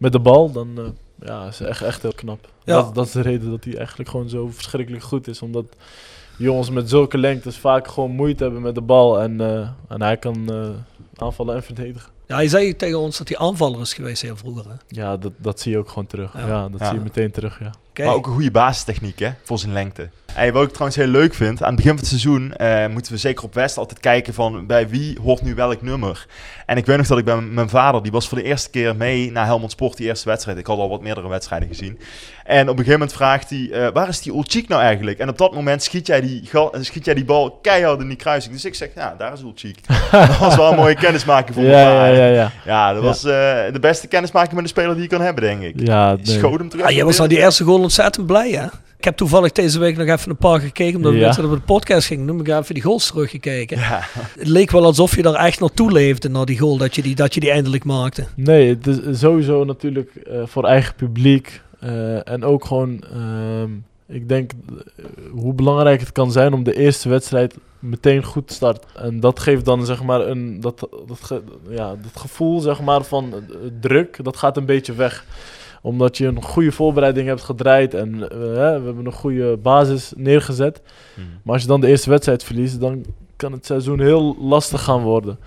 Met 0.00 0.12
de 0.12 0.18
bal, 0.20 0.52
dan 0.52 0.68
eh, 0.78 0.84
ja, 1.28 1.46
is 1.46 1.60
echt, 1.60 1.82
echt 1.82 2.02
heel 2.02 2.12
knap. 2.14 2.48
Ja. 2.64 2.74
Dat, 2.74 2.94
dat 2.94 3.06
is 3.06 3.12
de 3.12 3.20
reden 3.20 3.50
dat 3.50 3.64
hij 3.64 3.76
eigenlijk 3.76 4.08
gewoon 4.08 4.28
zo 4.28 4.48
verschrikkelijk 4.48 5.02
goed 5.04 5.28
is. 5.28 5.42
Omdat 5.42 5.64
jongens 6.36 6.70
met 6.70 6.88
zulke 6.88 7.18
lengtes 7.18 7.56
vaak 7.56 7.88
gewoon 7.88 8.10
moeite 8.10 8.42
hebben 8.42 8.62
met 8.62 8.74
de 8.74 8.80
bal. 8.80 9.20
En, 9.20 9.40
eh, 9.40 9.68
en 9.88 10.02
hij 10.02 10.16
kan 10.16 10.52
eh, 10.52 10.68
aanvallen 11.14 11.54
en 11.54 11.62
verdedigen. 11.62 12.10
Ja, 12.26 12.34
hij 12.34 12.48
zei 12.48 12.76
tegen 12.76 12.98
ons 12.98 13.18
dat 13.18 13.28
hij 13.28 13.38
aanvaller 13.38 13.80
is 13.80 13.94
geweest 13.94 14.22
heel 14.22 14.36
vroeger. 14.36 14.64
Hè? 14.68 14.74
Ja, 14.88 15.16
dat, 15.16 15.32
dat 15.36 15.60
zie 15.60 15.72
je 15.72 15.78
ook 15.78 15.88
gewoon 15.88 16.06
terug. 16.06 16.32
Ja. 16.32 16.46
Ja, 16.46 16.68
dat 16.68 16.80
Ja. 16.80 16.86
zie 16.86 16.94
je 16.96 17.02
meteen 17.02 17.30
terug, 17.30 17.58
ja. 17.60 17.70
Maar 18.04 18.14
ook 18.14 18.26
een 18.26 18.32
goede 18.32 18.50
basistechniek, 18.50 19.18
hè? 19.18 19.30
Voor 19.42 19.58
zijn 19.58 19.72
lengte. 19.72 20.08
Hey, 20.34 20.52
wat 20.52 20.62
ik 20.62 20.68
trouwens 20.70 20.96
heel 20.96 21.06
leuk 21.06 21.34
vind, 21.34 21.60
aan 21.62 21.66
het 21.66 21.76
begin 21.76 21.90
van 21.90 21.98
het 22.00 22.08
seizoen 22.08 22.54
eh, 22.56 22.86
moeten 22.86 23.12
we 23.12 23.18
zeker 23.18 23.44
op 23.44 23.54
West 23.54 23.76
altijd 23.76 24.00
kijken 24.00 24.34
van 24.34 24.66
bij 24.66 24.88
wie 24.88 25.18
hoort 25.22 25.42
nu 25.42 25.54
welk 25.54 25.82
nummer. 25.82 26.26
En 26.66 26.76
ik 26.76 26.86
weet 26.86 26.96
nog 26.96 27.06
dat 27.06 27.18
ik 27.18 27.24
bij 27.24 27.40
mijn 27.40 27.68
vader, 27.68 28.02
die 28.02 28.12
was 28.12 28.28
voor 28.28 28.38
de 28.38 28.44
eerste 28.44 28.70
keer 28.70 28.96
mee 28.96 29.32
naar 29.32 29.44
Helmond 29.46 29.70
Sport, 29.70 29.96
die 29.96 30.06
eerste 30.06 30.28
wedstrijd. 30.28 30.58
Ik 30.58 30.66
had 30.66 30.78
al 30.78 30.88
wat 30.88 31.00
meerdere 31.02 31.28
wedstrijden 31.28 31.68
gezien. 31.68 31.98
En 32.44 32.60
op 32.62 32.68
een 32.68 32.76
gegeven 32.84 32.92
moment 32.92 33.12
vraagt 33.12 33.50
hij, 33.50 33.70
eh, 33.72 33.88
waar 33.92 34.08
is 34.08 34.20
die 34.22 34.32
Ulchik 34.32 34.68
nou 34.68 34.82
eigenlijk? 34.82 35.18
En 35.18 35.28
op 35.28 35.38
dat 35.38 35.54
moment 35.54 35.82
schiet 35.82 36.06
jij 36.06 36.20
die, 36.20 36.42
ga- 36.44 36.70
schiet 36.80 37.04
jij 37.04 37.14
die 37.14 37.24
bal 37.24 37.58
keihard 37.62 38.00
in 38.00 38.08
die 38.08 38.16
kruising. 38.16 38.54
Dus 38.54 38.64
ik 38.64 38.74
zeg, 38.74 38.88
ja, 38.94 39.14
daar 39.18 39.32
is 39.32 39.40
Ulchik. 39.42 39.78
dat 40.10 40.38
was 40.38 40.56
wel 40.56 40.70
een 40.70 40.76
mooie 40.76 40.94
kennismaking 40.94 41.54
voor 41.54 41.62
mijn 41.64 41.74
Ja, 41.76 41.90
ja, 41.90 41.98
vader. 42.00 42.16
ja, 42.16 42.26
ja. 42.26 42.50
Ja, 42.64 42.92
dat 42.92 43.02
was 43.02 43.24
eh, 43.24 43.32
de 43.72 43.78
beste 43.80 44.06
kennismaking 44.06 44.54
met 44.54 44.62
een 44.62 44.68
speler 44.68 44.92
die 44.94 45.02
je 45.02 45.08
kan 45.08 45.20
hebben, 45.20 45.42
denk 45.44 45.62
ik. 45.62 45.86
Ja, 45.86 46.14
nee. 46.14 46.20
schoot 46.24 46.58
hem 46.58 46.68
terug. 46.68 46.84
ah, 46.86 46.90
jij 46.92 47.04
was 47.04 47.18
na 47.18 47.26
die 47.26 47.38
eerste 47.38 47.64
goal 47.64 47.80
ontzettend 47.80 48.26
blij, 48.26 48.50
hè? 48.50 48.66
Ik 49.00 49.06
heb 49.06 49.16
toevallig 49.16 49.52
deze 49.52 49.78
week 49.78 49.96
nog 49.96 50.06
even 50.08 50.30
een 50.30 50.36
paar 50.36 50.60
gekeken, 50.60 50.96
omdat 50.96 51.12
we 51.12 51.18
Ja. 51.18 51.24
mensen 51.24 51.44
op 51.44 51.50
de 51.50 51.60
podcast 51.60 52.06
gingen 52.06 52.26
doen. 52.26 52.40
Ik 52.40 52.46
heb 52.46 52.58
even 52.62 52.74
die 52.74 52.82
goals 52.82 53.06
teruggekeken. 53.06 53.78
Ja, 53.78 54.00
Het 54.14 54.46
leek 54.48 54.70
wel 54.70 54.84
alsof 54.84 55.16
je 55.16 55.22
daar 55.22 55.34
echt 55.34 55.60
naartoe 55.60 55.92
leefde, 55.92 56.28
na 56.28 56.44
die 56.44 56.58
goal, 56.58 56.76
dat 56.76 56.94
je 56.94 57.02
die, 57.02 57.14
dat 57.14 57.34
je 57.34 57.40
die 57.40 57.50
eindelijk 57.50 57.84
maakte. 57.84 58.24
Nee, 58.36 58.68
het 58.68 58.86
is 58.86 59.18
sowieso 59.18 59.64
natuurlijk 59.64 60.14
eh, 60.14 60.42
voor 60.46 60.64
eigen 60.64 60.94
publiek. 60.94 61.60
eh, 61.80 62.28
en 62.28 62.44
ook 62.44 62.64
gewoon, 62.64 63.02
ehm, 63.12 63.70
ik 64.08 64.28
denk 64.28 64.50
eh, 64.96 65.04
hoe 65.32 65.54
belangrijk 65.54 66.00
het 66.00 66.12
kan 66.12 66.32
zijn 66.32 66.52
om 66.52 66.62
de 66.64 66.76
eerste 66.76 67.08
wedstrijd 67.08 67.54
meteen 67.78 68.24
goed 68.24 68.48
te 68.48 68.54
starten. 68.54 68.88
En 68.96 69.20
dat 69.20 69.40
geeft 69.40 69.64
dan 69.64 69.84
zeg 69.86 70.02
maar 70.02 70.20
een, 70.26 70.60
dat, 70.60 70.88
dat, 71.06 71.18
ge- 71.22 71.42
ja, 71.70 71.88
dat 72.02 72.16
gevoel 72.20 72.60
zeg 72.60 72.80
maar 72.80 73.02
van 73.04 73.34
druk, 73.80 74.18
dat 74.24 74.36
gaat 74.36 74.56
een 74.56 74.64
beetje 74.66 74.92
weg. 74.94 75.24
Omdat 75.80 76.18
je 76.18 76.26
een 76.26 76.42
goede 76.42 76.72
voorbereiding 76.72 77.28
hebt 77.28 77.42
gedraaid 77.42 77.94
en 77.94 78.14
eh, 78.14 78.38
we 78.38 78.58
hebben 78.84 79.06
een 79.06 79.12
goede 79.12 79.56
basis 79.56 80.12
neergezet. 80.16 80.82
Maar 81.42 81.54
als 81.54 81.62
je 81.62 81.68
dan 81.68 81.80
de 81.80 81.86
eerste 81.86 82.10
wedstrijd 82.10 82.44
verliest, 82.44 82.80
dan 82.80 83.04
kan 83.36 83.52
het 83.52 83.66
seizoen 83.66 84.00
heel 84.00 84.36
lastig 84.40 84.84
gaan 84.84 85.02
worden. 85.02 85.38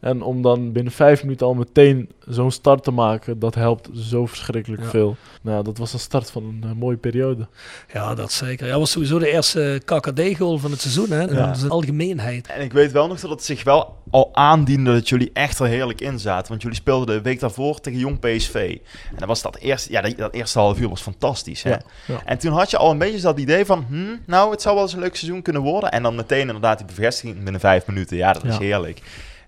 En 0.00 0.22
om 0.22 0.42
dan 0.42 0.72
binnen 0.72 0.92
vijf 0.92 1.22
minuten 1.22 1.46
al 1.46 1.54
meteen 1.54 2.08
zo'n 2.28 2.50
start 2.50 2.84
te 2.84 2.90
maken, 2.90 3.38
dat 3.38 3.54
helpt 3.54 3.88
zo 3.94 4.26
verschrikkelijk 4.26 4.82
Ja. 4.82 4.88
veel. 4.88 5.16
Nou, 5.42 5.64
dat 5.64 5.78
was 5.78 5.92
een 5.92 5.98
start 5.98 6.30
van 6.30 6.42
een 6.44 6.70
eh, 6.70 6.76
mooie 6.76 6.96
periode. 6.96 7.46
Ja, 7.92 8.14
dat 8.14 8.32
zeker. 8.32 8.66
Ja, 8.66 8.78
was 8.78 8.90
sowieso 8.90 9.18
de 9.18 9.30
eerste 9.32 9.80
KKD-goal 9.84 10.58
van 10.58 10.70
het 10.70 10.80
seizoen, 10.80 11.10
hè? 11.10 11.20
Ja. 11.22 11.46
Dat 11.46 11.56
is 11.56 11.62
een 11.62 11.70
algemeenheid. 11.70 12.46
En 12.46 12.60
ik 12.62 12.72
weet 12.72 12.92
wel 12.92 13.06
nog 13.06 13.20
dat 13.20 13.30
het 13.30 13.44
zich 13.44 13.64
wel 13.64 13.98
al 14.10 14.28
aandiende 14.32 14.92
dat 14.92 15.08
jullie 15.08 15.30
echt 15.32 15.58
er 15.58 15.66
heerlijk 15.66 16.00
in 16.00 16.18
zaten. 16.18 16.48
Want 16.48 16.62
jullie 16.62 16.76
speelden 16.76 17.06
de 17.16 17.22
week 17.22 17.40
daarvoor 17.40 17.80
tegen 17.80 17.98
Jong 17.98 18.18
PSV. 18.20 18.78
En 19.10 19.16
dan 19.18 19.28
was 19.28 19.42
dat 19.42 19.56
eerste, 19.56 19.92
ja, 19.92 20.00
dat, 20.00 20.16
dat 20.16 20.34
eerste 20.34 20.58
half 20.58 20.78
uur 20.80 20.88
was 20.88 21.00
fantastisch. 21.02 21.62
Hè? 21.62 21.70
Ja, 21.70 21.80
ja. 22.06 22.20
En 22.24 22.38
toen 22.38 22.52
had 22.52 22.70
je 22.70 22.76
al 22.76 22.90
een 22.90 22.98
beetje 22.98 23.20
dat 23.20 23.38
idee 23.38 23.64
van, 23.64 23.84
hm, 23.88 24.16
nou, 24.26 24.50
het 24.50 24.62
zou 24.62 24.74
wel 24.74 24.84
eens 24.84 24.92
een 24.92 25.00
leuk 25.00 25.16
seizoen 25.16 25.42
kunnen 25.42 25.62
worden. 25.62 25.90
En 25.90 26.02
dan 26.02 26.14
meteen 26.14 26.40
inderdaad 26.40 26.78
die 26.78 26.86
bevestiging 26.86 27.42
binnen 27.42 27.60
vijf 27.60 27.86
minuten. 27.86 28.16
Ja, 28.16 28.32
dat 28.32 28.44
is 28.44 28.52
Ja. 28.54 28.60
heerlijk. 28.60 29.00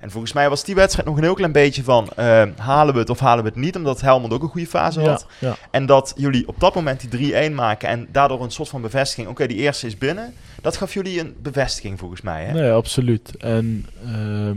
En 0.03 0.11
volgens 0.11 0.33
mij 0.33 0.49
was 0.49 0.65
die 0.65 0.75
wedstrijd 0.75 1.09
nog 1.09 1.17
een 1.17 1.23
heel 1.23 1.35
klein 1.35 1.53
beetje 1.53 1.83
van, 1.83 2.09
eh, 2.17 2.43
halen 2.57 2.95
we 2.95 3.01
het 3.01 3.11
of 3.11 3.19
halen 3.19 3.45
we 3.45 3.51
het 3.51 3.59
niet? 3.59 3.77
Omdat 3.77 4.01
Helmond 4.01 4.33
ook 4.33 4.43
een 4.43 4.49
goede 4.49 4.67
fase 4.67 5.01
Ja, 5.01 5.09
had. 5.11 5.27
ja. 5.39 5.57
En 5.71 5.87
dat 5.87 6.13
jullie 6.17 6.49
op 6.49 6.61
dat 6.61 6.75
moment 6.75 7.01
die 7.01 7.09
3-1 7.51 7.55
maken 7.55 7.89
en 7.89 8.09
daardoor 8.13 8.43
een 8.43 8.51
soort 8.51 8.69
van 8.69 8.81
bevestiging. 8.83 9.29
Oké, 9.29 9.47
die 9.47 9.57
eerste 9.57 9.87
is 9.87 9.99
binnen. 9.99 10.35
Dat 10.63 10.77
gaf 10.77 10.95
jullie 10.95 11.21
een 11.21 11.35
bevestiging 11.43 11.99
volgens 11.99 12.21
mij. 12.21 12.45
Hè? 12.45 12.53
Nee, 12.53 12.71
absoluut. 12.71 13.37
En 13.37 13.87
ehm, 14.05 14.57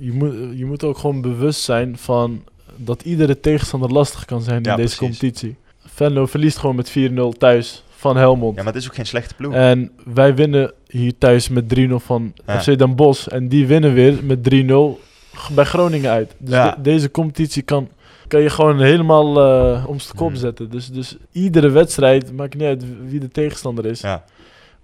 je, 0.00 0.12
moet, 0.12 0.34
je 0.58 0.64
moet 0.66 0.84
ook 0.84 0.98
gewoon 0.98 1.20
bewust 1.20 1.60
zijn 1.60 1.98
van 1.98 2.44
dat 2.76 3.02
iedere 3.02 3.40
tegenstander 3.40 3.90
lastig 3.92 4.24
kan 4.24 4.42
zijn 4.42 4.62
Ja, 4.62 4.70
in 4.70 4.76
deze 4.76 4.96
precies. 4.96 5.18
competitie. 5.18 5.56
Venlo 5.84 6.26
verliest 6.26 6.58
gewoon 6.58 6.76
met 6.76 6.90
4-0 6.90 7.38
thuis 7.38 7.84
van 7.96 8.16
Helmond. 8.16 8.56
Ja, 8.56 8.62
maar 8.62 8.72
het 8.72 8.82
is 8.82 8.88
ook 8.88 8.94
geen 8.94 9.06
slechte 9.06 9.34
ploeg. 9.34 9.52
En 9.54 9.90
wij 10.04 10.34
winnen 10.34 10.72
hier 10.96 11.18
thuis 11.18 11.48
met 11.48 11.68
3-0 11.68 11.98
van 11.98 12.32
Ja. 12.46 12.60
FC 12.60 12.78
Den 12.78 12.94
Bosch. 12.96 13.26
En 13.26 13.48
die 13.48 13.66
winnen 13.66 13.92
weer 13.94 14.18
met 14.24 14.42
3-0 14.42 15.00
g- 15.34 15.50
bij 15.54 15.64
Groningen 15.64 16.10
uit. 16.10 16.34
Dus 16.38 16.54
Ja. 16.54 16.70
de- 16.70 16.80
deze 16.80 17.10
competitie 17.10 17.62
kan, 17.62 17.88
kan 18.28 18.40
je 18.40 18.50
gewoon 18.50 18.80
helemaal 18.80 19.40
eh 19.40 19.84
om 19.88 20.00
zijn 20.00 20.16
kop 20.16 20.28
Hmm. 20.28 20.36
zetten. 20.36 20.70
Dus, 20.70 20.88
dus 20.90 21.16
iedere 21.32 21.68
wedstrijd, 21.68 22.32
maakt 22.32 22.54
niet 22.54 22.62
uit 22.66 22.84
wie 23.08 23.20
de 23.20 23.28
tegenstander 23.28 23.86
is, 23.86 24.00
ja. 24.00 24.24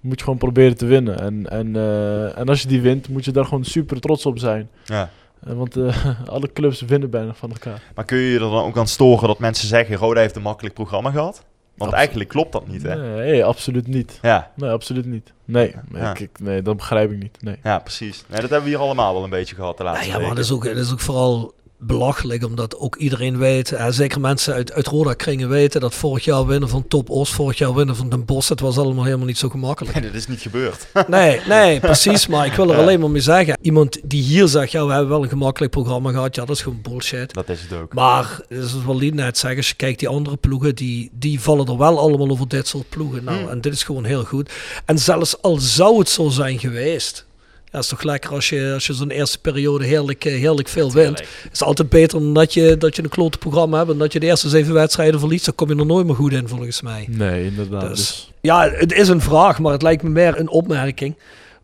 moet 0.00 0.18
je 0.18 0.24
gewoon 0.24 0.38
proberen 0.38 0.76
te 0.76 0.86
winnen. 0.86 1.20
En, 1.20 1.50
en, 1.50 1.76
eh, 1.76 2.38
en 2.38 2.48
als 2.48 2.62
je 2.62 2.68
die 2.68 2.80
wint, 2.80 3.08
moet 3.08 3.24
je 3.24 3.30
daar 3.30 3.44
gewoon 3.44 3.64
super 3.64 4.00
trots 4.00 4.26
op 4.26 4.38
zijn. 4.38 4.68
Ja. 4.84 5.10
Eh, 5.46 5.52
want 5.52 5.76
alle 6.34 6.52
clubs 6.52 6.80
winnen 6.80 7.10
bijna 7.10 7.34
van 7.34 7.50
elkaar. 7.50 7.82
Maar 7.94 8.04
kun 8.04 8.18
je 8.18 8.28
je 8.28 8.34
er 8.34 8.40
dan 8.40 8.64
ook 8.64 8.76
aan 8.78 8.86
storen 8.88 9.28
dat 9.28 9.38
mensen 9.38 9.68
zeggen... 9.68 9.96
Roda 9.96 10.20
heeft 10.20 10.36
een 10.36 10.42
makkelijk 10.42 10.74
programma 10.74 11.10
gehad? 11.10 11.44
Want 11.76 11.92
eigenlijk 11.92 12.28
klopt 12.30 12.52
dat 12.52 12.66
niet, 12.68 12.82
hè? 12.82 12.96
Nee, 13.16 13.44
absoluut 13.44 13.86
niet. 13.86 14.18
Ja, 14.22 14.50
Nee, 14.56 14.70
absoluut 14.70 15.06
niet. 15.06 15.32
Nee, 15.44 15.74
nee, 15.88 16.02
Ja. 16.02 16.10
ik, 16.10 16.20
ik- 16.20 16.38
nee 16.40 16.62
dat 16.62 16.76
begrijp 16.76 17.10
ik 17.12 17.18
niet. 17.18 17.38
Nee. 17.42 17.56
ja 17.62 17.78
precies. 17.78 18.24
Nee, 18.28 18.40
dat 18.40 18.50
hebben 18.50 18.68
we 18.70 18.74
hier 18.76 18.84
allemaal 18.84 19.14
wel 19.14 19.24
een 19.24 19.30
beetje 19.30 19.54
gehad 19.54 19.76
de 19.76 19.82
laatste 19.84 20.06
ja, 20.10 20.18
maar 20.18 20.28
dat 20.28 20.38
is, 20.38 20.52
ook, 20.52 20.64
dat 20.64 20.76
is 20.76 20.92
ook 20.92 21.00
vooral 21.00 21.54
belachelijk, 21.86 22.44
omdat 22.44 22.76
ook 22.78 22.96
iedereen 22.96 23.38
weet, 23.38 23.72
eh, 23.72 23.86
zeker 23.90 24.20
mensen 24.20 24.54
uit, 24.54 24.72
uit 24.72 24.86
Roda-kringen 24.86 25.48
weten, 25.48 25.80
dat 25.80 25.94
vorig 25.94 26.24
jaar 26.24 26.46
winnen 26.46 26.68
van 26.68 26.88
Top 26.88 27.10
Os, 27.10 27.32
vorig 27.32 27.58
jaar 27.58 27.74
winnen 27.74 27.96
van 27.96 28.08
Den 28.08 28.24
Bosch, 28.24 28.48
het 28.48 28.60
was 28.60 28.78
allemaal 28.78 29.04
helemaal 29.04 29.26
niet 29.26 29.38
zo 29.38 29.48
gemakkelijk. 29.48 29.94
Nee, 29.94 30.04
dat 30.04 30.14
is 30.14 30.26
niet 30.26 30.40
gebeurd. 30.40 30.86
Nee, 31.08 31.40
nee, 31.48 31.80
precies, 31.90 32.26
maar 32.26 32.46
ik 32.46 32.52
wil 32.52 32.72
er 32.72 32.78
alleen 32.78 33.00
maar 33.00 33.10
mee 33.10 33.20
zeggen, 33.20 33.58
iemand 33.60 34.00
die 34.04 34.22
hier 34.22 34.48
zegt, 34.48 34.72
ja, 34.72 34.86
we 34.86 34.92
hebben 34.92 35.10
wel 35.10 35.22
een 35.22 35.28
gemakkelijk 35.28 35.72
programma 35.72 36.10
gehad, 36.10 36.34
ja, 36.34 36.44
dat 36.44 36.56
is 36.56 36.62
gewoon 36.62 36.82
bullshit. 36.82 37.34
dat 37.34 37.48
is 37.48 37.60
het 37.62 37.72
ook. 37.72 37.94
Maar, 37.94 38.40
zoals 38.48 38.84
Walid 38.84 39.14
net 39.14 39.38
zegt, 39.38 39.56
als 39.56 39.68
je 39.68 39.74
kijkt 39.74 39.98
die 39.98 40.08
andere 40.08 40.36
ploegen, 40.36 40.74
die, 40.74 41.10
die 41.12 41.40
vallen 41.40 41.66
er 41.66 41.78
wel 41.78 41.98
allemaal 41.98 42.30
over 42.30 42.48
dit 42.48 42.68
soort 42.68 42.88
ploegen. 42.88 43.24
Nou, 43.24 43.38
Hmm. 43.38 43.48
en 43.48 43.60
dit 43.60 43.72
is 43.72 43.82
gewoon 43.82 44.04
heel 44.04 44.24
goed. 44.24 44.50
En 44.84 44.98
zelfs 44.98 45.42
al 45.42 45.56
zou 45.58 45.98
het 45.98 46.08
zo 46.08 46.28
zijn 46.28 46.58
geweest, 46.58 47.26
ja, 47.72 47.78
is 47.78 47.86
toch 47.86 48.02
lekker 48.02 48.30
als 48.30 48.48
je, 48.48 48.70
als 48.74 48.86
je 48.86 48.92
zo'n 48.92 49.10
eerste 49.10 49.38
periode 49.38 49.84
heerlijk, 49.84 50.24
eh, 50.24 50.32
heerlijk 50.38 50.68
veel 50.68 50.92
wint. 50.92 51.18
Het 51.18 51.52
is 51.52 51.62
altijd 51.62 51.88
beter 51.88 52.18
dan 52.20 52.34
dat 52.34 52.54
je, 52.54 52.76
dat 52.76 52.96
je 52.96 53.02
een 53.02 53.08
klote 53.08 53.38
programma 53.38 53.78
hebt 53.78 53.90
en 53.90 53.98
dat 53.98 54.12
je 54.12 54.20
de 54.20 54.26
eerste 54.26 54.48
zeven 54.48 54.74
wedstrijden 54.74 55.20
verliest. 55.20 55.44
Dan 55.44 55.54
kom 55.54 55.68
je 55.68 55.76
er 55.76 55.86
nooit 55.86 56.06
meer 56.06 56.14
goed 56.14 56.32
in, 56.32 56.48
volgens 56.48 56.82
mij. 56.82 57.06
Nee, 57.10 57.44
inderdaad. 57.44 57.80
Dus- 57.80 57.90
Dus, 57.90 58.30
Ja, 58.40 58.70
het 58.70 58.92
is 58.92 59.08
een 59.08 59.20
vraag, 59.20 59.58
maar 59.58 59.72
het 59.72 59.82
lijkt 59.82 60.02
me 60.02 60.08
meer 60.08 60.38
een 60.38 60.48
opmerking. 60.48 61.14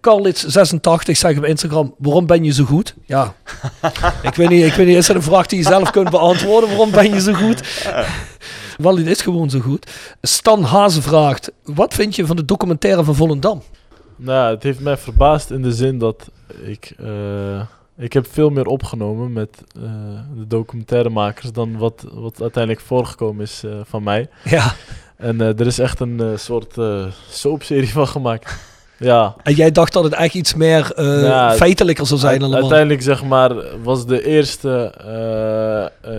Carlits86 0.01 1.11
zegt 1.13 1.39
op 1.39 1.45
Instagram, 1.45 1.95
waarom 1.99 2.27
ben 2.27 2.45
je 2.45 2.53
zo 2.53 2.65
goed? 2.65 2.95
Ja, 3.07 3.35
ik 4.23 4.35
weet 4.35 4.49
niet, 4.49 4.65
ik 4.65 4.73
weet 4.73 4.87
niet, 4.87 4.97
is 4.97 5.07
dat 5.07 5.17
een 5.17 5.23
vraag 5.23 5.47
die 5.47 5.59
je 5.59 5.65
zelf 5.65 5.91
kunt 5.91 6.11
beantwoorden? 6.11 6.69
Waarom 6.69 6.91
ben 6.91 7.13
je 7.15 7.21
zo 7.21 7.33
goed? 7.33 7.61
Wel, 8.77 8.95
dit 8.95 9.07
is 9.07 9.21
gewoon 9.21 9.51
zo 9.51 9.61
goed. 9.61 9.91
Stan 10.23 10.63
Hazen 10.63 11.03
vraagt, 11.03 11.51
wat 11.65 11.95
vind 11.95 12.17
je 12.17 12.27
van 12.27 12.37
de 12.37 12.45
documentaire 12.45 13.05
van 13.05 13.15
Volendam? 13.15 13.63
Nou, 14.19 14.55
het 14.55 14.62
heeft 14.62 14.81
mij 14.81 14.97
verbaasd 14.97 15.51
in 15.51 15.62
de 15.62 15.73
zin 15.73 15.99
dat 15.99 16.31
ik... 16.64 16.93
eh, 16.99 17.61
ik 17.97 18.12
heb 18.12 18.27
veel 18.31 18.51
meer 18.51 18.66
opgenomen 18.66 19.33
met 19.33 19.62
eh, 19.77 19.83
de 20.39 20.47
documentairemakers 20.47 21.53
dan 21.53 21.77
wat, 21.79 22.05
wat 22.12 22.41
uiteindelijk 22.43 22.85
voorgekomen 22.85 23.43
is 23.45 23.62
eh, 23.64 23.71
van 23.85 24.03
mij. 24.03 24.29
Ja, 24.45 24.73
En 25.16 25.41
er 25.41 25.66
is 25.66 25.79
echt 25.79 26.01
een 26.01 26.21
soort 26.37 26.75
soapserie 27.31 27.89
van 27.93 28.07
gemaakt. 28.09 28.57
Ja, 28.99 29.35
en 29.43 29.55
jij 29.55 29.73
dacht 29.73 29.93
dat 29.93 30.05
het 30.05 30.12
echt 30.12 30.35
iets 30.35 30.55
meer 30.55 30.93
Ja, 31.03 31.53
feitelijker 31.53 32.07
zou 32.07 32.21
zijn 32.21 32.41
allemaal. 32.41 32.61
uiteindelijk 32.61 33.03
zeg 33.03 33.25
maar 33.25 33.55
was 33.83 34.07
de 34.07 34.27
eerste 34.27 34.93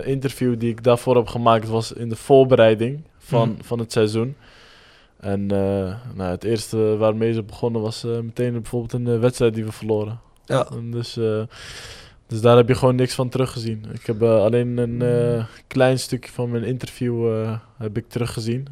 interview 0.04 0.58
die 0.60 0.70
ik 0.70 0.84
daarvoor 0.84 1.16
heb 1.16 1.26
gemaakt 1.26 1.68
was 1.68 1.92
in 1.92 2.08
de 2.08 2.16
voorbereiding 2.16 3.00
van, 3.18 3.48
Mhm. 3.48 3.62
van 3.62 3.78
het 3.78 3.92
seizoen. 3.92 4.36
En 5.20 5.50
eh, 5.50 5.94
nou, 6.14 6.30
het 6.30 6.44
eerste 6.44 6.96
waarmee 6.96 7.32
ze 7.32 7.42
begonnen 7.42 7.82
was 7.82 8.04
eh, 8.04 8.18
meteen 8.18 8.52
bijvoorbeeld 8.52 8.92
een 8.92 9.06
eh, 9.06 9.18
wedstrijd 9.18 9.54
die 9.54 9.64
we 9.64 9.72
verloren. 9.72 10.20
Ja. 10.44 10.66
En 10.70 10.90
dus, 10.90 11.18
dus 12.26 12.40
daar 12.40 12.56
heb 12.56 12.68
je 12.68 12.74
gewoon 12.74 12.94
niks 12.94 13.14
van 13.14 13.28
teruggezien. 13.28 13.84
Ik 13.92 14.06
heb 14.06 14.22
alleen 14.22 14.78
een 14.78 15.46
klein 15.66 15.98
stukje 15.98 16.32
van 16.32 16.50
mijn 16.50 16.64
interview 16.64 17.44
heb 17.76 17.96
ik 17.96 18.08
teruggezien 18.08 18.66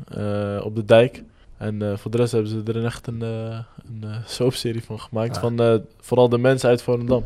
op 0.62 0.76
de 0.76 0.84
dijk. 0.84 1.22
En 1.56 1.98
voor 1.98 2.10
de 2.10 2.16
rest 2.16 2.32
hebben 2.32 2.50
ze 2.50 2.62
er 2.64 2.84
echt 2.84 3.06
een, 3.06 3.22
eh, 3.22 3.58
een 3.86 4.04
soapserie 4.26 4.84
van 4.84 5.00
gemaakt. 5.00 5.34
Ja. 5.34 5.40
Van 5.40 5.84
vooral 6.00 6.28
de 6.28 6.38
mensen 6.38 6.68
uit 6.68 6.82
Volendam. 6.82 7.24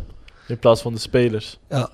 In 0.53 0.59
plaats 0.59 0.81
van 0.83 0.93
de 0.93 0.99
spelers. 1.01 1.59
Ja, 1.69 1.91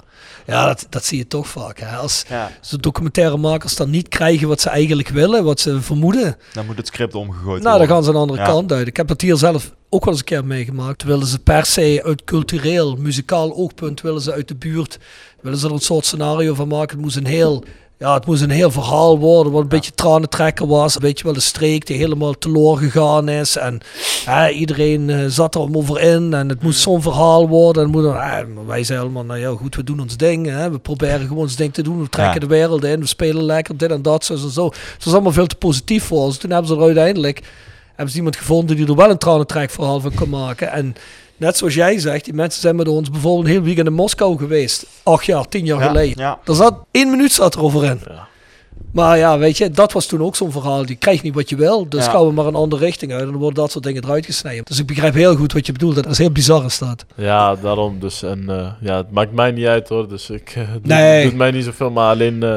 ja 0.47 0.67
dat, 0.67 0.87
dat 0.91 1.05
zie 1.05 1.19
je 1.19 1.27
toch 1.27 1.49
vaak. 1.49 1.79
Hè? 1.81 1.97
Als 1.97 2.25
Ja, 2.29 2.51
de 2.71 2.79
documentairemakers 2.79 3.77
dan 3.77 3.91
niet 3.91 4.09
krijgen 4.09 4.49
wat 4.49 4.61
ze 4.61 4.69
eigenlijk 4.69 5.09
willen, 5.09 5.45
wat 5.45 5.61
ze 5.61 5.81
vermoeden, 5.83 6.37
dan 6.53 6.67
moet 6.67 6.77
het 6.77 6.87
script 6.87 7.15
omgegooid 7.15 7.63
nou, 7.63 7.63
dan 7.63 7.73
worden. 7.73 7.89
gaan 7.89 8.05
ze 8.05 8.11
een 8.11 8.17
andere 8.17 8.39
Ja. 8.41 8.45
kant 8.47 8.73
uit. 8.73 8.87
Ik 8.87 8.97
heb 8.97 9.09
dat 9.09 9.21
hier 9.21 9.37
zelf 9.37 9.73
ook 9.89 10.01
wel 10.05 10.13
eens 10.13 10.23
een 10.23 10.29
keer 10.29 10.45
meegemaakt. 10.45 11.03
Willen 11.03 11.27
ze 11.27 11.39
per 11.39 11.67
se 11.67 12.01
uit 12.05 12.25
cultureel, 12.25 12.97
muzikaal 12.97 13.55
oogpunt, 13.57 14.01
willen 14.01 14.21
ze 14.21 14.33
uit 14.33 14.49
de 14.49 14.55
buurt, 14.57 14.99
willen 15.41 15.59
ze 15.59 15.67
er 15.67 15.73
een 15.73 15.79
soort 15.79 16.05
scenario 16.07 16.55
van 16.55 16.69
maken. 16.69 16.91
Het 16.97 17.05
moest 17.05 17.17
een 17.17 17.27
heel, 17.27 17.65
ja, 17.99 18.15
het 18.15 18.27
moest 18.27 18.43
een 18.43 18.51
heel 18.51 18.71
verhaal 18.71 19.19
worden, 19.19 19.53
wat 19.53 19.63
een 19.63 19.69
beetje 19.69 19.95
tranentrekker 19.95 20.67
was. 20.67 20.97
Weet 20.97 21.19
je 21.19 21.25
wel, 21.25 21.33
de 21.33 21.41
streek 21.41 21.87
die 21.87 21.97
helemaal 21.97 22.33
teloor 22.39 22.79
gegaan 22.79 23.29
is. 23.29 23.57
En 23.57 23.81
hè, 24.25 24.49
iedereen 24.49 25.11
eh, 25.11 25.25
zat 25.27 25.55
er 25.55 25.61
om 25.61 25.77
over 25.77 26.01
in 26.01 26.35
en 26.35 26.49
het 26.49 26.63
moest 26.63 26.81
zo'n 26.81 27.03
verhaal 27.03 27.49
worden. 27.49 27.83
En 27.83 27.91
moet, 27.91 28.05
hè, 28.05 28.47
maar 28.47 28.67
wij 28.67 28.85
zeiden 28.85 29.07
allemaal, 29.07 29.25
nou 29.37 29.41
ja, 29.51 29.57
goed, 29.59 29.77
we 29.77 29.85
doen 29.85 30.01
ons 30.01 30.17
ding. 30.17 30.47
Hè. 30.47 30.71
We 30.71 30.79
proberen 30.79 31.21
gewoon 31.21 31.43
ons 31.43 31.57
ding 31.57 31.75
te 31.75 31.83
doen. 31.83 32.01
We 32.03 32.09
trekken 32.09 32.35
Ja. 32.35 32.41
de 32.41 32.55
wereld 32.55 32.85
in, 32.85 33.01
we 33.01 33.07
spelen 33.07 33.43
lekker, 33.45 33.77
dit 33.77 33.91
en 33.91 34.03
dat, 34.03 34.25
zo 34.25 34.33
en 34.33 34.51
zo. 34.51 34.65
Het 34.67 35.05
was 35.05 35.13
allemaal 35.13 35.33
veel 35.33 35.47
te 35.47 35.57
positief 35.57 36.05
voor 36.05 36.23
ons. 36.23 36.37
Toen 36.37 36.51
hebben 36.51 36.69
ze 36.69 36.77
er 36.77 36.83
uiteindelijk 36.83 37.43
hebben 37.89 38.11
ze 38.11 38.17
iemand 38.17 38.37
gevonden 38.37 38.77
die 38.77 38.87
er 38.87 38.95
wel 38.97 39.11
een 39.11 39.19
tranentrekverhaal 39.19 40.01
van 40.01 40.15
kan 40.15 40.29
maken. 40.29 40.73
En 40.73 40.95
net 41.39 41.57
zoals 41.57 41.75
jij 41.75 41.99
zegt, 41.99 42.25
die 42.25 42.35
mensen 42.35 42.61
zijn 42.61 42.77
met 42.77 42.89
ons 42.89 43.11
bijvoorbeeld 43.11 43.45
een 43.47 43.51
heel 43.53 43.63
weekend 43.63 43.87
in 43.87 43.93
Moskou 43.93 44.39
geweest. 44.39 44.87
Acht 45.03 45.25
jaar, 45.27 45.49
tien 45.49 45.65
jaar 45.65 45.79
Ja, 45.81 45.87
geleden. 45.87 46.23
ja. 46.23 46.39
Er 46.45 46.55
zat 46.55 46.75
één 46.91 47.11
minuut 47.11 47.33
zat 47.33 47.55
erover 47.57 47.85
in. 47.85 48.01
Ja. 48.09 48.27
Maar 48.93 49.19
ja, 49.19 49.39
weet 49.39 49.59
je, 49.59 49.71
dat 49.71 49.93
was 49.93 50.07
toen 50.07 50.23
ook 50.23 50.37
zo'n 50.37 50.53
verhaal. 50.53 50.87
Die 50.87 50.97
krijgt 50.97 51.23
niet 51.23 51.35
wat 51.35 51.49
je 51.49 51.57
wil. 51.57 51.89
Dus 51.89 52.07
gaan 52.07 52.27
we 52.27 52.33
maar 52.33 52.47
een 52.47 52.55
andere 52.55 52.85
richting 52.85 53.13
uit. 53.13 53.21
En 53.23 53.27
dan 53.31 53.37
worden 53.37 53.63
dat 53.63 53.71
soort 53.71 53.85
dingen 53.85 54.05
eruit 54.05 54.27
gesneden. 54.27 54.65
Dus 54.65 54.79
ik 54.79 54.87
begrijp 54.87 55.15
heel 55.15 55.37
goed 55.37 55.53
wat 55.53 55.67
je 55.67 55.73
bedoelt. 55.73 55.95
Dat 55.95 56.07
is 56.07 56.19
heel 56.19 56.31
bizar 56.31 56.65
is 56.65 56.79
dat. 56.79 57.05
Ja, 57.17 57.55
daarom. 57.57 57.99
Dus, 58.01 58.23
en 58.23 58.45
eh, 58.49 58.73
ja, 58.81 58.97
het 58.97 59.11
maakt 59.11 59.33
mij 59.33 59.51
niet 59.51 59.67
uit 59.67 59.89
hoor. 59.89 60.09
Dus 60.09 60.31
ik, 60.31 60.49
eh, 60.51 60.63
het 60.73 60.73
doet- 60.73 60.87
Nee. 60.87 61.01
het 61.21 61.29
doet 61.29 61.39
mij 61.39 61.51
niet 61.51 61.65
zoveel. 61.65 61.91
Maar 61.91 62.11
alleen. 62.11 62.43
eh, 62.43 62.57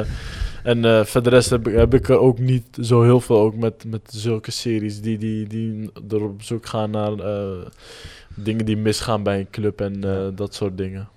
en 0.64 0.86
eh 0.86 1.06
verder 1.06 1.32
rest 1.34 1.50
heb 1.50 1.68
ik, 1.68 1.76
heb 1.76 1.94
ik 1.94 2.10
er 2.10 2.20
ook 2.20 2.40
niet 2.40 2.66
zo 2.82 3.04
heel 3.04 3.20
veel 3.22 3.38
ook 3.40 3.56
met, 3.56 3.84
met 3.88 4.02
zulke 4.12 4.52
series 4.52 5.02
die, 5.02 5.18
die, 5.18 5.48
die 5.48 5.90
er 6.10 6.24
op 6.24 6.44
zoek 6.44 6.66
gaan 6.66 6.92
naar 6.92 7.12
dingen 8.36 8.66
die 8.66 8.78
misgaan 8.78 9.24
bij 9.24 9.40
een 9.40 9.50
club 9.50 9.82
en 9.82 10.04
eh, 10.04 10.28
dat 10.36 10.54
soort 10.56 10.78
dingen. 10.78 11.10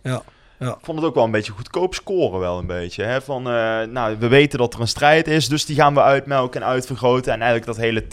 Ik 0.58 0.76
vond 0.82 0.98
het 0.98 1.06
ook 1.06 1.14
wel 1.14 1.24
een 1.24 1.30
beetje 1.30 1.52
goedkoop 1.52 1.94
scoren 1.94 2.40
wel 2.40 2.58
een 2.58 2.66
beetje. 2.66 3.02
Hè? 3.02 3.20
Van, 3.20 3.46
eh, 3.48 3.82
nou, 3.82 4.16
we 4.18 4.28
weten 4.28 4.58
dat 4.58 4.74
er 4.74 4.80
een 4.80 4.88
strijd 4.88 5.28
is, 5.28 5.48
dus 5.48 5.64
die 5.64 5.76
gaan 5.76 5.94
we 5.94 6.02
uitmelken 6.02 6.60
en 6.60 6.66
uitvergroten. 6.66 7.32
En 7.32 7.40
eigenlijk 7.40 7.66
dat 7.66 7.84
hele 7.84 8.06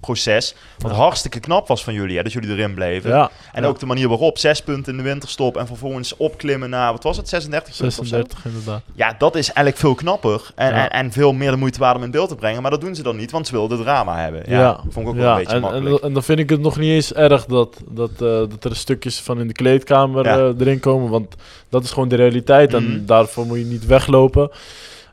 teamproces, 0.00 0.54
wat 0.78 0.92
hartstikke 0.92 1.40
knap 1.40 1.68
was 1.68 1.84
van 1.84 1.94
jullie, 1.94 2.16
hè, 2.16 2.22
dat 2.22 2.32
jullie 2.32 2.50
erin 2.50 2.74
bleven. 2.74 3.10
Ja, 3.10 3.30
En 3.52 3.62
ja. 3.62 3.68
ook 3.68 3.78
de 3.78 3.86
manier 3.86 4.08
waarop, 4.08 4.38
zes 4.38 4.62
punten 4.62 4.92
in 4.92 4.98
de 4.98 5.04
winterstop 5.04 5.56
en 5.56 5.66
vervolgens 5.66 6.16
opklimmen 6.16 6.70
naar, 6.70 6.92
wat 6.92 7.02
was 7.02 7.16
het, 7.16 7.28
36 7.28 7.76
punten 7.76 7.98
of 8.00 8.06
zo? 8.06 8.14
36 8.16 8.44
inderdaad. 8.44 8.82
Ja, 8.94 9.14
dat 9.18 9.34
is 9.36 9.46
eigenlijk 9.46 9.76
veel 9.76 9.94
knapper 9.94 10.50
en, 10.54 10.72
en, 10.72 10.90
en 10.90 11.12
veel 11.12 11.32
meer 11.32 11.50
de 11.50 11.56
moeite 11.56 11.78
waard 11.78 11.96
om 11.96 12.02
in 12.02 12.10
beeld 12.10 12.28
te 12.28 12.34
brengen. 12.34 12.62
Maar 12.62 12.70
dat 12.70 12.80
doen 12.80 12.94
ze 12.94 13.02
dan 13.02 13.16
niet, 13.16 13.30
want 13.30 13.46
ze 13.46 13.52
wilden 13.52 13.78
drama 13.82 14.18
hebben. 14.22 14.42
Ja, 14.46 14.80
vond 14.88 15.06
ik 15.06 15.12
ook 15.12 15.16
wel 15.18 15.30
een 15.30 15.36
beetje 15.38 15.50
en, 15.56 15.64
en, 15.64 15.70
makkelijk. 15.72 16.02
en 16.04 16.12
dan 16.12 16.22
vind 16.22 16.38
ik 16.38 16.50
het 16.50 16.60
nog 16.60 16.78
niet 16.78 16.90
eens 16.90 17.12
erg 17.14 17.44
dat, 17.44 17.76
dat, 17.88 18.10
eh, 18.10 18.18
dat 18.18 18.64
er 18.64 18.76
stukjes 18.76 19.20
van 19.20 19.40
in 19.40 19.46
de 19.46 19.52
kleedkamer 19.52 20.26
eh, 20.26 20.60
erin 20.60 20.80
komen. 20.80 21.10
Want 21.10 21.34
dat 21.68 21.84
is 21.84 21.90
gewoon 21.90 22.08
de 22.08 22.16
realiteit 22.16 22.72
Mhm. 22.72 22.76
en 22.84 23.06
daarvoor 23.06 23.46
moet 23.46 23.58
je 23.58 23.64
niet 23.64 23.86
weglopen. 23.86 24.50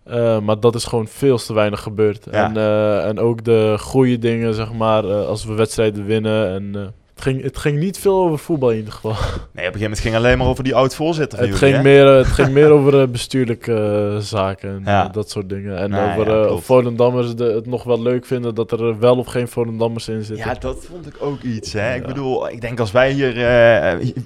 Eh, 0.06 0.40
maar 0.40 0.60
dat 0.60 0.76
is 0.76 0.84
gewoon 0.86 1.08
veel 1.08 1.38
te 1.38 1.54
weinig 1.54 1.82
gebeurd. 1.82 2.28
Ja. 2.32 2.46
En, 2.46 2.58
eh, 2.58 3.08
en 3.08 3.20
ook 3.20 3.44
de 3.44 3.76
goede 3.80 4.18
dingen, 4.18 4.54
zeg 4.54 4.74
maar, 4.74 5.06
eh, 5.06 5.26
als 5.28 5.46
we 5.46 5.54
wedstrijden 5.54 6.06
winnen. 6.06 6.50
En, 6.50 6.94
het, 7.16 7.24
ging, 7.24 7.44
het 7.44 7.58
ging 7.58 7.80
niet 7.80 7.98
veel 8.00 8.18
over 8.24 8.40
voetbal 8.40 8.70
in 8.72 8.78
ieder 8.78 8.94
geval. 8.94 9.12
Nee, 9.12 9.18
op 9.20 9.34
een 9.56 9.64
gegeven 9.64 9.82
moment 9.82 10.00
ging 10.00 10.14
het 10.14 10.24
alleen 10.24 10.38
maar 10.38 10.48
over 10.48 10.64
die 10.64 10.76
oud-voorzitter 10.76 11.40
het, 11.40 11.56
ging 11.56 11.82
meer, 11.82 12.06
het 12.08 12.28
ging 12.28 12.50
meer 12.60 12.70
over 12.70 13.02
eh, 13.02 13.08
bestuurlijke 13.08 13.74
eh, 14.16 14.22
zaken 14.22 14.70
en 14.70 14.82
Ja. 14.86 15.08
eh, 15.08 15.14
dat 15.14 15.30
soort 15.30 15.50
dingen. 15.50 15.78
En 15.78 15.90
Nou, 15.90 16.20
over 16.20 16.34
ja, 16.34 16.48
of 16.48 16.66
Volendammers 16.66 17.36
de, 17.36 17.44
het 17.44 17.66
nog 17.66 17.84
wel 17.84 18.02
leuk 18.02 18.26
vinden 18.26 18.56
dat 18.56 18.72
er 18.72 19.00
wel 19.00 19.18
of 19.18 19.28
geen 19.28 19.48
Volendammers 19.48 20.08
in 20.08 20.24
zitten. 20.24 20.46
Ja, 20.46 20.54
dat 20.60 20.86
vond 20.90 21.08
ik 21.08 21.16
ook 21.20 21.42
iets. 21.42 21.74
Hè? 21.74 21.96
Ik 21.96 22.06
bedoel, 22.06 22.50
ik 22.50 22.62
denk 22.62 22.80
als 22.80 22.92
wij 22.92 23.12
hier... 23.12 23.34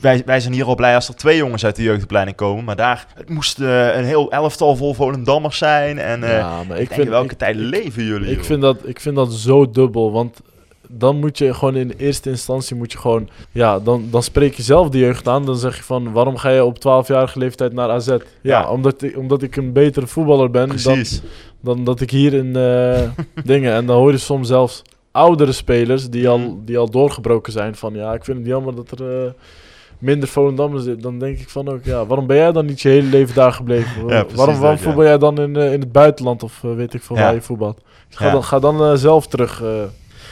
wij, 0.01 0.21
wij 0.25 0.39
zijn 0.39 0.53
hier 0.53 0.65
al 0.65 0.75
blij 0.75 0.95
als 0.95 1.07
er 1.07 1.15
twee 1.15 1.37
jongens 1.37 1.65
uit 1.65 1.75
de 1.75 1.83
jeugdopleiding 1.83 2.37
komen. 2.37 2.63
Maar 2.63 2.75
daar 2.75 3.07
het 3.15 3.29
moest 3.29 3.59
een 3.59 4.05
heel 4.05 4.31
elftal 4.31 4.75
vol 4.75 4.93
Volendammers 4.93 5.57
zijn. 5.57 5.99
En 5.99 6.21
Ja, 6.21 6.63
maar 6.67 6.77
ik, 6.77 6.81
ik 6.83 6.89
denk, 6.89 7.01
vind, 7.01 7.09
welke 7.09 7.35
tijd 7.35 7.55
leven 7.55 8.03
jullie? 8.03 8.29
ik, 8.29 8.35
joh? 8.35 8.45
vind 8.45 8.61
dat, 8.61 8.77
ik 8.83 8.99
vind 8.99 9.15
dat 9.15 9.33
zo 9.33 9.69
dubbel. 9.71 10.11
Want 10.11 10.41
dan 10.91 11.19
moet 11.19 11.37
je 11.37 11.53
gewoon 11.53 11.75
in 11.75 11.93
eerste 11.97 12.29
instantie 12.29 12.75
moet 12.75 12.91
je 12.91 12.97
gewoon. 12.97 13.29
Ja, 13.51 13.79
dan, 13.79 14.07
dan 14.11 14.23
spreek 14.23 14.53
je 14.53 14.63
zelf 14.63 14.89
de 14.89 14.97
jeugd 14.97 15.27
aan. 15.27 15.45
Dan 15.45 15.55
zeg 15.57 15.77
je 15.77 15.83
van 15.83 16.11
waarom 16.11 16.37
ga 16.37 16.49
je 16.49 16.63
op 16.65 16.77
12-jarige 16.77 17.39
leeftijd 17.39 17.73
naar 17.73 17.89
AZ? 17.89 18.07
Ja, 18.07 18.19
Ja. 18.41 18.69
Omdat, 18.69 19.01
ik, 19.01 19.17
omdat 19.17 19.41
ik 19.41 19.55
een 19.55 19.73
betere 19.73 20.07
voetballer 20.07 20.49
ben 20.51 20.67
dan, 20.67 20.75
Precies. 20.77 21.21
dan 21.61 21.83
dat 21.83 22.01
ik 22.01 22.11
hier 22.11 22.33
in 22.33 22.55
eh, 22.55 23.01
dingen. 23.51 23.73
En 23.73 23.85
dan 23.85 23.97
hoor 23.97 24.11
je 24.11 24.17
soms 24.17 24.47
zelfs 24.47 24.81
oudere 25.11 25.51
spelers 25.51 26.09
die, 26.09 26.29
al, 26.29 26.59
die 26.65 26.77
al 26.77 26.89
doorgebroken 26.89 27.51
zijn. 27.51 27.75
Van 27.75 27.93
ja, 27.93 28.13
ik 28.13 28.23
vind 28.23 28.37
het 28.37 28.47
jammer 28.47 28.75
dat 28.75 28.91
er. 28.99 29.23
eh, 29.25 29.31
Minder 29.99 30.27
Volendammers 30.29 30.83
zit, 30.83 31.01
dan 31.01 31.19
denk 31.19 31.39
ik 31.39 31.49
van 31.49 31.69
ook, 31.69 31.83
ja, 31.83 32.05
waarom 32.05 32.27
ben 32.27 32.37
jij 32.37 32.51
dan 32.51 32.65
niet 32.65 32.81
je 32.81 32.89
hele 32.89 33.07
leven 33.09 33.35
daar 33.35 33.51
gebleven? 33.53 34.05
waarom 34.07 34.35
waarom 34.35 34.59
ja. 34.59 34.77
voetbal 34.77 35.03
jij 35.03 35.17
dan 35.17 35.37
in, 35.39 35.55
eh, 35.55 35.73
in 35.73 35.79
het 35.79 35.91
buitenland 35.91 36.43
of 36.43 36.61
weet 36.61 36.93
ik 36.93 37.01
veel 37.03 37.15
Ja. 37.15 37.21
waar 37.21 37.33
je 37.33 37.41
voetbalt? 37.41 37.81
Ga 38.09 38.25
Ja. 38.25 38.31
dan, 38.31 38.43
ga 38.43 38.59
dan 38.59 38.97
zelf 38.97 39.27
terug. 39.27 39.63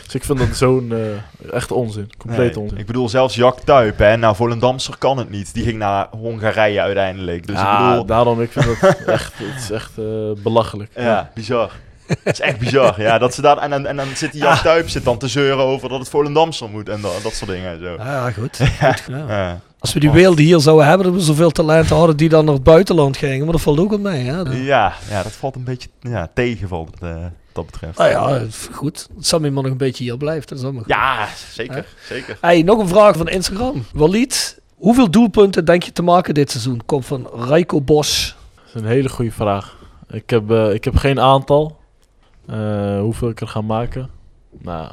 Dus 0.07 0.15
ik 0.15 0.23
vind 0.23 0.37
dat 0.39 0.47
zo'n 0.57 0.93
eh, 0.93 1.53
echt 1.53 1.71
onzin. 1.71 2.09
Compleet 2.17 2.55
Nee, 2.55 2.63
onzin. 2.63 2.77
Ik 2.77 2.85
bedoel, 2.85 3.09
zelfs 3.09 3.35
Jack 3.35 3.59
Tuip, 3.59 3.97
hè, 3.97 4.17
nou 4.17 4.35
Volendamser 4.35 4.97
kan 4.97 5.17
het 5.17 5.29
niet. 5.29 5.53
Die 5.53 5.63
ging 5.63 5.77
naar 5.77 6.07
Hongarije 6.11 6.81
uiteindelijk. 6.81 7.47
Dus 7.47 7.55
ja, 7.55 7.81
ik 7.83 7.89
bedoel, 7.89 8.05
daarom, 8.05 8.41
ik 8.41 8.51
vind 8.51 8.65
het 8.65 9.03
echt, 9.05 9.33
het 9.37 9.61
is 9.63 9.71
echt 9.71 9.91
eh, 9.97 10.05
belachelijk. 10.43 10.91
ja, 10.95 11.31
bizar. 11.35 11.71
Het 12.07 12.33
is 12.33 12.39
echt 12.39 12.57
bizar, 12.59 13.01
ja. 13.01 13.17
Dat 13.17 13.33
ze 13.33 13.41
daar, 13.41 13.57
en, 13.57 13.69
dan- 13.69 13.85
en 13.85 13.95
dan 13.95 14.07
zit 14.15 14.31
die 14.31 14.41
Jack 14.41 14.57
Tuip 14.57 14.89
zit 14.89 15.03
dan 15.03 15.17
te 15.17 15.27
zeuren 15.27 15.65
over 15.65 15.89
dat 15.89 15.99
het 15.99 16.09
Volendamser 16.09 16.69
moet 16.69 16.89
en 16.89 17.01
dat, 17.01 17.11
dat 17.23 17.33
soort 17.33 17.51
dingen 17.51 17.71
en 17.71 17.79
zo. 17.79 17.95
Ja, 17.97 18.05
ja, 18.27 18.31
goed. 18.31 18.57
goed 18.81 19.03
ja. 19.27 19.59
Als 19.79 19.93
we 19.93 19.99
die 19.99 20.11
wereld 20.11 20.37
hier 20.37 20.59
zouden 20.59 20.87
hebben, 20.87 21.05
dat 21.07 21.15
we 21.15 21.21
zoveel 21.21 21.51
talenten 21.51 21.95
hadden 21.95 22.17
die 22.17 22.29
dan 22.29 22.45
naar 22.45 22.53
het 22.53 22.63
buitenland 22.63 23.17
gingen. 23.17 23.43
Maar 23.43 23.51
dat 23.51 23.61
valt 23.61 23.79
ook 23.79 23.89
wel 23.89 23.99
mee. 23.99 24.23
Hè? 24.25 24.41
Ja, 24.41 24.93
ja, 25.09 25.23
dat 25.23 25.31
valt 25.31 25.55
een 25.55 25.63
beetje 25.63 25.89
ja, 26.01 26.29
tegen 26.33 26.67
wat 26.67 26.87
eh, 27.01 27.15
dat 27.57 27.65
betreft. 27.65 27.97
Nou 27.97 28.09
ja, 28.09 28.45
goed. 28.71 29.07
Het 29.15 29.27
zal 29.27 29.39
me 29.39 29.49
maar 29.51 29.63
nog 29.63 29.71
een 29.71 29.77
beetje 29.77 30.03
hier 30.03 30.17
blijft. 30.17 30.49
Dat 30.49 30.57
is 30.57 30.63
allemaal 30.63 30.81
goed. 30.83 30.91
Ja, 30.91 31.27
zeker, 31.51 31.85
zeker. 32.09 32.37
Hey, 32.41 32.61
nog 32.61 32.79
een 32.79 32.87
vraag 32.87 33.17
van 33.17 33.27
Instagram. 33.27 33.85
Walid, 33.93 34.61
hoeveel 34.75 35.11
doelpunten 35.11 35.65
denk 35.65 35.83
je 35.83 35.91
te 35.91 36.01
maken 36.01 36.33
dit 36.33 36.51
seizoen? 36.51 36.81
Komt 36.85 37.05
van 37.05 37.27
Raiko 37.33 37.81
Bos. 37.81 38.35
Dat 38.55 38.65
is 38.75 38.81
een 38.81 38.87
hele 38.87 39.09
goede 39.09 39.31
vraag. 39.31 39.77
Ik 40.09 40.29
heb, 40.29 40.51
eh, 40.51 40.73
ik 40.73 40.83
heb 40.83 40.95
geen 40.95 41.19
aantal. 41.19 41.77
eh, 42.45 42.99
hoeveel 42.99 43.29
ik 43.29 43.41
er 43.41 43.47
ga 43.47 43.61
maken. 43.61 44.09
Nou, 44.61 44.91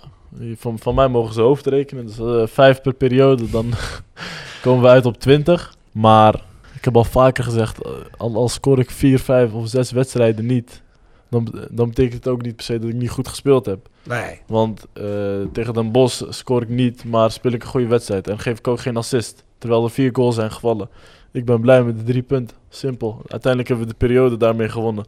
van, 0.56 0.78
van 0.78 0.94
mij 0.94 1.08
mogen 1.08 1.34
ze 1.34 1.40
hoofdrekenen. 1.40 2.06
Dus 2.06 2.18
eh, 2.18 2.42
vijf 2.46 2.80
per 2.82 2.92
periode, 2.94 3.50
dan 3.50 3.72
komen 4.62 4.82
we 4.82 4.88
uit 4.88 5.06
op 5.06 5.18
20. 5.20 5.74
Maar 5.92 6.34
ik 6.74 6.84
heb 6.84 6.96
al 6.96 7.04
vaker 7.04 7.44
gezegd, 7.44 7.78
al, 8.16 8.34
al 8.34 8.48
scoor 8.48 8.78
ik 8.78 8.90
vier, 8.90 9.18
vijf 9.18 9.52
of 9.52 9.68
zes 9.68 9.90
wedstrijden 9.90 10.46
niet, 10.46 10.82
dan, 11.28 11.48
dan 11.70 11.88
betekent 11.88 12.24
het 12.24 12.28
ook 12.28 12.42
niet 12.42 12.56
per 12.56 12.64
se 12.64 12.78
dat 12.78 12.88
ik 12.88 12.94
niet 12.94 13.10
goed 13.10 13.28
gespeeld 13.28 13.66
heb. 13.66 13.88
Nee. 14.02 14.40
Want 14.46 14.86
eh, 14.92 15.04
tegen 15.52 15.74
Den 15.74 15.92
Bosch 15.92 16.22
scoor 16.28 16.62
ik 16.62 16.68
niet, 16.68 17.04
maar 17.04 17.30
speel 17.30 17.52
ik 17.52 17.62
een 17.62 17.68
goede 17.68 17.86
wedstrijd. 17.86 18.28
En 18.28 18.38
geef 18.38 18.58
ik 18.58 18.68
ook 18.68 18.80
geen 18.80 18.96
assist. 18.96 19.44
Terwijl 19.58 19.84
er 19.84 19.90
vier 19.90 20.10
goals 20.12 20.34
zijn 20.34 20.50
gevallen. 20.50 20.88
Ik 21.32 21.44
ben 21.44 21.60
blij 21.60 21.82
met 21.82 21.98
de 21.98 22.04
drie 22.04 22.22
punten. 22.22 22.56
Simpel. 22.68 23.22
Uiteindelijk 23.28 23.68
hebben 23.68 23.86
we 23.86 23.92
de 23.92 24.06
periode 24.06 24.36
daarmee 24.36 24.68
gewonnen. 24.68 25.04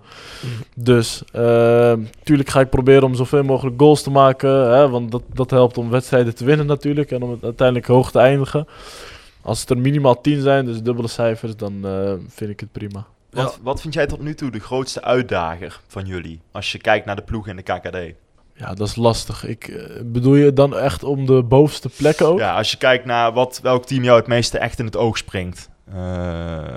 Dus, 0.75 1.23
natuurlijk 1.33 2.49
ga 2.49 2.61
ik 2.61 2.71
proberen 2.71 3.03
om 3.03 3.15
zoveel 3.15 3.43
mogelijk 3.43 3.81
goals 3.81 4.03
te 4.03 4.11
maken. 4.11 4.51
Hè, 4.51 4.89
want 4.89 5.11
dat, 5.11 5.23
dat 5.35 5.51
helpt 5.51 5.79
om 5.79 5.91
wedstrijden 5.91 6.35
te 6.35 6.45
winnen 6.45 6.67
natuurlijk. 6.67 7.11
En 7.11 7.23
om 7.23 7.31
het 7.31 7.45
uiteindelijk 7.45 7.87
hoog 7.87 8.11
te 8.11 8.19
eindigen. 8.19 8.67
Als 9.47 9.61
het 9.61 9.71
er 9.71 9.79
minimaal 9.79 10.21
10 10.21 10.41
zijn, 10.41 10.65
dus 10.65 10.83
dubbele 10.83 11.09
cijfers, 11.09 11.57
dan 11.57 11.87
eh, 11.87 12.13
vind 12.29 12.51
ik 12.51 12.61
het 12.61 12.73
prima. 12.73 13.07
Wat, 13.43 13.59
wat 13.63 13.81
vind 13.81 13.95
jij 13.95 14.07
tot 14.07 14.21
nu 14.21 14.35
toe 14.35 14.51
de 14.51 14.61
grootste 14.61 15.03
uitdager 15.03 15.81
van 15.87 16.07
jullie? 16.07 16.41
Als 16.53 16.73
je 16.73 16.79
kijkt 16.79 17.07
naar 17.07 17.17
de 17.17 17.23
ploeg 17.23 17.49
in 17.49 17.57
de 17.57 17.63
KKD. 17.63 17.97
Ja, 18.55 18.75
dat 18.75 18.89
is 18.89 18.97
lastig. 18.97 19.45
Ik, 19.45 19.69
eh, 19.69 20.01
bedoel 20.05 20.35
je 20.35 20.53
dan 20.53 20.77
echt 20.77 21.05
om 21.05 21.27
de 21.27 21.43
bovenste 21.43 21.89
plekken 21.89 22.27
ook? 22.27 22.39
Ja, 22.39 22.57
als 22.57 22.71
je 22.71 22.77
kijkt 22.77 23.05
naar 23.05 23.33
wat, 23.33 23.61
welk 23.63 23.87
team 23.87 24.05
jou 24.05 24.19
het 24.19 24.27
meeste 24.27 24.59
echt 24.59 24.79
in 24.79 24.85
het 24.85 24.97
oog 24.97 25.19
springt. 25.19 25.69
Eh, 25.95 25.99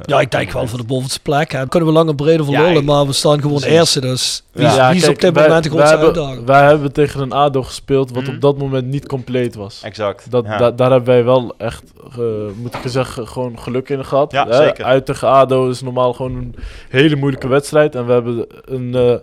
Ja, 0.05 0.20
ik 0.20 0.32
denk 0.32 0.51
wel 0.51 0.68
voor 0.68 0.78
de 0.80 0.86
bovenste 0.86 1.20
plek. 1.20 1.51
Hè. 1.51 1.68
Kunnen 1.68 1.89
we 1.89 1.95
lang 1.95 2.10
en 2.10 2.16
breed 2.16 2.39
over 2.41 2.53
lullen, 2.53 2.86
maar 2.86 3.05
we 3.05 3.14
staan 3.14 3.41
gewoon 3.41 3.60
precies. 3.60 3.78
eerste. 3.78 4.01
Dus 4.01 4.43
wie, 4.51 4.66
is- 4.66 4.76
Ja, 4.76 4.88
wie 4.88 4.95
is 4.97 5.01
kijk, 5.03 5.16
op 5.16 5.22
dit 5.22 5.34
wij- 5.34 5.43
moment 5.47 5.64
de 5.64 5.70
grootste 5.70 5.89
hebben- 5.97 6.07
uitdager? 6.16 6.45
Wij 6.45 6.64
hebben 6.68 6.91
tegen 6.91 7.22
een 7.22 7.32
ADO 7.34 7.64
gespeeld 7.64 8.12
wat 8.12 8.24
Mhm. 8.24 8.34
op 8.36 8.41
dat 8.41 8.57
moment 8.57 8.86
niet 8.88 9.07
compleet 9.07 9.55
was. 9.55 9.82
Exact. 9.84 10.32
Dat, 10.32 10.45
ja. 10.45 10.57
da- 10.57 10.72
daar 10.72 10.91
hebben 10.91 11.10
wij 11.14 11.24
wel 11.24 11.53
echt, 11.57 11.84
moet 12.55 12.74
ik 12.76 12.82
zeggen, 12.86 13.28
gewoon 13.28 13.60
geluk 13.60 13.89
in 13.89 14.05
gehad. 14.05 14.32
Ja, 14.32 14.47
Hè, 14.47 14.53
zeker. 14.55 14.84
Uit 14.86 15.05
tegen 15.05 15.28
ADO 15.28 15.70
is 15.70 15.82
normaal 15.82 16.14
gewoon 16.14 16.36
een 16.36 16.55
hele 16.89 17.16
moeilijke 17.16 17.47
wedstrijd. 17.47 17.95
En 17.95 18.05
we 18.05 18.12
hebben 18.12 18.45
een 18.66 18.95
eh, 18.95 19.16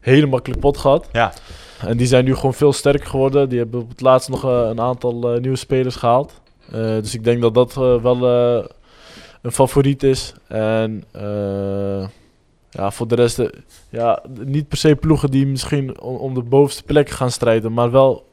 hele 0.00 0.26
makkelijke 0.26 0.62
pot 0.62 0.76
gehad. 0.78 1.08
ja. 1.12 1.32
En 1.86 1.96
die 1.96 2.06
zijn 2.06 2.24
nu 2.24 2.34
gewoon 2.34 2.54
veel 2.54 2.72
sterker 2.72 3.06
geworden. 3.08 3.48
Die 3.48 3.58
hebben 3.58 3.80
op 3.80 3.88
het 3.88 4.00
laatst 4.00 4.28
nog 4.28 4.44
eh, 4.44 4.66
een 4.70 4.80
aantal 4.80 5.38
nieuwe 5.40 5.56
spelers 5.56 5.96
gehaald. 5.96 6.32
Eh, 6.72 6.80
dus 6.80 7.14
ik 7.14 7.24
denk 7.24 7.42
dat 7.42 7.54
dat 7.54 7.74
wel 8.02 8.26
eh, 8.28 8.64
een 9.42 9.52
favoriet 9.52 10.02
is. 10.02 10.34
En 10.48 11.04
eh, 11.10 12.08
ja, 12.70 12.90
voor 12.90 13.08
de 13.08 13.14
rest, 13.14 13.38
eh, 13.38 13.48
ja, 13.88 14.22
niet 14.44 14.68
per 14.68 14.78
se 14.78 14.96
ploegen 14.96 15.30
die 15.30 15.46
misschien 15.46 16.00
om, 16.00 16.16
om 16.16 16.34
de 16.34 16.42
bovenste 16.42 16.82
plek 16.82 17.10
gaan 17.10 17.30
strijden. 17.30 17.72
Maar 17.72 17.90
wel, 17.90 18.26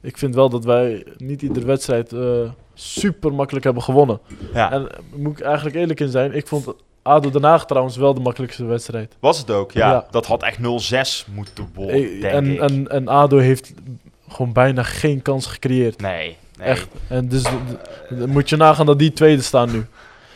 ik 0.00 0.18
vind 0.18 0.34
wel 0.34 0.48
dat 0.48 0.64
wij 0.64 1.04
niet 1.16 1.42
iedere 1.42 1.66
wedstrijd 1.66 2.12
eh, 2.12 2.50
super 2.74 3.34
makkelijk 3.34 3.64
hebben 3.64 3.82
gewonnen. 3.82 4.20
ja. 4.54 4.72
En 4.72 4.88
moet 5.14 5.38
ik 5.38 5.44
eigenlijk 5.44 5.76
eerlijk 5.76 6.00
in 6.00 6.08
zijn, 6.08 6.34
ik 6.34 6.46
vond 6.46 6.74
ADO 7.02 7.30
Den 7.30 7.44
Haag 7.44 7.66
trouwens 7.66 7.96
wel 7.96 8.14
de 8.14 8.20
makkelijkste 8.20 8.64
wedstrijd. 8.64 9.16
Was 9.20 9.38
het 9.38 9.50
ook? 9.50 9.72
Ja. 9.72 9.90
Ja. 9.90 10.06
Dat 10.10 10.26
had 10.26 10.42
echt 10.42 10.58
0-6 10.58 11.32
moeten 11.34 11.68
worden, 11.74 12.20
denk 12.20 12.34
en, 12.34 12.46
ik. 12.46 12.60
en, 12.60 12.88
en 12.88 13.08
ADO 13.08 13.38
heeft 13.38 13.72
gewoon 14.28 14.52
bijna 14.52 14.82
geen 14.82 15.22
kans 15.22 15.46
gecreëerd. 15.46 16.00
nee, 16.00 16.36
nee. 16.56 16.68
Echt. 16.68 16.88
En 17.08 17.28
dus 17.28 17.44
moet 18.26 18.48
je 18.48 18.56
nagaan 18.56 18.86
dat 18.86 18.98
die 18.98 19.12
tweede 19.12 19.42
staan 19.42 19.70
nu. 19.70 19.86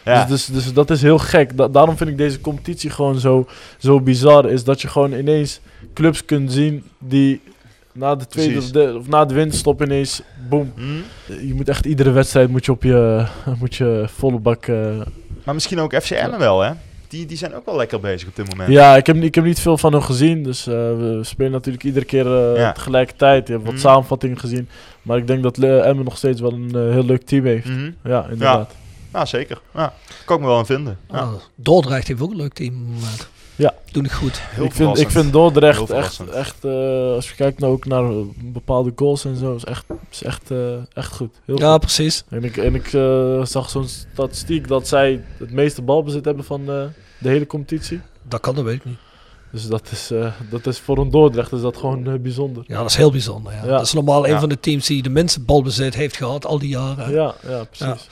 Ja. 0.04 0.24
Dus, 0.24 0.44
dus, 0.46 0.54
dus 0.64 0.72
dat 0.72 0.90
is 0.90 1.02
heel 1.02 1.18
gek. 1.18 1.56
Da- 1.56 1.68
daarom 1.68 1.96
vind 1.96 2.10
ik 2.10 2.16
deze 2.18 2.40
competitie 2.40 2.90
gewoon 2.90 3.18
zo, 3.18 3.46
zo 3.78 4.00
bizar. 4.00 4.50
Is 4.50 4.64
dat 4.64 4.80
je 4.82 4.88
gewoon 4.88 5.12
ineens 5.12 5.60
clubs 5.94 6.24
kunt 6.24 6.52
zien 6.52 6.84
die 6.98 7.40
na 7.92 8.14
de 8.14 8.26
tweede 8.26 8.58
of, 8.58 8.70
Precies. 8.70 8.72
de, 8.92 8.98
of 8.98 9.08
na 9.08 9.24
de 9.24 9.34
winterstop 9.34 9.82
ineens, 9.82 10.22
boom. 10.48 10.72
Hm? 10.76 10.82
Je 11.46 11.54
moet 11.54 11.68
echt 11.68 11.84
iedere 11.86 12.10
wedstrijd 12.10 12.48
moet 12.48 12.64
je 12.64 12.72
op 12.72 12.82
je, 12.82 13.26
moet 13.60 13.74
je 13.74 14.04
volle 14.16 14.38
bak. 14.38 14.66
eh, 14.66 14.76
Maar 15.44 15.54
misschien 15.54 15.78
ook 15.80 15.94
FC 16.02 16.10
Emmen 16.10 16.38
wel, 16.38 16.60
hè? 16.60 16.70
Die, 17.08 17.26
die 17.26 17.36
zijn 17.36 17.54
ook 17.54 17.66
wel 17.66 17.76
lekker 17.76 18.00
bezig 18.00 18.28
op 18.28 18.36
dit 18.36 18.48
moment. 18.50 18.70
ja, 18.70 18.96
ik 18.96 19.06
heb, 19.06 19.16
ik 19.16 19.34
heb 19.34 19.44
niet 19.44 19.60
veel 19.60 19.78
van 19.78 19.92
hem 19.92 20.02
gezien. 20.02 20.42
Dus 20.42 20.66
eh, 20.66 20.74
we 20.74 21.18
spelen 21.22 21.52
natuurlijk 21.52 21.84
iedere 21.84 22.04
keer 22.04 22.26
eh, 22.26 22.56
Ja. 22.56 22.72
tegelijkertijd. 22.72 23.46
Je 23.46 23.52
hebt 23.52 23.64
wat 23.64 23.74
Mhm. 23.74 23.82
samenvattingen 23.82 24.38
gezien. 24.38 24.68
Maar 25.02 25.18
ik 25.18 25.26
denk 25.26 25.42
dat 25.42 25.58
Emmen 25.58 26.04
nog 26.04 26.16
steeds 26.16 26.40
wel 26.40 26.52
een 26.52 26.92
heel 26.92 27.04
leuk 27.04 27.22
team 27.22 27.44
heeft. 27.44 27.68
Mhm. 27.68 27.90
Ja, 28.04 28.22
inderdaad. 28.22 28.74
Ja, 29.12 29.24
zeker. 29.24 29.60
Ja. 29.74 29.94
Kan 30.24 30.36
ik 30.36 30.42
me 30.42 30.48
wel 30.48 30.58
aan 30.58 30.66
vinden. 30.66 30.98
Ja. 31.10 31.18
Ah, 31.18 31.32
Dordrecht 31.54 32.08
heeft 32.08 32.20
ook 32.20 32.30
een 32.30 32.36
leuk 32.36 32.52
team 32.52 32.74
op 32.74 32.86
het 32.86 32.94
moment. 32.94 33.28
Ja. 33.56 33.74
Doen 33.92 34.02
het 34.04 34.12
goed. 34.12 34.40
Heel 34.40 34.64
ik, 34.64 34.72
vind, 34.72 34.98
ik 34.98 35.10
vind 35.10 35.32
Dordrecht 35.32 35.88
Heel 35.88 35.96
echt, 35.96 36.20
echt 36.30 36.64
eh, 36.64 37.12
als 37.14 37.28
je 37.28 37.34
kijkt 37.36 37.58
nou 37.58 37.72
ook 37.72 37.86
naar 37.86 38.04
eh, 38.04 38.16
bepaalde 38.42 38.92
goals 38.96 39.24
en 39.24 39.36
zo, 39.36 39.54
is 39.54 39.64
echt, 39.64 39.84
is 40.10 40.22
echt, 40.22 40.50
eh, 40.50 40.58
echt 40.94 41.12
goed. 41.12 41.34
Heel 41.44 41.58
Ja, 41.58 41.70
goed. 41.72 41.80
precies. 41.80 42.24
En 42.28 42.44
ik, 42.44 42.56
en 42.56 42.74
ik 42.74 42.92
eh, 42.92 43.44
zag 43.44 43.70
zo'n 43.70 43.88
statistiek 43.88 44.68
dat 44.68 44.88
zij 44.88 45.24
het 45.38 45.50
meeste 45.50 45.82
balbezit 45.82 46.24
hebben 46.24 46.44
van 46.44 46.60
eh, 46.60 46.82
de 47.18 47.28
hele 47.28 47.46
competitie. 47.46 48.00
Dat 48.28 48.40
kan, 48.40 48.54
dat 48.54 48.64
weet 48.64 48.74
ik 48.76 48.84
niet. 48.84 48.98
Dus 49.50 49.66
dat 49.66 49.88
is, 49.90 50.10
eh, 50.10 50.32
dat 50.50 50.66
is 50.66 50.78
voor 50.78 50.98
een 50.98 51.10
Dordrecht 51.10 51.52
is 51.52 51.60
dat 51.60 51.76
gewoon 51.76 52.06
eh, 52.06 52.14
bijzonder. 52.18 52.64
Ja, 52.66 52.76
dat 52.80 52.90
is 52.90 52.96
heel 52.96 53.10
bijzonder. 53.10 53.52
Ja. 53.52 53.58
Ja. 53.64 53.66
Dat 53.70 53.86
is 53.86 53.92
normaal 53.92 54.24
een 54.24 54.30
Ja. 54.32 54.40
van 54.40 54.48
de 54.48 54.60
teams 54.60 54.86
die 54.86 55.02
de 55.02 55.10
minste 55.10 55.40
balbezit 55.40 55.94
heeft 55.94 56.16
gehad 56.16 56.46
al 56.46 56.58
die 56.58 56.68
jaren. 56.68 57.12
Ja, 57.12 57.34
ja, 57.48 57.64
precies. 57.64 58.06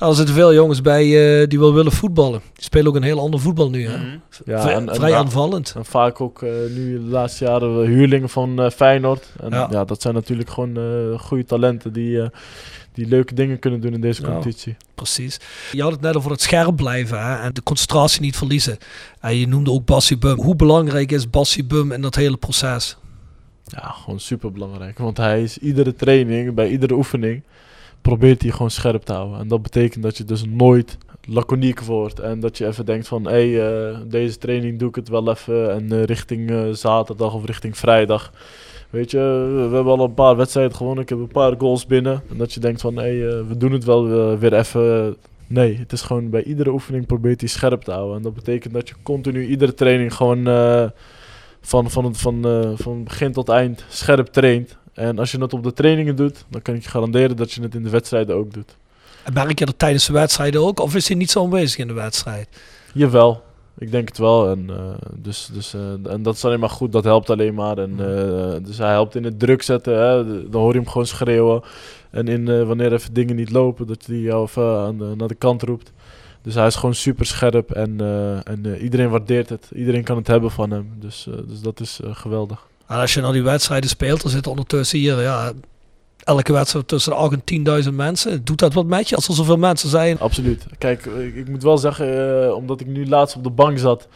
Ja, 0.00 0.06
er 0.06 0.14
zitten 0.14 0.34
veel 0.34 0.54
jongens 0.54 0.80
bij 0.80 1.40
eh, 1.42 1.48
die 1.48 1.58
wel 1.58 1.74
willen 1.74 1.92
voetballen. 1.92 2.40
Die 2.54 2.64
spelen 2.64 2.86
ook 2.86 2.94
een 2.94 3.02
heel 3.02 3.20
ander 3.20 3.40
voetbal 3.40 3.70
nu. 3.70 3.86
Hè? 3.86 3.96
Mhm. 3.98 4.18
Ja, 4.44 4.60
Vrij, 4.60 4.74
en- 4.74 4.88
en- 4.88 4.94
vrij 4.94 5.10
ja. 5.10 5.16
aanvallend. 5.16 5.72
En 5.76 5.84
vaak 5.84 6.20
ook 6.20 6.42
eh, 6.42 6.50
nu 6.74 6.94
de 6.98 7.04
laatste 7.10 7.44
jaren 7.44 7.86
huurlingen 7.86 8.28
van 8.28 8.60
eh, 8.62 8.70
Feyenoord. 8.70 9.26
En 9.40 9.50
Ja. 9.50 9.68
ja. 9.70 9.84
dat 9.84 10.02
zijn 10.02 10.14
natuurlijk 10.14 10.50
gewoon 10.50 10.76
eh, 10.76 11.18
goede 11.20 11.44
talenten 11.44 11.92
die, 11.92 12.20
eh, 12.22 12.28
die 12.92 13.06
leuke 13.06 13.34
dingen 13.34 13.58
kunnen 13.58 13.80
doen 13.80 13.92
in 13.92 14.00
deze 14.00 14.22
Ja. 14.22 14.28
competitie. 14.28 14.76
Precies. 14.94 15.40
Je 15.72 15.82
had 15.82 15.92
het 15.92 16.00
net 16.00 16.16
over 16.16 16.30
het 16.30 16.40
scherp 16.40 16.76
blijven 16.76 17.22
hè? 17.26 17.36
en 17.36 17.54
de 17.54 17.62
concentratie 17.62 18.20
niet 18.20 18.36
verliezen. 18.36 18.78
En 19.20 19.36
je 19.36 19.48
noemde 19.48 19.70
ook 19.70 19.84
Bassie 19.84 20.18
Bum. 20.18 20.36
Hoe 20.36 20.56
belangrijk 20.56 21.12
is 21.12 21.30
Bassie 21.30 21.64
Bum 21.64 21.92
in 21.92 22.00
dat 22.00 22.14
hele 22.14 22.36
proces? 22.36 22.96
Ja, 23.64 23.94
gewoon 24.02 24.20
super 24.20 24.52
belangrijk. 24.52 24.98
Want 24.98 25.16
hij 25.16 25.42
is 25.42 25.58
iedere 25.58 25.94
training, 25.94 26.54
bij 26.54 26.68
iedere 26.68 26.94
oefening, 26.94 27.42
probeert 28.02 28.42
hij 28.42 28.50
gewoon 28.50 28.70
scherp 28.70 29.02
te 29.02 29.12
houden. 29.12 29.38
En 29.38 29.48
dat 29.48 29.62
betekent 29.62 30.02
dat 30.02 30.16
je 30.16 30.24
dus 30.24 30.44
nooit 30.44 30.98
laconiek 31.24 31.80
wordt. 31.80 32.18
En 32.18 32.40
dat 32.40 32.58
je 32.58 32.66
even 32.66 32.86
denkt 32.86 33.08
van, 33.08 33.24
hé, 33.24 33.52
hey, 33.52 33.88
eh, 33.90 33.98
deze 34.06 34.38
training 34.38 34.78
doe 34.78 34.88
ik 34.88 34.94
het 34.94 35.08
wel 35.08 35.30
even. 35.30 35.70
En 35.72 35.92
eh, 35.92 36.02
richting 36.02 36.50
eh, 36.50 36.70
zaterdag 36.70 37.34
of 37.34 37.44
richting 37.44 37.76
vrijdag. 37.76 38.32
Weet 38.90 39.10
je, 39.10 39.18
we 39.68 39.74
hebben 39.74 39.92
al 39.92 40.04
een 40.04 40.14
paar 40.14 40.36
wedstrijden 40.36 40.76
gewonnen. 40.76 41.02
Ik 41.02 41.08
heb 41.08 41.18
een 41.18 41.28
paar 41.28 41.54
goals 41.58 41.86
binnen. 41.86 42.22
En 42.30 42.36
dat 42.36 42.52
je 42.52 42.60
denkt 42.60 42.80
van, 42.80 42.96
hé, 42.96 43.18
hey, 43.18 43.44
we 43.46 43.56
doen 43.56 43.72
het 43.72 43.84
wel 43.84 44.38
weer 44.38 44.54
even. 44.54 45.16
Nee, 45.46 45.76
het 45.76 45.92
is 45.92 46.02
gewoon 46.02 46.30
bij 46.30 46.42
iedere 46.42 46.70
oefening 46.70 47.06
probeert 47.06 47.40
hij 47.40 47.48
scherp 47.48 47.82
te 47.82 47.90
houden. 47.90 48.16
En 48.16 48.22
dat 48.22 48.34
betekent 48.34 48.74
dat 48.74 48.88
je 48.88 48.94
continu 49.02 49.46
iedere 49.46 49.74
training 49.74 50.14
gewoon 50.14 50.46
van, 51.60 51.90
van, 51.90 52.14
van, 52.14 52.44
eh, 52.44 52.70
van 52.74 53.04
begin 53.04 53.32
tot 53.32 53.48
eind 53.48 53.84
scherp 53.88 54.26
traint. 54.26 54.76
En 54.94 55.18
als 55.18 55.30
je 55.30 55.40
het 55.40 55.52
op 55.52 55.62
de 55.62 55.72
trainingen 55.72 56.16
doet, 56.16 56.44
dan 56.48 56.62
kan 56.62 56.74
ik 56.74 56.82
je 56.82 56.88
garanderen 56.88 57.36
dat 57.36 57.52
je 57.52 57.62
het 57.62 57.74
in 57.74 57.82
de 57.82 57.90
wedstrijden 57.90 58.36
ook 58.36 58.52
doet. 58.52 58.76
En 59.24 59.32
merk 59.32 59.58
je 59.58 59.64
dat 59.64 59.78
tijdens 59.78 60.06
de 60.06 60.12
wedstrijden 60.12 60.60
ook? 60.60 60.80
Of 60.80 60.94
is 60.94 61.08
hij 61.08 61.16
niet 61.16 61.30
zo 61.30 61.44
aanwezig 61.44 61.78
in 61.78 61.86
de 61.86 61.92
wedstrijd? 61.92 62.48
Jawel, 62.94 63.42
ik 63.78 63.90
denk 63.90 64.08
het 64.08 64.18
wel. 64.18 64.50
En, 64.50 64.70
eh, 64.70 64.94
dus, 65.14 65.50
dus, 65.52 65.74
eh, 65.74 66.12
en 66.12 66.22
dat 66.22 66.34
is 66.34 66.44
alleen 66.44 66.60
maar 66.60 66.70
goed, 66.70 66.92
dat 66.92 67.04
helpt 67.04 67.30
alleen 67.30 67.54
maar. 67.54 67.78
En, 67.78 67.90
eh, 67.90 68.64
dus 68.64 68.78
hij 68.78 68.90
helpt 68.90 69.14
in 69.14 69.24
het 69.24 69.38
druk 69.38 69.62
zetten, 69.62 69.98
hè. 69.98 70.24
Dan 70.48 70.60
hoor 70.60 70.72
je 70.72 70.78
hem 70.78 70.88
gewoon 70.88 71.06
schreeuwen. 71.06 71.62
En 72.10 72.28
in, 72.28 72.66
wanneer 72.66 72.92
even 72.92 73.12
dingen 73.12 73.36
niet 73.36 73.50
lopen, 73.50 73.86
dat 73.86 74.06
hij 74.06 74.16
jou 74.16 74.42
even 74.44 74.78
aan 74.78 74.98
de, 74.98 75.12
naar 75.16 75.28
de 75.28 75.34
kant 75.34 75.62
roept. 75.62 75.92
Dus 76.42 76.54
hij 76.54 76.66
is 76.66 76.74
gewoon 76.74 76.94
super 76.94 77.26
scherp 77.26 77.70
en, 77.70 78.00
en 78.44 78.76
iedereen 78.76 79.10
waardeert 79.10 79.48
het. 79.48 79.70
Iedereen 79.74 80.04
kan 80.04 80.16
het 80.16 80.26
hebben 80.26 80.50
van 80.50 80.70
hem. 80.70 80.92
Dus, 80.98 81.28
dus 81.46 81.60
dat 81.60 81.80
is 81.80 82.00
geweldig. 82.04 82.69
En 82.90 82.96
als 82.96 83.14
je 83.14 83.20
naar 83.20 83.32
die 83.32 83.42
wedstrijden 83.42 83.90
speelt, 83.90 84.22
dan 84.22 84.30
zitten 84.30 84.50
ondertussen 84.50 84.98
hier, 84.98 85.20
ja, 85.20 85.52
elke 86.24 86.52
wedstrijd 86.52 86.88
tussen 86.88 87.12
de 87.12 87.18
8 87.18 87.32
en 87.44 87.84
10.000 87.84 87.94
mensen. 87.94 88.44
Doet 88.44 88.58
dat 88.58 88.72
wat 88.72 88.86
met 88.86 89.08
je 89.08 89.16
als 89.16 89.28
er 89.28 89.34
zoveel 89.34 89.56
mensen 89.56 89.88
zijn? 89.88 90.18
Absoluut. 90.18 90.66
Kijk, 90.78 91.04
ik, 91.04 91.34
ik 91.34 91.48
moet 91.48 91.62
wel 91.62 91.78
zeggen, 91.78 92.42
eh, 92.44 92.54
omdat 92.54 92.80
ik 92.80 92.86
nu 92.86 93.08
laatst 93.08 93.36
op 93.36 93.42
de 93.42 93.50
bank 93.50 93.78
zat, 93.78 94.08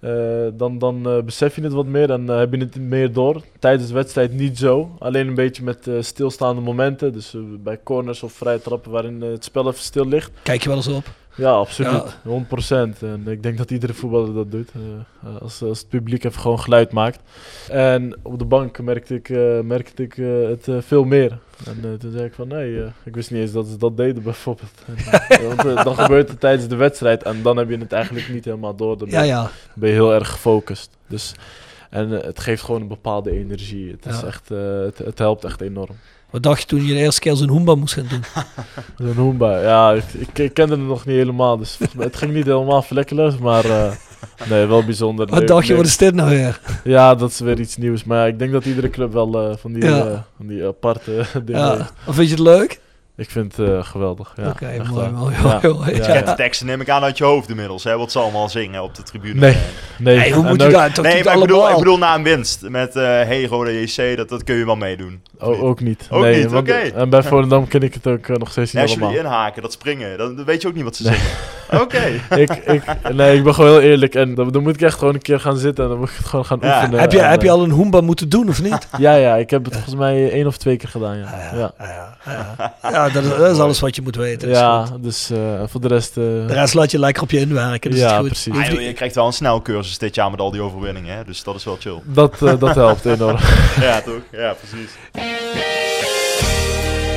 eh, 0.00 0.10
dan, 0.52 0.78
dan 0.78 1.08
eh, 1.08 1.22
besef 1.22 1.56
je 1.56 1.62
het 1.62 1.72
wat 1.72 1.86
meer 1.86 2.10
en 2.10 2.28
heb 2.28 2.52
je 2.52 2.58
het 2.58 2.76
meer 2.76 3.12
door. 3.12 3.42
Tijdens 3.58 3.88
de 3.88 3.94
wedstrijd 3.94 4.32
niet 4.32 4.58
zo. 4.58 4.96
Alleen 4.98 5.28
een 5.28 5.34
beetje 5.34 5.62
met 5.62 5.88
stilstaande 6.00 6.60
momenten. 6.60 7.12
Dus 7.12 7.34
bij 7.58 7.80
corners 7.84 8.22
of 8.22 8.32
vrije 8.32 8.60
trappen 8.60 8.90
waarin 8.90 9.20
het 9.20 9.44
spel 9.44 9.68
even 9.68 9.82
stil 9.82 10.06
ligt. 10.06 10.30
Kijk 10.42 10.62
je 10.62 10.68
wel 10.68 10.76
eens 10.76 10.88
op? 10.88 11.04
Ja, 11.36 11.50
absoluut. 11.50 12.16
100%. 12.24 13.00
En 13.00 13.22
ik 13.26 13.42
denk 13.42 13.58
dat 13.58 13.70
iedere 13.70 13.94
voetballer 13.94 14.34
dat 14.34 14.50
doet. 14.50 14.70
Uh, 14.76 15.42
als, 15.42 15.62
als 15.62 15.78
het 15.78 15.88
publiek 15.88 16.24
even 16.24 16.40
gewoon 16.40 16.60
geluid 16.60 16.92
maakt. 16.92 17.20
En 17.70 18.16
op 18.22 18.38
de 18.38 18.44
bank 18.44 18.82
merkte 18.82 19.14
ik, 19.14 19.28
uh, 19.28 19.60
merkte 19.60 20.02
ik 20.02 20.16
uh, 20.16 20.48
het 20.48 20.68
veel 20.78 21.04
meer. 21.04 21.38
En 21.66 21.98
toen 21.98 22.10
zei 22.12 22.24
ik 22.24 22.34
van 22.34 22.48
nee, 22.48 22.84
ik 23.04 23.14
wist 23.14 23.30
niet 23.30 23.40
eens 23.40 23.52
dat 23.52 23.66
ze 23.66 23.76
dat 23.76 23.96
deden 23.96 24.22
bijvoorbeeld. 24.32 24.84
En, 25.28 25.46
want, 25.46 25.84
dan 25.84 25.96
gebeurt 25.96 26.28
het 26.28 26.40
tijdens 26.40 26.68
de 26.68 26.76
wedstrijd 26.76 27.22
en 27.22 27.42
dan 27.42 27.56
heb 27.56 27.70
je 27.70 27.78
het 27.78 27.92
eigenlijk 27.92 28.28
niet 28.28 28.44
helemaal 28.44 28.76
door. 28.76 28.98
Dan 28.98 29.08
ben, 29.08 29.18
ja, 29.18 29.24
ja. 29.24 29.50
ben 29.74 29.88
je 29.88 29.94
heel 29.94 30.14
erg 30.14 30.30
gefocust. 30.30 30.90
Dus, 31.06 31.34
en 31.90 32.10
het 32.10 32.40
geeft 32.40 32.62
gewoon 32.62 32.80
een 32.80 32.88
bepaalde 32.88 33.30
energie. 33.30 33.90
Het, 33.90 34.06
is 34.06 34.22
echt, 34.22 34.48
het, 34.48 34.98
het 34.98 35.18
helpt 35.18 35.44
echt 35.44 35.60
enorm. 35.60 35.96
Wat 36.30 36.42
dacht 36.42 36.60
je 36.60 36.66
toen 36.66 36.86
je 36.86 36.94
de 36.94 36.98
eerste 36.98 37.20
keer 37.20 37.36
zo'n 37.36 37.48
Hoomba 37.48 37.74
moest 37.74 37.94
gaan 37.94 38.06
doen? 38.08 38.22
zo'n 39.06 39.16
Hoomba, 39.16 39.60
ja, 39.62 39.92
ik, 39.92 40.34
ik, 40.36 40.54
kende 40.54 40.76
het 40.76 40.86
nog 40.86 41.06
niet 41.06 41.16
helemaal. 41.16 41.56
Dus 41.56 41.78
het 41.98 42.16
ging 42.16 42.32
niet 42.32 42.44
helemaal 42.44 42.82
vlekkeloos, 42.82 43.38
maar 43.38 43.66
uh, 43.66 43.92
nee, 44.48 44.66
wel 44.66 44.84
bijzonder. 44.84 45.26
Wat 45.26 45.46
dacht 45.46 45.66
je, 45.66 45.74
wat 45.74 45.86
is 45.86 45.96
dit 45.96 46.14
nou 46.14 46.28
weer? 46.28 46.60
Ja, 46.84 47.14
dat 47.14 47.30
is 47.30 47.38
weer 47.38 47.60
iets 47.60 47.76
nieuws. 47.76 48.04
Maar 48.04 48.18
ja, 48.18 48.26
ik 48.26 48.38
denk 48.38 48.52
dat 48.52 48.64
iedere 48.64 48.90
club 48.90 49.12
wel 49.12 49.50
uh, 49.50 49.56
van, 49.56 49.72
die, 49.72 49.84
ja. 49.84 50.06
uh, 50.06 50.18
van 50.36 50.46
die 50.46 50.66
aparte 50.66 51.24
dingen 51.44 51.60
ja. 51.60 51.90
Vind 52.08 52.28
je 52.28 52.34
het 52.34 52.44
leuk? 52.44 52.80
Ik 53.16 53.30
vind 53.30 53.56
het 53.56 53.68
uh, 53.68 53.84
geweldig. 53.84 54.32
Ja, 54.36 54.48
Oké, 54.48 54.64
okay, 54.64 54.78
mooi, 54.78 55.10
mooi, 55.10 55.34
ja. 55.34 55.60
mooi. 55.62 55.90
Ja. 55.90 56.06
Je 56.06 56.12
kent 56.12 56.26
de 56.26 56.34
teksten 56.34 56.66
neem 56.66 56.80
ik 56.80 56.88
aan 56.90 57.02
uit 57.02 57.18
je 57.18 57.24
hoofd 57.24 57.48
inmiddels, 57.48 57.84
hè, 57.84 57.96
wat 57.96 58.12
ze 58.12 58.18
allemaal 58.18 58.48
zingen 58.48 58.82
op 58.82 58.94
de 58.94 59.02
tribune. 59.02 59.40
Nee, 59.40 59.56
nee. 59.98 60.16
nee 60.16 60.32
hoe 60.32 60.44
moet 60.44 60.62
je 60.62 60.68
daar 60.68 60.92
Nee, 61.02 61.24
maar 61.24 61.34
ik 61.34 61.40
bedoel, 61.40 61.70
ik 61.70 61.76
bedoel 61.76 61.98
na 61.98 62.14
een 62.14 62.22
winst 62.22 62.68
met 62.68 62.96
uh, 62.96 63.02
Hey 63.02 63.44
Rode 63.44 63.80
JC, 63.80 64.16
dat, 64.16 64.28
dat 64.28 64.44
kun 64.44 64.54
je 64.54 64.64
wel 64.64 64.76
meedoen. 64.76 65.22
Oh, 65.38 65.62
ook 65.62 65.80
niet. 65.80 66.06
Ook 66.10 66.22
nee, 66.22 66.36
niet, 66.36 66.46
oké. 66.46 66.56
Okay. 66.56 66.90
En 66.90 67.10
bij 67.10 67.22
Volendam 67.22 67.68
ken 67.68 67.82
ik 67.82 67.94
het 67.94 68.06
ook 68.06 68.26
uh, 68.26 68.36
nog 68.36 68.50
steeds 68.50 68.72
niet 68.72 68.82
nee, 68.82 68.92
allemaal. 68.92 69.08
Als 69.08 69.16
jullie 69.16 69.30
inhaken, 69.30 69.62
dat 69.62 69.72
springen, 69.72 70.18
dan, 70.18 70.44
weet 70.44 70.62
je 70.62 70.68
ook 70.68 70.74
niet 70.74 70.84
wat 70.84 70.96
ze 70.96 71.02
nee. 71.02 71.14
zingen. 71.14 71.30
Oké. 71.82 72.20
ik, 72.36 72.50
ik, 72.50 73.12
nee, 73.12 73.36
ik 73.36 73.44
ben 73.44 73.54
gewoon 73.54 73.70
heel 73.70 73.80
eerlijk 73.80 74.14
en 74.14 74.34
dan, 74.34 74.50
dan, 74.52 74.62
moet 74.62 74.74
ik 74.74 74.80
echt 74.80 74.98
gewoon 74.98 75.14
een 75.14 75.22
keer 75.22 75.40
gaan 75.40 75.56
zitten 75.56 75.84
en 75.84 75.90
dan 75.90 75.98
moet 75.98 76.10
ik 76.10 76.16
het 76.16 76.26
gewoon 76.26 76.44
gaan 76.44 76.58
ja. 76.60 76.76
oefenen. 76.76 77.00
Heb 77.00 77.12
je, 77.12 77.20
en, 77.20 77.30
heb 77.30 77.42
je 77.42 77.50
al 77.50 77.62
een 77.62 77.70
Hoomba 77.70 78.00
moeten 78.00 78.28
doen 78.28 78.48
of 78.48 78.62
niet? 78.62 78.88
ja, 78.98 79.14
ja, 79.14 79.36
ik 79.36 79.50
heb 79.50 79.64
het 79.64 79.72
volgens 79.72 79.94
mij 79.94 80.30
één 80.30 80.46
of 80.46 80.56
twee 80.56 80.76
keer 80.76 80.88
gedaan, 80.88 81.18
ja. 81.18 81.72
ja, 82.82 83.05
ja. 83.06 83.12
dat, 83.12 83.24
is, 83.24 83.38
dat 83.38 83.50
is 83.50 83.58
alles 83.58 83.80
wat 83.80 83.96
je 83.96 84.02
moet 84.02 84.16
weten. 84.16 84.48
Ja, 84.48 84.88
dus 85.00 85.30
uh, 85.30 85.38
voor 85.66 85.80
de 85.80 85.88
rest... 85.88 86.16
Uh... 86.16 86.24
De 86.24 86.52
rest 86.52 86.74
laat 86.74 86.90
je 86.90 86.98
lekker 86.98 87.22
op 87.22 87.30
je 87.30 87.38
inwerken, 87.38 87.90
dus 87.90 88.00
ja, 88.00 88.18
goed. 88.18 88.26
precies. 88.26 88.54
Ah, 88.54 88.66
joh, 88.66 88.80
je 88.80 88.92
krijgt 88.92 89.14
wel 89.14 89.26
een 89.26 89.32
snelcursus 89.32 89.98
dit 89.98 90.14
jaar 90.14 90.30
met 90.30 90.40
al 90.40 90.50
die 90.50 90.60
overwinningen, 90.60 91.16
hè? 91.16 91.24
dus 91.24 91.42
dat 91.42 91.54
is 91.54 91.64
wel 91.64 91.76
chill. 91.80 92.00
Dat, 92.04 92.40
uh, 92.42 92.58
dat 92.58 92.74
helpt 92.74 93.04
enorm. 93.16 93.38
ja, 93.80 94.00
toch? 94.00 94.20
Ja, 94.32 94.54
precies. 94.60 94.90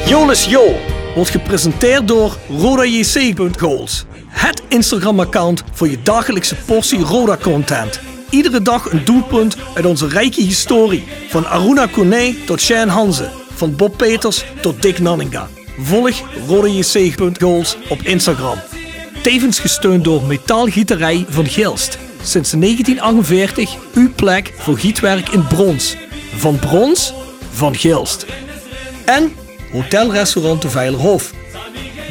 Jolis 0.06 0.46
Jo 0.46 0.76
wordt 1.16 1.30
gepresenteerd 1.30 2.08
door 2.08 2.38
RodaJC.goals. 2.50 4.06
Het 4.28 4.62
Instagram-account 4.68 5.64
voor 5.72 5.90
je 5.90 6.02
dagelijkse 6.04 6.56
portie 6.56 7.00
Roda-content. 7.00 8.00
Iedere 8.30 8.62
dag 8.62 8.92
een 8.92 9.06
doelpunt 9.06 9.58
uit 9.76 9.86
onze 9.86 10.08
rijke 10.08 10.42
historie. 10.42 11.08
Van 11.30 11.48
Aruna 11.48 11.86
Kone 11.86 12.36
tot 12.46 12.62
Shane 12.62 12.92
Hanze. 12.92 13.30
Van 13.54 13.76
Bob 13.76 13.98
Peters 13.98 14.46
tot 14.62 14.82
Dick 14.82 15.00
Nanninga. 15.00 15.48
Volg 15.82 16.22
RodaJC.goals 16.48 17.78
op 17.90 18.02
Instagram. 18.02 18.58
Tevens 19.22 19.60
gesteund 19.60 20.04
door 20.04 20.24
Metaalgieterij 20.24 21.26
van 21.30 21.46
Gilst. 21.46 21.98
Sinds 22.24 22.52
1948 22.52 23.76
uw 23.94 24.14
plek 24.16 24.54
voor 24.58 24.78
gietwerk 24.78 25.30
in 25.30 25.48
brons. 25.48 25.96
Van 26.36 26.60
brons, 26.60 27.14
van 27.52 27.76
Gilst. 27.76 28.26
En 29.06 29.34
Hotelrestaurant 29.72 30.62
de 30.62 30.70
Veilerhof. 30.70 31.32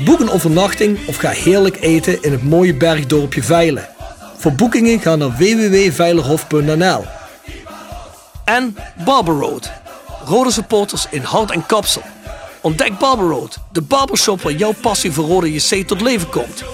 Boek 0.05 0.21
een 0.21 0.31
overnachting 0.31 0.99
of 1.07 1.17
ga 1.17 1.31
heerlijk 1.31 1.81
eten 1.81 2.23
in 2.23 2.33
het 2.33 2.43
mooie 2.43 2.75
bergdorpje 2.75 3.43
Veilen. 3.43 3.89
Voor 4.37 4.53
boekingen 4.53 5.01
ga 5.01 5.17
naar 5.17 5.37
www.veilerhof.nl. 5.37 7.05
En 8.45 8.77
Barber 9.05 9.35
Road. 9.35 9.71
Rode 10.25 10.51
supporters 10.51 11.07
in 11.11 11.23
hart 11.23 11.51
en 11.51 11.67
kapsel. 11.67 12.03
Ontdek 12.63 12.99
Barber 12.99 13.27
Road, 13.27 13.59
de 13.73 13.83
barbershop 13.83 14.41
waar 14.41 14.53
jouw 14.53 14.75
passie 14.81 15.13
voor 15.13 15.25
rode 15.25 15.53
JC 15.53 15.87
tot 15.87 16.01
leven 16.01 16.29
komt. 16.29 16.65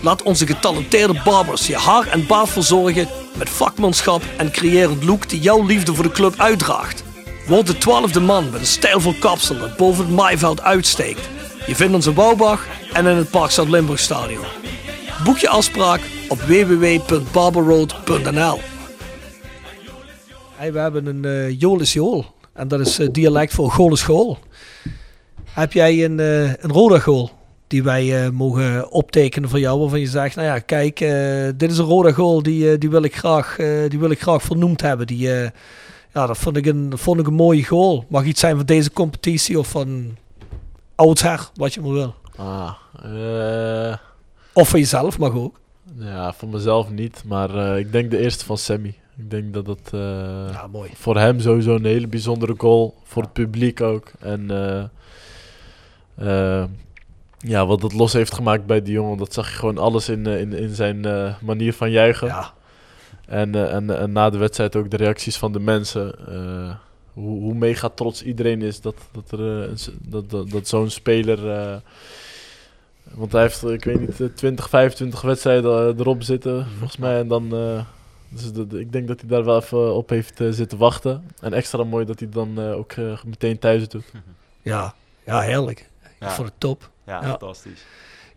Laat 0.00 0.22
onze 0.22 0.46
getalenteerde 0.46 1.20
barbers 1.24 1.66
je 1.66 1.76
haar 1.76 2.06
en 2.06 2.26
baard 2.26 2.48
verzorgen 2.48 3.08
met 3.36 3.50
vakmanschap 3.50 4.22
en 4.36 4.50
creërend 4.50 5.04
look 5.04 5.28
die 5.28 5.40
jouw 5.40 5.66
liefde 5.66 5.94
voor 5.94 6.04
de 6.04 6.10
club 6.10 6.34
uitdraagt. 6.36 7.04
Word 7.46 7.66
de 7.66 7.78
twaalfde 7.78 8.20
man 8.20 8.50
met 8.50 8.60
een 8.60 8.66
stijlvol 8.66 9.14
kapsel 9.20 9.58
dat 9.58 9.76
boven 9.76 10.04
het 10.04 10.14
maaiveld 10.14 10.60
uitsteekt. 10.60 11.28
Je 11.66 11.74
vindt 11.74 11.94
ons 11.94 12.06
in 12.06 12.14
Bouwbach 12.14 12.66
en 12.92 13.06
in 13.06 13.16
het 13.16 13.30
Parkstad 13.30 13.68
Limburg 13.68 14.00
Stadion. 14.00 14.44
Boek 15.24 15.38
je 15.38 15.48
afspraak 15.48 16.00
op 16.28 16.40
www.barberroad.nl 16.40 18.60
hey, 20.56 20.72
We 20.72 20.78
hebben 20.78 21.06
een 21.06 21.24
uh, 21.24 21.60
Jool. 21.60 22.24
En 22.52 22.68
dat 22.68 22.80
is 22.80 23.00
uh, 23.00 23.08
dialect 23.12 23.52
voor 23.52 23.70
Goal 23.70 23.92
is. 23.92 24.06
Heb 25.60 25.72
jij 25.72 26.04
een, 26.04 26.18
uh, 26.18 26.42
een 26.48 26.70
Roda 26.72 26.98
goal 26.98 27.30
die 27.66 27.82
wij 27.82 28.24
uh, 28.24 28.30
mogen 28.30 28.90
optekenen 28.90 29.48
voor 29.48 29.58
jou? 29.58 29.80
Waarvan 29.80 30.00
je 30.00 30.06
zegt, 30.06 30.36
nou 30.36 30.48
ja, 30.48 30.58
kijk, 30.58 31.00
uh, 31.00 31.48
dit 31.56 31.70
is 31.70 31.78
een 31.78 31.84
Roda 31.84 32.12
goal 32.12 32.42
die, 32.42 32.78
die, 32.78 32.90
wil, 32.90 33.02
ik 33.02 33.16
graag, 33.16 33.56
die 33.88 33.98
wil 33.98 34.10
ik 34.10 34.20
graag 34.20 34.42
vernoemd 34.42 34.80
hebben. 34.80 35.06
Die, 35.06 35.28
ja, 36.12 36.26
dat 36.26 36.38
vond 36.38 36.56
ik, 36.56 36.66
een, 36.66 36.92
vond 36.94 37.20
ik 37.20 37.26
een 37.26 37.34
mooie 37.34 37.64
goal. 37.64 38.04
Mag 38.08 38.24
iets 38.24 38.40
zijn 38.40 38.56
van 38.56 38.66
deze 38.66 38.92
competitie 38.92 39.58
of 39.58 39.68
van 39.68 40.16
oudsher, 40.94 41.50
wat 41.54 41.74
je 41.74 41.80
maar 41.80 41.92
wil. 41.92 42.14
Ah, 42.36 42.72
of 44.52 44.68
van 44.68 44.78
jezelf, 44.78 45.18
mag 45.18 45.34
ook. 45.34 45.60
Ja, 45.98 46.32
voor 46.32 46.48
mezelf 46.48 46.90
niet, 46.90 47.22
maar 47.26 47.78
ik 47.78 47.92
denk 47.92 48.10
de 48.10 48.18
eerste 48.18 48.44
van 48.44 48.58
Sammy. 48.58 48.94
Ik 49.16 49.30
denk 49.30 49.54
dat 49.54 49.66
dat 49.66 49.88
ja, 49.92 50.68
voor 50.94 51.18
hem 51.18 51.40
sowieso 51.40 51.74
een 51.74 51.84
hele 51.84 52.08
bijzondere 52.08 52.54
goal. 52.56 52.94
Voor 53.04 53.22
het 53.22 53.32
publiek 53.32 53.80
ook. 53.80 54.12
En 54.20 54.40
uh, 54.50 54.82
ja, 57.40 57.66
wat 57.66 57.80
dat 57.80 57.92
los 57.92 58.12
heeft 58.12 58.34
gemaakt 58.34 58.66
bij 58.66 58.82
die 58.82 58.92
jongen, 58.92 59.18
dat 59.18 59.32
zag 59.32 59.50
je 59.50 59.56
gewoon 59.56 59.78
alles 59.78 60.08
in, 60.08 60.26
in, 60.26 60.52
in 60.52 60.74
zijn 60.74 61.06
uh, 61.06 61.34
manier 61.40 61.72
van 61.72 61.90
juichen. 61.90 62.26
Ja. 62.26 62.52
En, 63.26 63.56
uh, 63.56 63.74
en, 63.74 63.98
en 63.98 64.12
na 64.12 64.30
de 64.30 64.38
wedstrijd 64.38 64.76
ook 64.76 64.90
de 64.90 64.96
reacties 64.96 65.36
van 65.36 65.52
de 65.52 65.60
mensen. 65.60 66.14
hoe, 67.12 67.40
hoe 67.40 67.54
mega 67.54 67.88
trots 67.88 68.22
iedereen 68.22 68.62
is 68.62 68.80
dat, 68.80 68.94
dat, 69.12 69.40
er, 69.40 69.70
dat, 70.00 70.30
dat, 70.30 70.50
dat 70.50 70.68
zo'n 70.68 70.90
speler. 70.90 71.38
want 73.14 73.32
hij 73.32 73.42
heeft, 73.42 73.64
ik 73.64 73.84
weet 73.84 74.00
niet, 74.00 74.36
20, 74.36 74.68
25 74.68 75.20
wedstrijden 75.20 75.98
erop 75.98 76.22
zitten, 76.22 76.66
volgens 76.78 76.96
mij. 76.96 77.18
En 77.18 77.28
dan. 77.28 77.48
Dus 78.32 78.64
ik 78.80 78.92
denk 78.92 79.08
dat 79.08 79.20
hij 79.20 79.28
daar 79.28 79.44
wel 79.44 79.56
even 79.56 79.94
op 79.94 80.08
heeft 80.08 80.40
zitten 80.50 80.78
wachten. 80.78 81.24
En 81.40 81.52
extra 81.52 81.84
mooi 81.84 82.04
dat 82.04 82.18
hij 82.18 82.28
dan 82.28 82.58
ook 82.58 82.96
meteen 83.24 83.58
thuis 83.58 83.88
doet. 83.88 84.12
Ja, 84.62 84.94
ja 85.24 85.40
heerlijk. 85.40 85.89
Ja. 86.20 86.28
Ik 86.28 86.32
vond 86.32 86.48
het 86.48 86.60
top. 86.60 86.90
Ja, 87.06 87.22
fantastisch. 87.22 87.84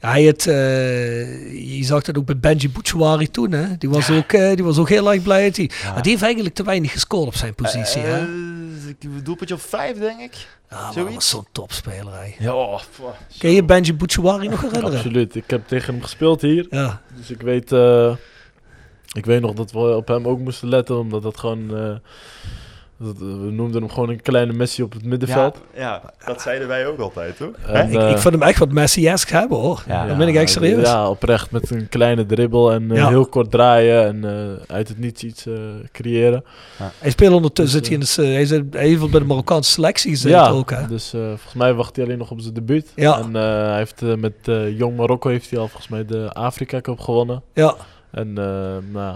Ja, 0.01 0.09
hij 0.09 0.23
het, 0.23 0.45
uh, 0.45 1.77
je 1.77 1.83
zag 1.83 2.01
dat 2.03 2.17
ook 2.17 2.25
bij 2.25 2.37
Benji 2.37 2.69
Bouchouari 2.69 3.31
toen. 3.31 3.51
Hè? 3.51 3.77
Die, 3.77 3.89
was 3.89 4.09
ook, 4.09 4.33
uh, 4.33 4.55
die 4.55 4.63
was 4.63 4.77
ook 4.77 4.89
heel 4.89 5.11
erg 5.11 5.21
blij. 5.21 5.45
Dat 5.45 5.57
hij, 5.57 5.69
maar 5.83 6.01
die 6.01 6.11
heeft 6.11 6.23
eigenlijk 6.23 6.55
te 6.55 6.63
weinig 6.63 6.91
gescoord 6.91 7.27
op 7.27 7.35
zijn 7.35 7.55
positie. 7.55 8.01
Uh, 8.01 8.11
hè? 8.11 8.25
doelpuntje 9.23 9.55
op 9.55 9.61
vijf, 9.61 9.97
denk 9.97 10.19
ik. 10.19 10.47
Ja, 10.69 10.91
maar 10.95 11.13
was 11.13 11.29
zo'n 11.29 11.47
topspeler. 11.51 12.35
Ja, 12.39 12.55
oh, 12.55 12.81
Ken 13.37 13.51
je 13.51 13.63
Benji 13.63 13.93
Bouchouari 13.93 14.47
nog 14.47 14.61
herinneren? 14.61 14.97
Absoluut. 14.97 15.35
Ik 15.35 15.49
heb 15.49 15.67
tegen 15.67 15.93
hem 15.93 16.03
gespeeld 16.03 16.41
hier. 16.41 16.67
Ja. 16.69 17.01
Dus 17.15 17.29
ik 17.29 17.41
weet, 17.41 17.71
ik 19.11 19.25
weet 19.25 19.41
nog 19.41 19.53
dat 19.53 19.71
we 19.71 19.95
op 19.95 20.07
hem 20.07 20.27
ook 20.27 20.39
moesten 20.39 20.67
letten. 20.67 20.99
Omdat 20.99 21.23
dat 21.23 21.37
gewoon... 21.39 22.01
We 22.97 23.49
noemden 23.51 23.81
hem 23.81 23.91
gewoon 23.91 24.09
een 24.09 24.21
kleine 24.21 24.53
Messi 24.53 24.83
op 24.83 24.93
het 24.93 25.05
middenveld. 25.05 25.61
Ja, 25.73 25.81
ja 25.81 26.13
dat 26.25 26.41
zeiden 26.41 26.67
wij 26.67 26.87
ook 26.87 26.99
altijd, 26.99 27.37
toch? 27.37 27.49
En, 27.67 27.91
ik, 27.91 27.99
uh, 27.99 28.09
ik 28.09 28.17
vond 28.17 28.33
hem 28.33 28.43
echt 28.43 28.59
wat 28.59 28.71
Messi-esque 28.71 29.37
hebben, 29.37 29.57
hoor. 29.57 29.83
Ja, 29.87 30.07
Dan 30.07 30.17
ben 30.17 30.27
ik 30.27 30.35
echt 30.35 30.51
serieus. 30.51 30.87
Ja, 30.87 31.09
oprecht. 31.09 31.51
Met 31.51 31.71
een 31.71 31.89
kleine 31.89 32.25
dribbel 32.25 32.71
en 32.71 32.83
uh, 32.83 32.97
ja. 32.97 33.07
heel 33.07 33.25
kort 33.25 33.51
draaien 33.51 34.05
en 34.05 34.15
uh, 34.25 34.75
uit 34.75 34.87
het 34.87 34.99
niets 34.99 35.23
iets 35.23 35.47
creëren. 35.91 36.43
Ja. 36.79 36.91
Hij 36.97 37.11
speelt 37.11 37.33
ondertussen, 37.33 37.79
dus, 37.79 37.87
zit 37.87 38.17
hij, 38.17 38.25
in 38.25 38.31
de, 38.31 38.35
hij, 38.35 38.45
zit, 38.45 38.73
hij 38.73 38.87
heeft 38.87 39.11
bij 39.11 39.19
de 39.19 39.25
Marokkaanse 39.25 39.71
selectie 39.71 40.09
gezeten 40.09 40.37
ja, 40.37 40.49
ook, 40.49 40.69
hè? 40.69 40.87
dus 40.87 41.09
volgens 41.09 41.53
mij 41.53 41.73
wacht 41.73 41.95
hij 41.95 42.05
alleen 42.05 42.17
nog 42.17 42.31
op 42.31 42.41
zijn 42.41 42.53
debuut. 42.53 42.91
Ja. 42.95 43.19
En 43.19 43.33
hij 43.33 43.77
heeft 43.77 44.01
met 44.01 44.35
Jong 44.77 44.97
Marokko 44.97 45.29
heeft 45.29 45.49
hij 45.49 45.59
al 45.59 45.67
volgens 45.67 45.87
mij 45.87 46.05
de 46.05 46.33
Afrika 46.33 46.81
Cup 46.81 46.99
gewonnen. 46.99 47.41
Ja. 47.53 47.75
En 48.13 48.27
uh, 48.27 48.35
nou, 48.91 49.15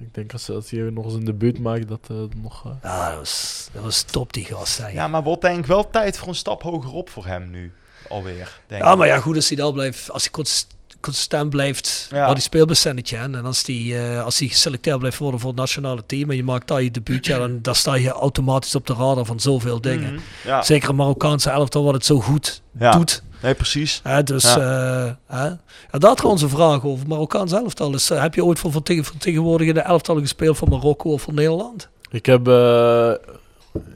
ik 0.00 0.14
denk 0.14 0.32
als, 0.32 0.50
als 0.50 0.70
hij 0.70 0.80
nog 0.80 1.04
eens 1.04 1.14
een 1.14 1.24
debuut 1.24 1.58
maakt, 1.58 1.88
dat 1.88 2.06
eh, 2.10 2.16
nog... 2.42 2.64
eh, 2.66 2.72
Ja, 2.82 3.08
dat 3.08 3.18
was, 3.18 3.68
dat 3.72 3.82
was 3.82 4.02
top 4.02 4.32
die 4.32 4.44
gast. 4.44 4.78
hè. 4.78 4.88
Ja, 4.88 5.08
maar 5.08 5.22
wordt 5.22 5.42
denk 5.42 5.58
ik 5.58 5.66
wel 5.66 5.90
tijd 5.90 6.18
voor 6.18 6.28
een 6.28 6.34
stap 6.34 6.62
hoger 6.62 6.92
op 6.92 7.10
voor 7.10 7.26
hem 7.26 7.50
nu. 7.50 7.72
Alweer, 8.08 8.60
denk 8.66 8.82
Ja, 8.82 8.92
ik. 8.92 8.98
maar 8.98 9.06
ja, 9.06 9.18
goed 9.20 9.36
als 9.36 9.48
hij 9.48 9.72
blijft, 9.72 10.10
als 10.10 10.22
hij 10.22 10.30
cons- 10.30 10.66
consistent 11.00 11.50
blijft, 11.50 12.08
Ja. 12.10 12.32
die 12.34 12.42
speelbestendigje. 12.42 13.16
hè. 13.16 13.22
En 13.22 13.44
als 13.44 13.66
hij 13.66 14.10
eh, 14.16 14.24
als 14.24 14.36
die 14.38 14.48
geselecteerd 14.48 14.98
blijft 14.98 15.18
worden 15.18 15.40
voor 15.40 15.50
het 15.50 15.58
nationale 15.58 16.06
team 16.06 16.30
en 16.30 16.36
je 16.36 16.44
maakt 16.44 16.68
daar 16.68 16.82
je 16.82 16.90
debuut, 16.90 17.26
ja, 17.26 17.38
dan, 17.46 17.58
dan 17.62 17.74
sta 17.74 17.94
je 17.94 18.10
automatisch 18.10 18.74
op 18.74 18.86
de 18.86 18.92
radar 18.94 19.24
van 19.24 19.40
zoveel 19.40 19.80
dingen. 19.80 20.12
Mhm. 20.14 20.22
Ja. 20.44 20.62
Zeker 20.62 20.88
een 20.88 20.96
Marokkaanse 20.96 21.50
elftal 21.50 21.84
wat 21.84 21.94
het 21.94 22.04
zo 22.04 22.20
goed 22.20 22.62
Ja. 22.78 22.90
doet. 22.90 23.22
Nee, 23.42 23.54
precies. 23.54 24.00
Hè, 24.02 24.22
dus 24.22 24.42
ja. 24.54 25.18
hè. 25.26 25.44
Ja, 25.92 25.98
daar 25.98 26.14
trouwens 26.14 26.42
een 26.42 26.48
vraag 26.48 26.84
over. 26.84 27.06
Marokkaans 27.08 27.52
elftal. 27.52 27.90
Dus, 27.90 28.10
eh, 28.10 28.20
heb 28.20 28.34
je 28.34 28.44
ooit 28.44 28.58
voor 28.58 28.72
vertegen- 28.72 29.04
vertegenwoordigende 29.04 29.80
elftal 29.80 30.20
gespeeld 30.20 30.56
van 30.58 30.68
Marokko 30.68 31.12
of 31.12 31.22
van 31.22 31.34
Nederland? 31.34 31.88
Ik 32.10 32.26
heb 32.26 32.48
eh, 32.48 33.12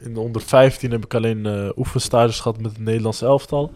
in 0.01 0.13
de 0.13 0.19
onder 0.19 0.41
15 0.41 0.91
heb 0.91 1.03
ik 1.05 1.13
alleen 1.13 1.45
eh 1.45 1.69
oefenstages 1.77 2.39
gehad 2.39 2.61
met 2.61 2.71
het 2.71 2.79
Nederlands 2.79 3.21
elftal. 3.21 3.71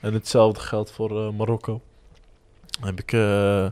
En 0.00 0.14
hetzelfde 0.14 0.60
geldt 0.60 0.90
voor 0.90 1.26
eh, 1.26 1.32
Marokko. 1.32 1.80
Heb 2.80 3.00
ik, 3.00 3.12
eh, 3.12 3.66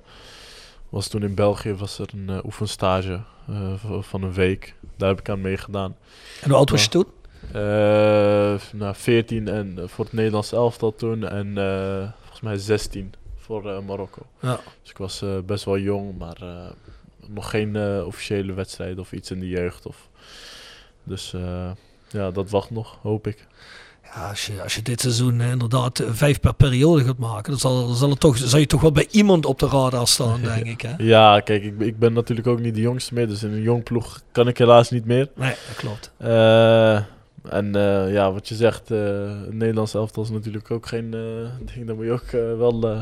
was 0.88 1.08
toen 1.08 1.22
in 1.22 1.34
België 1.34 1.74
was 1.74 1.98
er 1.98 2.08
een 2.12 2.28
eh, 2.30 2.44
oefenstage 2.44 3.20
eh, 3.48 3.72
van 4.00 4.22
een 4.22 4.32
week. 4.32 4.74
Daar 4.96 5.08
heb 5.08 5.18
ik 5.20 5.28
aan 5.28 5.40
meegedaan. 5.40 5.96
En 6.42 6.48
hoe 6.48 6.58
oud 6.58 6.70
was 6.70 6.82
je 6.82 6.88
toen? 6.88 7.06
Eh 7.54 8.54
nou, 8.72 8.94
14 8.94 9.48
en, 9.48 9.72
eh, 9.78 9.84
voor 9.88 10.04
het 10.04 10.14
Nederlands 10.14 10.52
elftal 10.52 10.94
toen. 10.94 11.28
En 11.28 11.58
eh, 11.58 12.08
volgens 12.20 12.40
mij 12.40 12.56
16 12.56 13.12
voor 13.36 13.82
Marokko. 13.86 14.22
Ja. 14.40 14.60
Dus 14.82 14.90
ik 14.90 14.96
was 14.98 15.24
best 15.46 15.64
wel 15.64 15.78
jong, 15.78 16.18
maar 16.18 16.36
eh, 16.42 16.70
nog 17.28 17.50
geen 17.50 17.76
officiële 18.04 18.52
wedstrijd 18.52 18.98
of 18.98 19.12
iets 19.12 19.30
in 19.30 19.40
de 19.40 19.48
jeugd. 19.48 19.86
Of, 19.86 20.08
dus 21.04 21.32
eh, 21.34 21.70
ja, 22.08 22.30
dat 22.30 22.50
wacht 22.50 22.70
nog, 22.70 22.98
hoop 23.02 23.26
ik. 23.26 23.46
Ja, 24.14 24.28
als, 24.28 24.46
je, 24.46 24.62
als 24.62 24.74
je 24.74 24.82
dit 24.82 25.00
seizoen 25.00 25.40
eh, 25.40 25.50
inderdaad 25.50 26.02
vijf 26.06 26.40
per 26.40 26.54
periode 26.54 27.04
gaat 27.04 27.18
maken, 27.18 27.50
dan 27.50 27.60
zal, 27.60 27.86
dan 27.86 27.96
zal, 27.96 28.10
het 28.10 28.20
toch, 28.20 28.36
zal 28.36 28.58
je 28.58 28.66
toch 28.66 28.80
wel 28.80 28.92
bij 28.92 29.08
iemand 29.10 29.46
op 29.46 29.58
de 29.58 29.66
radar 29.66 30.08
staan, 30.08 30.42
denk 30.54 30.66
ik. 30.66 30.80
Hè? 30.80 30.94
Ja, 30.98 31.40
kijk, 31.40 31.62
ik, 31.62 31.78
ben- 31.78 31.86
ik 31.86 31.98
ben 31.98 32.12
natuurlijk 32.12 32.46
ook 32.46 32.60
niet 32.60 32.74
de 32.74 32.80
jongste 32.80 33.14
meer. 33.14 33.28
Dus 33.28 33.42
in 33.42 33.52
een 33.52 33.62
jong 33.62 33.82
ploeg 33.82 34.20
kan 34.32 34.48
ik 34.48 34.58
helaas 34.58 34.90
niet 34.90 35.04
meer. 35.04 35.28
Nee, 35.34 35.54
dat 35.68 35.76
klopt. 35.76 36.12
Eh, 36.16 37.00
en 37.48 37.74
eh, 37.76 38.12
ja, 38.12 38.32
wat 38.32 38.48
je 38.48 38.54
zegt, 38.54 38.90
eh 38.90 38.98
het 39.44 39.52
Nederlands 39.54 39.94
elftal 39.94 40.22
is 40.22 40.30
natuurlijk 40.30 40.70
ook 40.70 40.86
geen 40.86 41.14
eh, 41.14 41.20
ding. 41.74 41.86
Dan 41.86 41.96
moet 41.96 42.04
je 42.04 42.12
ook 42.12 42.30
wel... 42.58 42.88
eh, 42.90 43.00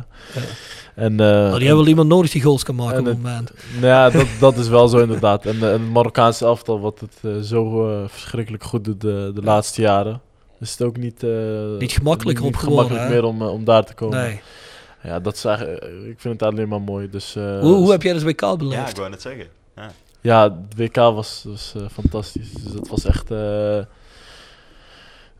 en, 0.94 1.16
die 1.16 1.26
hebben 1.26 1.76
wel 1.76 1.86
iemand 1.86 2.08
nodig 2.08 2.30
die 2.30 2.42
goals 2.42 2.62
kan 2.62 2.74
maken 2.74 2.94
en 2.94 3.00
op 3.00 3.06
het 3.06 3.14
het- 3.16 3.24
moment. 3.24 3.52
Nou 3.74 3.86
ja, 3.86 4.10
dat, 4.10 4.26
dat 4.40 4.56
is 4.56 4.68
wel 4.68 4.88
zo 4.88 4.98
inderdaad. 4.98 5.46
En, 5.46 5.54
en 5.62 5.72
het 5.72 5.90
Marokkaanse 5.90 6.44
elftal, 6.44 6.80
wat 6.80 7.00
het 7.00 7.46
zo 7.46 7.84
verschrikkelijk 8.08 8.64
goed 8.64 8.84
doet 8.84 9.00
de, 9.00 9.30
de 9.34 9.42
laatste 9.42 9.80
jaren, 9.80 10.20
is 10.60 10.70
het 10.70 10.82
ook 10.82 10.96
niet, 10.96 11.22
eh, 11.22 11.30
Niet 11.78 11.92
gemakkelijker 11.92 12.44
niet 12.44 12.54
op 12.54 12.60
geworden, 12.60 12.86
gemakkelijk 12.86 13.02
hè? 13.02 13.08
meer 13.20 13.24
om, 13.24 13.42
om 13.42 13.64
daar 13.64 13.84
te 13.84 13.94
komen. 13.94 14.18
Nee. 14.18 14.40
Ja, 15.02 15.20
dat 15.20 15.34
is 15.34 15.44
eigenlijk, 15.44 15.84
ik 15.84 16.20
vind 16.20 16.40
het 16.40 16.52
alleen 16.52 16.68
maar 16.68 16.80
mooi. 16.80 17.10
Dus, 17.10 17.36
eh, 17.36 17.60
Hoe, 17.60 17.74
hoe 17.74 17.90
heb 17.90 18.02
jij 18.02 18.12
dat 18.12 18.22
WK 18.22 18.40
Ja, 18.40 18.56
beleefd? 18.56 18.90
ik 18.90 18.96
wou 18.96 19.10
net 19.10 19.22
zeggen. 19.22 19.46
ja, 20.20 20.42
het 20.42 20.76
WK 20.76 20.96
was, 20.96 21.44
was 21.46 21.72
eh, 21.76 21.82
fantastisch. 21.92 22.52
Dus 22.52 22.72
dat 22.72 22.88
was 22.88 23.04
echt. 23.04 23.30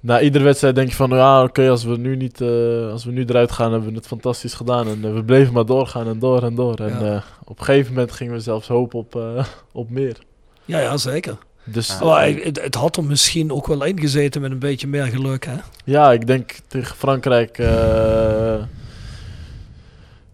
Na 0.03 0.21
iedere 0.21 0.45
wedstrijd 0.45 0.75
denk 0.75 0.89
je 0.89 0.95
van, 0.95 1.11
ja, 1.11 1.43
oké, 1.43 1.69
als 1.71 1.85
we 1.85 1.97
nu 1.97 2.17
niet, 2.17 2.41
eh, 2.41 2.91
als 2.91 3.05
we 3.05 3.11
nu 3.13 3.25
eruit 3.25 3.53
gaan, 3.53 3.73
hebben 3.73 3.89
we 3.91 3.95
het 3.97 4.07
fantastisch 4.07 4.55
gedaan. 4.55 4.89
En 4.89 5.05
eh, 5.05 5.13
we 5.15 5.25
bleven 5.25 5.53
maar 5.53 5.67
doorgaan 5.67 6.07
en 6.09 6.19
door 6.19 6.43
en 6.43 6.55
door. 6.55 6.75
En 6.75 7.05
Ja. 7.05 7.15
eh, 7.15 7.23
op 7.45 7.59
een 7.59 7.65
gegeven 7.65 7.93
moment 7.93 8.13
gingen 8.13 8.33
we 8.33 8.41
zelfs 8.41 8.69
hopen 8.69 8.99
op, 8.99 9.17
eh, 9.17 9.45
op 9.73 9.91
meer. 9.91 10.17
Ja, 10.65 10.79
ja, 10.79 10.97
zeker. 10.97 11.37
Dus 11.65 11.89
Ja. 11.89 12.05
Maar 12.05 12.27
het, 12.29 12.61
het 12.63 12.75
had 12.75 12.97
er 12.97 13.05
misschien 13.05 13.53
ook 13.53 13.67
wel 13.67 13.85
ingezeten 13.85 14.41
met 14.41 14.51
een 14.51 14.59
beetje 14.59 14.87
meer 14.87 15.05
geluk, 15.07 15.45
hè? 15.47 15.55
Ja, 15.85 16.13
ik 16.13 16.27
denk 16.27 16.55
tegen 16.69 16.97
Frankrijk. 16.97 17.59
eh 17.59 18.55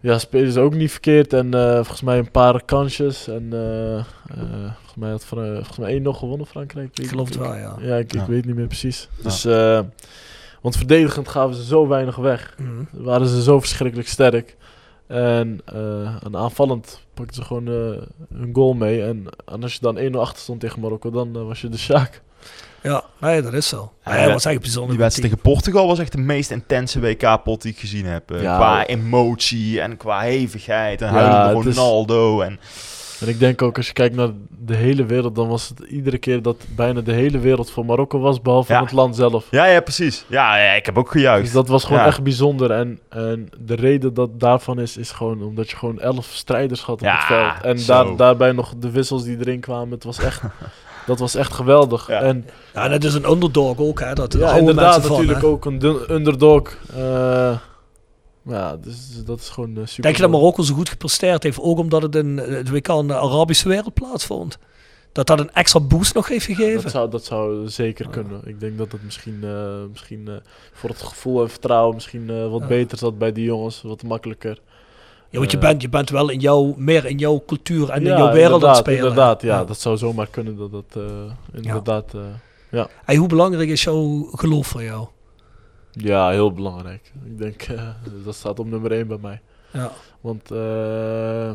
ja, 0.00 0.18
spelen 0.18 0.52
ze 0.52 0.60
ook 0.60 0.74
niet 0.74 0.90
verkeerd. 0.90 1.32
En 1.32 1.54
eh, 1.54 1.74
volgens 1.74 2.02
mij 2.02 2.18
een 2.18 2.30
paar 2.30 2.62
kansjes. 2.64 3.28
En 3.28 3.48
eh, 3.52 3.96
eh, 3.98 4.04
volgens 4.98 5.00
mij 5.00 5.10
had 5.10 5.24
Fra- 5.24 5.54
volgens 5.54 5.78
mij 5.78 5.90
één 5.90 6.02
nog 6.02 6.18
gewonnen, 6.18 6.46
Frankrijk. 6.46 6.98
Ik 6.98 7.08
geloof 7.08 7.28
het 7.28 7.36
wel, 7.38 7.54
ja. 7.54 7.76
Ja, 7.80 7.96
ik, 7.96 8.12
ik 8.12 8.20
Ja. 8.20 8.26
weet 8.26 8.44
niet 8.44 8.54
meer 8.54 8.66
precies. 8.66 9.08
Dus, 9.22 9.44
eh, 9.44 9.80
want 10.62 10.76
verdedigend 10.76 11.28
gaven 11.28 11.54
ze 11.56 11.64
zo 11.64 11.88
weinig 11.88 12.16
weg. 12.16 12.54
Mhm. 12.58 13.02
Waren 13.04 13.28
ze 13.28 13.42
zo 13.42 13.60
verschrikkelijk 13.60 14.08
sterk. 14.08 14.56
En 15.06 15.60
eh 15.64 16.16
aan 16.24 16.36
aanvallend 16.36 17.00
pakten 17.14 17.34
ze 17.34 17.42
gewoon 17.42 17.68
eh 17.68 18.02
een 18.40 18.50
goal 18.52 18.72
mee. 18.74 19.02
En, 19.02 19.24
en 19.46 19.62
als 19.62 19.72
je 19.74 19.78
dan 19.80 19.98
1-0 19.98 20.20
achter 20.20 20.38
stond 20.42 20.60
tegen 20.60 20.80
Marokko, 20.80 21.10
dan 21.10 21.46
was 21.46 21.60
je 21.60 21.68
de 21.68 21.78
Sjaak. 21.78 22.22
Ja, 22.82 23.04
nee, 23.20 23.42
dat 23.42 23.52
is 23.52 23.68
zo. 23.68 23.92
Ja, 24.04 24.32
was 24.32 24.44
echt 24.44 24.60
bijzonder. 24.60 24.90
Die 24.90 24.98
wedstrijd 24.98 25.30
tegen 25.30 25.50
Portugal 25.52 25.86
was 25.86 25.98
echt 25.98 26.12
de 26.12 26.18
meest 26.18 26.50
intense 26.50 27.00
WK-pot 27.00 27.62
die 27.62 27.72
ik 27.72 27.78
gezien 27.78 28.04
heb. 28.06 28.30
Ja. 28.30 28.56
Qua 28.56 28.86
emotie 28.86 29.80
en 29.80 29.96
qua 29.96 30.20
hevigheid 30.20 31.02
en 31.02 31.06
Ja, 31.06 31.12
huilende 31.20 31.58
het 31.58 31.66
is- 31.68 31.76
Ronaldo. 31.76 32.40
En, 32.40 32.58
En 33.20 33.28
ik 33.28 33.38
denk 33.38 33.62
ook, 33.62 33.76
als 33.76 33.86
je 33.86 33.92
kijkt 33.92 34.14
naar 34.16 34.28
de 34.64 34.74
hele 34.74 35.04
wereld, 35.04 35.34
dan 35.34 35.48
was 35.48 35.68
het 35.68 35.80
iedere 35.88 36.18
keer 36.18 36.42
dat 36.42 36.56
bijna 36.76 37.00
de 37.00 37.12
hele 37.12 37.38
wereld 37.38 37.70
voor 37.70 37.84
Marokko 37.84 38.18
was, 38.18 38.42
behalve 38.42 38.72
Ja. 38.72 38.80
het 38.82 38.92
land 38.92 39.16
zelf. 39.16 39.46
ja, 39.50 39.64
ja, 39.66 39.80
precies. 39.80 40.24
Ja, 40.26 40.58
ja, 40.58 40.72
ik 40.72 40.86
heb 40.86 40.98
ook 40.98 41.10
gejuicht. 41.10 41.44
Dus 41.44 41.52
dat 41.52 41.68
was 41.68 41.84
gewoon 41.84 41.98
Ja. 42.00 42.06
echt 42.06 42.22
bijzonder. 42.22 42.70
En, 42.70 42.98
en 43.08 43.48
de 43.58 43.74
reden 43.74 44.14
dat 44.14 44.40
daarvan 44.40 44.80
is, 44.80 44.96
is 44.96 45.10
gewoon 45.10 45.42
omdat 45.42 45.70
je 45.70 45.76
gewoon 45.76 46.00
elf 46.00 46.26
strijders 46.32 46.80
had 46.82 46.94
op 46.94 47.00
Ja, 47.06 47.14
het 47.16 47.24
veld. 47.26 47.62
En 47.78 47.86
daar, 47.86 48.16
daarbij 48.16 48.52
nog 48.52 48.74
de 48.78 48.90
wissels 48.90 49.24
die 49.24 49.36
erin 49.40 49.60
kwamen. 49.60 49.90
Het 49.90 50.04
was 50.04 50.18
echt, 50.18 50.42
dat 51.06 51.18
was 51.18 51.34
echt 51.34 51.52
geweldig. 51.52 52.08
Ja. 52.08 52.20
En 52.20 52.46
Ja, 52.74 52.84
en 52.84 52.90
het 52.92 53.04
is 53.04 53.14
een 53.14 53.30
underdog 53.30 53.78
ook, 53.78 54.00
hè? 54.00 54.12
Dat 54.14 54.32
ja, 54.32 54.52
inderdaad, 54.56 55.00
van, 55.06 55.10
natuurlijk 55.10 55.40
hè? 55.40 55.46
ook 55.46 55.64
een 55.64 55.82
underdog. 56.10 56.76
Eh, 56.96 57.56
ja, 58.48 58.76
dus 58.76 59.24
dat 59.24 59.38
is 59.38 59.48
gewoon 59.48 59.76
eh, 59.76 59.86
super. 59.86 60.02
Denk 60.02 60.16
je 60.16 60.22
dat 60.22 60.30
Marokko 60.30 60.62
zo 60.62 60.74
goed 60.74 60.88
gepresteerd 60.88 61.42
heeft, 61.42 61.60
ook 61.60 61.78
omdat 61.78 62.02
het 62.02 62.14
in 62.14 62.36
het 62.36 62.70
WK 62.70 62.86
de 62.86 63.14
Arabische 63.14 63.68
wereld 63.68 63.94
plaatsvond? 63.94 64.58
Dat 65.12 65.26
dat 65.26 65.40
een 65.40 65.52
extra 65.52 65.80
boost 65.80 66.14
nog 66.14 66.28
heeft 66.28 66.44
gegeven? 66.44 66.82
Dat 66.82 66.90
zou, 66.92 67.10
dat 67.10 67.24
zou 67.24 67.68
zeker 67.68 68.08
kunnen. 68.08 68.40
Ik 68.44 68.60
denk 68.60 68.78
dat 68.78 68.92
het 68.92 69.04
misschien, 69.04 69.38
eh, 69.42 69.74
misschien 69.90 70.28
eh, 70.28 70.34
voor 70.72 70.90
het 70.90 71.02
gevoel 71.02 71.42
en 71.42 71.50
vertrouwen 71.50 71.94
misschien 71.94 72.50
wat 72.50 72.60
Ja. 72.60 72.66
beter 72.66 72.98
zat 72.98 73.18
bij 73.18 73.32
die 73.32 73.44
jongens. 73.44 73.82
Wat 73.82 74.02
makkelijker. 74.02 74.58
Ja, 75.30 75.38
want 75.38 75.50
je 75.50 75.58
bent, 75.58 75.82
je 75.82 75.88
bent 75.88 76.10
wel 76.10 76.28
in 76.28 76.38
jouw, 76.40 76.74
meer 76.76 77.06
in 77.06 77.18
jouw 77.18 77.42
cultuur 77.46 77.90
en 77.90 78.02
Ja, 78.04 78.10
in 78.10 78.16
jouw 78.22 78.32
wereld 78.32 78.62
aan 78.62 78.68
het 78.68 78.78
spelen. 78.78 78.98
Inderdaad, 78.98 79.42
ja, 79.42 79.58
Ja. 79.58 79.64
Dat 79.64 79.80
zou 79.80 79.96
zomaar 79.96 80.26
kunnen 80.26 80.56
dat 80.56 80.70
dat 80.70 81.02
inderdaad... 81.52 82.14
eh, 82.70 82.84
Hey, 83.04 83.16
hoe 83.16 83.28
belangrijk 83.28 83.68
is 83.68 83.82
jouw 83.84 84.28
geloof 84.32 84.66
voor 84.66 84.82
jou? 84.82 85.06
Ja, 86.02 86.30
heel 86.30 86.52
belangrijk. 86.52 87.12
Ik 87.24 87.38
denk, 87.38 87.62
eh, 87.62 87.88
dat 88.24 88.34
staat 88.34 88.58
op 88.58 88.66
nummer 88.66 88.92
1 88.92 89.06
bij 89.06 89.18
mij. 89.20 89.40
Ja. 89.72 89.92
Want, 90.20 90.50
eh, 90.50 91.52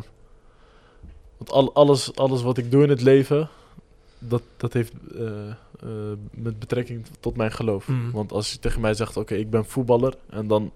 want 1.36 1.50
al, 1.50 1.74
alles, 1.74 2.16
alles 2.16 2.42
wat 2.42 2.58
ik 2.58 2.70
doe 2.70 2.82
in 2.82 2.88
het 2.88 3.00
leven, 3.00 3.48
dat, 4.18 4.42
dat 4.56 4.72
heeft 4.72 4.92
eh, 5.18 5.52
met 6.30 6.58
betrekking 6.58 7.04
tot 7.20 7.36
mijn 7.36 7.52
geloof. 7.52 7.88
Mm. 7.88 8.10
Want 8.10 8.32
als 8.32 8.52
je 8.52 8.58
tegen 8.58 8.80
mij 8.80 8.94
zegt, 8.94 9.16
oké, 9.16 9.34
ik 9.34 9.50
ben 9.50 9.64
voetballer, 9.64 10.14
en 10.30 10.46
dan, 10.46 10.72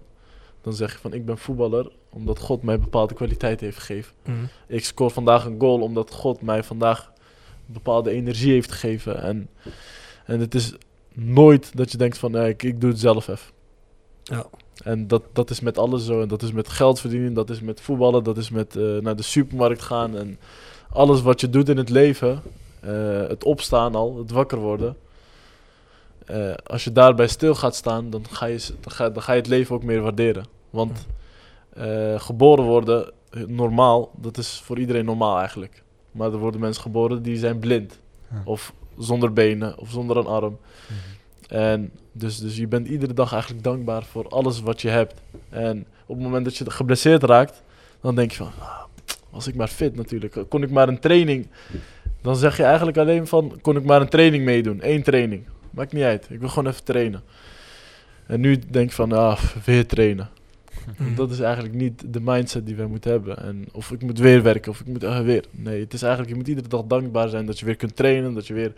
dan 0.61 0.73
zeg 0.73 0.91
je 0.91 0.97
van, 0.97 1.13
ik 1.13 1.25
ben 1.25 1.37
voetballer 1.37 1.91
omdat 2.09 2.39
God 2.39 2.63
mij 2.63 2.79
bepaalde 2.79 3.13
kwaliteit 3.13 3.59
heeft 3.59 3.77
gegeven. 3.77 4.13
Mm. 4.25 4.47
Ik 4.67 4.85
scoor 4.85 5.11
vandaag 5.11 5.45
een 5.45 5.59
goal 5.59 5.81
omdat 5.81 6.13
God 6.13 6.41
mij 6.41 6.63
vandaag 6.63 7.11
bepaalde 7.65 8.09
energie 8.09 8.51
heeft 8.51 8.71
gegeven. 8.71 9.21
En, 9.21 9.49
en 10.25 10.39
het 10.39 10.55
is 10.55 10.73
nooit 11.13 11.77
dat 11.77 11.91
je 11.91 11.97
denkt 11.97 12.17
van, 12.17 12.37
ik, 12.37 12.63
ik 12.63 12.81
doe 12.81 12.89
het 12.89 12.99
zelf 12.99 13.27
even. 13.27 13.51
Ja. 14.29 14.45
En 14.83 15.07
dat, 15.07 15.23
dat 15.33 15.49
is 15.49 15.59
met 15.59 15.77
alles 15.77 16.05
zo. 16.05 16.21
En 16.21 16.27
dat 16.27 16.41
is 16.41 16.51
met 16.51 16.69
geld 16.69 16.99
verdienen, 16.99 17.33
dat 17.33 17.49
is 17.49 17.61
met 17.61 17.81
voetballen, 17.81 18.23
dat 18.23 18.37
is 18.37 18.49
met 18.49 18.75
eh, 18.75 18.97
naar 18.97 19.15
de 19.15 19.23
supermarkt 19.23 19.81
gaan. 19.81 20.17
En 20.17 20.39
alles 20.89 21.21
wat 21.21 21.41
je 21.41 21.49
doet 21.49 21.69
in 21.69 21.77
het 21.77 21.89
leven, 21.89 22.41
eh, 22.79 23.27
het 23.27 23.43
opstaan 23.43 23.95
al, 23.95 24.17
het 24.17 24.31
wakker 24.31 24.57
worden. 24.57 24.95
eh, 26.25 26.53
als 26.65 26.83
je 26.83 26.91
daarbij 26.91 27.27
stil 27.27 27.55
gaat 27.55 27.75
staan, 27.75 28.09
dan 28.09 28.25
ga, 28.29 28.45
je, 28.45 28.59
dan, 28.79 28.91
ga, 28.91 29.09
dan 29.09 29.21
ga 29.21 29.31
je 29.31 29.39
het 29.39 29.47
leven 29.47 29.75
ook 29.75 29.83
meer 29.83 30.01
waarderen. 30.01 30.45
Want 30.69 31.07
geboren 32.17 32.65
worden, 32.65 33.11
normaal, 33.47 34.11
dat 34.15 34.37
is 34.37 34.61
voor 34.63 34.79
iedereen 34.79 35.05
normaal 35.05 35.37
eigenlijk. 35.37 35.83
Maar 36.11 36.31
er 36.31 36.37
worden 36.37 36.59
mensen 36.59 36.81
geboren 36.81 37.23
die 37.23 37.37
zijn 37.37 37.59
blind. 37.59 37.99
Ja. 38.31 38.41
Of 38.45 38.73
zonder 38.97 39.33
benen, 39.33 39.77
of 39.77 39.89
zonder 39.89 40.17
een 40.17 40.25
arm. 40.25 40.57
En 41.49 41.91
dus, 42.11 42.37
dus 42.37 42.57
je 42.57 42.67
bent 42.67 42.87
iedere 42.87 43.13
dag 43.13 43.31
eigenlijk 43.31 43.63
dankbaar 43.63 44.03
voor 44.03 44.27
alles 44.27 44.61
wat 44.61 44.81
je 44.81 44.89
hebt. 44.89 45.21
En 45.49 45.85
op 46.05 46.15
het 46.15 46.23
moment 46.23 46.45
dat 46.45 46.57
je 46.57 46.71
geblesseerd 46.71 47.23
raakt, 47.23 47.63
dan 48.01 48.15
denk 48.15 48.31
je 48.31 48.37
van, 48.37 48.51
ah, 48.59 48.83
was 49.29 49.47
ik 49.47 49.55
maar 49.55 49.67
fit 49.67 49.95
natuurlijk. 49.95 50.37
Kon 50.49 50.63
ik 50.63 50.71
maar 50.71 50.87
een 50.87 50.99
training, 50.99 51.47
dan 52.21 52.35
zeg 52.35 52.57
je 52.57 52.63
eigenlijk 52.63 52.97
alleen 52.97 53.27
van, 53.27 53.59
kon 53.61 53.77
ik 53.77 53.83
maar 53.83 54.01
een 54.01 54.09
training 54.09 54.43
meedoen. 54.43 54.79
Eén 54.81 55.03
training. 55.03 55.43
Maakt 55.71 55.93
niet 55.93 56.03
uit. 56.03 56.27
Ik 56.29 56.39
wil 56.39 56.49
gewoon 56.49 56.71
even 56.71 56.83
trainen. 56.83 57.21
En 58.25 58.39
nu 58.39 58.59
denk 58.69 58.89
ik 58.89 58.95
van, 58.95 59.11
ah, 59.11 59.39
weer 59.65 59.87
trainen. 59.87 60.29
Dat 61.15 61.31
is 61.31 61.39
eigenlijk 61.39 61.75
niet 61.75 62.13
de 62.13 62.21
mindset 62.21 62.65
die 62.65 62.75
wij 62.75 62.85
moeten 62.85 63.11
hebben. 63.11 63.37
En 63.37 63.65
of 63.71 63.91
ik 63.91 64.01
moet 64.01 64.19
weer 64.19 64.43
werken, 64.43 64.71
of 64.71 64.79
ik 64.79 64.87
moet 64.87 65.03
eh, 65.03 65.19
weer. 65.19 65.45
Nee, 65.51 65.79
het 65.79 65.93
is 65.93 66.01
eigenlijk, 66.01 66.31
je 66.31 66.37
moet 66.37 66.47
iedere 66.47 66.67
dag 66.67 66.83
dankbaar 66.83 67.29
zijn 67.29 67.45
dat 67.45 67.59
je 67.59 67.65
weer 67.65 67.75
kunt 67.75 67.95
trainen, 67.95 68.33
dat 68.33 68.47
je 68.47 68.53
weer 68.53 68.73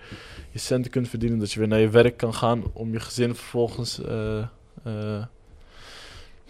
je 0.51 0.59
centen 0.59 0.91
kunt 0.91 1.09
verdienen, 1.09 1.39
dat 1.39 1.51
je 1.51 1.59
weer 1.59 1.67
naar 1.67 1.79
je 1.79 1.89
werk 1.89 2.17
kan 2.17 2.33
gaan 2.33 2.63
om 2.73 2.91
je 2.91 2.99
gezin 2.99 3.35
vervolgens 3.35 4.01
eh, 4.03 4.37
eh, 4.83 5.23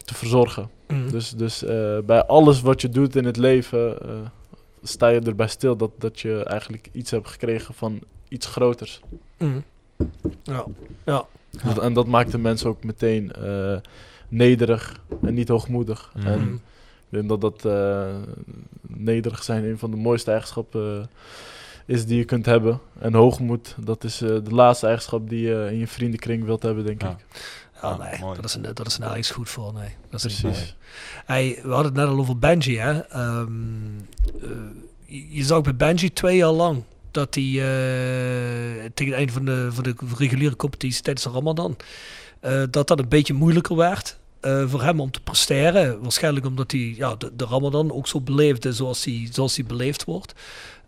te 0.06 0.14
verzorgen. 0.14 0.70
Mhm. 0.88 1.10
Dus, 1.10 1.30
dus 1.30 1.64
eh, 1.64 1.98
bij 2.06 2.24
alles 2.26 2.62
wat 2.62 2.82
je 2.82 2.90
doet 2.90 3.16
in 3.16 3.26
het 3.26 3.38
leven, 3.38 3.98
sta 4.84 5.08
je 5.08 5.20
erbij 5.20 5.48
stil 5.48 5.76
dat, 5.76 5.92
dat 5.98 6.20
je 6.20 6.44
eigenlijk 6.44 6.90
iets 6.92 7.12
hebt 7.12 7.28
gekregen 7.28 7.74
van 7.74 8.00
iets 8.28 8.46
groters. 8.48 9.02
Mhm. 9.38 9.60
Ja, 10.44 10.66
ja. 11.06 11.26
Dat- 11.64 11.80
en 11.80 11.94
dat 11.94 12.08
maakt 12.08 12.32
de 12.32 12.38
mensen 12.38 12.70
ook 12.70 12.84
meteen 12.84 13.32
nederig 14.32 15.00
en 15.22 15.34
niet 15.34 15.48
hoogmoedig. 15.48 16.12
Mhm. 16.16 16.28
En 16.28 16.54
ik 17.10 17.18
denk 17.18 17.30
dat 17.30 17.42
dat 17.42 17.66
eh, 17.66 18.16
nederig 18.88 19.44
zijn 19.44 19.64
een 19.64 19.78
van 19.78 19.92
de 19.92 19.98
mooiste 19.98 20.32
eigenschappen 20.32 21.00
eh, 21.02 21.08
is 21.96 22.06
die 22.06 22.18
je 22.18 22.26
kunt 22.26 22.46
hebben. 22.46 22.80
En 23.00 23.14
hoogmoed, 23.14 23.76
dat 23.80 24.04
is 24.04 24.22
eh, 24.22 24.28
de 24.28 24.52
laatste 24.56 24.86
eigenschap 24.86 25.30
die 25.30 25.48
je 25.48 25.68
in 25.72 25.78
je 25.78 25.88
vriendenkring 25.88 26.46
wilt 26.46 26.64
hebben, 26.64 26.86
denk 26.86 27.02
Ja. 27.02 27.10
ik. 27.10 27.18
Ja, 27.74 27.88
Ah, 27.88 28.00
nee, 28.00 28.20
mooi. 28.20 28.36
dat 28.36 28.46
is, 28.46 28.54
een, 28.56 28.62
dat 28.74 28.88
is 28.88 28.98
nergens 28.98 29.32
goed 29.32 29.50
voor. 29.50 29.74
Nee, 29.74 29.90
dat 30.10 30.24
is. 30.24 30.40
Precies. 30.42 30.76
Hey, 31.26 31.60
we 31.64 31.70
hadden 31.70 31.86
het 31.86 31.94
net 31.94 32.08
al 32.08 32.18
over 32.20 32.40
Benji, 32.40 32.78
hè. 32.78 33.00
Ehm, 33.00 33.52
eh, 34.42 34.50
je, 35.36 35.44
zag 35.44 35.62
bij 35.62 35.76
Benji 35.76 36.14
twee 36.14 36.38
jaar 36.38 36.52
lang 36.52 36.84
dat 37.12 37.36
hij 37.36 37.44
eh, 37.44 38.90
tegen 38.94 39.12
het 39.12 39.14
einde 39.14 39.32
van 39.34 39.46
de, 39.46 39.68
van 39.72 39.84
de 39.84 39.96
reguliere 40.18 40.56
competitie 40.56 41.02
tijdens 41.02 41.26
de 41.26 41.32
Ramadan, 41.32 41.78
eh, 42.40 42.64
dat 42.70 42.88
dat 42.88 43.00
een 43.00 43.10
beetje 43.10 43.34
moeilijker 43.34 43.76
werd. 43.76 44.20
Eh, 44.42 44.64
voor 44.68 44.82
hem 44.84 45.00
om 45.00 45.12
te 45.12 45.22
presteren. 45.22 46.02
Waarschijnlijk 46.02 46.46
omdat 46.46 46.72
hij 46.72 46.94
ja, 46.98 47.16
de, 47.16 47.46
Ramadan 47.50 47.92
ook 47.92 48.08
zo 48.08 48.22
beleefde 48.22 48.74
zoals 48.74 49.06
hij, 49.06 49.28
zoals 49.32 49.56
hij 49.56 49.66
beleefd 49.66 50.04
wordt. 50.04 50.34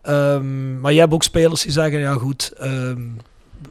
Ehm, 0.02 0.80
maar 0.80 0.94
je 0.94 1.00
hebt 1.00 1.14
ook 1.14 1.24
spelers 1.24 1.62
die 1.62 1.72
zeggen, 1.72 2.00
ja 2.00 2.14
goed, 2.14 2.52
ehm, 2.58 3.02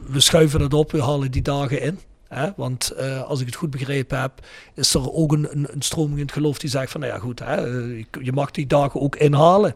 we 0.07 0.19
schuiven 0.19 0.61
het 0.61 0.73
op, 0.73 0.91
we 0.91 1.01
halen 1.03 1.31
die 1.31 1.41
dagen 1.41 1.81
in. 1.81 1.99
Hè? 2.27 2.49
Want 2.55 2.91
eh, 2.91 3.21
als 3.23 3.39
ik 3.39 3.45
het 3.45 3.55
goed 3.55 3.69
begrepen 3.69 4.21
heb, 4.21 4.31
is 4.75 4.93
er 4.93 5.13
ook 5.13 5.31
een, 5.31 5.47
een, 5.51 5.81
stroming 5.81 6.17
in 6.17 6.25
het 6.25 6.31
geloof 6.33 6.57
die 6.59 6.69
zegt 6.69 6.91
van, 6.91 7.01
nou 7.01 7.13
ja 7.13 7.19
goed, 7.19 7.39
hè, 7.39 7.55
eh, 7.55 8.03
je- 8.21 8.31
mag 8.31 8.51
die 8.51 8.67
dagen 8.67 9.01
ook 9.01 9.15
inhalen. 9.15 9.75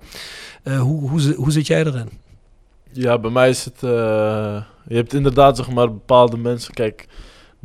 Hoe, 0.64 1.10
hoe, 1.10 1.34
hoe 1.34 1.52
zit 1.52 1.68
jij 1.68 1.86
erin? 1.86 2.10
Ja, 2.92 3.18
bij 3.18 3.32
mij 3.32 3.50
is 3.50 3.66
het. 3.66 3.80
je 3.80 4.96
hebt 4.96 5.14
inderdaad 5.14 5.58
zeg 5.58 5.70
maar 5.70 5.92
bepaalde 5.92 6.38
mensen, 6.38 6.74
kijk, 6.74 7.08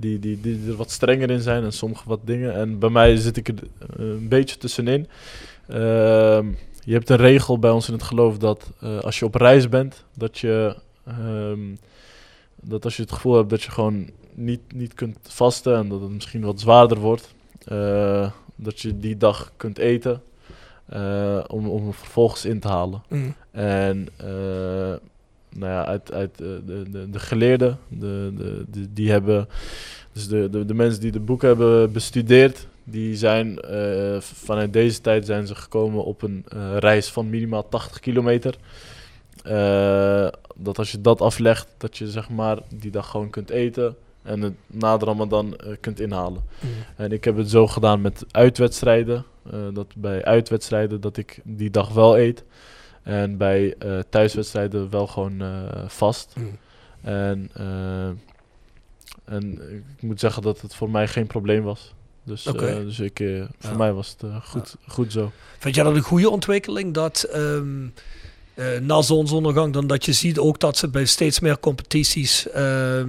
die, 0.02 0.18
die, 0.18 0.40
die 0.40 0.68
er 0.68 0.76
wat 0.76 0.90
strenger 0.90 1.30
in 1.30 1.40
zijn 1.40 1.64
en 1.64 1.72
sommige 1.72 2.08
wat 2.08 2.20
dingen. 2.24 2.54
En 2.54 2.78
bij 2.78 2.88
mij 2.88 3.16
zit 3.16 3.36
ik 3.36 3.48
er 3.48 3.54
eh, 3.54 4.06
een 4.06 4.28
beetje 4.28 4.56
tussenin. 4.56 5.08
Ehm, 5.68 6.46
je 6.84 6.92
hebt 6.92 7.10
een 7.10 7.16
regel 7.16 7.58
bij 7.58 7.70
ons 7.70 7.86
in 7.86 7.94
het 7.94 8.02
geloof 8.02 8.38
dat 8.38 8.70
eh, 8.80 8.98
als 8.98 9.18
je 9.18 9.24
op 9.24 9.34
reis 9.34 9.68
bent, 9.68 10.04
dat 10.16 10.38
je. 10.38 10.76
ehm, 11.06 11.74
dat 12.64 12.84
als 12.84 12.96
je 12.96 13.02
het 13.02 13.12
gevoel 13.12 13.36
hebt 13.36 13.50
dat 13.50 13.62
je 13.62 13.70
gewoon 13.70 14.10
niet, 14.34 14.60
niet 14.74 14.94
kunt 14.94 15.18
vasten 15.22 15.76
en 15.76 15.88
dat 15.88 16.00
het 16.00 16.10
misschien 16.10 16.42
wat 16.42 16.60
zwaarder 16.60 16.98
wordt, 16.98 17.34
eh, 17.64 18.30
dat 18.54 18.80
je 18.80 18.98
die 18.98 19.16
dag 19.16 19.52
kunt 19.56 19.78
eten 19.78 20.22
om, 21.46 21.68
om 21.68 21.92
vervolgens 21.92 22.44
in 22.44 22.60
te 22.60 22.68
halen. 22.68 23.02
Mm. 23.08 23.34
En 23.50 24.08
nou 25.54 25.72
ja, 25.72 25.84
uit, 25.84 26.12
uit 26.12 26.40
eh, 26.40 26.46
de, 26.66 26.90
de, 26.90 27.10
de 27.10 27.18
geleerden, 27.18 27.78
de, 27.88 28.32
de, 28.36 28.64
de- 28.70 28.92
die 28.92 29.10
hebben, 29.10 29.48
dus 30.12 30.28
de, 30.28 30.50
de, 30.50 30.64
de 30.64 30.74
mensen 30.74 31.00
die 31.00 31.12
de 31.12 31.20
boek 31.20 31.42
hebben 31.42 31.92
bestudeerd, 31.92 32.66
die 32.84 33.16
zijn 33.16 33.60
eh, 33.60 34.20
vanuit 34.20 34.72
deze 34.72 35.00
tijd 35.00 35.26
zijn 35.26 35.46
ze 35.46 35.54
gekomen 35.54 36.04
op 36.04 36.22
een 36.22 36.44
eh, 36.48 36.76
reis 36.78 37.08
van 37.08 37.30
minimaal 37.30 37.68
80 37.68 38.00
kilometer. 38.00 38.54
Dat 40.56 40.78
als 40.78 40.90
je 40.92 41.00
dat 41.00 41.20
aflegt, 41.20 41.66
dat 41.78 41.98
je 41.98 42.08
zeg 42.08 42.30
maar 42.30 42.58
die 42.74 42.90
dag 42.90 43.10
gewoon 43.10 43.30
kunt 43.30 43.50
eten 43.50 43.96
en 44.22 44.40
het 44.40 44.52
na 44.66 44.96
de 44.96 45.04
Ramadan 45.04 45.56
kunt 45.80 46.00
inhalen. 46.00 46.42
Mm. 46.60 46.70
En 46.96 47.12
ik 47.12 47.24
heb 47.24 47.36
het 47.36 47.50
zo 47.50 47.66
gedaan 47.66 48.00
met 48.00 48.24
uitwedstrijden. 48.30 49.24
dat 49.72 49.86
bij 49.96 50.24
uitwedstrijden 50.24 51.00
dat 51.00 51.16
ik 51.16 51.40
die 51.44 51.70
dag 51.70 51.92
wel 51.92 52.18
eet. 52.18 52.44
En 53.02 53.36
bij 53.36 53.74
eh, 53.78 53.98
thuiswedstrijden 54.10 54.90
wel 54.90 55.06
gewoon 55.06 55.40
eh, 55.40 55.48
vast. 55.86 56.34
Mm. 56.36 56.58
En, 57.02 57.50
eh, 57.54 58.06
en 59.24 59.52
ik 59.70 60.02
moet 60.02 60.20
zeggen 60.20 60.42
dat 60.42 60.60
het 60.60 60.74
voor 60.74 60.90
mij 60.90 61.08
geen 61.08 61.26
probleem 61.26 61.62
was. 61.62 61.94
Dus, 62.24 62.42
dus 62.42 63.00
ik, 63.00 63.18
voor 63.58 63.70
Ja. 63.70 63.76
mij 63.76 63.92
was 63.92 64.16
het 64.18 64.30
goed, 64.44 64.76
goed 64.88 65.12
zo. 65.12 65.32
Vind 65.58 65.74
jij 65.74 65.84
dat 65.84 65.94
een 65.94 66.02
goede 66.02 66.30
ontwikkeling 66.30 66.94
dat 66.94 67.28
eh, 68.54 68.78
na 68.80 69.02
zonsondergang 69.02 69.72
dan 69.72 69.86
dat 69.86 70.04
je 70.04 70.12
ziet 70.12 70.38
ook 70.38 70.60
dat 70.60 70.76
ze 70.76 70.88
bij 70.88 71.04
steeds 71.04 71.40
meer 71.40 71.60
competities 71.60 72.48
eh, 72.50 73.02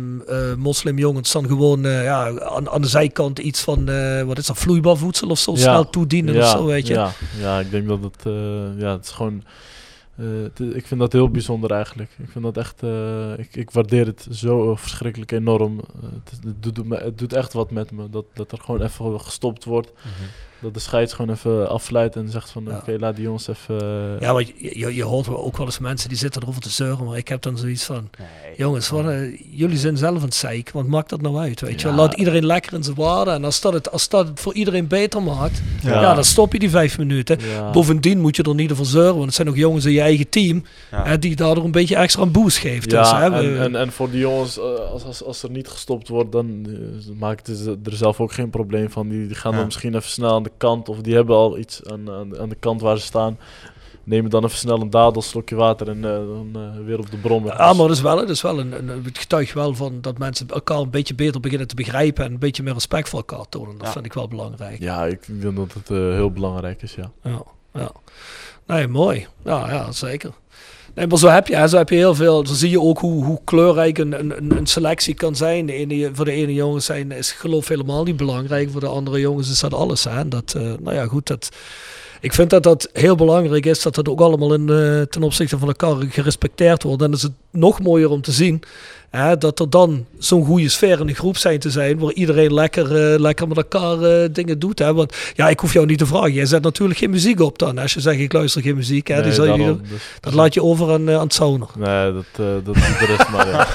moslimjongens 0.58 1.32
dan 1.32 1.48
gewoon 1.48 1.82
ja, 1.82 2.40
aan, 2.40 2.70
aan 2.70 2.82
de 2.82 2.88
zijkant 2.88 3.40
iets 3.40 3.62
van 3.62 3.86
wat 4.26 4.38
is 4.38 4.46
dat 4.46 4.58
vloeibaar 4.58 4.98
voedsel 4.98 5.28
of 5.30 5.40
zo 5.40 5.52
Ja. 5.52 5.58
snel 5.58 5.90
toedienen 5.90 6.38
of 6.38 6.50
zo 6.50 6.66
weet 6.66 6.88
je. 6.88 6.94
Ja, 6.94 7.12
ja, 7.40 7.60
ik 7.60 7.72
denk 7.72 7.88
dat 7.88 8.00
het, 8.04 8.24
ja, 8.78 8.92
het 8.92 9.06
is 9.06 9.12
gewoon, 9.12 9.44
eh, 10.16 10.76
ik 10.76 10.88
vind 10.88 11.00
dat 11.00 11.12
heel 11.12 11.30
bijzonder 11.30 11.72
eigenlijk. 11.72 12.12
Ik 12.18 12.30
vind 12.30 12.44
dat 12.44 12.58
echt, 12.58 12.84
eh, 12.84 13.38
ik, 13.38 13.56
ik 13.56 13.72
waardeer 13.72 14.06
het 14.06 14.28
zo 14.32 14.76
verschrikkelijk 14.76 15.32
enorm. 15.32 15.80
Eh, 15.80 15.86
het, 16.24 16.44
het, 16.44 16.64
doet, 16.64 17.00
het 17.00 17.18
doet 17.18 17.34
echt 17.34 17.54
wat 17.54 17.72
met 17.72 17.92
me, 17.92 18.10
dat, 18.10 18.26
dat 18.34 18.52
er 18.52 18.58
gewoon 18.58 18.82
even 18.82 19.22
gestopt 19.22 19.64
wordt. 19.64 19.92
Dat 20.64 20.74
de 20.74 20.80
scheids 20.80 21.14
gewoon 21.14 21.36
even 21.36 21.70
affluit 21.70 22.16
en 22.16 22.30
zegt 22.30 22.50
van, 22.50 22.64
Ja. 22.68 22.76
oké, 22.78 22.96
laat 23.00 23.16
die 23.16 23.24
jongens 23.24 23.48
even... 23.48 23.82
eh, 23.82 24.22
Ja, 24.22 24.34
want 24.34 24.48
je, 24.48 24.80
je, 24.80 24.96
je 24.96 25.04
hoort 25.04 25.28
wel 25.28 25.44
ook 25.44 25.58
wel 25.58 25.66
eens 25.66 25.80
mensen 25.80 26.10
die 26.10 26.18
zitten 26.18 26.42
erover 26.42 26.62
te 26.62 26.70
zeuren, 26.70 27.06
maar 27.06 27.18
ik 27.18 27.28
heb 27.28 27.42
dan 27.42 27.58
zoiets 27.58 27.84
van, 27.84 28.10
jongens, 28.58 28.90
wat, 28.90 29.08
eh, 29.08 29.40
jullie 29.52 29.78
zijn 29.78 29.98
zelf 29.98 30.24
een 30.24 30.32
zeik, 30.34 30.72
wat 30.72 30.86
maakt 30.88 31.10
dat 31.10 31.22
nou 31.22 31.38
uit, 31.38 31.62
weet 31.62 31.82
je? 31.82 31.92
Laat 31.92 32.14
iedereen 32.14 32.46
lekker 32.46 32.74
in 32.74 32.84
zijn 32.84 32.96
waarde 32.96 33.32
en 33.32 33.44
als 33.46 33.62
dat, 33.62 33.74
het, 33.74 33.92
als 33.92 34.10
dat 34.10 34.28
het 34.28 34.40
voor 34.40 34.54
iedereen 34.54 34.88
beter 34.88 35.24
maakt, 35.24 35.62
ja. 35.82 36.02
Ja. 36.02 36.14
dan 36.14 36.24
stop 36.24 36.54
je 36.54 36.60
die 36.60 36.70
vijf 36.70 36.98
minuten. 36.98 37.38
ja. 37.56 37.72
Bovendien 37.72 38.20
moet 38.20 38.36
je 38.36 38.44
er 38.44 38.56
niet 38.56 38.72
over 38.72 38.86
zeuren, 38.86 39.14
want 39.14 39.26
het 39.26 39.34
zijn 39.36 39.50
ook 39.50 39.56
jongens 39.56 39.86
in 39.86 39.92
je 39.92 40.02
eigen 40.02 40.30
team 40.30 40.64
Ja. 40.92 41.04
hè, 41.06 41.20
die 41.20 41.36
daardoor 41.36 41.64
een 41.64 41.72
beetje 41.72 41.96
extra 41.96 42.22
een 42.22 42.32
boost 42.32 42.58
geeft. 42.58 42.92
Ja, 42.92 43.02
dus, 43.02 43.12
hè, 43.12 43.24
en, 43.24 43.54
we- 43.54 43.60
en, 43.60 43.76
en 43.76 43.92
voor 43.92 44.10
die 44.12 44.20
jongens, 44.20 44.58
eh, 44.58 44.64
als, 44.92 45.04
als, 45.04 45.24
als 45.24 45.44
er 45.44 45.50
niet 45.50 45.68
gestopt 45.68 46.08
wordt, 46.08 46.32
dan 46.32 46.68
maakt 47.20 47.48
het 47.48 47.58
ze 47.58 47.78
er 47.84 47.96
zelf 47.96 48.20
ook 48.20 48.32
geen 48.34 48.50
probleem 48.50 48.90
van. 48.90 49.10
Die, 49.10 49.28
die 49.28 49.36
gaan 49.36 49.52
Ja. 49.52 49.58
dan 49.58 49.66
misschien 49.66 49.96
even 49.96 50.10
snel 50.10 50.34
aan 50.34 50.44
de 50.44 50.52
kant, 50.58 50.90
of 50.90 51.02
die 51.02 51.16
hebben 51.16 51.36
al 51.36 51.58
iets 51.58 51.82
aan, 51.86 52.10
aan, 52.12 52.30
de- 52.30 52.40
aan 52.40 52.50
de 52.50 52.56
kant 52.56 52.82
waar 52.82 52.98
ze 52.98 53.06
staan. 53.06 53.38
Nemen 54.06 54.30
dan 54.30 54.44
even 54.44 54.58
snel 54.58 54.82
een 54.82 54.90
dadel, 54.90 55.22
slokje 55.22 55.56
water 55.56 55.90
en 55.90 55.98
eh, 56.06 56.12
dan 56.12 56.50
eh, 56.54 56.86
weer 56.86 57.00
op 57.00 57.12
de 57.12 57.18
brommer. 57.18 57.52
Ja, 57.58 57.74
maar 57.74 57.88
dat 57.88 57.96
is 57.96 58.02
wel, 58.02 58.16
dat 58.16 58.30
is 58.30 58.42
wel 58.42 58.60
een, 58.60 58.90
een, 58.90 59.04
het 59.04 59.18
getuigt 59.18 59.54
wel 59.54 59.76
van 59.76 60.02
dat 60.02 60.18
mensen 60.18 60.48
elkaar 60.50 60.78
een 60.80 60.90
beetje 60.90 61.16
beter 61.16 61.40
beginnen 61.42 61.68
te 61.68 61.76
begrijpen 61.76 62.26
en 62.26 62.32
een 62.32 62.40
beetje 62.40 62.64
meer 62.64 62.74
respect 62.74 63.10
voor 63.10 63.20
elkaar 63.20 63.50
tonen. 63.50 63.78
Dat 63.78 63.88
Ja. 63.88 63.92
vind 63.94 64.06
ik 64.06 64.14
wel 64.14 64.28
belangrijk. 64.28 64.80
Ja, 64.80 65.06
ik 65.06 65.42
denk 65.42 65.56
dat 65.56 65.74
het 65.74 65.90
eh, 65.90 65.98
heel 65.98 66.32
belangrijk 66.32 66.82
is, 66.82 66.96
ja. 66.96 67.12
Ja, 67.24 67.44
ja. 67.74 67.92
Nee, 68.68 68.88
mooi. 68.88 69.28
Ja, 69.44 69.70
ja, 69.72 69.92
zeker. 69.92 70.32
Nee, 70.96 71.18
zo 71.18 71.28
heb 71.28 71.48
je, 71.48 71.68
zo 71.68 71.78
heb 71.78 71.90
je 71.90 71.96
heel 71.96 72.16
veel. 72.16 72.48
Zo 72.48 72.54
zie 72.54 72.70
je 72.70 72.82
ook 72.82 73.00
hoe, 73.00 73.24
hoe 73.24 73.40
kleurrijk 73.44 73.98
een, 73.98 74.20
een, 74.20 74.58
een 74.58 74.68
selectie 74.68 75.14
kan 75.14 75.36
zijn. 75.36 75.66
De 75.66 75.74
ene, 75.74 76.10
voor 76.14 76.26
de 76.26 76.32
ene 76.32 76.54
jongens 76.54 76.86
zijn, 76.86 77.12
is 77.12 77.32
geloof 77.32 77.68
helemaal 77.68 78.04
niet 78.04 78.18
belangrijk. 78.18 78.72
Voor 78.72 78.82
de 78.82 78.88
andere 78.88 79.20
jongens 79.20 79.50
is 79.50 79.60
dat 79.60 79.74
alles. 79.74 80.04
Hè. 80.04 80.28
Dat, 80.28 80.54
eh, 80.58 80.62
nou 80.62 80.96
ja, 80.96 81.06
goed. 81.06 81.28
Dat, 81.28 81.50
ik 82.22 82.34
vind 82.34 82.50
dat 82.50 82.64
dat 82.64 82.90
heel 82.94 83.16
belangrijk 83.16 83.66
is. 83.66 83.82
Dat 83.82 83.96
dat 83.96 84.10
ook 84.10 84.22
allemaal 84.22 84.54
in, 84.54 84.70
eh, 84.70 85.02
ten 85.02 85.24
opzichte 85.24 85.58
van 85.58 85.68
elkaar 85.68 85.96
gerespecteerd 86.10 86.84
wordt. 86.84 87.02
En 87.02 87.08
dan 87.08 87.18
is 87.18 87.24
het 87.24 87.34
nog 87.52 87.82
mooier 87.82 88.10
om 88.10 88.22
te 88.22 88.32
zien. 88.32 88.64
Hè, 89.14 89.38
dat 89.38 89.60
er 89.60 89.70
dan 89.70 90.06
zo'n 90.18 90.46
goede 90.46 90.70
sfeer 90.70 91.00
in 91.00 91.06
de 91.08 91.14
groep 91.14 91.38
zijn 91.38 91.60
te 91.60 91.70
zijn. 91.70 91.98
Waar 92.00 92.12
iedereen 92.12 92.54
lekker, 92.54 93.14
eh, 93.14 93.20
lekker 93.20 93.48
met 93.48 93.58
elkaar 93.58 94.02
eh, 94.02 94.30
dingen 94.32 94.60
doet. 94.60 94.80
Hè. 94.80 94.94
Want 94.94 95.16
ja, 95.36 95.50
ik 95.50 95.60
hoef 95.60 95.74
jou 95.74 95.86
niet 95.86 95.98
te 95.98 96.06
vragen. 96.06 96.32
Jij 96.34 96.46
zet 96.46 96.64
natuurlijk 96.64 97.00
geen 97.00 97.10
muziek 97.10 97.40
op 97.40 97.60
dan. 97.60 97.78
Als 97.78 97.94
je 97.94 98.00
zegt 98.00 98.20
ik 98.20 98.34
luister 98.34 98.62
geen 98.62 98.76
muziek. 98.76 99.08
Hè, 99.08 99.16
die 99.16 99.24
Nee, 99.24 99.34
zal 99.34 99.46
je 99.46 99.58
daarom, 99.58 99.78
dus- 99.82 99.90
dat 99.90 100.00
dus- 100.24 100.34
laat 100.34 100.54
je 100.54 100.64
over 100.64 100.92
aan, 100.94 101.10
eh, 101.10 101.16
aan 101.16 101.22
het 101.24 101.34
sauner. 101.34 101.68
Nee, 101.78 102.14
dat, 102.14 102.24
eh 102.32 102.46
dat 102.46 102.64
doet 102.66 102.76
de 102.76 103.06
rest 103.06 103.30
maar. 103.30 103.48
ja. 103.50 103.68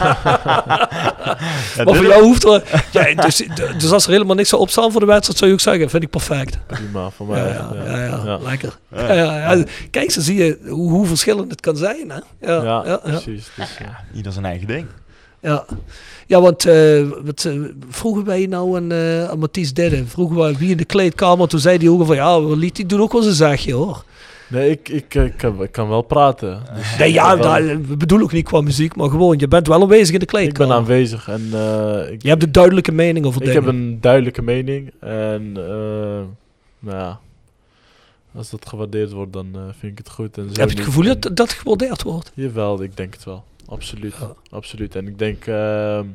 Maar 1.85 1.95
voor 1.97 2.07
jou 2.07 2.23
hoeft 2.23 2.45
er... 2.45 2.63
Ja, 2.93 3.15
dus, 3.23 3.43
dus 3.79 3.91
als 3.91 4.05
er 4.07 4.11
helemaal 4.13 4.35
niks 4.37 4.49
zou 4.49 4.63
opstaan 4.63 4.91
voor 4.93 5.01
de 5.01 5.07
wedstrijd, 5.07 5.39
zou 5.39 5.51
je 5.51 5.57
ook 5.57 5.63
zeggen, 5.63 5.91
vind 5.91 6.03
ik 6.03 6.11
perfect. 6.11 6.59
Prima, 6.67 7.11
voor 7.11 7.37
Ja, 7.37 7.43
mij. 7.43 7.53
ja, 7.53 7.71
ja, 7.85 7.99
ja, 8.07 8.21
ja. 8.25 8.39
lekker. 8.39 8.79
Ja, 8.97 9.13
ja, 9.13 9.53
ja. 9.55 9.65
Kijk, 9.91 10.11
zo 10.11 10.21
zie 10.21 10.37
je 10.45 10.59
hoe, 10.69 10.91
hoe 10.91 11.07
verschillend 11.07 11.51
het 11.51 11.61
kan 11.61 11.77
zijn. 11.77 12.11
Hè? 12.11 12.17
Ja, 12.53 12.63
Ja, 12.63 12.63
ja, 12.63 12.83
ja, 12.87 12.97
precies. 12.97 13.51
Dus, 13.57 13.77
ja. 13.79 14.05
Ieder 14.15 14.33
zijn 14.33 14.45
eigen 14.45 14.67
ding. 14.67 14.87
Ja. 15.41 15.65
Ja, 16.27 16.41
want 16.41 16.65
eh, 16.67 17.09
wat, 17.25 17.45
eh, 17.45 17.61
vroegen 17.89 18.25
wij 18.25 18.47
nou 18.47 18.77
aan, 18.77 18.93
eh 18.93 19.25
aan 19.31 19.39
Mathies 19.39 19.73
Didde, 19.75 20.07
vroegen 20.07 20.37
wij 20.37 20.55
wie 20.57 20.71
in 20.71 20.77
de 20.77 20.85
kleedkamer, 20.85 21.49
toen 21.49 21.61
zei 21.61 21.79
hij 21.79 21.89
ook 21.89 22.07
van, 22.07 22.17
ja, 22.17 22.39
Liet, 22.39 22.77
die 22.77 22.87
doet 22.87 23.01
ook 23.01 23.13
wel 23.13 23.23
zijn 23.23 23.35
zegje 23.35 23.73
hoor. 23.73 24.05
Nee, 24.49 24.71
ik, 24.71 24.89
ik, 24.89 25.15
ik, 25.15 25.35
kan, 25.37 25.63
ik 25.63 25.73
kan 25.73 25.89
wel 25.89 26.03
praten. 26.03 26.63
Dus 26.75 26.97
Nee, 26.99 27.13
ja, 27.13 27.33
ik, 27.33 27.39
wel- 27.43 27.49
daar- 27.51 27.81
we 27.83 27.97
bedoelen 27.97 28.27
ook 28.27 28.33
niet 28.33 28.45
qua 28.45 28.61
muziek, 28.61 28.97
maar 28.97 29.11
gewoon, 29.11 29.39
je 29.39 29.49
bent 29.49 29.67
wel 29.67 29.83
aanwezig 29.83 30.15
in 30.15 30.19
de 30.19 30.25
ik 30.25 30.31
ben 30.33 30.41
kleedkamer. 30.41 30.75
aanwezig 30.77 31.29
en 31.29 31.43
ik, 32.13 32.23
Je 32.23 32.29
hebt 32.29 32.43
een 32.43 32.53
duidelijke 32.53 32.93
mening 32.93 33.27
over 33.27 33.41
ik 33.43 33.47
dingen. 33.47 33.65
heb 33.65 33.73
een 33.75 33.99
duidelijke 34.01 34.43
mening. 34.43 34.93
En 35.01 35.53
nou 35.53 36.97
ja, 36.97 37.19
als 38.35 38.51
dat 38.51 38.69
gewaardeerd 38.69 39.13
wordt, 39.13 39.33
dan 39.33 39.47
vind 39.79 39.93
ik 39.93 39.99
het 39.99 40.11
goed. 40.11 40.39
En 40.39 40.49
zo 40.55 40.61
Heb 40.61 40.71
je 40.71 40.77
het 40.77 40.85
gevoel 40.85 41.05
dat 41.05 41.31
dat 41.37 41.53
gewaardeerd 41.53 42.03
wordt? 42.03 42.33
Jawel, 42.35 42.83
ik 42.83 42.97
denk 42.97 43.15
het 43.15 43.25
wel. 43.25 43.45
Absoluut. 43.69 44.15
Ja. 44.21 44.35
Absoluut. 44.51 44.95
En 44.95 45.07
ik 45.07 45.19
denk, 45.19 45.47
ehm, 45.47 46.07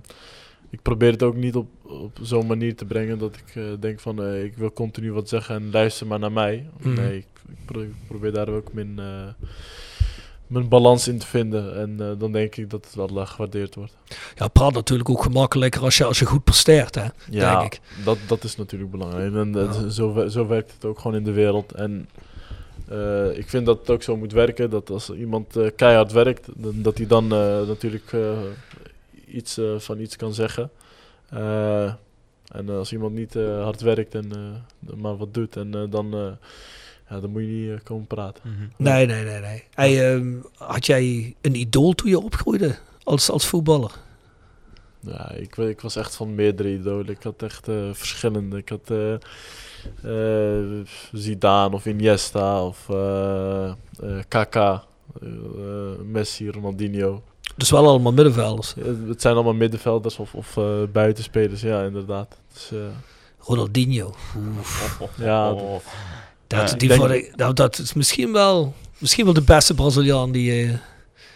ik 0.70 0.82
probeer 0.82 1.12
het 1.12 1.24
ook 1.24 1.36
niet 1.36 1.56
op, 1.56 1.68
op 1.84 2.18
zo'n 2.22 2.48
manier 2.48 2.76
te 2.76 2.86
brengen 2.86 3.18
dat 3.20 3.36
ik 3.36 3.56
eh, 3.56 3.64
denk 3.80 4.00
van 4.00 4.24
eh, 4.24 4.44
ik 4.44 4.58
wil 4.58 4.72
continu 4.74 5.12
wat 5.14 5.30
zeggen 5.30 5.56
en 5.56 5.72
luister 5.72 6.08
maar 6.08 6.20
naar 6.20 6.32
mij. 6.32 6.70
Mhm. 6.80 6.94
Nee, 6.94 7.18
ik, 7.18 7.26
ik 7.50 7.66
pro- 7.66 7.82
ik 7.82 7.94
probeer 8.08 8.32
daar 8.32 8.50
ook 8.50 8.74
mijn, 8.74 9.00
eh, 9.00 9.28
mijn 10.48 10.68
balans 10.68 11.08
in 11.08 11.18
te 11.18 11.28
vinden. 11.28 11.78
En 11.80 12.18
dan 12.18 12.32
denk 12.32 12.56
ik 12.56 12.70
dat 12.70 12.86
het 12.86 12.96
wel 12.96 13.26
gewaardeerd 13.26 13.76
wordt. 13.76 13.98
Ja, 14.36 14.48
praat 14.48 14.74
natuurlijk 14.74 15.10
ook 15.10 15.24
gemakkelijker 15.24 15.82
als 15.82 15.98
je, 15.98 16.04
als 16.06 16.20
je 16.20 16.26
goed 16.26 16.44
presteert, 16.44 16.96
hè? 16.96 17.06
Ja, 17.30 17.60
denk 17.60 17.74
ik. 17.74 17.80
Dat, 18.06 18.18
dat 18.28 18.44
is 18.44 18.56
natuurlijk 18.56 18.92
belangrijk. 18.92 19.34
En 19.34 19.54
Ja. 19.54 19.90
zo, 19.90 20.28
zo 20.28 20.48
werkt 20.48 20.72
het 20.74 20.86
ook 20.86 21.00
gewoon 21.00 21.18
in 21.18 21.24
de 21.24 21.32
wereld. 21.32 21.72
En 21.72 22.10
eh, 22.90 23.38
ik 23.38 23.50
vind 23.50 23.66
dat 23.66 23.80
het 23.80 23.90
ook 23.90 24.04
zo 24.04 24.18
moet 24.18 24.32
werken. 24.32 24.70
Dat 24.70 24.90
als 24.90 25.10
iemand 25.10 25.56
eh, 25.56 25.68
keihard 25.76 26.12
werkt, 26.12 26.48
dan, 26.56 26.82
dat 26.82 26.98
hij 26.98 27.08
dan 27.08 27.24
eh, 27.24 27.68
natuurlijk 27.68 28.14
eh, 28.14 28.38
iets 29.28 29.58
eh, 29.58 29.80
van 29.80 30.00
iets 30.00 30.16
kan 30.16 30.34
zeggen. 30.34 30.70
Eh, 31.30 31.94
en 32.48 32.70
als 32.70 32.92
iemand 32.94 33.14
niet 33.14 33.36
eh, 33.36 33.64
hard 33.64 33.82
werkt 33.82 34.16
en 34.16 34.32
eh, 34.32 34.94
maar 34.96 35.18
wat 35.18 35.34
doet, 35.34 35.56
en, 35.56 35.74
eh, 35.76 35.82
dan, 35.90 36.14
eh, 36.14 36.32
ja, 37.10 37.20
dan 37.20 37.30
moet 37.30 37.42
je 37.42 37.48
niet 37.48 37.84
komen 37.84 38.08
praten. 38.08 38.44
Mhm. 38.46 38.68
Nee, 38.78 39.06
nee, 39.06 39.24
nee. 39.24 39.40
nee. 39.40 39.64
Hey, 39.74 40.14
ehm, 40.14 40.34
had 40.58 40.86
jij 40.86 41.36
een 41.42 41.56
idool 41.56 41.94
toen 41.94 42.10
je 42.10 42.20
opgroeide 42.20 42.76
als, 43.04 43.30
als 43.30 43.46
voetballer? 43.48 43.92
Ja, 45.00 45.32
ik, 45.32 45.58
ik 45.58 45.82
was 45.82 45.96
echt 45.96 46.16
van 46.16 46.36
meerdere 46.36 46.74
idolen. 46.74 47.10
Ik 47.10 47.24
had 47.24 47.42
echt 47.44 47.68
eh, 47.68 47.90
verschillende. 47.94 48.58
Ik 48.58 48.70
had 48.70 48.92
Zidane 51.14 51.76
of 51.76 51.86
Iniesta 51.86 52.66
of 52.66 52.90
eh 52.90 53.66
eh, 53.66 53.74
Kaka, 54.28 54.84
eh, 55.22 55.28
eh, 55.30 56.00
Messi, 56.06 56.50
Ronaldinho. 56.52 57.22
Dus 57.56 57.70
wel 57.70 57.88
allemaal 57.88 58.12
middenvelders. 58.12 58.74
Eh, 58.78 58.84
het 59.08 59.22
zijn 59.22 59.34
allemaal 59.36 59.54
middenvelders 59.54 60.18
of, 60.20 60.34
of 60.34 60.58
eh, 60.58 60.64
buitenspelers, 60.92 61.62
ja 61.62 61.84
inderdaad. 61.84 62.38
Dus, 62.54 62.72
eh, 62.72 62.78
Ronaldinho. 63.40 64.14
ja, 65.18 65.52
Oh. 65.52 65.80
Dat, 66.48 66.60
Ja, 66.60 66.66
die 66.66 66.74
ik 66.74 66.88
denk- 66.88 67.02
vond 67.02 67.12
ik- 67.14 67.36
nou, 67.36 67.54
dat 67.54 67.78
is 67.78 67.94
misschien 67.94 68.32
wel, 68.34 68.74
misschien 68.98 69.26
wel 69.26 69.34
de 69.34 69.42
beste 69.42 69.74
Braziliaan 69.74 70.32
die, 70.32 70.64
eh, 70.68 70.74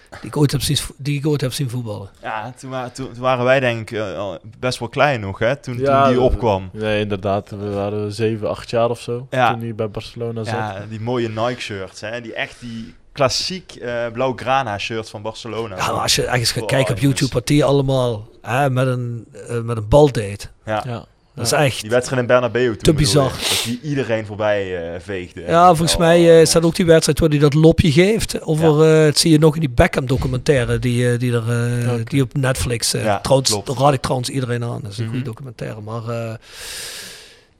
die, 0.09 0.19
ik 0.29 0.37
ooit 0.37 0.51
heb 0.51 0.61
zien, 0.61 0.77
die 0.97 1.17
ik 1.17 1.27
ooit 1.27 1.41
heb 1.41 1.53
zien 1.53 1.69
voetballen. 1.69 2.09
Ja, 2.21 2.53
toen, 2.59 2.69
wa- 2.69 2.89
toen, 2.89 3.11
toen 3.11 3.21
waren 3.21 3.45
wij 3.45 3.59
denk 3.59 3.89
ik 3.91 3.97
eh, 3.99 4.33
best 4.59 4.79
wel 4.79 4.89
klein 4.89 5.19
nog, 5.19 5.39
hè? 5.39 5.55
Toen, 5.55 5.77
Ja, 5.77 6.03
toen 6.03 6.13
die 6.13 6.21
opkwam. 6.21 6.69
nee, 6.73 6.99
inderdaad. 7.01 7.49
We 7.49 7.69
waren 7.69 8.11
zeven, 8.11 8.49
acht 8.49 8.69
jaar 8.69 8.89
of 8.89 8.99
zo 9.01 9.27
Ja. 9.29 9.51
toen 9.51 9.61
hij 9.61 9.75
bij 9.75 9.89
Barcelona 9.89 10.43
zat. 10.43 10.53
Ja, 10.53 10.85
die 10.89 11.01
mooie 11.01 11.29
Nike-shirts, 11.29 12.01
hè? 12.01 12.21
Die 12.21 12.33
echt 12.33 12.55
die 12.59 12.95
klassiek 13.11 13.75
eh 13.75 14.05
blauw-grana 14.13 14.77
shirt 14.77 15.09
van 15.09 15.21
Barcelona. 15.21 15.75
Ja, 15.77 15.91
maar 15.91 16.01
als 16.01 16.15
je 16.15 16.25
ergens 16.25 16.51
gaat 16.51 16.61
Oh, 16.63 16.67
kijken 16.69 16.93
op. 16.95 16.99
YouTube 17.01 17.33
wat 17.33 17.47
die 17.47 17.65
allemaal 17.65 18.27
hè, 18.41 18.69
met, 18.69 18.87
een, 18.87 19.27
eh, 19.47 19.61
met 19.61 19.77
een 19.77 19.87
bal 19.87 20.11
deed. 20.11 20.51
Ja. 20.65 20.83
Ja. 20.85 21.05
Dat 21.37 21.45
is 21.45 21.51
echt... 21.51 21.81
Die 21.81 21.89
wedstrijd 21.89 22.21
in 22.21 22.27
Bernabeu 22.27 22.65
toen 22.67 22.77
Te 22.77 22.93
bizar. 22.93 23.23
je, 23.39 23.49
Dat 23.49 23.61
die 23.65 23.79
iedereen 23.83 24.25
voorbij 24.25 24.93
eh, 24.93 24.99
veegde. 25.01 25.41
Ja, 25.41 25.67
volgens 25.67 25.93
Oh, 25.93 25.99
mij 25.99 26.17
eh, 26.19 26.27
jongens. 26.27 26.49
staat 26.49 26.63
ook 26.63 26.75
die 26.75 26.85
wedstrijd 26.85 27.19
waar 27.19 27.29
hij 27.29 27.37
dat 27.39 27.53
lopje 27.53 27.91
geeft. 27.91 28.41
Over, 28.41 28.81
eh, 28.99 29.05
het 29.05 29.17
zie 29.17 29.31
je 29.31 29.39
nog 29.39 29.53
in 29.53 29.59
die 29.59 29.69
Beckham 29.69 30.05
documentaire 30.07 30.79
die, 30.79 31.11
eh, 31.11 31.19
die, 31.19 31.33
er, 31.33 31.49
eh, 31.83 31.91
die 32.03 32.21
op 32.21 32.33
Netflix. 32.37 32.93
eh 32.93 33.03
Ja, 33.03 33.19
trouwens, 33.19 33.49
klopt. 33.49 33.67
daar 33.67 33.75
raad 33.77 33.93
ik 33.93 34.01
trouwens 34.01 34.29
iedereen 34.29 34.63
aan. 34.63 34.79
Dat 34.81 34.91
is 34.91 34.97
een 34.97 35.03
Mhm. 35.03 35.11
goede 35.13 35.25
documentaire. 35.29 35.81
Maar 35.81 36.07
eh, 36.09 36.33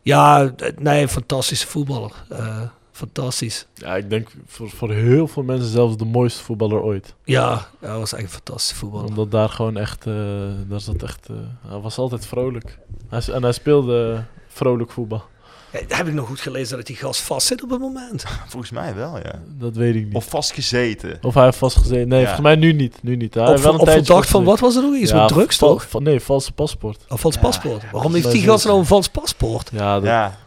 ja, 0.02 0.44
eh, 0.58 0.70
nee, 0.78 1.08
fantastische 1.08 1.68
voetballer. 1.68 2.12
Fantastisch. 2.98 3.66
Ja, 3.74 3.96
ik 3.96 4.10
denk 4.10 4.28
voor, 4.48 4.70
voor 4.70 4.92
heel 4.92 5.28
veel 5.28 5.44
mensen 5.44 5.70
zelfs 5.70 5.98
de 5.98 6.06
mooiste 6.06 6.44
voetballer 6.44 6.82
ooit. 6.82 7.14
Ja, 7.24 7.68
hij 7.80 7.98
was 7.98 8.14
echt 8.14 8.24
een 8.24 8.30
fantastische 8.30 8.76
voetballer. 8.76 9.08
Omdat 9.08 9.32
daar 9.32 9.50
gewoon 9.50 9.78
echt, 9.78 10.06
eh, 10.06 10.14
daar 10.68 10.80
zat 10.82 11.04
echt, 11.04 11.28
eh, 11.30 11.36
hij 11.68 11.80
was 11.80 11.98
altijd 11.98 12.26
vrolijk. 12.26 12.78
Hij, 13.10 13.22
en 13.34 13.44
hij 13.44 13.52
speelde 13.52 14.24
vrolijk 14.48 14.92
voetbal. 14.92 15.24
Ja, 15.72 15.80
heb 15.98 16.08
ik 16.08 16.14
nog 16.14 16.28
goed 16.28 16.40
gelezen 16.40 16.78
dat 16.78 16.86
die 16.86 16.96
gast 16.96 17.22
vast 17.22 17.48
zit 17.48 17.64
op 17.64 17.70
het 17.70 17.80
moment. 17.80 18.24
Volgens 18.52 18.72
mij 18.72 18.96
wel, 18.96 19.18
ja. 19.18 19.42
Dat 19.48 19.76
weet 19.76 19.96
ik 19.96 20.06
niet. 20.06 20.14
Of 20.16 20.26
vastgezeten. 20.30 21.18
Of 21.22 21.34
hij 21.34 21.44
heeft 21.44 21.58
vastgezeten. 21.58 22.08
Nee, 22.08 22.20
Ja. 22.20 22.26
volgens 22.26 22.46
mij 22.46 22.56
nu 22.56 22.74
niet. 22.74 22.98
Nu 23.04 23.16
niet. 23.16 23.34
Hij 23.34 23.44
wel 23.44 23.56
een 23.56 23.62
tijdje 23.80 23.92
verdacht 24.06 24.30
van, 24.30 24.44
wat 24.44 24.60
was 24.60 24.76
er 24.76 24.82
nog? 24.82 24.96
Iets 24.96 25.12
Ja, 25.12 25.20
met 25.20 25.28
drugs 25.28 25.58
toch? 25.58 25.90
van- 25.90 26.04
nee, 26.04 26.20
valse 26.20 26.52
paspoort. 26.52 27.06
Of 27.10 27.20
vals 27.20 27.36
Ja, 27.36 27.42
paspoort. 27.42 27.92
Waarom 27.92 28.14
heeft 28.14 28.32
die 28.32 28.42
gast 28.42 28.66
nou 28.66 28.80
een 28.80 28.86
vals 28.86 29.10
paspoort? 29.10 29.70
Ja, 29.74 29.94
dat, 29.94 30.04
Ja. 30.04 30.38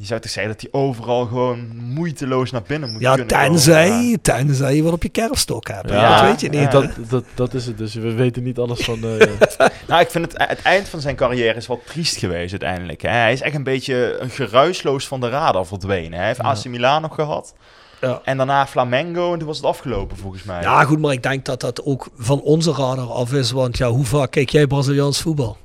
Je 0.00 0.06
zou 0.06 0.20
toch 0.20 0.30
zeggen 0.30 0.52
dat 0.52 0.60
hij 0.62 0.80
overal 0.80 1.26
gewoon 1.26 1.76
moeiteloos 1.76 2.50
naar 2.50 2.62
binnen 2.66 2.90
moet 2.92 3.00
Ja, 3.00 3.14
kunnen 3.14 3.36
komen. 3.36 3.46
tenzij, 3.50 3.88
Ja. 4.02 4.16
tenzij 4.22 4.74
je 4.76 4.82
wat 4.82 4.92
op 4.92 5.02
je 5.02 5.08
kerfstok 5.08 5.68
hebt. 5.68 5.90
Ja, 5.90 6.16
dat 6.20 6.28
weet 6.30 6.40
je 6.40 6.48
niet. 6.48 6.60
ja. 6.60 6.68
dat, 6.70 6.90
dat, 7.08 7.24
dat 7.34 7.54
is 7.54 7.66
het 7.66 7.78
dus. 7.78 7.94
We 7.94 8.12
weten 8.12 8.42
niet 8.42 8.58
alles 8.58 8.80
van... 8.84 9.04
eh, 9.04 9.26
Nou, 9.88 10.00
ik 10.00 10.10
vind 10.10 10.32
het, 10.32 10.48
het 10.48 10.62
eind 10.62 10.88
van 10.88 11.00
zijn 11.00 11.16
carrière 11.16 11.54
is 11.54 11.66
wel 11.66 11.82
triest 11.86 12.16
geweest 12.16 12.50
uiteindelijk. 12.50 13.02
Hè. 13.02 13.08
Hij 13.08 13.32
is 13.32 13.40
echt 13.40 13.54
een 13.54 13.62
beetje 13.64 14.16
een 14.20 14.30
geruisloos 14.30 15.06
van 15.06 15.20
de 15.20 15.28
radar 15.28 15.66
verdwenen. 15.66 16.18
Hij 16.18 16.26
heeft 16.26 16.40
Ja. 16.42 16.48
AC 16.50 16.64
Milan 16.64 17.02
nog 17.02 17.14
gehad. 17.14 17.54
Ja. 18.00 18.20
En 18.24 18.36
daarna 18.36 18.66
Flamengo 18.66 19.32
en 19.32 19.38
toen 19.38 19.48
was 19.48 19.56
het 19.56 19.66
afgelopen 19.66 20.16
volgens 20.16 20.42
mij. 20.42 20.62
Ja, 20.62 20.84
goed, 20.84 20.98
maar 20.98 21.12
ik 21.12 21.22
denk 21.22 21.44
dat 21.44 21.60
dat 21.60 21.84
ook 21.84 22.08
van 22.16 22.40
onze 22.40 22.70
radar 22.72 23.10
af 23.12 23.32
is. 23.32 23.50
Want 23.50 23.76
ja, 23.78 23.88
hoe 23.88 24.04
vaak 24.04 24.30
kijk 24.30 24.50
jij 24.50 24.66
Braziliaans 24.66 25.20
voetbal? 25.20 25.56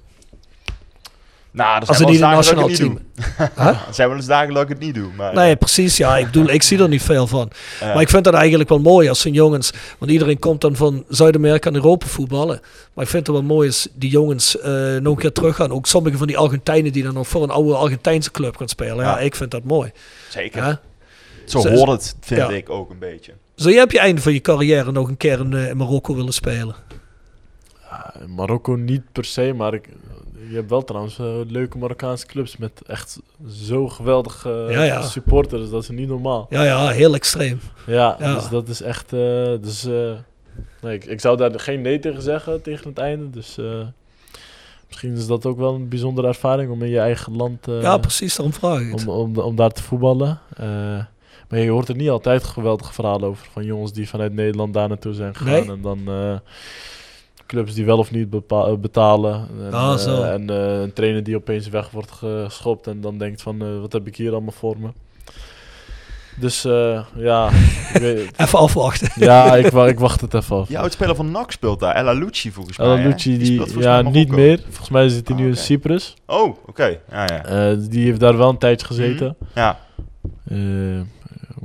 Nou, 1.56 1.82
er 1.82 1.88
Als 1.88 2.00
een 2.00 2.06
dat 2.06 2.20
nationaal 2.20 2.68
team. 2.68 3.00
Er 3.56 3.86
zijn 3.92 4.08
wel 4.08 4.18
eens 4.18 4.26
dagen 4.26 4.54
dat 4.54 4.64
ik 4.64 4.70
het 4.70 4.80
niet 4.80 4.96
doe. 4.96 5.10
Maar, 5.16 5.34
Nee, 5.34 5.56
precies. 5.56 5.98
Ja, 5.98 6.18
ik 6.18 6.26
bedoel, 6.26 6.50
ik 6.50 6.64
zie 6.64 6.80
er 6.80 6.88
niet 6.90 7.02
veel 7.04 7.28
van. 7.28 7.52
eh, 7.80 7.94
Maar 7.94 8.02
ik 8.02 8.10
vind 8.10 8.24
dat 8.24 8.34
eigenlijk 8.34 8.70
wel 8.70 8.80
mooi 8.80 9.10
als 9.10 9.20
zo'n 9.22 9.34
jongens. 9.34 9.72
Want 9.98 10.12
iedereen 10.12 10.40
komt 10.40 10.62
dan 10.62 10.76
van 10.76 11.04
Zuid-Amerika 11.10 11.70
en 11.70 11.76
Europa 11.76 12.06
voetballen. 12.06 12.60
Maar 12.94 13.04
ik 13.04 13.10
vind 13.10 13.28
het 13.28 13.36
wel 13.36 13.46
mooi 13.46 13.68
als 13.68 13.88
die 13.94 14.10
jongens 14.10 14.60
eh, 14.60 14.72
nog 14.96 15.14
een 15.14 15.20
keer 15.22 15.32
terug 15.32 15.56
gaan. 15.56 15.72
Ook 15.72 15.86
sommige 15.86 16.18
van 16.18 16.28
die 16.28 16.38
Argentijnen 16.38 16.92
die 16.92 17.04
dan 17.04 17.14
nog 17.14 17.28
voor 17.28 17.44
een 17.44 17.50
oude 17.50 17.76
Argentijnse 17.76 18.32
club 18.32 18.58
gaan 18.58 18.68
spelen. 18.70 18.96
Ja, 18.96 19.02
Ja. 19.02 19.20
ik 19.20 19.36
vind 19.36 19.52
dat 19.52 19.64
mooi. 19.64 19.92
Zeker. 20.30 20.64
Ja? 20.64 20.80
Zo 21.46 21.60
Zo- 21.60 21.70
hoort 21.70 21.90
het, 21.92 22.16
vind 22.22 22.40
Ja. 22.42 22.50
ik 22.50 22.70
ook 22.70 22.90
een 22.90 23.00
beetje. 23.00 23.32
Zou 23.56 23.74
jij 23.74 23.84
op 23.84 23.92
je 23.92 24.00
einde 24.00 24.22
van 24.22 24.34
je 24.34 24.42
carrière 24.42 24.92
nog 24.92 25.08
een 25.08 25.18
keer 25.18 25.40
in, 25.40 25.54
eh, 25.54 25.68
in 25.70 25.78
Marokko 25.78 26.16
willen 26.16 26.34
spelen? 26.34 26.76
ja, 27.90 28.14
Marokko 28.36 28.76
niet 28.76 29.02
per 29.12 29.26
se, 29.26 29.54
maar 29.56 29.74
ik, 29.74 29.90
je 30.50 30.56
hebt 30.56 30.70
wel 30.70 30.84
trouwens 30.84 31.20
eh, 31.20 31.26
leuke 31.48 31.78
Marokkaanse 31.78 32.26
clubs 32.26 32.58
met 32.58 32.82
echt 32.88 33.20
zo 33.50 33.88
geweldige 33.88 34.68
Ja, 34.70 34.84
ja. 34.84 35.02
supporters. 35.02 35.70
Dat 35.70 35.82
is 35.82 35.90
niet 35.90 36.08
normaal. 36.08 36.48
Ja, 36.50 36.64
ja, 36.64 36.88
heel 36.90 37.14
extreem. 37.14 37.60
Ja, 37.88 38.16
dus 38.20 38.50
dat 38.50 38.68
is 38.68 38.82
echt... 38.82 39.14
eh, 39.14 39.20
dus, 39.62 39.86
eh, 39.86 40.12
nee, 40.82 40.96
ik, 40.96 41.06
ik 41.06 41.20
zou 41.22 41.38
daar 41.38 41.60
geen 41.60 41.82
nee 41.82 42.00
tegen 42.00 42.22
zeggen 42.22 42.62
tegen 42.62 42.88
het 42.90 42.98
einde. 42.98 43.30
Dus 43.30 43.58
eh, 43.58 43.82
misschien 44.88 45.14
is 45.16 45.28
dat 45.28 45.46
ook 45.46 45.58
wel 45.58 45.74
een 45.74 45.90
bijzondere 45.90 46.28
ervaring 46.28 46.72
om 46.72 46.84
in 46.84 46.90
je 46.90 47.00
eigen 47.00 47.36
land... 47.36 47.68
eh, 47.68 47.82
ja, 47.82 47.98
precies, 47.98 48.36
daarom 48.36 48.54
vraag 48.54 48.80
ik 48.80 48.94
om, 48.94 49.10
om, 49.10 49.38
om 49.38 49.56
daar 49.56 49.72
te 49.72 49.84
voetballen. 49.84 50.40
Eh, 50.58 50.68
maar 51.50 51.60
je 51.60 51.70
hoort 51.70 51.88
er 51.90 51.96
niet 51.96 52.10
altijd 52.10 52.44
geweldige 52.44 52.94
verhalen 52.94 53.30
over. 53.30 53.48
Van 53.52 53.66
jongens 53.66 53.94
die 53.94 54.10
vanuit 54.10 54.34
Nederland 54.34 54.74
daar 54.74 54.88
naartoe 54.88 55.14
zijn 55.14 55.36
gegaan. 55.36 55.52
Nee? 55.54 55.70
En 55.72 55.82
dan 55.82 56.00
eh, 56.08 56.36
clubs 57.48 57.74
die 57.74 57.86
wel 57.86 57.98
of 57.98 58.12
niet 58.12 58.30
bepa- 58.30 58.66
eh, 58.66 58.74
betalen. 58.76 59.48
En, 59.66 59.74
Ah, 59.74 60.02
eh, 60.08 60.34
en 60.34 60.50
eh, 60.50 60.82
een 60.82 60.94
trainer 60.94 61.24
die 61.24 61.36
opeens 61.36 61.70
weg 61.70 61.90
wordt 61.92 62.12
geschopt. 62.12 62.88
En 62.88 63.02
dan 63.02 63.18
denkt 63.18 63.42
van, 63.42 63.62
eh, 63.62 63.80
wat 63.80 63.94
heb 63.94 64.08
ik 64.08 64.16
hier 64.16 64.32
allemaal 64.32 64.52
voor 64.52 64.76
me? 64.80 64.88
Dus 66.40 66.66
eh, 66.66 67.02
ja, 67.16 67.50
ik 67.94 68.02
weet, 68.02 68.32
Even 68.38 68.60
afwachten. 68.60 69.10
ja 69.26 69.56
ik, 69.56 69.66
ik 69.72 70.00
wacht 70.00 70.22
het 70.22 70.34
even 70.34 70.56
af. 70.58 70.68
Die 70.68 70.80
oudspeler 70.80 71.16
van 71.16 71.32
NAC 71.32 71.52
speelt 71.52 71.80
daar, 71.80 71.96
El 71.96 72.08
Alouchi 72.08 72.52
volgens 72.52 72.78
mij. 72.78 73.14
Die, 73.38 73.80
ja, 73.80 74.02
mij 74.02 74.12
niet 74.12 74.30
meer. 74.32 74.60
Volgens 74.64 74.90
mij 74.90 75.10
zit 75.10 75.28
hij 75.28 75.38
Ah, 75.38 75.44
nu 75.44 75.50
in. 75.50 75.58
Cyprus. 75.58 76.14
Oh, 76.26 76.58
oké. 76.66 76.86
Ja, 77.12 77.24
ja. 77.26 77.46
Eh, 77.46 77.78
die 77.90 78.06
heeft 78.06 78.20
daar 78.20 78.38
wel 78.38 78.50
een 78.50 78.58
tijdje 78.58 78.86
gezeten. 78.88 79.36
ja. 79.54 79.80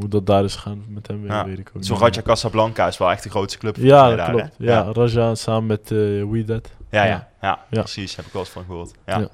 Eh, 0.01 0.11
hoe 0.11 0.11
dat 0.11 0.27
daar 0.27 0.45
is 0.45 0.55
gegaan 0.55 0.85
met 0.89 1.07
hem, 1.07 1.27
Ja. 1.27 1.45
weet 1.45 1.59
ik 1.59 1.71
ook 1.77 1.85
Zo 1.85 1.93
niet. 1.93 2.03
Raja 2.03 2.23
Casablanca 2.23 2.87
is 2.87 2.99
wel 2.99 3.11
echt 3.11 3.23
de 3.23 3.31
grootste 3.31 3.59
club 3.59 3.77
Ja, 3.77 4.09
dat 4.09 4.17
daar, 4.17 4.29
klopt. 4.31 4.45
hè? 4.59 4.65
Ja, 4.65 4.73
Ja. 4.73 4.93
Raja 4.93 5.35
samen 5.35 5.67
met 5.67 5.91
uh, 5.91 6.25
Weedat. 6.31 6.69
Ja, 6.91 7.03
ja, 7.05 7.09
Ja. 7.11 7.29
ja, 7.43 7.59
Ja. 7.71 7.81
precies. 7.81 8.17
Heb 8.17 8.27
ik 8.27 8.33
wel 8.33 8.43
eens 8.43 8.51
van 8.51 8.65
gehoord. 8.67 8.91
Ja. 9.07 9.19
Ja. 9.19 9.29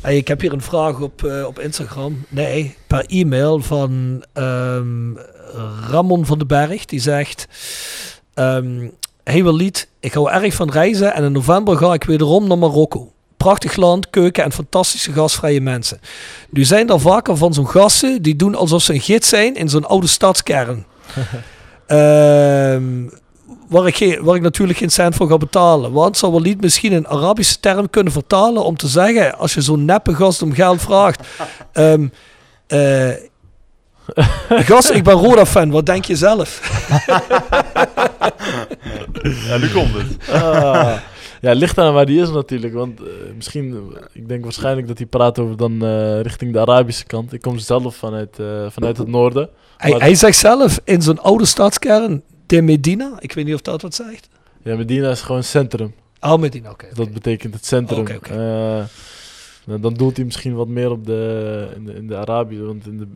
Hey, 0.00 0.16
ik 0.16 0.28
heb 0.28 0.40
hier 0.40 0.52
een 0.52 0.60
vraag 0.60 1.00
op, 1.00 1.24
eh, 1.24 1.44
op 1.46 1.58
Instagram. 1.58 2.24
Nee, 2.28 2.76
per 2.86 3.04
e-mail 3.06 3.60
van 3.60 4.24
ehm, 4.32 5.14
Ramon 5.90 6.26
van 6.26 6.38
den 6.38 6.46
Berg. 6.46 6.84
Die 6.84 7.00
zegt... 7.00 7.46
ehm 8.34 8.88
hey 9.24 9.44
Walid, 9.44 9.88
ik 10.00 10.12
hou 10.12 10.30
erg 10.30 10.54
van 10.54 10.70
reizen 10.70 11.14
en 11.14 11.24
in 11.24 11.32
november 11.32 11.76
ga 11.76 11.92
ik 11.94 12.04
wederom 12.04 12.46
naar 12.48 12.58
Marokko. 12.58 13.12
Prachtig 13.36 13.76
land, 13.76 14.10
keuken 14.10 14.44
en 14.44 14.52
fantastische 14.52 15.12
gastvrije 15.12 15.60
mensen. 15.60 16.00
Nu 16.50 16.64
zijn 16.64 16.88
er 16.88 17.00
vaker 17.00 17.36
van 17.36 17.54
zo'n 17.54 17.68
gasten 17.68 18.22
die 18.22 18.36
doen 18.36 18.54
alsof 18.54 18.82
ze 18.82 18.92
een 18.92 19.00
gids 19.00 19.28
zijn 19.28 19.54
in 19.54 19.68
zo'n 19.68 19.86
oude 19.86 20.06
stadskern. 20.06 20.84
Ehm, 21.86 22.82
waar, 23.68 23.86
ik 23.86 24.18
waar 24.22 24.36
ik 24.36 24.42
natuurlijk 24.42 24.78
geen 24.78 24.90
cent 24.90 25.14
voor 25.14 25.28
ga 25.28 25.36
betalen. 25.36 25.92
Want 25.92 26.16
zou 26.16 26.32
Walid 26.32 26.60
misschien 26.60 26.92
een 26.92 27.08
Arabische 27.08 27.60
term 27.60 27.90
kunnen 27.90 28.12
vertalen 28.12 28.64
om 28.64 28.76
te 28.76 28.88
zeggen, 28.88 29.38
als 29.38 29.54
je 29.54 29.60
zo'n 29.60 29.84
neppe 29.84 30.14
gast 30.14 30.42
om 30.42 30.52
geld 30.52 30.80
vraagt, 30.80 31.26
ehm, 31.72 32.06
Eh 32.66 33.10
gast, 34.70 34.90
ik 34.90 35.04
ben 35.04 35.14
Roda-fan. 35.14 35.70
Wat 35.70 35.86
denk 35.86 36.04
je 36.04 36.16
zelf? 36.16 36.60
Ja, 39.22 39.56
nu 39.56 39.68
komt 39.68 39.94
het. 39.94 40.30
Ah. 40.30 40.96
Ja, 41.46 41.54
ligt 41.54 41.78
aan 41.78 41.94
waar 41.94 42.06
die 42.06 42.20
is 42.20 42.30
natuurlijk. 42.30 42.74
Want 42.74 43.00
eh, 43.00 43.06
misschien, 43.34 43.96
ik 44.12 44.28
denk 44.28 44.42
waarschijnlijk 44.42 44.86
dat 44.86 44.98
hij 44.98 45.06
praat 45.06 45.38
over 45.38 45.56
dan 45.56 45.84
eh, 45.84 46.20
richting 46.20 46.52
de 46.52 46.60
Arabische 46.60 47.04
kant. 47.04 47.32
Ik 47.32 47.40
kom 47.40 47.58
zelf 47.58 47.96
vanuit, 47.96 48.38
eh, 48.38 48.66
vanuit 48.70 48.96
het 48.96 49.08
noorden. 49.08 49.48
Hij, 49.76 49.90
hij 49.90 50.14
zegt 50.14 50.38
zelf 50.38 50.80
in 50.84 51.02
zo'n 51.02 51.18
oude 51.18 51.44
stadskern, 51.44 52.22
de 52.46 52.62
Medina. 52.62 53.12
Ik 53.18 53.32
weet 53.32 53.44
niet 53.44 53.54
of 53.54 53.62
dat 53.62 53.82
wat 53.82 53.94
zegt. 53.94 54.28
Ja, 54.62 54.76
Medina 54.76 55.10
is 55.10 55.20
gewoon 55.20 55.42
centrum. 55.42 55.94
Al 56.18 56.38
Medina, 56.38 56.70
oké. 56.70 56.86
Dat 56.94 57.12
betekent 57.12 57.54
het 57.54 57.66
centrum. 57.66 58.00
Oké, 58.00 58.14
oké. 58.14 58.88
Nou, 59.64 59.80
dan 59.80 59.94
doelt 59.94 60.16
hij 60.16 60.24
misschien 60.24 60.54
wat 60.54 60.68
meer 60.68 60.90
op 60.90 61.06
de, 61.06 61.68
in 61.76 61.84
de, 61.84 61.94
in 61.94 62.06
de 62.06 62.16
Arabië, 62.16 62.60
want 62.60 62.86
in, 62.86 62.98
de, 62.98 63.06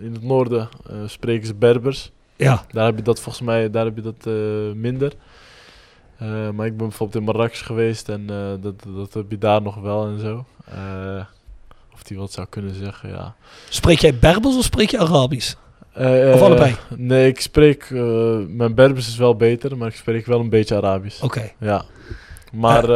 in 0.00 0.12
het 0.12 0.22
noorden 0.22 0.68
spreken 1.06 1.46
ze 1.46 1.54
Berbers. 1.54 2.10
Ja, 2.36 2.64
Daar 2.70 2.86
heb 2.86 2.96
je 2.96 3.02
dat 3.02 3.20
volgens 3.20 3.44
mij 3.44 3.70
daar 3.70 3.84
heb 3.84 3.96
je 3.96 4.02
dat, 4.02 4.26
minder. 4.76 5.12
Eh, 6.22 6.50
maar 6.50 6.66
ik 6.66 6.76
ben 6.76 6.88
bijvoorbeeld 6.88 7.18
in 7.18 7.32
Marrakesh 7.32 7.62
geweest 7.62 8.08
en 8.08 8.24
eh, 8.28 8.36
dat, 8.60 8.74
dat 8.96 9.14
heb 9.14 9.30
je 9.30 9.38
daar 9.38 9.62
nog 9.62 9.74
wel 9.74 10.06
en 10.06 10.20
zo. 10.20 10.44
Eh, 10.64 11.24
of 11.94 12.02
die 12.02 12.18
wat 12.18 12.32
zou 12.32 12.46
kunnen 12.50 12.74
zeggen, 12.74 13.08
ja. 13.08 13.34
spreek 13.68 13.98
jij 13.98 14.18
Berbers 14.18 14.56
of 14.56 14.64
spreek 14.64 14.90
je 14.90 14.98
Arabisch? 14.98 15.54
Of 15.94 16.40
allebei? 16.40 16.76
Nee, 16.96 17.28
ik 17.28 17.40
spreek... 17.40 17.90
mijn 18.48 18.74
Berbers 18.74 19.08
is 19.08 19.16
wel 19.16 19.36
beter, 19.36 19.76
maar 19.76 19.88
ik 19.88 19.94
spreek 19.94 20.26
wel 20.26 20.40
een 20.40 20.48
beetje 20.48 20.76
Arabisch. 20.76 21.22
Oké. 21.22 21.50
Ja. 21.58 21.84
Maar... 22.52 22.90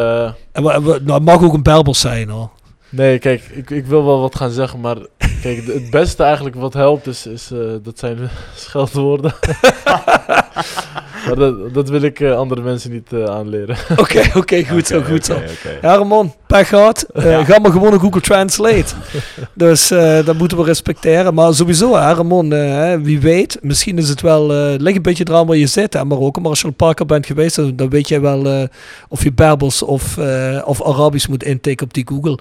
En 0.53 0.63
Nou, 0.63 1.13
het 1.13 1.23
mag 1.23 1.43
ook 1.43 1.55
een 1.55 1.63
Berbers 1.63 2.01
zijn 2.01 2.29
hoor. 2.29 2.51
Nee, 2.89 3.19
kijk, 3.19 3.43
ik, 3.43 3.71
ik 3.71 3.87
wil 3.87 4.05
wel 4.05 4.21
wat 4.21 4.37
gaan 4.37 4.51
zeggen, 4.51 4.81
maar 4.81 4.97
kijk, 5.43 5.67
het 5.67 5.91
beste 5.91 6.23
eigenlijk 6.23 6.57
wat 6.57 6.73
helpt 6.73 7.07
is, 7.07 7.27
is 7.27 7.51
dat 7.83 7.99
zijn 7.99 8.19
scheldwoorden. 8.55 9.35
maar 11.27 11.37
dat, 11.37 11.75
dat 11.75 11.89
wil 11.89 12.03
ik 12.03 12.21
eh, 12.21 12.37
andere 12.37 12.63
mensen 12.63 12.91
niet 12.91 13.13
eh, 13.13 13.25
aanleren. 13.25 13.77
Oké, 13.97 14.23
oké, 14.35 14.65
goed 14.65 14.87
zo, 14.87 15.03
goed 15.03 15.25
zo. 15.25 15.35
Ja, 15.83 15.95
Ramon, 15.97 16.33
pech 16.47 16.69
gehad. 16.69 17.07
Eh, 17.15 17.45
Ga 17.47 17.59
maar 17.59 17.71
gewoon 17.71 17.91
naar 17.91 18.01
Google 18.01 18.21
Translate. 18.21 18.85
dus 19.55 19.91
eh, 19.91 20.25
dat 20.25 20.37
moeten 20.39 20.59
we 20.59 20.65
respecteren. 20.65 21.35
Maar 21.35 21.55
sowieso, 21.55 21.97
hè, 21.97 22.13
Ramon, 22.13 22.53
eh, 22.53 22.59
hè, 22.75 23.01
wie 23.01 23.21
weet, 23.21 23.59
misschien 23.61 23.99
is 23.99 24.09
het 24.09 24.21
wel, 24.21 24.53
eh 24.53 24.75
ligt 24.79 24.97
een 24.97 25.03
beetje 25.03 25.27
eraan 25.29 25.47
waar 25.47 25.57
je 25.57 25.67
zit 25.67 25.93
hè, 25.93 26.01
in 26.01 26.07
Marokko. 26.07 26.41
Maar 26.41 26.51
als 26.51 26.59
je 26.59 26.65
al 26.65 26.71
een 26.71 26.77
paar 26.77 26.95
keer 26.95 27.07
bent 27.07 27.27
geweest, 27.27 27.57
dan, 27.57 27.77
dan 27.77 27.89
weet 27.89 28.09
jij 28.09 28.21
wel 28.21 28.47
eh, 28.47 28.69
of 29.09 29.23
je 29.23 29.33
Berbers 29.33 29.83
of, 29.83 30.19
eh, 30.19 30.63
of 30.65 30.83
Arabisch 30.83 31.27
moet 31.29 31.43
intikken 31.45 31.87
op 31.87 31.95
die 31.95 32.07
Google. 32.09 32.39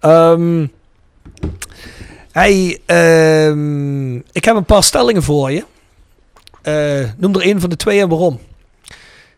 Ehm, 0.00 0.66
hey, 2.32 2.78
ehm, 2.86 4.14
ik 4.16 4.44
heb 4.44 4.56
een 4.56 4.64
paar 4.64 4.82
stellingen 4.82 5.22
voor 5.22 5.50
je. 5.50 5.64
Eh, 6.62 7.10
noem 7.16 7.34
er 7.34 7.40
één 7.40 7.60
van 7.60 7.70
de 7.70 7.76
twee 7.76 8.00
en 8.00 8.08
waarom. 8.08 8.40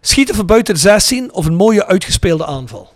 Schieten 0.00 0.34
van 0.34 0.46
buiten 0.46 0.74
de 0.74 0.80
16 0.80 1.32
of 1.32 1.46
een 1.46 1.54
mooie 1.54 1.86
uitgespeelde 1.86 2.46
aanval? 2.46 2.92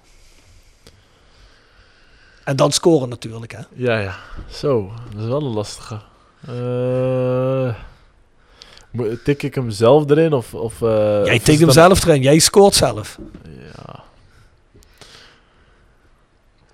En 2.45 2.57
dan 2.57 2.73
scoren 2.73 3.09
natuurlijk, 3.09 3.53
hè? 3.53 3.61
ja, 3.75 3.99
ja. 3.99 4.17
Zo, 4.51 4.93
dat 5.13 5.23
is 5.23 5.29
wel 5.29 5.43
een 5.43 5.53
lastige. 5.53 6.01
Eh, 6.47 7.75
tik 9.25 9.43
ik 9.43 9.55
hem 9.55 9.71
zelf 9.71 10.11
erin? 10.11 10.33
Of, 10.33 10.55
of, 10.55 10.83
eh, 10.83 11.25
Jij 11.25 11.39
tikt 11.39 11.61
hem 11.61 11.71
zelf 11.71 12.05
erin, 12.05 12.23
jij 12.23 12.39
scoort 12.39 12.75
zelf. 12.75 13.19
Ja. 13.75 14.05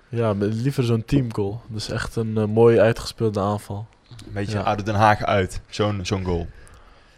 Ja, 0.09 0.33
maar 0.33 0.47
liever 0.47 0.83
zo'n 0.83 1.05
teamgoal. 1.05 1.61
Dus 1.67 1.89
echt 1.89 2.15
een 2.15 2.37
eh, 2.37 2.45
mooi 2.45 2.79
uitgespeelde 2.79 3.39
aanval. 3.39 3.87
Een 4.09 4.33
beetje 4.33 4.57
Ja. 4.57 4.63
uit 4.63 4.85
Den 4.85 4.95
Haag 4.95 5.23
uit, 5.23 5.61
zo'n 5.69 5.99
zo'n 6.03 6.23
goal. 6.25 6.47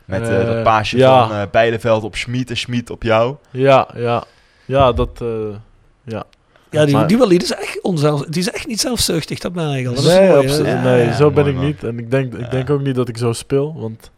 Met 0.05 0.21
eh, 0.21 0.39
Eh, 0.41 0.47
dat 0.47 0.63
paasje 0.63 0.97
ja. 0.97 1.27
van 1.27 1.37
eh 1.37 1.43
Beideveld 1.51 2.03
op 2.03 2.15
Schmid 2.15 2.49
en 2.49 2.57
Schmid 2.57 2.89
op 2.89 3.03
jou. 3.03 3.35
Ja, 3.51 3.87
ja. 3.95 4.23
Ja, 4.65 4.91
dat... 4.91 5.09
eh, 5.21 5.27
ja. 6.03 6.23
Ja, 6.69 6.85
die, 6.85 6.95
Maar- 6.95 7.07
die, 7.07 7.17
wel, 7.17 7.27
die, 7.27 7.41
is 7.41 7.53
echt 7.53 7.81
onzelf, 7.81 8.21
die 8.25 8.41
is 8.41 8.51
echt 8.51 8.67
niet 8.67 8.79
zelfzuchtig, 8.79 9.39
dat 9.39 9.53
merk 9.53 9.79
ik 9.79 9.87
al. 9.87 9.93
Is 9.93 10.03
nee, 10.03 10.29
mooi? 10.29 10.47
Ja, 10.63 10.81
nee 10.81 11.05
ja, 11.05 11.13
zo 11.15 11.31
ben 11.31 11.43
mooi, 11.43 11.49
ik 11.55 11.55
man. 11.55 11.65
niet. 11.65 11.83
En 11.83 11.99
ik 11.99 12.11
denk, 12.11 12.33
ik 12.33 12.39
Ja. 12.39 12.47
denk 12.49 12.69
ook 12.69 12.81
niet 12.81 12.95
dat 12.95 13.07
ik 13.07 13.17
zo 13.17 13.33
speel. 13.33 13.73
Want 13.77 14.11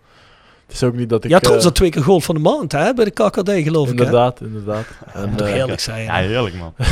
het 0.67 0.75
is 0.75 0.83
ook 0.83 0.95
niet 0.95 1.09
dat 1.09 1.23
ik... 1.23 1.29
Ja, 1.29 1.39
trots 1.39 1.57
eh, 1.57 1.63
dat 1.63 1.75
twee 1.75 1.89
keer 1.89 2.01
goal 2.03 2.19
van 2.19 2.35
de 2.35 2.41
maand, 2.41 2.71
hè? 2.71 2.93
Bij 2.93 3.05
de 3.05 3.11
KKD, 3.11 3.49
geloof 3.51 3.89
ik, 3.91 3.97
hè? 3.99 4.05
Inderdaad, 4.05 4.41
inderdaad. 4.41 4.85
En, 5.13 5.35
Toch 5.35 5.47
eh, 5.47 5.53
heerlijk 5.53 5.79
zijn. 5.79 6.03
Ja, 6.03 6.13
heerlijk 6.15 6.55
man. 6.55 6.73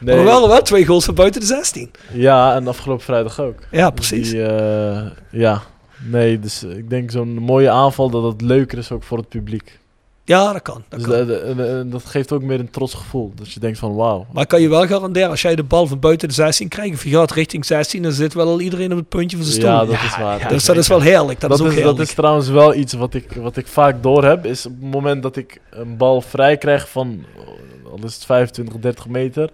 nee, 0.00 0.16
Maar 0.16 0.24
wel, 0.24 0.48
wel 0.48 0.62
twee 0.62 0.86
goals 0.86 1.04
van 1.04 1.14
buiten 1.14 1.40
de 1.40 1.46
16. 1.46 1.90
Ja, 2.12 2.54
en 2.54 2.68
afgelopen 2.68 3.04
vrijdag 3.04 3.40
ook. 3.40 3.58
Ja, 3.70 3.90
precies. 3.90 4.30
Die, 4.30 4.46
eh, 4.46 5.02
ja, 5.30 5.62
nee, 6.10 6.38
dus 6.38 6.62
ik 6.62 6.90
denk 6.90 7.10
zo'n 7.10 7.34
mooie 7.38 7.70
aanval 7.70 8.10
dat 8.10 8.22
het 8.22 8.40
leuker 8.40 8.78
is 8.78 8.90
ook 8.90 9.02
voor 9.02 9.18
het 9.18 9.28
publiek. 9.28 9.78
Ja, 10.26 10.52
dat 10.52 10.62
kan. 10.62 10.82
Dat 10.88 10.98
Dus 11.00 11.08
kan. 11.08 11.26
de- 11.26 11.42
de- 11.46 11.54
de- 11.54 11.86
dat 11.88 12.04
geeft 12.04 12.32
ook 12.32 12.42
meer 12.42 12.60
een 12.60 12.70
trots 12.70 12.94
gevoel. 12.94 13.32
Dat 13.34 13.52
je 13.52 13.60
denkt 13.60 13.78
van 13.78 13.94
wauw. 13.94 14.26
Maar 14.32 14.46
kan 14.46 14.60
je 14.60 14.68
wel 14.68 14.86
garanderen, 14.86 15.28
als 15.30 15.42
jij 15.42 15.54
de 15.54 15.62
bal 15.62 15.86
van 15.86 15.98
buiten 15.98 16.28
de 16.28 16.34
16 16.34 16.68
krijgt, 16.68 16.94
of 16.94 17.04
je 17.04 17.10
gaat 17.10 17.30
richting 17.32 17.64
16, 17.66 18.02
dan 18.02 18.12
zit 18.12 18.34
wel 18.34 18.46
al 18.48 18.60
iedereen 18.60 18.90
op 18.92 18.98
het 18.98 19.08
puntje 19.08 19.36
van 19.36 19.46
zijn 19.46 19.58
stoel. 19.60 19.70
Ja, 19.74 19.84
dat 19.84 19.94
Ja, 19.94 20.04
is 20.04 20.16
waar. 20.16 20.38
ja, 20.38 20.48
dus 20.48 20.64
dat 20.64 20.76
is 20.76 20.88
wel 20.88 21.00
heerlijk. 21.00 21.40
Dat, 21.40 21.50
Dat, 21.50 21.60
is 21.60 21.66
ook 21.66 21.72
is, 21.72 21.82
dat 21.82 21.98
is 22.00 22.14
trouwens 22.14 22.48
wel 22.48 22.74
iets 22.74 22.92
wat 22.92 23.14
ik, 23.14 23.32
wat 23.32 23.56
ik 23.56 23.66
vaak 23.66 24.02
door 24.02 24.24
heb. 24.24 24.46
Is 24.46 24.66
op 24.66 24.72
het 24.80 24.90
moment 24.90 25.22
dat 25.22 25.36
ik 25.36 25.60
een 25.70 25.96
bal 25.96 26.20
vrij 26.20 26.56
krijg 26.56 26.88
van, 26.88 27.24
eh, 27.36 27.90
al 27.92 27.98
is 28.04 28.14
het 28.14 28.24
25, 28.24 28.76
30 28.80 29.08
meter. 29.08 29.50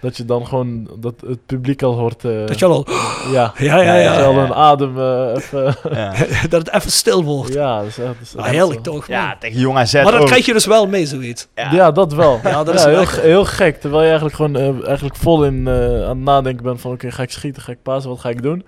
Dat 0.00 0.16
je 0.16 0.24
dan 0.24 0.46
gewoon, 0.46 0.88
dat 0.98 1.14
het 1.26 1.46
publiek 1.46 1.82
al 1.82 1.94
hoort. 1.98 2.24
eh, 2.24 2.46
dat 2.46 2.58
je 2.58 2.64
al, 2.66 2.86
ja, 3.32 3.52
ja, 3.58 3.80
ja, 3.80 3.92
dat 3.92 4.14
je 4.14 4.20
ja, 4.20 4.24
al 4.24 4.38
een 4.38 4.54
adem 4.54 4.98
eh, 4.98 5.32
even. 5.36 5.76
Ja, 5.92 6.12
dat 6.48 6.66
het 6.66 6.74
even 6.74 6.90
stil 6.90 7.24
wordt. 7.24 7.52
ja, 7.52 7.78
dat 7.78 7.86
is 7.86 7.98
echt, 7.98 8.06
dat 8.06 8.16
is 8.22 8.36
Ah, 8.36 8.44
echt 8.44 8.54
heerlijk 8.54 8.80
zo. 8.84 8.92
toch? 8.92 9.08
man. 9.08 9.18
ja 9.18 9.36
tegen 9.40 9.60
Jong 9.60 9.76
AZ 9.78 9.92
maar 9.94 10.04
dat 10.04 10.20
ook. 10.20 10.26
krijg 10.26 10.46
je 10.46 10.52
dus 10.52 10.66
wel 10.66 10.86
mee, 10.86 11.06
zoiets. 11.06 11.48
Ja. 11.54 11.90
dat 11.90 12.12
wel. 12.12 12.40
Ja, 12.42 12.64
dat 12.64 12.74
is 12.74 12.84
heel, 12.84 13.06
heel 13.06 13.44
gek. 13.44 13.80
Terwijl 13.80 14.02
je 14.02 14.08
eigenlijk 14.08 14.36
gewoon 14.36 14.56
eh, 14.56 14.86
eigenlijk 14.86 15.16
vol 15.16 15.44
in 15.44 15.68
eh, 15.68 15.74
aan 16.02 16.08
het 16.16 16.18
nadenken 16.18 16.64
bent 16.64 16.80
van 16.80 16.92
oké, 16.92 17.10
ga 17.10 17.22
ik 17.22 17.30
schieten, 17.30 17.62
ga 17.62 17.72
ik 17.72 17.82
pasen, 17.82 18.10
wat 18.10 18.20
ga 18.20 18.28
ik 18.28 18.42
doen? 18.42 18.66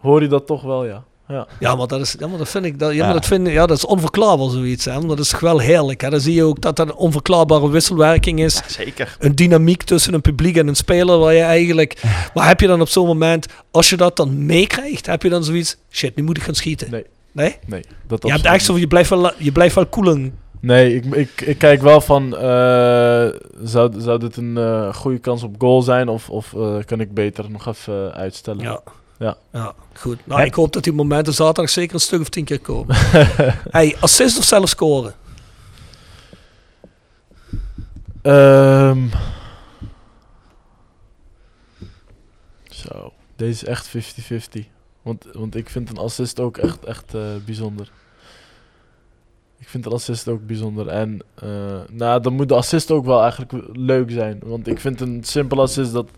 Hoor 0.00 0.22
je 0.22 0.28
dat 0.28 0.46
toch 0.46 0.62
wel, 0.62 0.84
ja. 0.84 1.02
Ja. 1.28 1.46
Ja, 1.60 1.74
maar 1.74 1.86
dat 1.86 2.00
is, 2.00 2.16
ja, 2.18 2.26
maar 2.26 2.38
dat 2.38 2.48
vind 2.48 2.64
ik, 2.64 2.78
dat, 2.78 2.90
ja, 2.90 2.96
Ja. 2.96 3.04
maar 3.04 3.14
dat 3.14 3.26
vind 3.26 3.48
ja, 3.48 3.66
dat 3.66 3.76
is 3.76 3.86
onverklaarbaar 3.86 4.50
zoiets. 4.50 4.84
Hè? 4.84 4.98
Maar 4.98 5.08
dat 5.08 5.18
is 5.18 5.28
toch 5.28 5.40
wel 5.40 5.58
heerlijk. 5.58 6.00
Hè? 6.00 6.10
Dan 6.10 6.20
zie 6.20 6.34
je 6.34 6.44
ook 6.44 6.60
dat 6.60 6.78
er 6.78 6.86
een 6.86 6.94
onverklaarbare 6.94 7.70
wisselwerking 7.70 8.40
is. 8.40 8.54
Ja, 8.54 8.62
zeker. 8.66 9.16
Een 9.18 9.34
dynamiek 9.34 9.82
tussen 9.82 10.14
een 10.14 10.20
publiek 10.20 10.56
en 10.56 10.68
een 10.68 10.76
speler 10.76 11.18
waar 11.18 11.34
je 11.34 11.42
eigenlijk... 11.42 12.02
Maar 12.34 12.46
heb 12.46 12.60
je 12.60 12.66
dan 12.66 12.80
op 12.80 12.88
zo'n 12.88 13.06
moment, 13.06 13.46
als 13.70 13.90
je 13.90 13.96
dat 13.96 14.16
dan 14.16 14.46
meekrijgt, 14.46 15.06
heb 15.06 15.22
je 15.22 15.28
dan 15.28 15.44
zoiets... 15.44 15.76
Shit, 15.90 16.16
nu 16.16 16.22
moet 16.22 16.36
ik 16.36 16.42
gaan 16.42 16.54
schieten. 16.54 16.90
Nee. 16.90 17.04
Nee? 17.32 17.56
Nee, 17.66 17.84
dat 18.06 18.22
Je 18.22 18.32
hebt 18.32 18.44
echt 18.44 18.64
zo, 18.64 18.78
je 18.78 18.86
blijft 18.86 19.10
wel, 19.10 19.30
je 19.36 19.52
blijft 19.52 19.74
wel 19.74 19.86
koelen. 19.86 20.38
Nee, 20.60 20.94
ik, 20.94 21.04
ik, 21.04 21.40
ik 21.40 21.58
kijk 21.58 21.82
wel 21.82 22.00
van, 22.00 22.36
eh, 22.36 23.26
zou, 23.62 23.92
zou 24.00 24.18
dit 24.18 24.36
een 24.36 24.56
eh, 24.56 24.94
goede 24.94 25.18
kans 25.18 25.42
op 25.42 25.54
goal 25.58 25.82
zijn 25.82 26.08
of, 26.08 26.30
of 26.30 26.54
eh, 26.54 26.76
kan 26.84 27.00
ik 27.00 27.14
beter 27.14 27.50
nog 27.50 27.66
even 27.66 28.14
uitstellen? 28.14 28.62
Ja. 28.62 28.80
Ja. 29.18 29.36
ja, 29.52 29.74
goed. 29.94 30.26
Nou, 30.26 30.38
Heb- 30.38 30.48
ik 30.48 30.54
hoop 30.54 30.72
dat 30.72 30.84
die 30.84 30.92
momenten 30.92 31.34
zaterdag 31.34 31.70
zeker 31.70 31.94
een 31.94 32.00
stuk 32.00 32.20
of 32.20 32.28
tien 32.28 32.44
keer 32.44 32.60
komen. 32.60 32.96
hey, 33.76 33.96
assist 34.00 34.38
of 34.38 34.44
zelf 34.44 34.68
scoren? 34.68 35.14
Ehm. 38.22 39.06
zo, 42.68 43.12
deze 43.36 43.64
is 43.64 43.64
echt 43.64 43.88
50-50. 44.58 44.64
Want, 45.02 45.26
want 45.32 45.54
ik 45.54 45.68
vind 45.68 45.90
een 45.90 45.98
assist 45.98 46.40
ook 46.40 46.56
echt, 46.56 46.84
echt 46.84 47.14
eh, 47.14 47.20
bijzonder. 47.44 47.90
Ik 49.58 49.68
vind 49.68 49.86
een 49.86 49.92
assist 49.92 50.28
ook 50.28 50.46
bijzonder. 50.46 50.88
En 50.88 51.20
eh, 51.34 51.80
nou, 51.90 52.20
dan 52.20 52.32
moet 52.32 52.48
de 52.48 52.54
assist 52.54 52.90
ook 52.90 53.04
wel 53.04 53.20
eigenlijk 53.22 53.52
leuk 53.72 54.10
zijn. 54.10 54.40
Want 54.44 54.66
ik 54.66 54.80
vind 54.80 55.00
een 55.00 55.24
simpel 55.24 55.60
assist 55.60 55.92
dat 55.92 56.10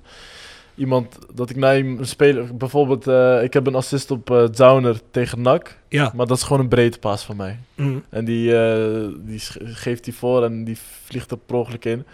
iemand, 0.76 1.18
dat 1.34 1.50
ik 1.50 1.56
naar 1.56 1.76
een 1.76 1.98
speler, 2.06 2.56
bijvoorbeeld, 2.56 3.06
eh, 3.06 3.42
ik 3.42 3.52
heb 3.52 3.66
een 3.66 3.74
assist 3.74 4.10
op 4.10 4.30
eh 4.30 4.44
Zauner 4.50 5.00
tegen 5.10 5.42
NAC. 5.42 5.78
Ja. 5.88 6.12
Maar 6.14 6.26
dat 6.26 6.36
is 6.36 6.42
gewoon 6.42 6.60
een 6.60 6.68
breedte 6.68 6.98
paas 6.98 7.22
van 7.22 7.36
mij. 7.36 7.58
Mm. 7.74 8.04
En 8.10 8.24
die, 8.24 8.58
eh, 8.58 9.04
die 9.18 9.40
geeft 9.64 10.04
hij 10.04 10.14
voor 10.14 10.44
en 10.44 10.64
die 10.64 10.78
vliegt 11.04 11.30
er 11.30 11.36
per 11.36 11.56
ongeluk 11.56 11.84
in. 11.84 12.04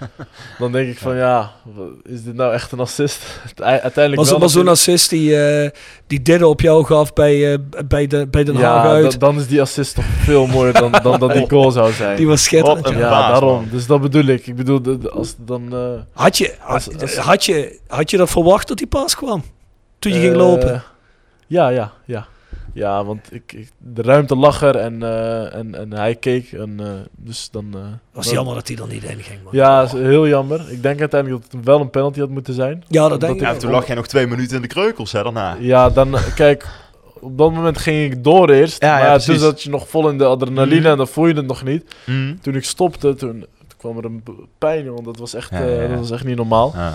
Dan 0.58 0.72
denk 0.72 0.88
ik 0.88 0.98
van 0.98 1.16
ja, 1.16 1.52
is 2.04 2.22
dit 2.22 2.34
nou 2.34 2.52
echt 2.52 2.72
een 2.72 2.80
assist? 2.80 3.40
Uiteindelijk 3.60 4.14
Was 4.14 4.26
wel 4.26 4.34
er 4.34 4.40
maar 4.40 4.48
zo'n 4.50 4.68
assist 4.68 5.10
die, 5.10 5.36
eh 5.44 5.70
die 6.06 6.22
Didde 6.22 6.46
op 6.46 6.60
jou 6.60 6.84
gaf 6.84 7.12
bij, 7.12 7.52
eh, 7.52 7.58
bij, 7.86 8.06
de, 8.06 8.26
bij 8.26 8.44
Den 8.44 8.54
Haag 8.54 8.84
Ja, 8.84 8.90
uit? 8.90 9.10
dan, 9.10 9.18
dan 9.34 9.40
is 9.42 9.46
die 9.46 9.60
assist 9.60 9.94
toch 9.94 10.04
veel 10.04 10.46
mooier 10.46 10.72
dan, 10.72 10.92
dan 11.02 11.20
dat 11.20 11.32
die 11.32 11.48
goal 11.50 11.70
zou 11.70 11.92
zijn. 11.92 12.16
die 12.16 12.26
was 12.26 12.42
schitterend. 12.44 12.80
Wat 12.84 12.92
een 12.92 12.98
ja. 12.98 13.10
baas, 13.10 13.30
daarom. 13.30 13.54
man. 13.54 13.68
Dus 13.70 13.86
dat 13.86 14.00
bedoel 14.00 14.24
ik. 14.24 14.46
Ik 14.46 14.56
bedoel, 14.56 15.10
als 15.10 15.34
dan... 15.38 15.72
eh, 15.74 16.00
Had, 16.22 16.38
je, 16.38 16.54
Als- 16.60 16.84
had, 16.84 17.02
als- 17.02 17.16
had, 17.16 17.44
je, 17.44 17.78
had 17.86 18.10
je 18.10 18.16
dat 18.16 18.30
verwacht 18.30 18.68
dat 18.68 18.76
die 18.78 18.86
pas 18.86 19.14
kwam? 19.16 19.42
Toen 19.98 20.12
je 20.12 20.20
ging 20.20 20.36
lopen? 20.36 20.82
Ja, 21.46 21.68
ja, 21.68 21.92
ja. 22.04 22.26
Ja, 22.72 23.04
want 23.04 23.28
ik, 23.30 23.52
ik, 23.52 23.70
de 23.78 24.02
ruimte 24.02 24.36
lag 24.36 24.62
er 24.62 24.76
en, 24.76 25.02
eh, 25.02 25.54
en, 25.54 25.74
en 25.74 25.92
hij 25.92 26.14
keek. 26.14 26.52
En, 26.52 26.74
eh, 26.80 26.86
dus 27.16 27.48
dan, 27.50 27.66
eh, 27.74 27.80
was 28.12 28.24
dan- 28.24 28.34
jammer 28.34 28.54
dat 28.54 28.68
hij 28.68 28.76
er 28.76 28.86
niet 28.88 29.02
in 29.04 29.18
ging, 29.22 29.42
man. 29.44 29.52
Ja, 29.54 29.86
heel 29.86 30.28
jammer. 30.28 30.70
Ik 30.70 30.82
denk 30.82 31.00
uiteindelijk 31.00 31.42
dat 31.42 31.52
het 31.52 31.64
wel 31.64 31.80
een 31.80 31.90
penalty 31.90 32.20
had 32.20 32.28
moeten 32.28 32.54
zijn. 32.54 32.84
Ja, 32.88 33.08
dat 33.08 33.20
denk 33.20 33.34
ik. 33.34 33.40
Ja, 33.40 33.52
ook. 33.52 33.58
toen 33.58 33.70
lag 33.70 33.86
jij 33.86 33.96
nog 33.96 34.06
twee 34.06 34.26
minuten 34.26 34.56
in 34.56 34.62
de 34.62 34.68
kreukels, 34.68 35.12
hè, 35.12 35.22
daarna. 35.22 35.56
Ja, 35.60 35.90
dan, 35.90 36.16
kijk, 36.34 36.66
op 37.20 37.38
dat 37.38 37.52
moment 37.52 37.78
ging 37.78 38.12
ik 38.12 38.24
door 38.24 38.50
eerst. 38.50 38.82
Ja, 38.82 38.92
maar 38.98 39.04
ja, 39.06 39.18
toen 39.18 39.38
zat 39.38 39.62
je 39.62 39.70
nog 39.70 39.88
vol 39.88 40.08
in 40.08 40.18
de 40.18 40.24
adrenaline 40.24 40.80
Mhm. 40.80 40.88
en 40.90 40.96
dan 40.96 41.08
voel 41.08 41.26
je 41.26 41.34
het 41.34 41.46
nog 41.46 41.62
niet. 41.64 41.94
Mm. 42.06 42.40
Toen 42.40 42.54
ik 42.54 42.64
stopte, 42.64 43.14
toen, 43.14 43.30
toen 43.40 43.46
kwam 43.76 43.98
er 43.98 44.04
een 44.04 44.22
pijn, 44.58 44.92
want 44.92 45.04
dat 45.04 45.16
was 45.18 45.34
echt, 45.34 45.50
Ja, 45.50 45.60
eh, 45.60 45.74
ja, 45.76 45.82
ja. 45.82 45.88
Dat 45.88 45.98
was 45.98 46.10
echt 46.10 46.24
niet 46.24 46.36
normaal. 46.36 46.72
Ja. 46.74 46.94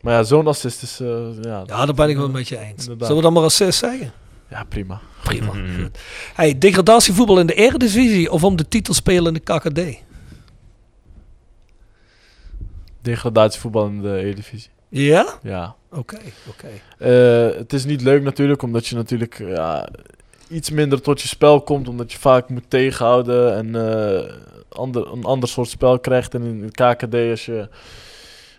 Maar 0.00 0.14
ja, 0.14 0.22
zo'n 0.22 0.46
assist 0.46 0.82
is, 0.82 1.00
ja, 1.42 1.64
Ja, 1.66 1.84
daar 1.84 1.94
ben 1.94 2.08
ik 2.08 2.16
wel 2.16 2.28
met 2.28 2.48
je 2.48 2.58
eens. 2.58 2.82
Inderdaad. 2.82 2.98
Zullen 3.06 3.16
we 3.16 3.22
dan 3.22 3.32
maar 3.32 3.42
assist 3.42 3.78
zeggen? 3.78 4.12
Ja, 4.50 4.64
prima. 4.64 5.00
Prima. 5.22 5.52
Mhm. 5.52 5.82
Goed. 5.82 5.98
Hey, 6.34 6.58
degradatievoetbal 6.58 7.40
in 7.40 7.46
de 7.46 7.54
Eredivisie 7.54 8.32
of 8.32 8.44
om 8.44 8.56
de 8.56 8.68
titel 8.68 8.94
spelen 8.94 9.26
in 9.36 9.42
de 9.44 9.58
KKD? 9.58 10.02
Degradatievoetbal 13.02 13.86
in 13.86 14.02
de 14.02 14.16
Eredivisie. 14.16 14.70
Ja? 14.88 15.38
Ja. 15.42 15.76
Oké, 15.90 16.18
oké. 16.48 16.68
Eh, 16.98 17.58
het 17.58 17.72
is 17.72 17.84
niet 17.84 18.00
leuk 18.00 18.22
natuurlijk, 18.22 18.62
omdat 18.62 18.86
je 18.86 18.94
natuurlijk 18.94 19.38
ja, 19.38 19.88
iets 20.48 20.70
minder 20.70 21.00
tot 21.00 21.20
je 21.20 21.28
spel 21.28 21.60
komt, 21.60 21.88
omdat 21.88 22.12
je 22.12 22.18
vaak 22.18 22.48
moet 22.48 22.70
tegenhouden 22.70 23.54
en 23.56 23.74
eh, 23.74 24.34
ander, 24.68 25.12
een 25.12 25.24
ander 25.24 25.48
soort 25.48 25.68
spel 25.68 25.98
krijgt. 25.98 26.34
En 26.34 26.42
in 26.42 26.62
het 26.62 26.74
KKD, 26.74 27.14
als 27.14 27.46
je, 27.46 27.68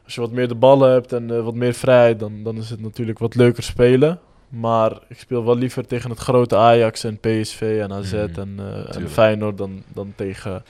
als 0.04 0.16
je 0.16 0.22
wat 0.22 0.32
meer 0.32 0.48
de 0.48 0.56
ballen 0.56 0.92
hebt 0.92 1.14
en 1.14 1.32
eh, 1.32 1.44
wat 1.44 1.56
meer 1.56 1.74
vrijheid, 1.74 2.20
dan, 2.20 2.44
dan 2.44 2.58
is 2.58 2.70
het 2.70 2.82
natuurlijk 2.82 3.20
wat 3.20 3.36
leuker 3.36 3.64
spelen. 3.64 4.20
Maar 4.50 5.00
ik 5.08 5.20
speel 5.20 5.46
wel 5.46 5.56
liever 5.56 5.88
tegen 5.88 6.10
het 6.10 6.20
grote 6.20 6.56
Ajax 6.56 7.04
en 7.04 7.20
PSV 7.20 7.80
en 7.82 7.94
AZ 7.94 8.12
Mhm, 8.12 8.40
en, 8.40 8.54
eh, 8.60 8.78
en 8.78 8.92
tuurlijk. 8.92 9.12
Feyenoord 9.14 9.58
dan, 9.58 9.84
dan 9.94 10.14
tegen, 10.16 10.64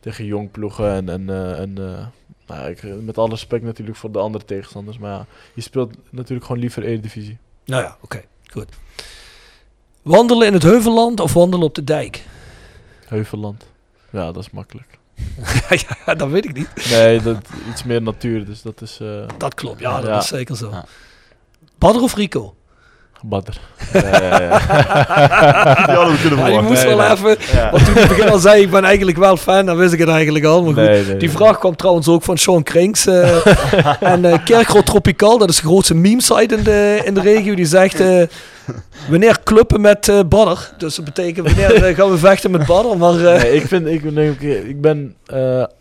tegen 0.00 0.24
jong 0.24 0.50
ploegen. 0.50 0.90
En, 0.92 1.08
en, 1.08 1.30
eh, 1.30 1.60
en 1.60 1.78
eh, 1.78 2.06
nou, 2.46 2.60
ja, 2.60 2.66
ik, 2.66 2.82
met 3.02 3.18
alle 3.18 3.28
respect 3.30 3.64
natuurlijk 3.64 3.98
voor 3.98 4.12
de 4.12 4.18
andere 4.18 4.44
tegenstanders. 4.44 4.98
Maar 4.98 5.10
ja, 5.10 5.26
je 5.54 5.60
speelt 5.60 5.94
natuurlijk 6.10 6.46
gewoon 6.46 6.60
liever 6.60 6.82
Eredivisie. 6.82 7.38
Nou 7.64 7.82
ja, 7.82 7.96
oké. 8.00 8.22
Goed. 8.50 8.68
Wandelen 10.02 10.46
in 10.46 10.52
het 10.52 10.62
Heuvelland 10.62 11.20
of 11.20 11.32
wandelen 11.32 11.66
op 11.66 11.74
de 11.74 11.84
dijk? 11.84 12.24
Heuvelland. 13.06 13.66
Ja, 14.10 14.32
dat 14.32 14.42
is 14.42 14.50
makkelijk. 14.50 14.98
ja, 16.06 16.14
dat 16.14 16.28
weet 16.30 16.44
ik 16.44 16.54
niet. 16.54 16.88
Nee, 16.90 17.20
dat, 17.22 17.48
iets 17.70 17.84
meer 17.84 18.02
natuur, 18.02 18.44
dus 18.44 18.62
dat 18.62 18.80
is 18.82 18.98
eh 19.00 19.26
Dat 19.38 19.54
klopt, 19.54 19.80
ja, 19.80 19.96
dat 20.00 20.06
Ja. 20.06 20.18
is 20.18 20.26
zeker 20.28 20.56
zo. 20.56 20.70
Ja. 20.70 20.84
Badder 21.78 22.02
of 22.02 22.14
Rico? 22.14 22.54
Badder. 23.22 23.54
Ja, 23.92 24.00
ja, 24.00 24.40
ja. 24.42 24.58
Die 25.86 25.94
hadden 25.94 26.14
we 26.14 26.20
kunnen 26.20 26.38
Ja, 26.38 26.44
die 26.44 26.54
verwachten. 26.54 26.64
moest 26.64 26.84
nee, 26.84 26.96
wel 26.96 27.06
nee. 27.06 27.16
even... 27.16 27.36
Ja. 27.54 27.70
Want 27.70 27.84
toen 27.84 27.96
ik 27.96 28.08
begin 28.08 28.28
al 28.30 28.38
zei, 28.38 28.62
ik 28.62 28.70
ben 28.70 28.84
eigenlijk 28.84 29.18
wel 29.18 29.36
fan, 29.36 29.66
dan 29.66 29.76
wist 29.76 29.92
ik 29.92 29.98
het 29.98 30.08
eigenlijk 30.08 30.44
al. 30.44 30.58
Maar 30.62 30.74
goed, 30.74 30.82
Nee, 30.82 30.88
nee, 31.04 31.04
die 31.04 31.28
nee. 31.28 31.30
vraag 31.30 31.58
kwam 31.58 31.76
trouwens 31.76 32.08
ook 32.08 32.22
van 32.22 32.38
Sean 32.38 32.62
Krinks. 32.62 33.06
eh, 33.06 33.36
en 34.12 34.24
eh 34.24 34.38
Kerkro 34.44 34.80
Tropical, 34.82 35.38
dat 35.38 35.48
is 35.48 35.56
de 35.56 35.62
grootste 35.62 35.94
meme-site 35.94 36.54
in 36.56 36.62
de, 36.62 37.00
in 37.04 37.14
de 37.14 37.20
regio, 37.20 37.54
die 37.54 37.66
zegt... 37.66 38.00
eh, 38.00 38.22
wanneer 39.10 39.38
cluppen 39.44 39.80
met 39.80 40.08
eh 40.08 40.20
badder? 40.28 40.72
Dus 40.78 40.94
dat 40.94 41.04
betekent, 41.04 41.46
wanneer 41.46 41.84
eh, 41.84 41.94
gaan 41.96 42.10
we 42.10 42.18
vechten 42.18 42.50
met 42.50 42.66
badder? 42.66 42.96
Maar 42.98 43.24
eh, 43.24 43.42
Nee, 43.42 43.54
ik, 43.54 43.66
vind, 43.66 43.86
ik, 43.86 44.02
ik, 44.04 44.40
ik 44.68 44.80
ben, 44.80 45.14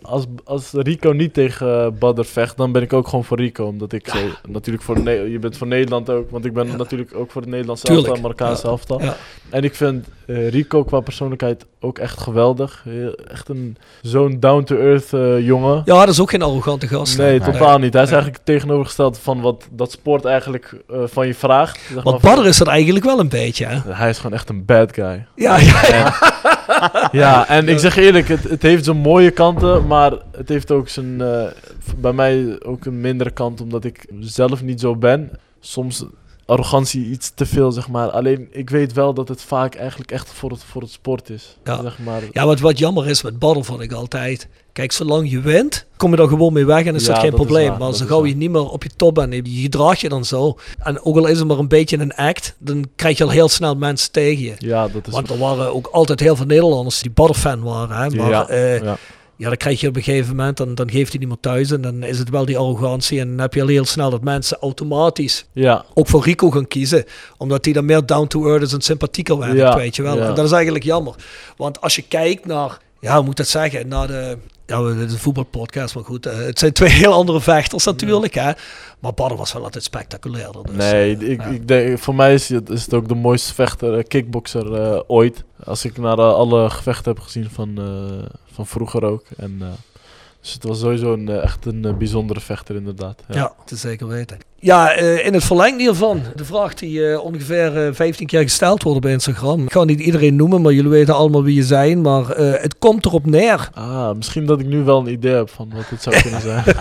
als, 0.02 0.26
als 0.44 0.70
Rico 0.72 1.12
niet 1.12 1.34
tegen 1.34 1.98
Badder 2.00 2.26
vecht, 2.26 2.58
dan 2.58 2.72
ben 2.72 2.82
ik 2.82 2.94
ook 2.94 3.08
gewoon 3.08 3.26
voor 3.26 3.38
Rico. 3.38 3.66
Omdat 3.66 3.92
ik 3.94 4.08
zo, 4.08 4.18
natuurlijk 4.50 4.84
voor, 4.84 5.00
Ne- 5.00 5.12
je 5.32 5.40
bent 5.40 5.58
voor 5.58 5.68
Nederland 5.68 6.10
ook, 6.10 6.32
want 6.32 6.46
ik 6.46 6.54
ben 6.54 6.68
Ja. 6.68 6.76
natuurlijk 6.76 7.16
ook 7.16 7.32
voor 7.32 7.42
het 7.42 7.50
Nederlandse 7.50 7.88
elftal, 7.88 8.16
Marokkaanse 8.16 8.64
Ja. 8.64 8.70
elftal. 8.70 9.02
En 9.50 9.64
ik 9.64 9.76
vind 9.76 10.08
eh, 10.30 10.50
Rico 10.50 10.84
qua 10.84 11.00
persoonlijkheid 11.00 11.66
ook 11.80 11.98
echt 12.00 12.20
geweldig. 12.20 12.82
Heel- 12.84 13.16
echt 13.16 13.50
een 13.50 13.78
zo'n 14.02 14.40
down-to-earth 14.40 15.14
eh, 15.14 15.46
jongen. 15.46 15.82
ja, 15.86 16.00
dat 16.00 16.10
is 16.10 16.20
ook 16.22 16.30
geen 16.30 16.42
arrogante 16.42 16.88
gast. 16.88 17.18
Nee, 17.18 17.40
Nee. 17.40 17.52
totaal 17.52 17.78
niet. 17.78 17.94
Hij 17.94 18.04
is 18.04 18.10
eigenlijk 18.12 18.38
het 18.38 18.56
tegenovergestelde 18.56 19.18
van 19.22 19.42
wat 19.42 19.68
dat 19.72 19.92
sport 19.92 20.26
eigenlijk 20.26 20.76
eh, 20.90 20.98
van 21.06 21.28
je 21.28 21.34
vraagt. 21.34 21.80
Zeg 21.94 22.04
Want 22.04 22.46
is 22.46 22.58
dat 22.58 22.68
eigenlijk 22.68 23.06
wel 23.06 23.20
een 23.20 23.30
beetje, 23.30 23.66
hè? 23.66 23.92
Hij 23.94 24.10
is 24.10 24.18
gewoon 24.18 24.34
echt 24.34 24.50
een 24.50 24.66
bad 24.66 24.94
guy. 24.94 25.26
Ja, 25.36 25.58
ja, 25.58 25.84
En, 25.90 26.14
ja, 27.12 27.48
en 27.48 27.68
ik 27.68 27.80
zeg 27.80 27.96
eerlijk, 27.98 28.28
het, 28.28 28.44
het 28.44 28.62
heeft 28.62 28.86
zijn 28.86 28.98
mooie 28.98 29.32
kanten, 29.32 29.88
maar 29.88 30.12
het 30.38 30.50
heeft 30.50 30.72
ook 30.72 30.90
zijn, 30.90 31.22
eh, 31.22 31.44
bij 31.98 32.14
mij 32.14 32.58
ook 32.66 32.86
een 32.86 33.02
mindere 33.02 33.32
kant, 33.32 33.62
omdat 33.62 33.84
ik 33.84 34.06
zelf 34.20 34.64
niet 34.64 34.80
zo 34.80 34.96
ben. 34.96 35.32
Soms 35.60 36.06
arrogantie 36.50 37.06
iets 37.06 37.32
te 37.36 37.46
veel, 37.46 37.72
zeg 37.72 37.90
maar. 37.90 38.10
Alleen, 38.10 38.48
ik 38.52 38.70
weet 38.70 38.94
wel 38.94 39.14
dat 39.14 39.28
het 39.28 39.42
vaak 39.42 39.76
eigenlijk 39.76 40.12
echt 40.12 40.30
voor 40.34 40.50
het, 40.50 40.64
voor 40.64 40.82
het 40.82 40.92
sport 40.92 41.30
is. 41.30 41.58
Ja. 41.64 41.82
Zeg 41.82 42.00
maar. 42.00 42.22
Ja, 42.32 42.46
wat, 42.46 42.60
wat 42.60 42.78
jammer 42.78 43.08
is 43.10 43.22
met 43.22 43.40
Badder 43.40 43.64
vond 43.66 43.82
ik 43.82 43.92
altijd. 43.92 44.48
Kijk, 44.74 44.92
zolang 44.92 45.32
je 45.32 45.40
wint, 45.40 45.86
kom 45.98 46.12
je 46.16 46.22
er 46.22 46.28
gewoon 46.28 46.54
mee 46.54 46.66
weg 46.66 46.86
en 46.86 46.96
is 46.96 47.06
Ja, 47.06 47.12
dat 47.12 47.20
geen 47.22 47.30
dat 47.30 47.40
probleem. 47.40 47.70
waar, 47.70 47.80
maar 47.80 47.94
zo 47.94 48.06
gauw 48.06 48.26
je 48.26 48.36
niet 48.36 48.52
meer 48.52 48.70
op 48.70 48.84
je 48.84 48.90
top 48.96 49.16
bent, 49.16 49.34
en 49.34 49.42
je 49.44 49.62
gedraag 49.62 50.02
je 50.02 50.10
dan 50.10 50.26
zo. 50.26 50.58
En 50.80 51.04
ook 51.04 51.18
al 51.18 51.28
is 51.28 51.40
het 51.40 51.48
maar 51.48 51.58
een 51.58 51.68
beetje 51.68 51.98
een 51.98 52.16
act, 52.16 52.56
dan 52.58 52.90
krijg 52.96 53.18
je 53.18 53.24
al 53.24 53.30
heel 53.30 53.50
snel 53.50 53.76
mensen 53.76 54.12
tegen 54.12 54.44
je. 54.44 54.54
Ja, 54.58 54.88
dat 54.88 55.08
is... 55.08 55.14
Want 55.14 55.30
er 55.30 55.38
waren 55.38 55.74
ook 55.76 55.88
altijd 55.88 56.20
heel 56.20 56.36
veel 56.36 56.46
Nederlanders 56.46 57.02
die 57.02 57.12
Badder-fan 57.12 57.62
waren. 57.64 57.96
Hè? 57.98 58.10
Maar 58.10 58.30
ja, 58.30 58.48
eh, 58.48 58.92
ja. 59.40 59.48
dan 59.48 59.58
krijg 59.58 59.80
je 59.80 59.88
op 59.88 59.96
een 59.96 60.04
gegeven 60.04 60.36
moment, 60.36 60.58
dan, 60.58 60.76
dan 60.76 60.92
geeft 60.92 61.14
hij 61.14 61.28
meer 61.28 61.38
thuis. 61.40 61.72
En 61.72 61.82
dan 61.82 62.04
is 62.04 62.20
het 62.20 62.30
wel 62.30 62.46
die 62.46 62.58
arrogantie. 62.58 63.20
En 63.20 63.28
dan 63.28 63.40
heb 63.40 63.54
je 63.54 63.62
al 63.62 63.68
heel 63.68 63.86
snel 63.86 64.10
dat 64.10 64.24
mensen 64.24 64.58
automatisch 64.62 65.46
ja, 65.52 65.86
ook 65.94 66.08
voor 66.08 66.24
Rico 66.24 66.52
gaan 66.52 66.68
kiezen. 66.68 67.06
Omdat 67.38 67.66
hij 67.66 67.74
dan 67.74 67.86
meer 67.86 68.06
down 68.06 68.28
to 68.28 68.48
earth 68.48 68.62
is 68.62 68.74
en 68.74 68.82
sympathieker 68.82 69.38
werkt, 69.38 69.58
Ja, 69.58 69.76
weet 69.76 69.96
je 69.96 70.02
wel. 70.02 70.22
En 70.22 70.36
dat 70.36 70.46
is 70.46 70.52
eigenlijk 70.52 70.84
jammer. 70.84 71.16
Want 71.58 71.82
als 71.82 71.96
je 71.96 72.02
kijkt 72.02 72.46
naar, 72.46 72.78
ja, 73.00 73.14
hoe 73.14 73.22
moet 73.22 73.32
ik 73.32 73.38
dat 73.38 73.48
zeggen, 73.48 73.88
naar 73.88 74.08
de, 74.08 74.38
ja, 74.70 74.82
dit 74.82 75.08
is 75.08 75.14
een 75.14 75.20
voetbalpodcast, 75.20 75.96
maar 75.96 76.04
goed. 76.04 76.26
eh, 76.26 76.38
het 76.38 76.60
zijn 76.60 76.74
twee 76.74 76.90
heel 76.90 77.14
andere 77.14 77.42
vechters 77.42 77.86
natuurlijk, 77.86 78.34
hè. 78.34 78.52
Maar 79.00 79.14
Badder 79.14 79.38
was 79.38 79.54
wel 79.54 79.64
altijd 79.64 79.84
spectaculairder. 79.84 80.64
Dus, 80.64 80.76
nee, 80.76 81.18
eh, 81.18 81.30
ik, 81.30 81.42
ja. 81.42 81.48
ik 81.48 81.68
denk, 81.68 82.00
voor 82.00 82.16
mij 82.16 82.34
is 82.34 82.50
het, 82.50 82.70
is 82.70 82.84
het 82.84 82.94
ook 82.94 83.08
de 83.08 83.16
mooiste 83.16 83.54
vechter, 83.54 83.98
eh, 83.98 84.04
kickboxer 84.08 85.04
ooit. 85.08 85.44
Als 85.64 85.86
ik 85.86 85.98
naar 85.98 86.22
alle 86.22 86.70
gevechten 86.70 87.14
heb 87.14 87.22
gezien 87.24 87.50
van, 87.50 87.80
van 88.52 88.68
vroeger 88.68 89.04
ook. 89.04 89.24
En, 89.38 89.62
dus 90.42 90.54
het 90.54 90.64
was 90.64 90.80
sowieso 90.80 91.14
een, 91.14 91.30
eh, 91.30 91.44
echt 91.44 91.66
een 91.66 91.86
eh, 91.86 91.94
bijzondere 91.94 92.40
vechter 92.40 92.76
inderdaad. 92.76 93.24
Ja, 93.28 93.54
te 93.66 93.76
zeker 93.76 94.08
weten. 94.08 94.38
Ja, 94.62 94.92
eh, 94.92 95.26
in 95.26 95.34
het 95.34 95.44
verlengde 95.44 95.84
hiervan, 95.84 96.22
de 96.36 96.46
vraag 96.46 96.74
die 96.74 97.22
ongeveer 97.22 97.86
eh, 97.86 97.94
15 97.94 98.28
keer 98.28 98.42
gesteld 98.42 98.84
wordt 98.84 99.02
bij 99.02 99.12
Instagram. 99.12 99.64
Ik 99.64 99.72
ga 99.72 99.84
niet 99.84 100.00
iedereen 100.00 100.36
noemen, 100.36 100.62
maar 100.62 100.74
jullie 100.74 100.90
weten 100.90 101.16
allemaal 101.16 101.44
wie 101.44 101.56
je 101.56 101.64
zijn. 101.64 102.02
Maar 102.02 102.28
het 102.38 102.76
komt 102.80 103.06
erop 103.06 103.26
neer. 103.26 103.70
Ah, 103.74 104.16
misschien 104.16 104.46
dat 104.46 104.60
ik 104.60 104.66
nu 104.66 104.84
wel 104.84 105.00
een 105.00 105.12
idee 105.12 105.34
heb 105.34 105.50
van 105.50 105.72
wat 105.76 105.90
het 105.90 106.02
zou 106.02 106.22
kunnen 106.22 106.42
zijn. 106.42 106.64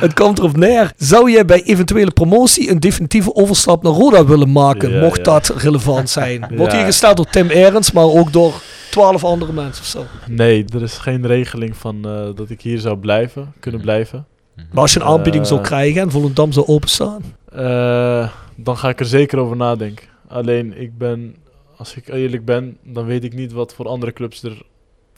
Het 0.00 0.14
komt 0.14 0.38
erop 0.38 0.56
neer. 0.56 0.92
Zou 0.96 1.30
je 1.30 1.44
bij 1.44 1.62
eventuele 1.62 2.10
promotie 2.10 2.70
een 2.70 2.80
definitieve 2.80 3.34
overstap 3.34 3.82
naar 3.82 3.92
Roda 3.92 4.24
willen 4.24 4.52
maken? 4.52 4.92
Ja, 4.92 5.00
mocht 5.00 5.16
ja. 5.16 5.22
dat 5.22 5.48
relevant 5.48 6.10
zijn? 6.10 6.46
Wordt 6.56 6.72
hier 6.72 6.84
gesteld 6.84 7.16
door 7.16 7.26
Tim 7.30 7.48
Erens, 7.48 7.92
maar 7.92 8.04
ook 8.04 8.32
door 8.32 8.62
12 8.90 9.24
andere 9.24 9.52
mensen 9.52 9.82
of 9.82 9.88
zo. 9.88 10.04
nee, 10.28 10.64
er 10.74 10.82
is 10.82 10.98
geen 10.98 11.26
regeling 11.26 11.76
van 11.76 12.04
eh, 12.08 12.28
dat 12.34 12.50
ik 12.50 12.60
hier 12.60 12.78
zou 12.78 12.98
blijven, 12.98 13.52
kunnen 13.60 13.80
blijven. 13.80 14.26
Maar 14.72 14.82
als 14.82 14.92
je 14.92 15.00
een 15.00 15.06
aanbieding 15.06 15.46
zou 15.46 15.60
Eh. 15.60 15.66
krijgen 15.66 16.00
en 16.02 16.10
Volendam 16.10 16.52
zou 16.52 16.66
openstaan. 16.66 17.22
Eh, 17.52 18.28
dan 18.56 18.76
ga 18.76 18.88
ik 18.88 19.00
er 19.00 19.06
zeker 19.06 19.38
over 19.38 19.56
nadenken. 19.56 20.06
Alleen 20.28 20.80
ik 20.80 20.98
ben, 20.98 21.36
als 21.76 21.94
ik 21.96 22.08
eerlijk 22.08 22.44
ben, 22.44 22.76
dan 22.84 23.04
weet 23.04 23.24
ik 23.24 23.34
niet 23.34 23.52
wat 23.52 23.74
voor 23.74 23.86
andere 23.88 24.12
clubs 24.12 24.42
er 24.42 24.62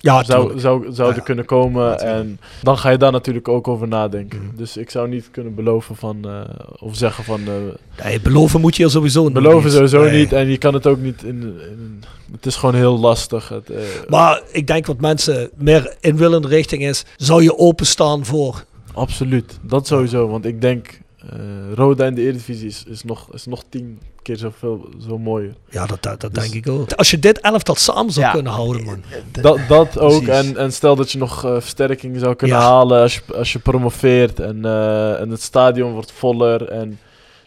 Ja, 0.02 0.24
zou, 0.24 0.58
zou, 0.60 0.86
zouden 0.92 1.16
Ja. 1.18 1.22
kunnen 1.24 1.44
komen. 1.44 1.88
Natuurlijk. 1.88 2.18
En 2.18 2.38
dan 2.62 2.78
ga 2.78 2.90
je 2.90 2.98
daar 2.98 3.12
natuurlijk 3.12 3.48
ook 3.48 3.68
over 3.68 3.88
nadenken. 3.88 4.38
Mhm. 4.46 4.56
Dus 4.56 4.76
ik 4.76 4.90
zou 4.90 5.08
niet 5.08 5.28
kunnen 5.30 5.54
beloven 5.54 5.96
van, 5.96 6.18
eh, 6.24 6.40
of 6.78 6.96
zeggen 6.96 7.24
van, 7.24 7.40
eh, 7.46 8.04
Nee, 8.04 8.20
beloven 8.20 8.60
moet 8.60 8.76
je 8.76 8.88
sowieso 8.88 9.24
niet. 9.24 9.32
beloven 9.32 9.70
sowieso 9.70 10.02
Nee. 10.04 10.18
niet. 10.20 10.32
En 10.32 10.48
je 10.48 10.58
kan 10.58 10.74
het 10.74 10.86
ook 10.86 10.98
niet 10.98 11.22
in, 11.22 11.42
in 11.42 12.02
het 12.32 12.46
is 12.46 12.56
gewoon 12.56 12.74
heel 12.74 12.98
lastig. 12.98 13.48
Het, 13.48 13.70
eh, 13.70 13.78
Maar 14.08 14.42
ik 14.52 14.66
denk 14.66 14.86
wat 14.86 15.00
mensen 15.00 15.50
meer 15.56 15.94
in 16.00 16.16
willende 16.16 16.48
richting 16.48 16.82
is, 16.84 17.04
zou 17.16 17.42
je 17.42 17.58
openstaan 17.58 18.24
voor... 18.24 18.64
Absoluut, 18.94 19.58
dat 19.62 19.86
sowieso. 19.86 20.28
Want 20.28 20.44
ik 20.44 20.60
denk, 20.60 21.00
eh 21.30 21.38
Roda 21.74 22.04
in 22.06 22.14
de 22.14 22.20
Eredivisie 22.22 22.66
is, 22.68 22.84
is, 22.88 23.04
nog, 23.04 23.32
is 23.32 23.46
nog 23.46 23.62
tien 23.68 24.00
keer 24.22 24.36
zoveel, 24.36 24.88
zo 25.06 25.18
mooier. 25.18 25.54
Ja, 25.70 25.86
dat, 25.86 26.02
dat, 26.02 26.20
dat 26.20 26.34
Dus- 26.34 26.50
denk 26.50 26.66
ik 26.66 26.72
ook. 26.72 26.92
Als 26.92 27.10
je 27.10 27.18
dit 27.18 27.40
elftal 27.40 27.74
samen 27.74 28.12
zou 28.12 28.26
Ja. 28.26 28.32
kunnen 28.32 28.52
houden, 28.52 28.84
man. 28.84 29.02
Dat, 29.40 29.58
dat 29.68 29.98
ook. 30.10 30.22
En, 30.26 30.56
en 30.56 30.72
stel 30.72 30.96
dat 30.96 31.10
je 31.12 31.18
nog 31.18 31.44
eh, 31.44 31.50
versterkingen 31.52 32.20
zou 32.20 32.34
kunnen 32.34 32.56
Ja. 32.56 32.62
halen 32.62 33.00
als 33.00 33.14
je, 33.14 33.20
als 33.36 33.52
je 33.52 33.58
promoveert. 33.58 34.40
En, 34.40 34.64
eh, 34.64 35.20
en 35.20 35.30
het 35.30 35.42
stadion 35.42 35.92
wordt 35.92 36.12
voller. 36.12 36.68
En 36.68 36.98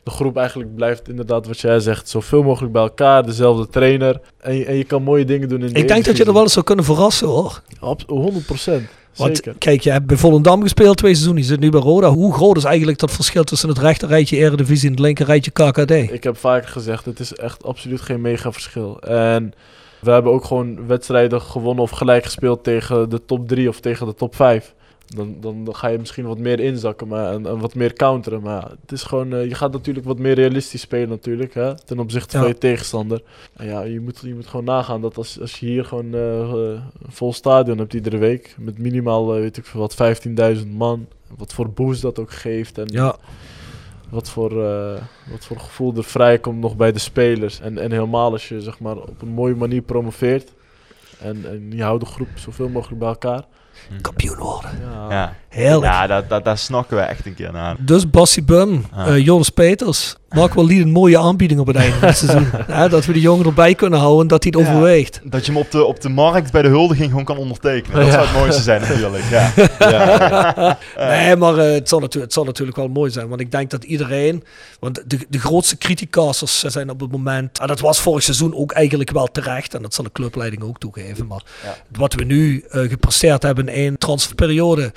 de 0.03 0.11
groep 0.11 0.37
eigenlijk 0.37 0.75
blijft 0.75 1.09
inderdaad, 1.09 1.47
wat 1.47 1.59
jij 1.59 1.79
zegt, 1.79 2.09
zoveel 2.09 2.43
mogelijk 2.43 2.73
bij 2.73 2.81
elkaar. 2.81 3.25
Dezelfde 3.25 3.67
trainer. 3.67 4.19
En 4.37 4.55
je, 4.55 4.65
en 4.65 4.75
je 4.75 4.83
kan 4.83 5.03
mooie 5.03 5.25
dingen 5.25 5.49
doen 5.49 5.61
in 5.63 5.73
de 5.73 5.79
Ik 5.79 5.87
denk 5.87 6.05
dat 6.05 6.17
je 6.17 6.25
er 6.25 6.33
wel 6.33 6.41
eens 6.41 6.53
zou 6.53 6.65
kunnen 6.65 6.85
verrassen, 6.85 7.27
hoor. 7.27 7.61
Abs- 7.79 8.03
100 8.07 8.45
procent. 8.45 8.87
Want 9.15 9.35
Zeker. 9.35 9.55
kijk, 9.57 9.81
je 9.81 9.91
hebt 9.91 10.05
bij 10.05 10.17
Volendam 10.17 10.61
gespeeld 10.61 10.97
twee 10.97 11.13
seizoenen, 11.13 11.41
je 11.43 11.47
zit 11.49 11.59
nu 11.59 11.69
bij 11.69 11.79
Roda. 11.79 12.09
Hoe 12.09 12.33
groot 12.33 12.57
is 12.57 12.63
eigenlijk 12.63 12.99
dat 12.99 13.11
verschil 13.11 13.43
tussen 13.43 13.69
het 13.69 13.77
rechter 13.77 14.07
rijtje 14.07 14.37
Eredivisie 14.37 14.85
en 14.87 14.93
het 14.93 15.03
linker 15.03 15.25
rijtje 15.25 15.51
KKD? 15.51 15.91
Ik 15.91 16.23
heb 16.23 16.37
vaker 16.37 16.69
gezegd, 16.69 17.05
het 17.05 17.19
is 17.19 17.33
echt 17.33 17.63
absoluut 17.63 18.01
geen 18.01 18.21
mega 18.21 18.51
verschil. 18.51 18.99
En 18.99 19.53
we 19.99 20.11
hebben 20.11 20.31
ook 20.31 20.45
gewoon 20.45 20.87
wedstrijden 20.87 21.41
gewonnen 21.41 21.83
of 21.83 21.89
gelijk 21.89 22.23
gespeeld 22.23 22.63
tegen 22.63 23.09
de 23.09 23.25
top 23.25 23.47
3 23.47 23.69
of 23.69 23.79
tegen 23.79 24.05
de 24.05 24.15
top 24.15 24.35
5. 24.35 24.73
Dan, 25.07 25.35
dan, 25.39 25.67
ga 25.75 25.87
je 25.87 25.97
misschien 25.97 26.25
wat 26.25 26.37
meer 26.37 26.59
inzakken 26.59 27.07
maar, 27.07 27.33
en, 27.33 27.45
en 27.45 27.59
wat 27.59 27.75
meer 27.75 27.93
counteren. 27.93 28.41
Maar 28.41 28.69
het 28.81 28.91
is 28.91 29.03
gewoon, 29.03 29.33
eh, 29.33 29.47
je 29.47 29.55
gaat 29.55 29.71
natuurlijk 29.71 30.05
wat 30.05 30.19
meer 30.19 30.33
realistisch 30.33 30.81
spelen 30.81 31.09
natuurlijk, 31.09 31.53
hè, 31.53 31.75
ten 31.75 31.99
opzichte 31.99 32.37
van 32.37 32.47
je 32.47 32.57
tegenstander. 32.57 33.21
En 33.53 33.65
ja, 33.65 33.81
je 33.81 33.99
moet, 33.99 34.19
je 34.21 34.33
moet 34.33 34.47
gewoon 34.47 34.65
nagaan 34.65 35.01
dat 35.01 35.17
als, 35.17 35.39
als 35.41 35.59
je 35.59 35.65
hier 35.65 35.85
gewoon 35.85 36.13
eh, 36.13 36.49
een 37.01 37.11
vol 37.11 37.33
stadion 37.33 37.77
hebt 37.77 37.93
iedere 37.93 38.17
week, 38.17 38.55
met 38.59 38.77
minimaal, 38.77 39.33
eh, 39.33 39.39
weet 39.39 39.57
ik 39.57 39.65
veel 39.65 39.79
wat, 39.79 39.95
15.000 40.57 40.67
man, 40.67 41.07
wat 41.37 41.53
voor 41.53 41.69
boost 41.69 42.01
dat 42.01 42.19
ook 42.19 42.31
geeft. 42.31 42.77
En, 42.77 42.87
Ja, 42.87 43.15
wat 44.09 44.29
voor, 44.29 44.53
wat 45.29 45.45
voor 45.45 45.59
gevoel 45.59 45.95
er 45.95 46.03
vrijkomt 46.03 46.59
nog 46.59 46.75
bij 46.75 46.91
de 46.91 46.99
spelers. 46.99 47.59
En, 47.59 47.77
en 47.77 47.91
helemaal 47.91 48.31
als 48.31 48.49
je 48.49 48.61
zeg 48.61 48.79
maar, 48.79 48.97
op 48.97 49.21
een 49.21 49.27
mooie 49.27 49.55
manier 49.55 49.81
promoveert. 49.81 50.51
En, 51.19 51.45
en 51.45 51.71
je 51.71 51.83
houdt 51.83 52.05
de 52.05 52.11
groep 52.11 52.27
zoveel 52.35 52.69
mogelijk 52.69 52.99
bij 52.99 53.09
elkaar. 53.09 53.45
Kampioen 54.01 54.37
worden. 54.39 54.71
Ja, 54.81 55.09
Ja, 55.09 55.33
Heerlijk. 55.55 55.83
ja 55.91 56.07
daar, 56.07 56.27
daar, 56.27 56.43
daar 56.43 56.57
snakken 56.57 56.97
we 56.97 57.03
echt 57.03 57.25
een 57.25 57.33
keer 57.33 57.51
naar. 57.51 57.75
Dus 57.79 58.09
Bassie 58.09 58.43
Bum, 58.43 58.85
Ah. 58.91 59.07
eh, 59.07 59.25
Jonas 59.25 59.49
Peters, 59.49 60.15
wel 60.29 60.49
een 60.55 60.91
mooie 60.91 61.17
aanbieding 61.17 61.59
op 61.59 61.67
het 61.67 61.75
einde 61.75 61.95
van 61.97 62.07
het 62.07 62.17
seizoen. 62.17 62.47
Ja, 62.67 62.87
dat 62.87 63.05
we 63.05 63.13
die 63.13 63.21
jongen 63.21 63.45
erbij 63.45 63.75
kunnen 63.75 63.99
houden 63.99 64.21
en 64.21 64.27
dat 64.27 64.43
hij 64.43 64.53
het 64.55 64.67
Ja. 64.67 64.73
overweegt. 64.73 65.21
Dat 65.23 65.45
je 65.45 65.51
hem 65.51 65.61
op 65.61 65.71
de, 65.71 65.83
op 65.85 66.01
de 66.01 66.09
markt 66.09 66.51
bij 66.51 66.61
de 66.61 66.67
huldiging 66.67 67.09
gewoon 67.09 67.23
kan 67.25 67.37
ondertekenen. 67.37 67.95
Dat 67.99 68.05
Ja. 68.05 68.11
zou 68.11 68.25
het 68.25 68.35
mooiste 68.37 68.61
zijn 68.61 68.81
natuurlijk. 68.81 69.23
Ja. 69.29 69.51
Nee, 70.97 71.35
maar 71.35 71.57
eh, 71.57 71.73
het, 71.73 71.89
zal 71.89 71.99
natuurlijk, 71.99 72.23
het 72.25 72.33
zal 72.33 72.43
natuurlijk 72.43 72.77
wel 72.77 72.87
mooi 72.87 73.11
zijn. 73.11 73.27
Want 73.27 73.41
ik 73.41 73.51
denk 73.51 73.69
dat 73.69 73.83
iedereen... 73.83 74.43
Want 74.79 75.03
de, 75.09 75.19
de 75.29 75.39
grootste 75.39 75.77
criticasters 75.77 76.59
zijn 76.59 76.89
op 76.89 76.99
het 76.99 77.11
moment... 77.11 77.59
En 77.59 77.67
dat 77.67 77.79
was 77.79 77.99
vorig 77.99 78.23
seizoen 78.23 78.55
ook 78.55 78.71
eigenlijk 78.71 79.11
wel 79.11 79.27
terecht. 79.31 79.73
En 79.75 79.81
dat 79.81 79.93
zal 79.93 80.03
de 80.03 80.11
clubleiding 80.11 80.63
ook 80.63 80.79
toegeven. 80.79 81.27
Maar 81.27 81.41
Ja. 81.63 81.75
wat 81.97 82.13
we 82.13 82.23
nu 82.23 82.65
eh, 82.69 82.81
gepresteerd 82.89 83.43
hebben 83.43 83.67
in 83.67 83.73
één 83.73 83.97
transferperiode... 83.97 84.91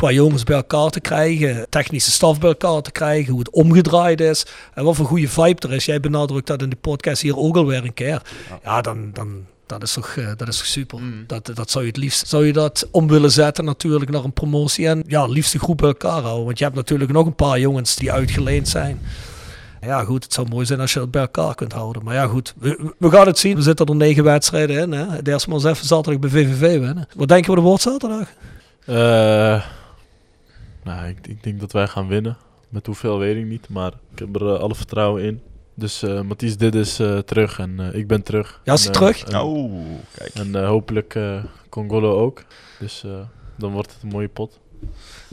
Qua 0.00 0.10
jongens 0.10 0.44
bij 0.44 0.56
elkaar 0.56 0.90
te 0.90 1.00
krijgen, 1.00 1.66
technische 1.68 2.10
staf 2.10 2.40
bij 2.40 2.48
elkaar 2.48 2.82
te 2.82 2.90
krijgen, 2.90 3.30
hoe 3.30 3.38
het 3.38 3.50
omgedraaid 3.50 4.20
is 4.20 4.46
en 4.74 4.84
wat 4.84 4.96
voor 4.96 5.06
goede 5.06 5.28
vibe 5.28 5.68
er 5.68 5.72
is. 5.72 5.84
Jij 5.84 6.00
benadrukt 6.00 6.46
dat 6.46 6.62
in 6.62 6.70
de 6.70 6.76
podcast 6.76 7.22
hier 7.22 7.36
ook 7.36 7.56
alweer 7.56 7.84
een 7.84 7.94
keer. 7.94 8.22
Ja, 8.64 8.80
dan, 8.80 9.10
dan, 9.12 9.46
dat 9.66 9.82
is 9.82 9.92
toch, 9.92 10.08
eh, 10.16 10.26
dat 10.36 10.48
is 10.48 10.56
toch 10.56 10.66
super. 10.66 10.98
Mm. 10.98 11.24
Dat, 11.26 11.50
dat 11.54 11.70
zou 11.70 11.84
je 11.84 11.90
het 11.90 11.98
liefst 11.98 12.28
zou 12.28 12.46
je 12.46 12.52
dat 12.52 12.88
om 12.90 13.08
willen 13.08 13.30
zetten 13.30 13.64
natuurlijk 13.64 14.10
naar 14.10 14.24
een 14.24 14.32
promotie. 14.32 14.88
En 14.88 15.02
ja, 15.06 15.26
liefst 15.26 15.52
de 15.52 15.58
groep 15.58 15.76
bij 15.76 15.88
elkaar 15.88 16.22
houden. 16.22 16.44
Want 16.44 16.58
je 16.58 16.64
hebt 16.64 16.76
natuurlijk 16.76 17.12
nog 17.12 17.26
een 17.26 17.34
paar 17.34 17.60
jongens 17.60 17.96
die 17.96 18.12
uitgeleend 18.12 18.68
zijn. 18.68 19.00
Ja 19.80 20.04
goed, 20.04 20.24
het 20.24 20.32
zou 20.32 20.48
mooi 20.48 20.66
zijn 20.66 20.80
als 20.80 20.92
je 20.92 20.98
dat 20.98 21.10
bij 21.10 21.22
elkaar 21.22 21.54
kunt 21.54 21.72
houden. 21.72 22.04
Maar 22.04 22.14
ja 22.14 22.26
goed, 22.26 22.54
we, 22.58 22.92
we 22.98 23.10
gaan 23.10 23.26
het 23.26 23.38
zien. 23.38 23.56
We 23.56 23.62
zitten 23.62 23.86
er 23.86 23.96
negen 23.96 24.24
wedstrijden 24.24 24.76
in. 24.76 24.92
Hè. 24.92 25.06
Het 25.06 25.28
eerste 25.28 25.48
maar 25.48 25.58
eens 25.58 25.68
even 25.68 25.86
zaterdag 25.86 26.20
bij 26.20 26.30
VVV 26.30 26.78
winnen. 26.78 27.08
Wat 27.16 27.28
denk 27.28 27.44
je 27.44 27.48
wat 27.48 27.58
er 27.58 27.64
wordt 27.64 27.82
zaterdag? 27.82 28.28
Eh, 28.84 29.78
nou, 30.82 31.06
ik, 31.08 31.26
ik 31.26 31.42
denk 31.42 31.60
dat 31.60 31.72
wij 31.72 31.86
gaan 31.86 32.08
winnen. 32.08 32.36
Met 32.68 32.86
hoeveel 32.86 33.18
weet 33.18 33.36
ik 33.36 33.44
niet. 33.46 33.68
Maar 33.68 33.92
ik 34.12 34.18
heb 34.18 34.34
er 34.36 34.54
eh, 34.54 34.60
alle 34.60 34.74
vertrouwen 34.74 35.22
in. 35.22 35.42
Dus 35.74 36.02
eh 36.02 36.20
Mathies 36.20 36.56
dit 36.56 36.74
is 36.74 36.98
eh, 36.98 37.18
terug 37.18 37.58
en 37.58 37.80
eh, 37.80 37.94
ik 37.94 38.06
ben 38.06 38.22
terug. 38.22 38.60
Ja, 38.64 38.72
is 38.72 38.84
hij 38.84 38.92
terug? 38.92 39.22
En, 39.24 39.40
Oh, 39.40 39.82
kijk. 40.16 40.34
en 40.34 40.54
eh, 40.54 40.66
hopelijk 40.66 41.14
eh 41.14 41.44
Congolo 41.68 42.18
ook. 42.20 42.42
Dus 42.78 43.04
eh, 43.04 43.10
dan 43.56 43.72
wordt 43.72 43.92
het 43.92 44.02
een 44.02 44.08
mooie 44.08 44.28
pot. 44.28 44.60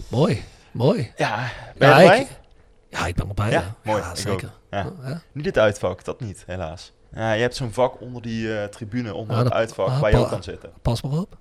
Mooi, 0.10 0.44
mooi. 0.72 1.12
Ja, 1.18 1.50
ben 1.78 1.90
Ja, 1.90 2.00
erbij? 2.02 2.20
ik- 2.22 2.40
Ja, 2.90 3.06
ik 3.08 3.16
ben 3.16 3.28
erbij. 3.28 3.52
Ja, 3.52 3.60
Ja, 3.62 3.76
mooi, 3.84 4.02
Ja, 4.02 4.16
zeker. 4.16 4.52
Ja. 4.72 4.92
Ja. 5.04 5.22
Niet 5.32 5.46
het 5.46 5.58
uitvak, 5.58 6.04
dat 6.04 6.20
niet, 6.22 6.44
helaas. 6.48 6.94
Ja, 7.16 7.32
je 7.34 7.42
hebt 7.42 7.56
zo'n 7.56 7.72
vak 7.72 8.02
onder 8.02 8.22
die 8.22 8.58
eh, 8.60 8.64
tribune, 8.68 9.14
onder 9.14 9.38
Ja, 9.38 9.44
het 9.44 9.54
uitvak, 9.54 9.88
waar 10.00 10.12
je 10.12 10.18
ook 10.18 10.30
kan 10.30 10.44
zitten. 10.44 10.70
Pas 10.82 11.02
maar 11.02 11.12
op. 11.20 11.38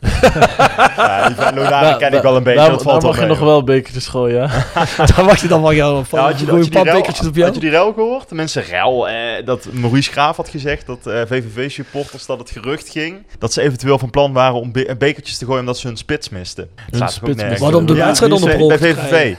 Ja, 0.00 1.26
die 1.26 1.36
van 1.36 1.54
Daar- 1.54 1.96
ken 1.96 2.12
ik 2.12 2.22
wel 2.22 2.36
een 2.36 2.42
beetje, 2.42 2.58
Daar, 2.60 2.70
dat 2.70 2.82
valt 2.82 2.94
daar 2.94 3.02
wel 3.02 3.10
mag 3.10 3.20
je 3.20 3.26
nog 3.26 3.38
wel 3.38 3.64
bekertjes 3.64 4.06
gooien, 4.06 4.36
ja. 4.36 4.66
Dan 5.16 5.24
mag 5.24 5.40
je 5.40 5.48
dan 5.48 5.62
wel 5.62 5.74
gaan 5.74 6.06
van. 6.06 6.18
Ja, 6.18 6.24
had 6.24 6.40
je, 6.40 6.46
had, 6.46 6.64
je 6.64 6.70
rel, 6.70 6.84
bekertjes 6.84 7.26
op 7.26 7.34
jou. 7.34 7.46
had 7.46 7.54
je 7.54 7.60
die 7.60 7.70
rel 7.70 7.92
gehoord? 7.92 8.28
Tenminste, 8.28 8.60
rel. 8.60 9.08
Eh, 9.08 9.44
dat 9.44 9.66
Maurice 9.72 10.10
Graaf 10.12 10.36
had 10.36 10.48
gezegd 10.48 10.86
dat 10.86 11.06
eh, 11.06 11.20
VVV-supporters 11.26 12.26
dat 12.26 12.38
het 12.38 12.50
gerucht 12.50 12.88
ging. 12.88 13.26
Dat 13.38 13.52
ze 13.52 13.60
eventueel 13.62 13.98
van 13.98 14.10
plan 14.10 14.32
waren 14.32 14.60
om 14.60 14.72
be- 14.72 14.94
bekertjes 14.98 15.38
te 15.38 15.44
gooien 15.44 15.60
omdat 15.60 15.78
ze 15.78 15.86
hun 15.86 15.96
spits 15.96 16.28
misten. 16.28 16.68
Hun 16.90 17.08
spits? 17.08 17.58
Waarom 17.58 17.86
de 17.86 17.94
wedstrijd 17.94 18.32
bij- 18.32 18.40
onderbroken 18.42 18.78
Bij 18.78 18.94
VVV. 18.94 19.34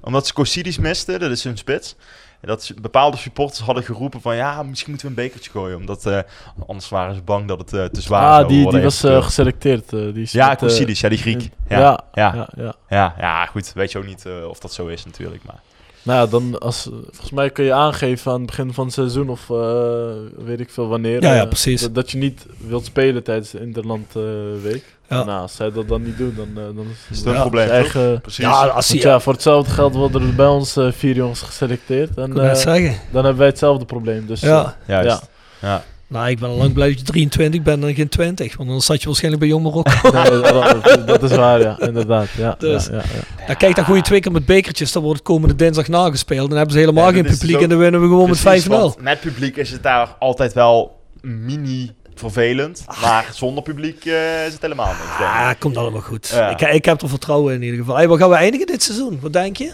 Omdat 0.00 0.26
ze 0.26 0.32
Cosidis 0.32 0.78
misten, 0.78 1.20
dat 1.20 1.30
is 1.30 1.44
hun 1.44 1.56
spits. 1.58 1.96
En 2.42 2.48
dat 2.48 2.72
bepaalde 2.80 3.16
supporters 3.16 3.60
hadden 3.60 3.84
geroepen 3.84 4.20
van 4.20 4.36
ja, 4.36 4.62
misschien 4.62 4.90
moeten 4.90 5.08
we 5.08 5.14
een 5.16 5.22
bekertje 5.26 5.50
gooien. 5.50 5.76
Omdat 5.76 6.06
eh, 6.06 6.18
anders 6.66 6.88
waren 6.88 7.14
ze 7.14 7.22
bang 7.22 7.48
dat 7.48 7.58
het 7.58 7.72
eh, 7.72 7.84
te 7.84 8.00
zwaar 8.00 8.28
Ah, 8.28 8.34
zou 8.36 8.48
die, 8.48 8.62
worden. 8.62 8.80
die 8.80 8.82
was 8.90 8.96
eh, 8.96 9.00
eventueel. 9.10 9.22
geselecteerd. 9.22 9.92
eh, 9.92 10.14
die 10.14 10.22
is 10.22 10.32
ja, 10.32 10.56
Cosidis, 10.56 11.00
ja, 11.00 11.08
die 11.08 11.18
Griek. 11.18 11.50
Ja, 11.68 11.78
ja, 11.80 12.00
ja. 12.12 12.34
ja, 12.34 12.48
ja. 12.56 12.74
ja, 12.88 13.14
ja, 13.18 13.46
goed. 13.46 13.72
Weet 13.72 13.92
je 13.92 13.98
ook 13.98 14.06
niet 14.06 14.26
eh, 14.26 14.32
of 14.48 14.58
dat 14.58 14.72
zo 14.72 14.86
is 14.86 15.04
natuurlijk. 15.04 15.42
Maar 15.44 15.60
Nou 16.02 16.18
ja, 16.18 16.26
dan 16.26 16.58
als, 16.58 16.82
volgens 17.10 17.30
mij 17.30 17.50
kun 17.50 17.64
je 17.64 17.72
aangeven 17.72 18.32
aan 18.32 18.36
het 18.40 18.46
begin 18.46 18.72
van 18.72 18.84
het 18.84 18.94
seizoen 18.94 19.28
of 19.28 19.50
eh, 19.50 20.12
weet 20.44 20.60
ik 20.60 20.70
veel 20.70 20.88
wanneer. 20.88 21.22
Ja, 21.22 21.34
ja, 21.34 21.44
precies. 21.46 21.80
Dat, 21.80 21.94
dat 21.94 22.10
je 22.10 22.18
niet 22.18 22.46
wilt 22.66 22.84
spelen 22.84 23.22
tijdens 23.22 23.50
de 23.50 23.60
Interlandweek. 23.60 24.84
Ja. 25.12 25.24
Nou, 25.24 25.40
als 25.40 25.54
zij 25.56 25.70
dat 25.72 25.88
dan 25.88 26.02
niet 26.02 26.18
doen, 26.18 26.34
dan, 26.36 26.48
eh, 26.56 26.76
dan 26.76 26.86
is 27.10 27.18
het 27.18 27.26
een 27.26 27.34
probleem, 27.40 27.68
eigen... 27.68 28.20
precies. 28.20 28.44
Ja, 28.44 28.66
als 28.66 28.88
ja, 28.88 29.20
voor 29.20 29.32
hetzelfde 29.32 29.70
geld 29.70 29.94
worden 29.94 30.22
er 30.22 30.34
bij 30.34 30.46
ons 30.46 30.76
eh, 30.76 30.88
vier 30.92 31.14
jongens 31.14 31.40
geselecteerd. 31.40 32.16
En 32.16 32.38
eh, 32.40 32.54
zeggen. 32.54 32.94
dan 33.10 33.22
hebben 33.22 33.36
wij 33.36 33.46
hetzelfde 33.46 33.84
probleem. 33.84 34.26
Dus, 34.26 34.40
Ja. 34.40 34.76
Juist. 34.86 35.28
Ja. 35.60 35.84
Nou, 36.06 36.28
ik 36.28 36.38
ben 36.38 36.48
al 36.48 36.56
lang 36.56 36.72
blij 36.72 36.88
dat 36.88 36.98
je 36.98 37.04
23 37.04 37.62
bent 37.62 37.84
en 37.84 37.94
geen 37.94 38.08
20. 38.08 38.56
Want 38.56 38.68
dan 38.68 38.80
zat 38.80 39.00
je 39.00 39.06
waarschijnlijk 39.06 39.42
bij 39.42 39.52
Jong 39.52 39.64
Marokko. 39.64 40.10
nee, 40.10 41.04
dat, 41.04 41.22
is 41.22 41.36
waar, 41.36 41.60
ja, 41.60 41.80
inderdaad. 41.80 42.28
Ja, 42.36 42.54
Dus- 42.58 42.86
ja, 42.86 42.92
ja, 42.92 42.98
ja. 42.98 43.46
Dan 43.46 43.56
kijk 43.56 43.76
dan 43.76 43.84
goede 43.84 44.02
twee 44.02 44.20
keer 44.20 44.32
met 44.32 44.46
bekertjes. 44.46 44.92
Dan 44.92 45.02
wordt 45.02 45.18
het 45.18 45.28
komende 45.28 45.54
dinsdag 45.54 45.88
nagespeeld. 45.88 46.48
Dan 46.48 46.56
hebben 46.56 46.74
ze 46.74 46.80
helemaal 46.80 47.06
Ja, 47.08 47.12
geen 47.14 47.24
publiek. 47.24 47.60
En 47.60 47.68
dan 47.68 47.78
winnen 47.78 48.00
we 48.00 48.06
gewoon 48.06 48.26
Precies, 48.26 48.44
met 48.68 48.78
5-0. 48.78 48.80
want 48.80 49.00
Met 49.00 49.20
publiek 49.20 49.56
is 49.56 49.70
het 49.70 49.82
daar 49.82 50.16
altijd 50.18 50.52
wel 50.52 51.00
mini 51.20 51.90
vervelend. 52.14 52.84
Maar 53.00 53.28
zonder 53.32 53.62
publiek 53.62 54.04
eh, 54.04 54.46
is 54.46 54.52
het 54.52 54.62
helemaal 54.62 54.86
niks. 54.86 54.98
denk 55.18 55.30
ik. 55.30 55.36
Ah, 55.36 55.50
komt 55.58 55.76
allemaal 55.76 56.00
goed. 56.00 56.28
Ja. 56.28 56.48
Ik, 56.48 56.60
ik 56.60 56.84
heb 56.84 57.02
er 57.02 57.08
vertrouwen 57.08 57.54
in, 57.54 57.58
in 57.58 57.64
ieder 57.64 57.78
geval. 57.80 57.96
Hey, 57.96 58.08
waar 58.08 58.18
gaan 58.18 58.28
we 58.30 58.34
eindigen 58.36 58.66
dit 58.66 58.82
seizoen? 58.82 59.18
Wat 59.22 59.32
denk 59.32 59.56
je? 59.56 59.72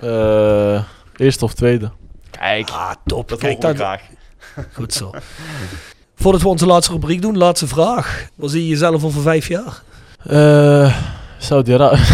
Eh, 0.00 0.82
eerste 1.16 1.44
of 1.44 1.54
tweede. 1.54 1.90
Kijk, 2.30 2.70
Ah, 2.70 2.90
top. 3.06 3.28
dat 3.28 3.38
Kijk, 3.38 3.60
dat, 3.60 3.76
graag. 3.76 4.00
goed 4.72 4.92
zo. 4.92 5.10
Voordat 6.16 6.42
we 6.42 6.48
onze 6.48 6.66
laatste 6.66 6.92
rubriek 6.92 7.22
doen, 7.22 7.36
laatste 7.38 7.66
vraag. 7.66 8.26
Waar 8.34 8.48
zie 8.50 8.62
je 8.62 8.68
jezelf 8.68 9.04
over 9.04 9.22
vijf 9.22 9.48
jaar? 9.48 9.82
Eh 10.26 10.96
Saudi-Arabië. 11.38 12.00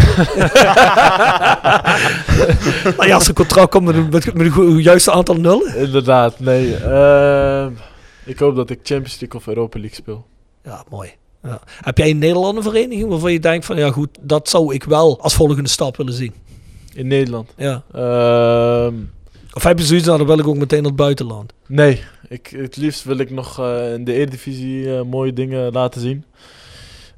Nou 2.97 3.07
ja, 3.09 3.15
als 3.15 3.29
een 3.29 3.35
contract 3.35 3.71
komt 3.71 3.85
met 3.85 3.95
een, 3.95 4.35
met, 4.35 4.53
goe- 4.53 4.83
juiste 4.83 5.13
aantal 5.13 5.35
nullen. 5.35 5.77
Inderdaad, 5.77 6.41
nee. 6.41 6.77
Ehm, 6.77 7.71
ik 8.25 8.39
hoop 8.39 8.57
dat 8.57 8.71
ik 8.71 8.79
Champions 8.83 9.21
League 9.21 9.41
of 9.41 9.47
Europa 9.47 9.79
League 9.79 9.97
speel. 9.97 10.27
Ja, 10.65 10.85
mooi. 10.91 11.11
Ja. 11.43 11.61
Heb 11.67 11.99
jij 11.99 12.11
een 12.11 12.19
Nederlander 12.19 12.63
vereniging 12.63 13.09
waarvan 13.09 13.33
je 13.33 13.41
denkt 13.41 13.65
van 13.65 13.77
ja 13.77 13.91
goed, 13.91 14.09
dat 14.21 14.49
zou 14.49 14.75
ik 14.75 14.85
wel 14.85 15.21
als 15.21 15.35
volgende 15.35 15.69
stap 15.69 15.97
willen 15.97 16.13
zien? 16.13 16.35
In 16.95 17.07
Nederland. 17.07 17.53
Ja. 17.57 17.83
Ehm, 17.93 18.95
Of 19.53 19.63
heb 19.63 19.79
je 19.79 19.85
zoiets, 19.85 20.07
nou 20.07 20.19
dan 20.19 20.27
wil 20.27 20.39
ik 20.39 20.47
ook 20.47 20.57
meteen 20.57 20.79
naar 20.83 20.91
het 20.91 21.01
buitenland. 21.01 21.53
nee, 21.67 22.01
ik, 22.29 22.47
het 22.57 22.77
liefst 22.77 23.05
wil 23.05 23.19
ik 23.19 23.31
nog 23.31 23.59
eh, 23.59 23.93
in 23.93 24.05
de 24.05 24.13
Eredivisie 24.13 24.97
eh, 24.97 25.03
mooie 25.03 25.33
dingen 25.33 25.73
laten 25.73 26.01
zien. 26.01 26.25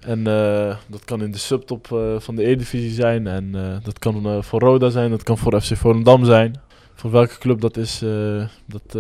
En 0.01 0.27
eh, 0.27 0.77
dat 0.87 1.05
kan 1.05 1.23
in 1.23 1.31
de 1.31 1.39
subtop 1.39 1.87
van 2.19 2.37
de 2.37 2.43
Eredivisie 2.43 2.93
zijn. 2.93 3.27
En 3.27 3.53
dat 3.83 3.99
kan 3.99 4.45
voor 4.45 4.61
Roda 4.61 4.91
zijn, 4.91 5.11
dat 5.11 5.23
kan 5.23 5.39
voor 5.39 5.61
FC 5.61 5.77
Volendam 5.77 6.25
zijn. 6.25 6.61
Voor 6.95 7.11
welke 7.11 7.39
club 7.39 7.61
dat 7.61 7.77
is, 7.77 8.03
dat, 8.67 8.99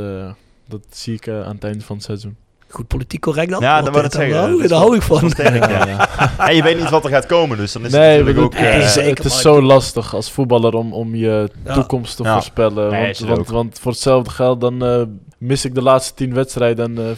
dat 0.68 0.80
zie 0.90 1.14
ik 1.14 1.26
eh, 1.26 1.43
aan 1.43 1.55
het 1.55 1.64
einde 1.64 1.84
van 1.84 1.97
het 1.97 2.05
seizoen. 2.05 2.36
Goed 2.68 2.86
politiek 2.86 3.20
correct 3.20 3.51
dan? 3.51 3.60
Ja, 3.60 3.82
dat 3.82 3.94
wil 3.94 4.05
ik 4.05 4.12
Daar 4.12 4.28
zeggen. 4.30 4.68
Daar 4.68 4.78
hou 4.78 4.97
ik 4.97 5.02
van. 5.02 5.30
sterk, 5.30 5.70
ja. 5.70 6.09
En 6.48 6.56
je 6.56 6.62
weet 6.62 6.78
niet 6.78 6.90
wat 6.90 7.05
er 7.05 7.10
gaat 7.10 7.26
komen, 7.26 7.56
dus 7.56 7.72
dan 7.72 7.84
is 7.84 7.93
Nee, 7.93 8.16
het 8.16 8.18
natuurlijk 8.26 8.44
ook... 8.55 8.60
nee, 8.60 8.70
eh, 8.70 8.88
zeker. 8.88 9.16
het 9.16 9.24
is 9.24 9.32
maar 9.32 9.40
zo 9.40 9.62
lastig 9.62 10.14
als 10.14 10.30
voetballer 10.30 10.74
om, 10.74 10.93
om 10.93 11.14
je 11.14 11.51
Ja. 11.64 11.74
toekomst 11.74 12.16
te 12.16 12.22
Ja. 12.22 12.32
voorspellen. 12.32 12.90
Nee, 12.90 13.14
want, 13.18 13.28
want, 13.36 13.48
want 13.48 13.78
voor 13.78 13.93
hetzelfde 13.93 14.30
geld 14.30 14.60
dan 14.60 14.84
eh, 14.84 15.02
mis 15.38 15.64
ik 15.64 15.74
de 15.74 15.82
laatste 15.82 16.14
tien 16.14 16.34
wedstrijden 16.34 16.98
en 16.98 17.16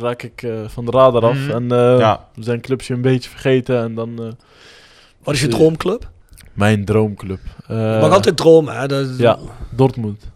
raak 0.00 0.22
ik 0.22 0.46
van 0.66 0.84
de 0.84 0.90
radar 0.90 1.22
af. 1.24 1.36
Mhm. 1.38 1.50
En 1.50 1.72
eh, 1.72 1.98
ja. 1.98 2.26
zijn 2.38 2.60
clubje 2.60 2.94
een 2.94 3.00
beetje 3.02 3.30
vergeten 3.30 3.82
en 3.82 3.94
dan 3.94 4.18
eh, 4.22 4.28
Wat 5.22 5.34
is 5.34 5.40
je 5.40 5.48
droomclub? 5.48 6.08
mijn 6.52 6.84
droomclub. 6.84 7.40
Eh, 7.66 7.76
Je 7.94 7.98
mag 8.00 8.10
altijd 8.12 8.36
dromen, 8.36 8.74
hè? 8.80 8.86
Dat, 8.88 9.06
ja. 9.18 9.38
Dortmund. 9.70 10.30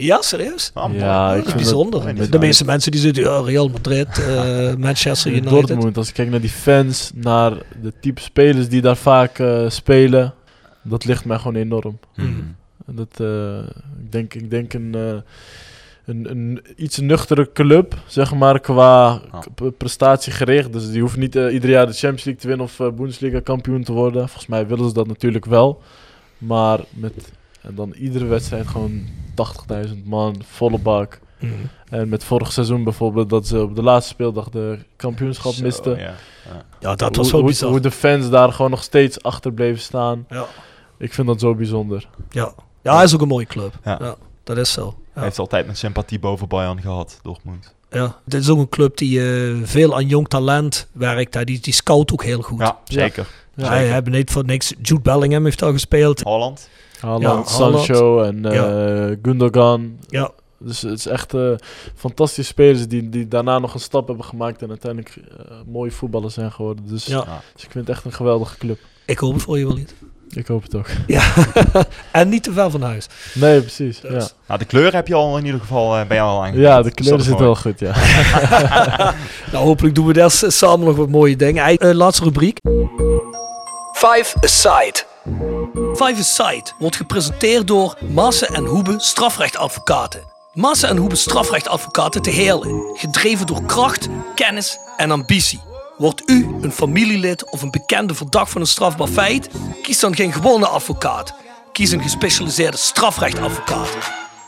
Ja, 0.00 0.22
serieus? 0.22 0.70
Ah. 0.74 0.94
Ja, 0.94 1.30
ik 1.34 1.36
Dat 1.38 1.46
is 1.46 1.54
bijzonder. 1.54 2.04
dat- 2.04 2.16
de, 2.16 2.28
de 2.28 2.38
meeste 2.38 2.64
mensen 2.64 2.90
die 2.92 3.00
zitten 3.00 3.22
ja, 3.22 3.40
Real 3.40 3.68
Madrid, 3.68 4.18
eh, 4.18 4.74
Manchester 4.86 5.30
United. 5.30 5.50
Dortmund, 5.50 5.96
als 5.96 6.08
ik 6.08 6.14
kijk 6.14 6.30
naar 6.30 6.40
die 6.40 6.50
fans, 6.50 7.10
naar 7.14 7.52
de 7.82 7.92
type 8.00 8.20
spelers 8.20 8.68
die 8.68 8.80
daar 8.80 8.96
vaak 8.96 9.38
eh, 9.38 9.68
spelen, 9.68 10.34
dat 10.82 11.04
ligt 11.04 11.24
mij 11.24 11.38
gewoon 11.38 11.54
enorm. 11.56 11.98
En 12.86 12.94
Dat, 12.94 13.08
eh, 13.20 13.58
ik 14.04 14.12
denk, 14.12 14.34
ik 14.34 14.50
denk 14.50 14.72
een, 14.72 14.94
eh, 14.94 15.16
een, 16.06 16.30
een 16.30 16.60
iets 16.76 16.98
nuchtere 16.98 17.52
club, 17.52 17.94
zeg 18.06 18.34
maar, 18.34 18.60
qua 18.60 19.20
k- 19.54 19.76
prestatiegericht. 19.76 20.72
Dus 20.72 20.90
die 20.90 21.00
hoeft 21.00 21.16
niet 21.16 21.36
eh, 21.36 21.52
ieder 21.52 21.70
jaar 21.70 21.86
de 21.86 21.92
Champions 21.92 22.24
League 22.24 22.42
te 22.42 22.48
winnen 22.48 22.66
of 22.66 22.80
eh, 22.80 22.90
Bundesliga 22.90 23.40
kampioen 23.40 23.82
te 23.82 23.92
worden. 23.92 24.20
Volgens 24.28 24.46
mij 24.46 24.66
willen 24.66 24.88
ze 24.88 24.94
dat 24.94 25.06
natuurlijk 25.06 25.44
wel. 25.44 25.82
Maar 26.38 26.80
met 26.90 27.12
en 27.62 27.74
dan 27.74 27.92
iedere 27.92 28.24
wedstrijd 28.24 28.66
gewoon 28.66 29.06
80.000 29.88 30.04
man, 30.04 30.42
volle 30.48 30.78
bak. 30.78 31.20
Mhm. 31.38 31.52
En 31.88 32.08
met 32.08 32.24
vorig 32.24 32.52
seizoen 32.52 32.84
bijvoorbeeld 32.84 33.30
dat 33.30 33.46
ze 33.46 33.62
op 33.62 33.76
de 33.76 33.82
laatste 33.82 34.12
speeldag 34.12 34.48
de 34.48 34.78
kampioenschap 34.96 35.52
Zo, 35.52 35.62
misten. 35.62 35.98
ja. 35.98 36.14
Ja, 36.80 36.94
dat 36.94 37.16
was 37.16 37.24
hoe, 37.24 37.32
wel 37.32 37.40
hoe- 37.40 37.50
bizar. 37.50 37.70
hoe 37.70 37.80
de 37.80 37.90
fans 37.90 38.30
daar 38.30 38.52
gewoon 38.52 38.70
nog 38.70 38.82
steeds 38.82 39.22
achter 39.22 39.52
bleven 39.52 39.80
staan. 39.80 40.26
Ja. 40.28 40.46
Ik 40.98 41.12
vind 41.14 41.26
dat 41.26 41.40
zo 41.40 41.54
bijzonder. 41.54 42.08
Ja. 42.30 42.52
ja, 42.82 42.94
hij 42.94 43.04
is 43.04 43.14
ook 43.14 43.20
een 43.20 43.28
mooie 43.28 43.46
club. 43.46 43.74
Ja. 43.84 43.96
Ja. 44.00 44.14
dat 44.44 44.56
is 44.56 44.72
zo. 44.72 44.94
Hij 45.12 45.22
heeft 45.22 45.38
altijd 45.38 45.66
met 45.66 45.78
sympathie 45.78 46.18
boven 46.18 46.48
Bayern 46.48 46.80
gehad, 46.80 47.18
Dortmund. 47.22 47.74
Ja. 47.90 48.16
Dit 48.24 48.40
is 48.40 48.48
ook 48.48 48.58
een 48.58 48.68
club 48.68 48.96
die 48.96 49.32
eh, 49.48 49.56
veel 49.62 49.94
aan 49.94 50.06
jong 50.06 50.28
talent 50.28 50.88
werkt. 50.92 51.34
Hè. 51.34 51.44
Die, 51.44 51.60
die 51.60 51.72
scout 51.74 52.12
ook 52.12 52.24
heel 52.24 52.42
goed. 52.42 52.58
Ja, 52.60 52.78
zeker. 52.84 53.26
Ja, 53.54 53.68
Hij 53.68 53.86
hebben 53.86 54.12
niet 54.12 54.30
voor 54.30 54.44
niks. 54.44 54.74
Jude 54.82 55.00
Bellingham 55.02 55.44
heeft 55.44 55.62
al 55.62 55.72
gespeeld. 55.72 56.20
Holland. 56.20 56.68
Haaland, 57.00 57.22
Ja, 57.22 57.28
Haaland. 57.28 57.48
Sancho 57.84 58.22
en 58.22 58.44
eh, 58.44 59.16
Gundogan. 59.22 59.98
Ja, 60.06 60.30
Dus 60.58 60.82
het 60.82 60.98
is 60.98 61.06
echt 61.06 61.34
eh, 61.34 61.50
fantastische 61.94 62.52
spelers 62.52 62.88
die, 62.88 63.08
die 63.08 63.28
daarna 63.28 63.58
nog 63.58 63.74
een 63.74 63.80
stap 63.80 64.06
hebben 64.06 64.24
gemaakt 64.24 64.62
en 64.62 64.68
uiteindelijk 64.68 65.16
eh, 65.16 65.54
mooie 65.66 65.90
voetballers 65.90 66.34
zijn 66.34 66.52
geworden. 66.52 66.84
Dus, 66.88 67.06
ja. 67.06 67.24
dus 67.54 67.64
ik 67.64 67.70
vind 67.70 67.86
het 67.86 67.96
echt 67.96 68.04
een 68.04 68.12
geweldige 68.12 68.58
club. 68.58 68.78
ik 69.06 69.18
hoop 69.18 69.32
het 69.34 69.42
voor 69.42 69.58
je 69.58 69.66
wel 69.66 69.76
niet. 69.76 69.94
Ik 70.28 70.46
hoop 70.46 70.62
het 70.62 70.74
ook. 70.74 70.86
Ja, 71.06 71.32
en 72.12 72.28
niet 72.28 72.42
te 72.42 72.52
ver 72.52 72.70
van 72.70 72.82
huis. 72.82 73.06
Nee, 73.34 73.60
precies. 73.60 74.00
Ja, 74.02 74.08
Dus- 74.08 74.34
Nou, 74.46 74.58
de 74.58 74.64
kleur 74.64 74.94
heb 74.94 75.06
je 75.08 75.14
al 75.14 75.38
in 75.38 75.44
ieder 75.44 75.60
geval 75.60 76.06
bij 76.06 76.16
jou 76.16 76.28
al 76.30 76.38
aangegeven. 76.40 76.62
ja 76.68 76.82
de 76.82 76.90
kleur 76.90 77.20
zit 77.20 77.38
wel 77.38 77.56
goed, 77.56 77.78
ja. 77.80 77.94
Nou, 79.52 79.64
hopelijk 79.64 79.94
doen 79.94 80.06
we 80.06 80.12
daar 80.12 80.30
samen 80.30 80.86
nog 80.86 80.96
wat 80.96 81.08
mooie 81.08 81.36
dingen. 81.36 81.94
Laatste 81.96 82.24
rubriek. 82.24 82.58
Five 83.92 84.36
Aside. 84.40 85.04
Five 85.94 86.14
Aside 86.18 86.70
wordt 86.78 86.96
gepresenteerd 86.96 87.66
door 87.66 87.98
Maassen 88.14 88.48
en 88.48 88.64
Hoebe 88.64 88.94
strafrechtadvocaten. 88.96 90.22
Maassen 90.52 90.88
en 90.88 90.96
Hoebe 90.96 91.16
strafrechtadvocaten 91.16 92.22
te 92.22 92.30
Heerlen. 92.30 92.90
Gedreven 92.94 93.46
door 93.46 93.62
kracht, 93.62 94.08
kennis 94.34 94.78
en 94.96 95.10
ambitie. 95.10 95.60
Wordt 95.96 96.30
u 96.30 96.56
een 96.60 96.72
familielid 96.72 97.50
of 97.50 97.62
een 97.62 97.70
bekende 97.70 98.14
verdacht 98.14 98.50
van 98.50 98.60
een 98.60 98.66
strafbaar 98.66 99.08
feit? 99.08 99.48
Kies 99.82 100.00
dan 100.00 100.14
geen 100.14 100.32
gewone 100.32 100.66
advocaat. 100.66 101.34
Kies 101.72 101.90
een 101.90 102.02
gespecialiseerde 102.02 102.76
strafrechtadvocaat. 102.76 103.88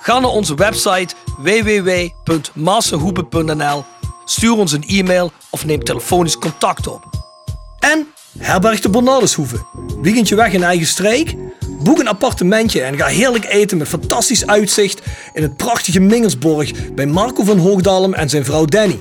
Ga 0.01 0.19
naar 0.19 0.31
onze 0.31 0.55
website 0.55 1.15
www.massenhoebe.nl, 1.39 3.85
stuur 4.25 4.57
ons 4.57 4.73
een 4.73 4.85
e-mail 4.87 5.33
of 5.51 5.65
neem 5.65 5.85
telefonisch 5.85 6.39
contact 6.39 6.87
op. 6.87 7.05
En 7.79 8.07
herberg 8.39 8.81
de 8.81 8.91
Bernardeshoeve. 8.91 9.57
Weekendje 10.03 10.35
weg 10.35 10.53
in 10.53 10.63
eigen 10.63 10.87
streek? 10.87 11.37
Boek 11.83 11.99
een 11.99 12.09
appartementje 12.09 12.83
en 12.83 12.97
ga 12.97 13.07
heerlijk 13.07 13.45
eten 13.45 13.79
met 13.79 13.89
fantastisch 13.89 14.47
uitzicht 14.47 15.01
in 15.33 15.43
het 15.43 15.57
prachtige 15.57 16.01
Mingelsborg 16.01 16.95
bij 16.95 17.07
Marco 17.07 17.45
van 17.45 17.59
Hoogdalem 17.59 18.15
en 18.15 18.29
zijn 18.29 18.45
vrouw 18.45 18.65
Danny. 18.65 19.01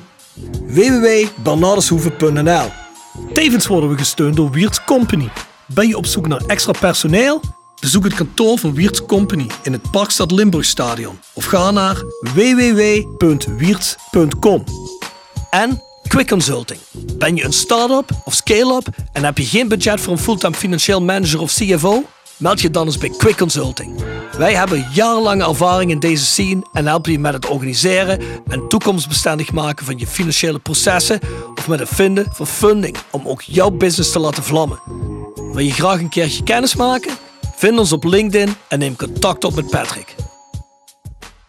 www.bernardeshoeve.nl 0.68 2.72
Tevens 3.34 3.68
worden 3.68 3.90
we 3.90 3.98
gesteund 3.98 4.36
door 4.36 4.52
Wiert's 4.52 4.84
Company. 4.84 5.30
Ben 5.66 5.88
je 5.88 5.98
op 5.98 6.06
zoek 6.06 6.28
naar 6.28 6.42
extra 6.48 6.74
personeel? 6.80 7.42
Bezoek 7.80 8.04
het 8.04 8.14
kantoor 8.14 8.58
van 8.58 8.74
Wiert's 8.74 9.06
Company 9.06 9.48
in 9.64 9.74
het 9.74 9.92
Parkstad 9.92 10.32
Limburgstadion 10.32 11.20
of 11.34 11.46
ga 11.46 11.72
naar 11.72 12.04
www.wierts.com. 12.34 14.64
En 15.50 15.82
Quick 16.10 16.28
Consulting. 16.28 16.80
Ben 17.18 17.36
je 17.36 17.44
een 17.44 17.54
start-up 17.54 18.10
of 18.24 18.34
scale-up 18.34 18.88
en 19.14 19.24
heb 19.24 19.38
je 19.38 19.46
geen 19.46 19.68
budget 19.68 20.02
voor 20.02 20.14
een 20.14 20.20
fulltime 20.20 20.56
financieel 20.56 21.02
manager 21.02 21.40
of 21.40 21.54
CFO? 21.54 22.04
Meld 22.38 22.62
je 22.62 22.70
dan 22.70 22.86
eens 22.86 22.98
bij 22.98 23.10
Quick 23.18 23.38
Consulting. 23.38 24.04
Wij 24.38 24.54
hebben 24.54 24.88
jarenlange 24.94 25.44
ervaring 25.44 25.92
in 25.92 26.00
deze 26.00 26.26
scene 26.26 26.62
en 26.74 26.88
helpen 26.88 27.12
je 27.12 27.20
met 27.20 27.34
het 27.34 27.46
organiseren 27.46 28.20
en 28.48 28.68
toekomstbestendig 28.68 29.52
maken 29.52 29.86
van 29.86 29.98
je 29.98 30.08
financiële 30.08 30.60
processen 30.60 31.20
of 31.56 31.68
met 31.68 31.80
het 31.80 31.90
vinden 31.90 32.26
van 32.32 32.48
funding 32.48 32.98
om 33.12 33.28
ook 33.28 33.42
jouw 33.42 33.70
business 33.70 34.12
te 34.12 34.20
laten 34.20 34.44
vlammen. 34.44 34.80
Wil 35.36 35.66
je 35.66 35.72
graag 35.72 36.00
een 36.00 36.10
keertje 36.10 36.44
kennis 36.44 36.76
maken? 36.76 37.12
Vind 37.56 37.80
ons 37.80 37.92
op 37.92 38.04
LinkedIn 38.04 38.56
en 38.68 38.80
neem 38.80 38.96
contact 38.96 39.44
op 39.44 39.56
met 39.56 39.70
Patrick. 39.70 40.16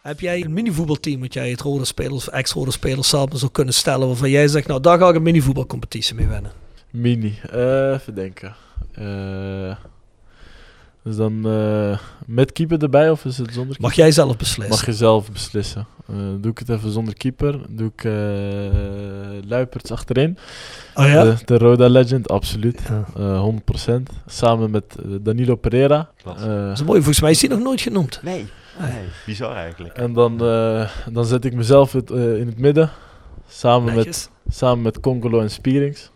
Heb 0.02 0.20
jij 0.20 0.44
een 0.44 0.52
minivoetbalteam 0.52 1.20
dat 1.20 1.34
jij 1.34 1.50
het 1.50 1.60
rode 1.60 1.84
spelers 1.84 2.28
of 2.28 2.34
ex-rode 2.34 2.70
spelers 2.70 3.08
samen 3.08 3.38
zou 3.38 3.50
kunnen 3.50 3.74
stellen 3.74 4.06
waarvan 4.06 4.30
jij 4.30 4.48
zegt, 4.48 4.66
nou 4.66 4.80
daar 4.80 4.98
ga 4.98 5.08
ik 5.08 5.14
een 5.14 5.22
minivoetbalcompetitie 5.22 6.14
mee 6.14 6.26
winnen? 6.28 6.52
Mini. 6.90 7.38
Eh, 7.50 7.92
even 7.92 8.14
denken. 8.14 8.54
Eh, 8.92 9.76
dus 11.02 11.16
dan 11.16 11.46
eh, 11.46 11.98
met 12.26 12.52
keeper 12.52 12.82
erbij 12.82 13.10
of 13.10 13.24
is 13.24 13.38
het 13.38 13.46
zonder 13.46 13.64
keeper? 13.64 13.82
Mag 13.82 13.94
jij 13.94 14.12
zelf 14.12 14.36
beslissen? 14.36 14.76
Mag 14.76 14.86
je 14.86 14.92
zelf 14.92 15.32
beslissen. 15.32 15.86
Eh, 16.08 16.16
doe 16.40 16.50
ik 16.50 16.58
het 16.58 16.68
even 16.68 16.90
zonder 16.90 17.14
keeper. 17.14 17.60
Doe 17.68 17.90
ik 17.94 18.04
eh 18.04 18.12
Luiperts 19.48 19.90
achterin. 19.90 20.38
Oh 20.94 21.06
ja? 21.06 21.24
De, 21.24 21.36
de 21.44 21.58
Roda 21.58 21.88
Legend, 21.88 22.28
absoluut. 22.28 22.80
Ja. 22.88 23.04
Eh 23.16 23.48
100%. 23.88 23.92
Samen 24.26 24.70
met 24.70 24.84
Danilo 25.20 25.56
Pereira. 25.56 26.10
Dat 26.24 26.36
is 26.72 26.82
mooi, 26.82 26.98
volgens 26.98 27.20
mij 27.20 27.30
is 27.30 27.38
die 27.38 27.48
nog 27.48 27.60
nooit 27.60 27.80
genoemd. 27.80 28.20
Nee. 28.22 28.46
Nee, 28.80 29.04
bizar 29.26 29.54
eigenlijk. 29.56 29.96
en 29.96 30.12
dan, 30.12 30.44
eh, 30.46 30.88
dan 31.12 31.24
zet 31.24 31.44
ik 31.44 31.54
mezelf 31.54 31.92
het, 31.92 32.10
eh, 32.10 32.36
in 32.36 32.46
het 32.46 32.58
midden. 32.58 32.90
Samen 33.48 33.94
met, 33.94 34.30
samen 34.48 34.82
met 34.82 35.00
Congolo 35.00 35.40
en 35.40 35.50
Spierings. 35.50 36.10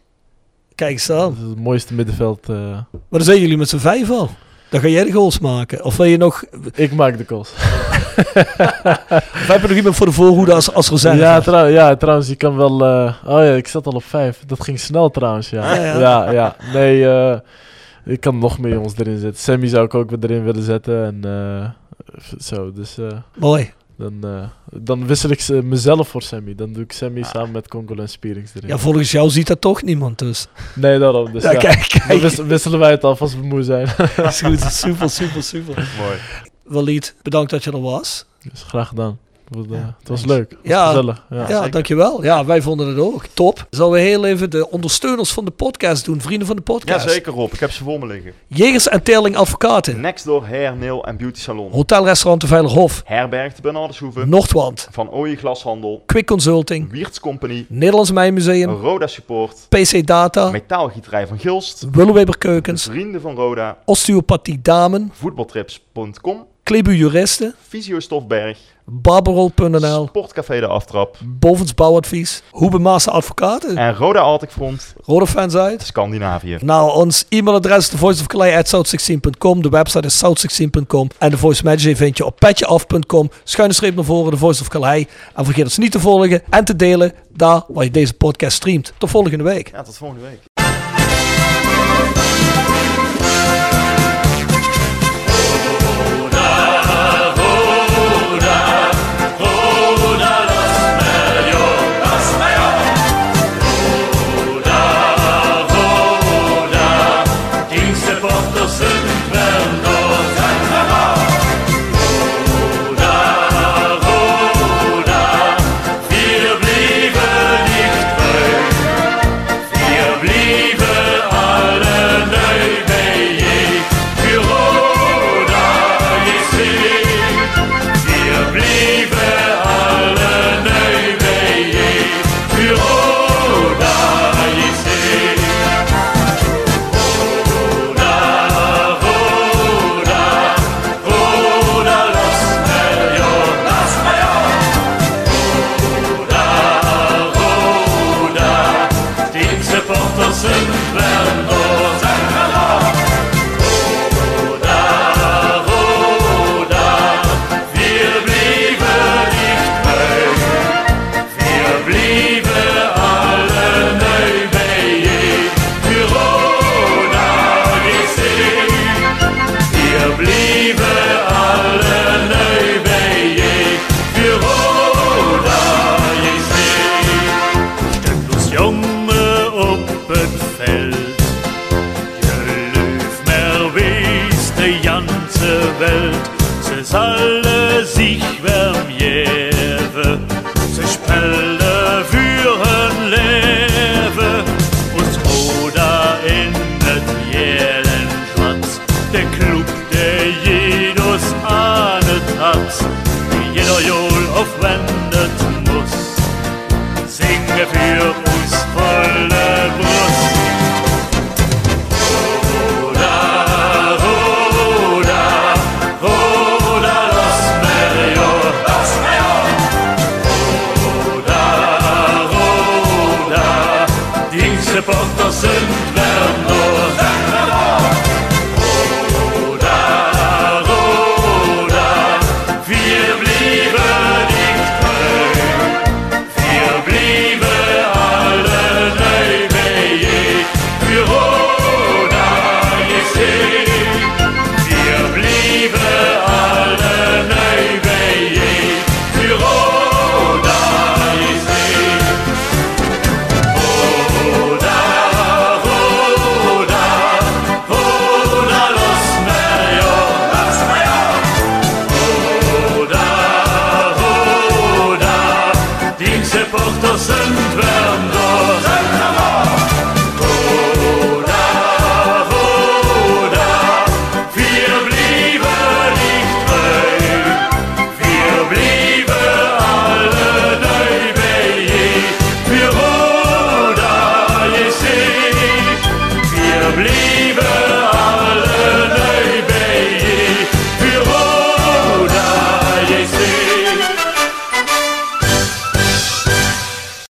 Kijk 0.74 0.90
eens 0.90 1.06
Dat 1.06 1.32
is 1.32 1.48
het 1.48 1.60
mooiste 1.60 1.94
middenveld. 1.94 2.48
eh. 2.48 2.56
Maar 2.56 2.84
dan 3.10 3.22
zijn 3.22 3.40
jullie 3.40 3.56
met 3.56 3.68
z'n 3.68 3.76
vijf 3.78 4.10
al. 4.10 4.30
Dan 4.70 4.80
ga 4.80 4.88
jij 4.88 5.04
de 5.04 5.12
goals 5.12 5.38
maken. 5.38 5.84
Of 5.84 5.96
wil 5.96 6.06
je 6.06 6.16
nog... 6.16 6.44
ik 6.74 6.92
maak 6.92 7.18
de 7.18 7.24
calls. 7.24 7.52
Of 7.52 9.46
heb 9.46 9.60
je 9.60 9.68
nog 9.68 9.76
iemand 9.76 9.96
voor 9.96 10.06
de 10.06 10.12
voorhoede 10.12 10.52
als, 10.54 10.72
als 10.72 10.90
reserve? 10.90 11.16
Ja, 11.18 11.40
trouw- 11.40 11.66
ja, 11.66 11.96
trouwens, 11.96 12.28
je 12.28 12.36
kan 12.36 12.56
wel... 12.56 12.84
eh, 12.84 13.14
oh 13.24 13.38
ja, 13.44 13.52
ik 13.54 13.66
zat 13.68 13.86
al 13.86 13.92
op 13.92 14.04
vijf. 14.04 14.42
Dat 14.46 14.62
ging 14.62 14.80
snel 14.80 15.10
trouwens, 15.10 15.50
ja. 15.50 15.74
Ja, 15.74 15.84
ja. 15.84 15.98
ja, 15.98 16.30
ja. 16.30 16.56
Nee, 16.72 17.08
eh, 17.08 17.38
ik 18.04 18.20
kan 18.20 18.38
nog 18.38 18.58
meer 18.58 18.72
jongens 18.72 18.96
erin 18.98 19.18
zetten. 19.18 19.40
Sammy 19.42 19.66
zou 19.66 19.84
ik 19.84 19.94
ook 19.94 20.10
weer 20.10 20.18
erin 20.30 20.44
willen 20.44 20.62
zetten. 20.62 21.04
En 21.04 21.20
eh, 21.24 21.68
zo, 22.38 22.72
dus 22.72 22.98
eh, 22.98 23.06
Mooi. 23.38 23.72
dan, 23.98 24.18
eh, 24.22 24.48
dan 24.82 25.06
wissel 25.06 25.30
ik 25.30 25.40
ze- 25.40 25.62
mezelf 25.62 26.08
voor 26.08 26.22
Sammy. 26.22 26.54
Dan 26.54 26.72
doe 26.72 26.82
ik 26.82 26.92
Sammy 26.92 27.22
samen 27.22 27.50
met 27.50 27.68
Congolo 27.68 28.02
en 28.02 28.08
Spierings 28.08 28.54
erin. 28.54 28.68
Ja, 28.68 28.78
volgens 28.78 29.10
jou 29.10 29.30
ziet 29.30 29.46
dat 29.46 29.60
toch 29.60 29.82
niemand 29.82 30.18
dus. 30.18 30.46
Nee, 30.74 30.98
daarom. 30.98 31.32
Dus 31.32 31.42
Ja, 31.42 31.50
ja, 31.52 31.58
kijk, 31.58 32.08
Dan 32.36 32.46
wisselen 32.48 32.78
wij 32.78 32.90
het 32.90 33.04
af 33.04 33.20
als 33.20 33.34
we 33.34 33.42
moe 33.42 33.62
zijn. 33.62 33.88
Dat 34.16 34.26
is 34.32 34.40
goed. 34.40 34.60
Super, 34.60 35.10
super, 35.10 35.42
super. 35.42 35.88
Mooi. 35.98 36.18
Walid, 36.64 37.14
bedankt 37.22 37.50
dat 37.50 37.64
je 37.64 37.70
er 37.72 37.80
was. 37.80 38.26
dus 38.52 38.62
graag 38.62 38.88
gedaan. 38.88 39.18
Het 39.44 39.56
was, 39.56 39.64
eh, 39.66 39.72
Ja, 39.72 39.94
het 39.98 40.08
was 40.08 40.24
leuk. 40.24 40.50
Het 40.50 40.58
was 40.62 40.70
Ja. 40.70 40.86
gezellig. 40.86 41.24
Ja. 41.30 41.48
Ja, 41.48 41.68
dankjewel. 41.68 42.22
Ja, 42.24 42.44
wij 42.44 42.62
vonden 42.62 42.88
het 42.88 42.98
ook. 42.98 43.24
Top. 43.34 43.66
Zullen 43.70 43.90
we 43.92 43.98
heel 43.98 44.24
even 44.24 44.50
de 44.50 44.70
ondersteuners 44.70 45.32
van 45.32 45.44
de 45.44 45.50
podcast 45.50 46.04
doen? 46.04 46.20
Vrienden 46.20 46.46
van 46.46 46.56
de 46.56 46.62
Ja, 46.66 46.72
podcast. 46.74 47.10
zeker 47.10 47.32
Rob. 47.32 47.52
Ik 47.52 47.60
heb 47.60 47.70
ze 47.70 47.84
voor 47.84 47.98
me 47.98 48.06
liggen. 48.06 48.32
Jegers 48.46 48.88
en 48.88 49.02
Teerling 49.02 49.36
Advocaten. 49.36 50.00
Next 50.00 50.24
door 50.24 50.46
Hair, 50.46 50.76
Nail 50.76 51.04
en 51.04 51.16
Beauty 51.16 51.40
Salon. 51.40 51.72
Hotelrestaurant 51.72 52.40
de 52.40 52.46
Veilerhof. 52.46 53.02
Herberg 53.04 53.54
de 53.54 53.62
Bernardeshoeve. 53.62 54.26
Noordwand. 54.26 54.88
Van 54.90 55.10
Ooije 55.10 55.36
Glashandel. 55.36 56.02
Quick 56.06 56.26
Consulting. 56.26 56.90
Wiertz 56.90 57.18
Company. 57.18 57.66
Nederlands 57.68 58.10
Mijnmuseum. 58.12 58.70
Roda 58.70 59.06
Support. 59.06 59.66
PC 59.68 60.06
Data. 60.06 60.50
Metaalgieterij 60.50 61.26
van 61.26 61.38
Gilst. 61.38 61.86
Willeweber 61.92 62.38
Keukens. 62.38 62.82
Vrienden 62.84 63.20
van 63.20 63.34
Roda. 63.34 63.78
Osteopathie 63.84 64.58
Damen. 64.62 65.10
Voetbaltrips.com. 65.12 66.46
Klebu 66.64 66.94
Juristen. 66.94 67.54
Visio 67.68 68.00
Stofberg. 68.00 68.58
Barberol.nl. 68.84 70.06
Sportcafé 70.06 70.60
De 70.60 70.66
Aftrap. 70.66 71.16
Bovens 71.24 71.74
Bouwadvies. 71.74 72.42
Hoebe 72.50 72.78
Maassen 72.78 73.12
Advocaten. 73.12 73.76
En 73.76 73.94
Roda. 73.94 74.38
Rode 75.02 75.26
fans 75.26 75.54
uit. 75.54 75.82
Scandinavië. 75.82 76.58
Nou, 76.60 76.92
ons 76.92 77.26
e-mailadres 77.28 77.78
is 77.78 77.88
thevoiceofcalais.south16.com. 77.88 79.62
De 79.62 79.68
website 79.68 80.06
is 80.06 80.24
south16.com. 80.24 81.08
En 81.18 81.30
de 81.30 81.38
voice 81.38 81.64
manager 81.64 81.96
vind 81.96 82.16
je 82.16 82.24
op 82.24 82.38
petjeaf.com. 82.38 83.30
Schuine 83.44 83.74
streep 83.74 83.94
naar 83.94 84.04
voren, 84.04 84.30
de 84.30 84.36
Voice 84.36 84.60
of 84.60 84.68
Calais. 84.68 85.06
En 85.34 85.44
vergeet 85.44 85.64
ons 85.64 85.78
niet 85.78 85.92
te 85.92 86.00
volgen 86.00 86.42
en 86.50 86.64
te 86.64 86.76
delen 86.76 87.12
daar 87.32 87.62
waar 87.68 87.84
je 87.84 87.90
deze 87.90 88.14
podcast 88.14 88.56
streamt. 88.56 88.92
Tot 88.98 89.10
volgende 89.10 89.44
week. 89.44 89.70
Ja, 89.70 89.82
tot 89.82 89.96
volgende 89.96 90.24
week. 90.24 90.53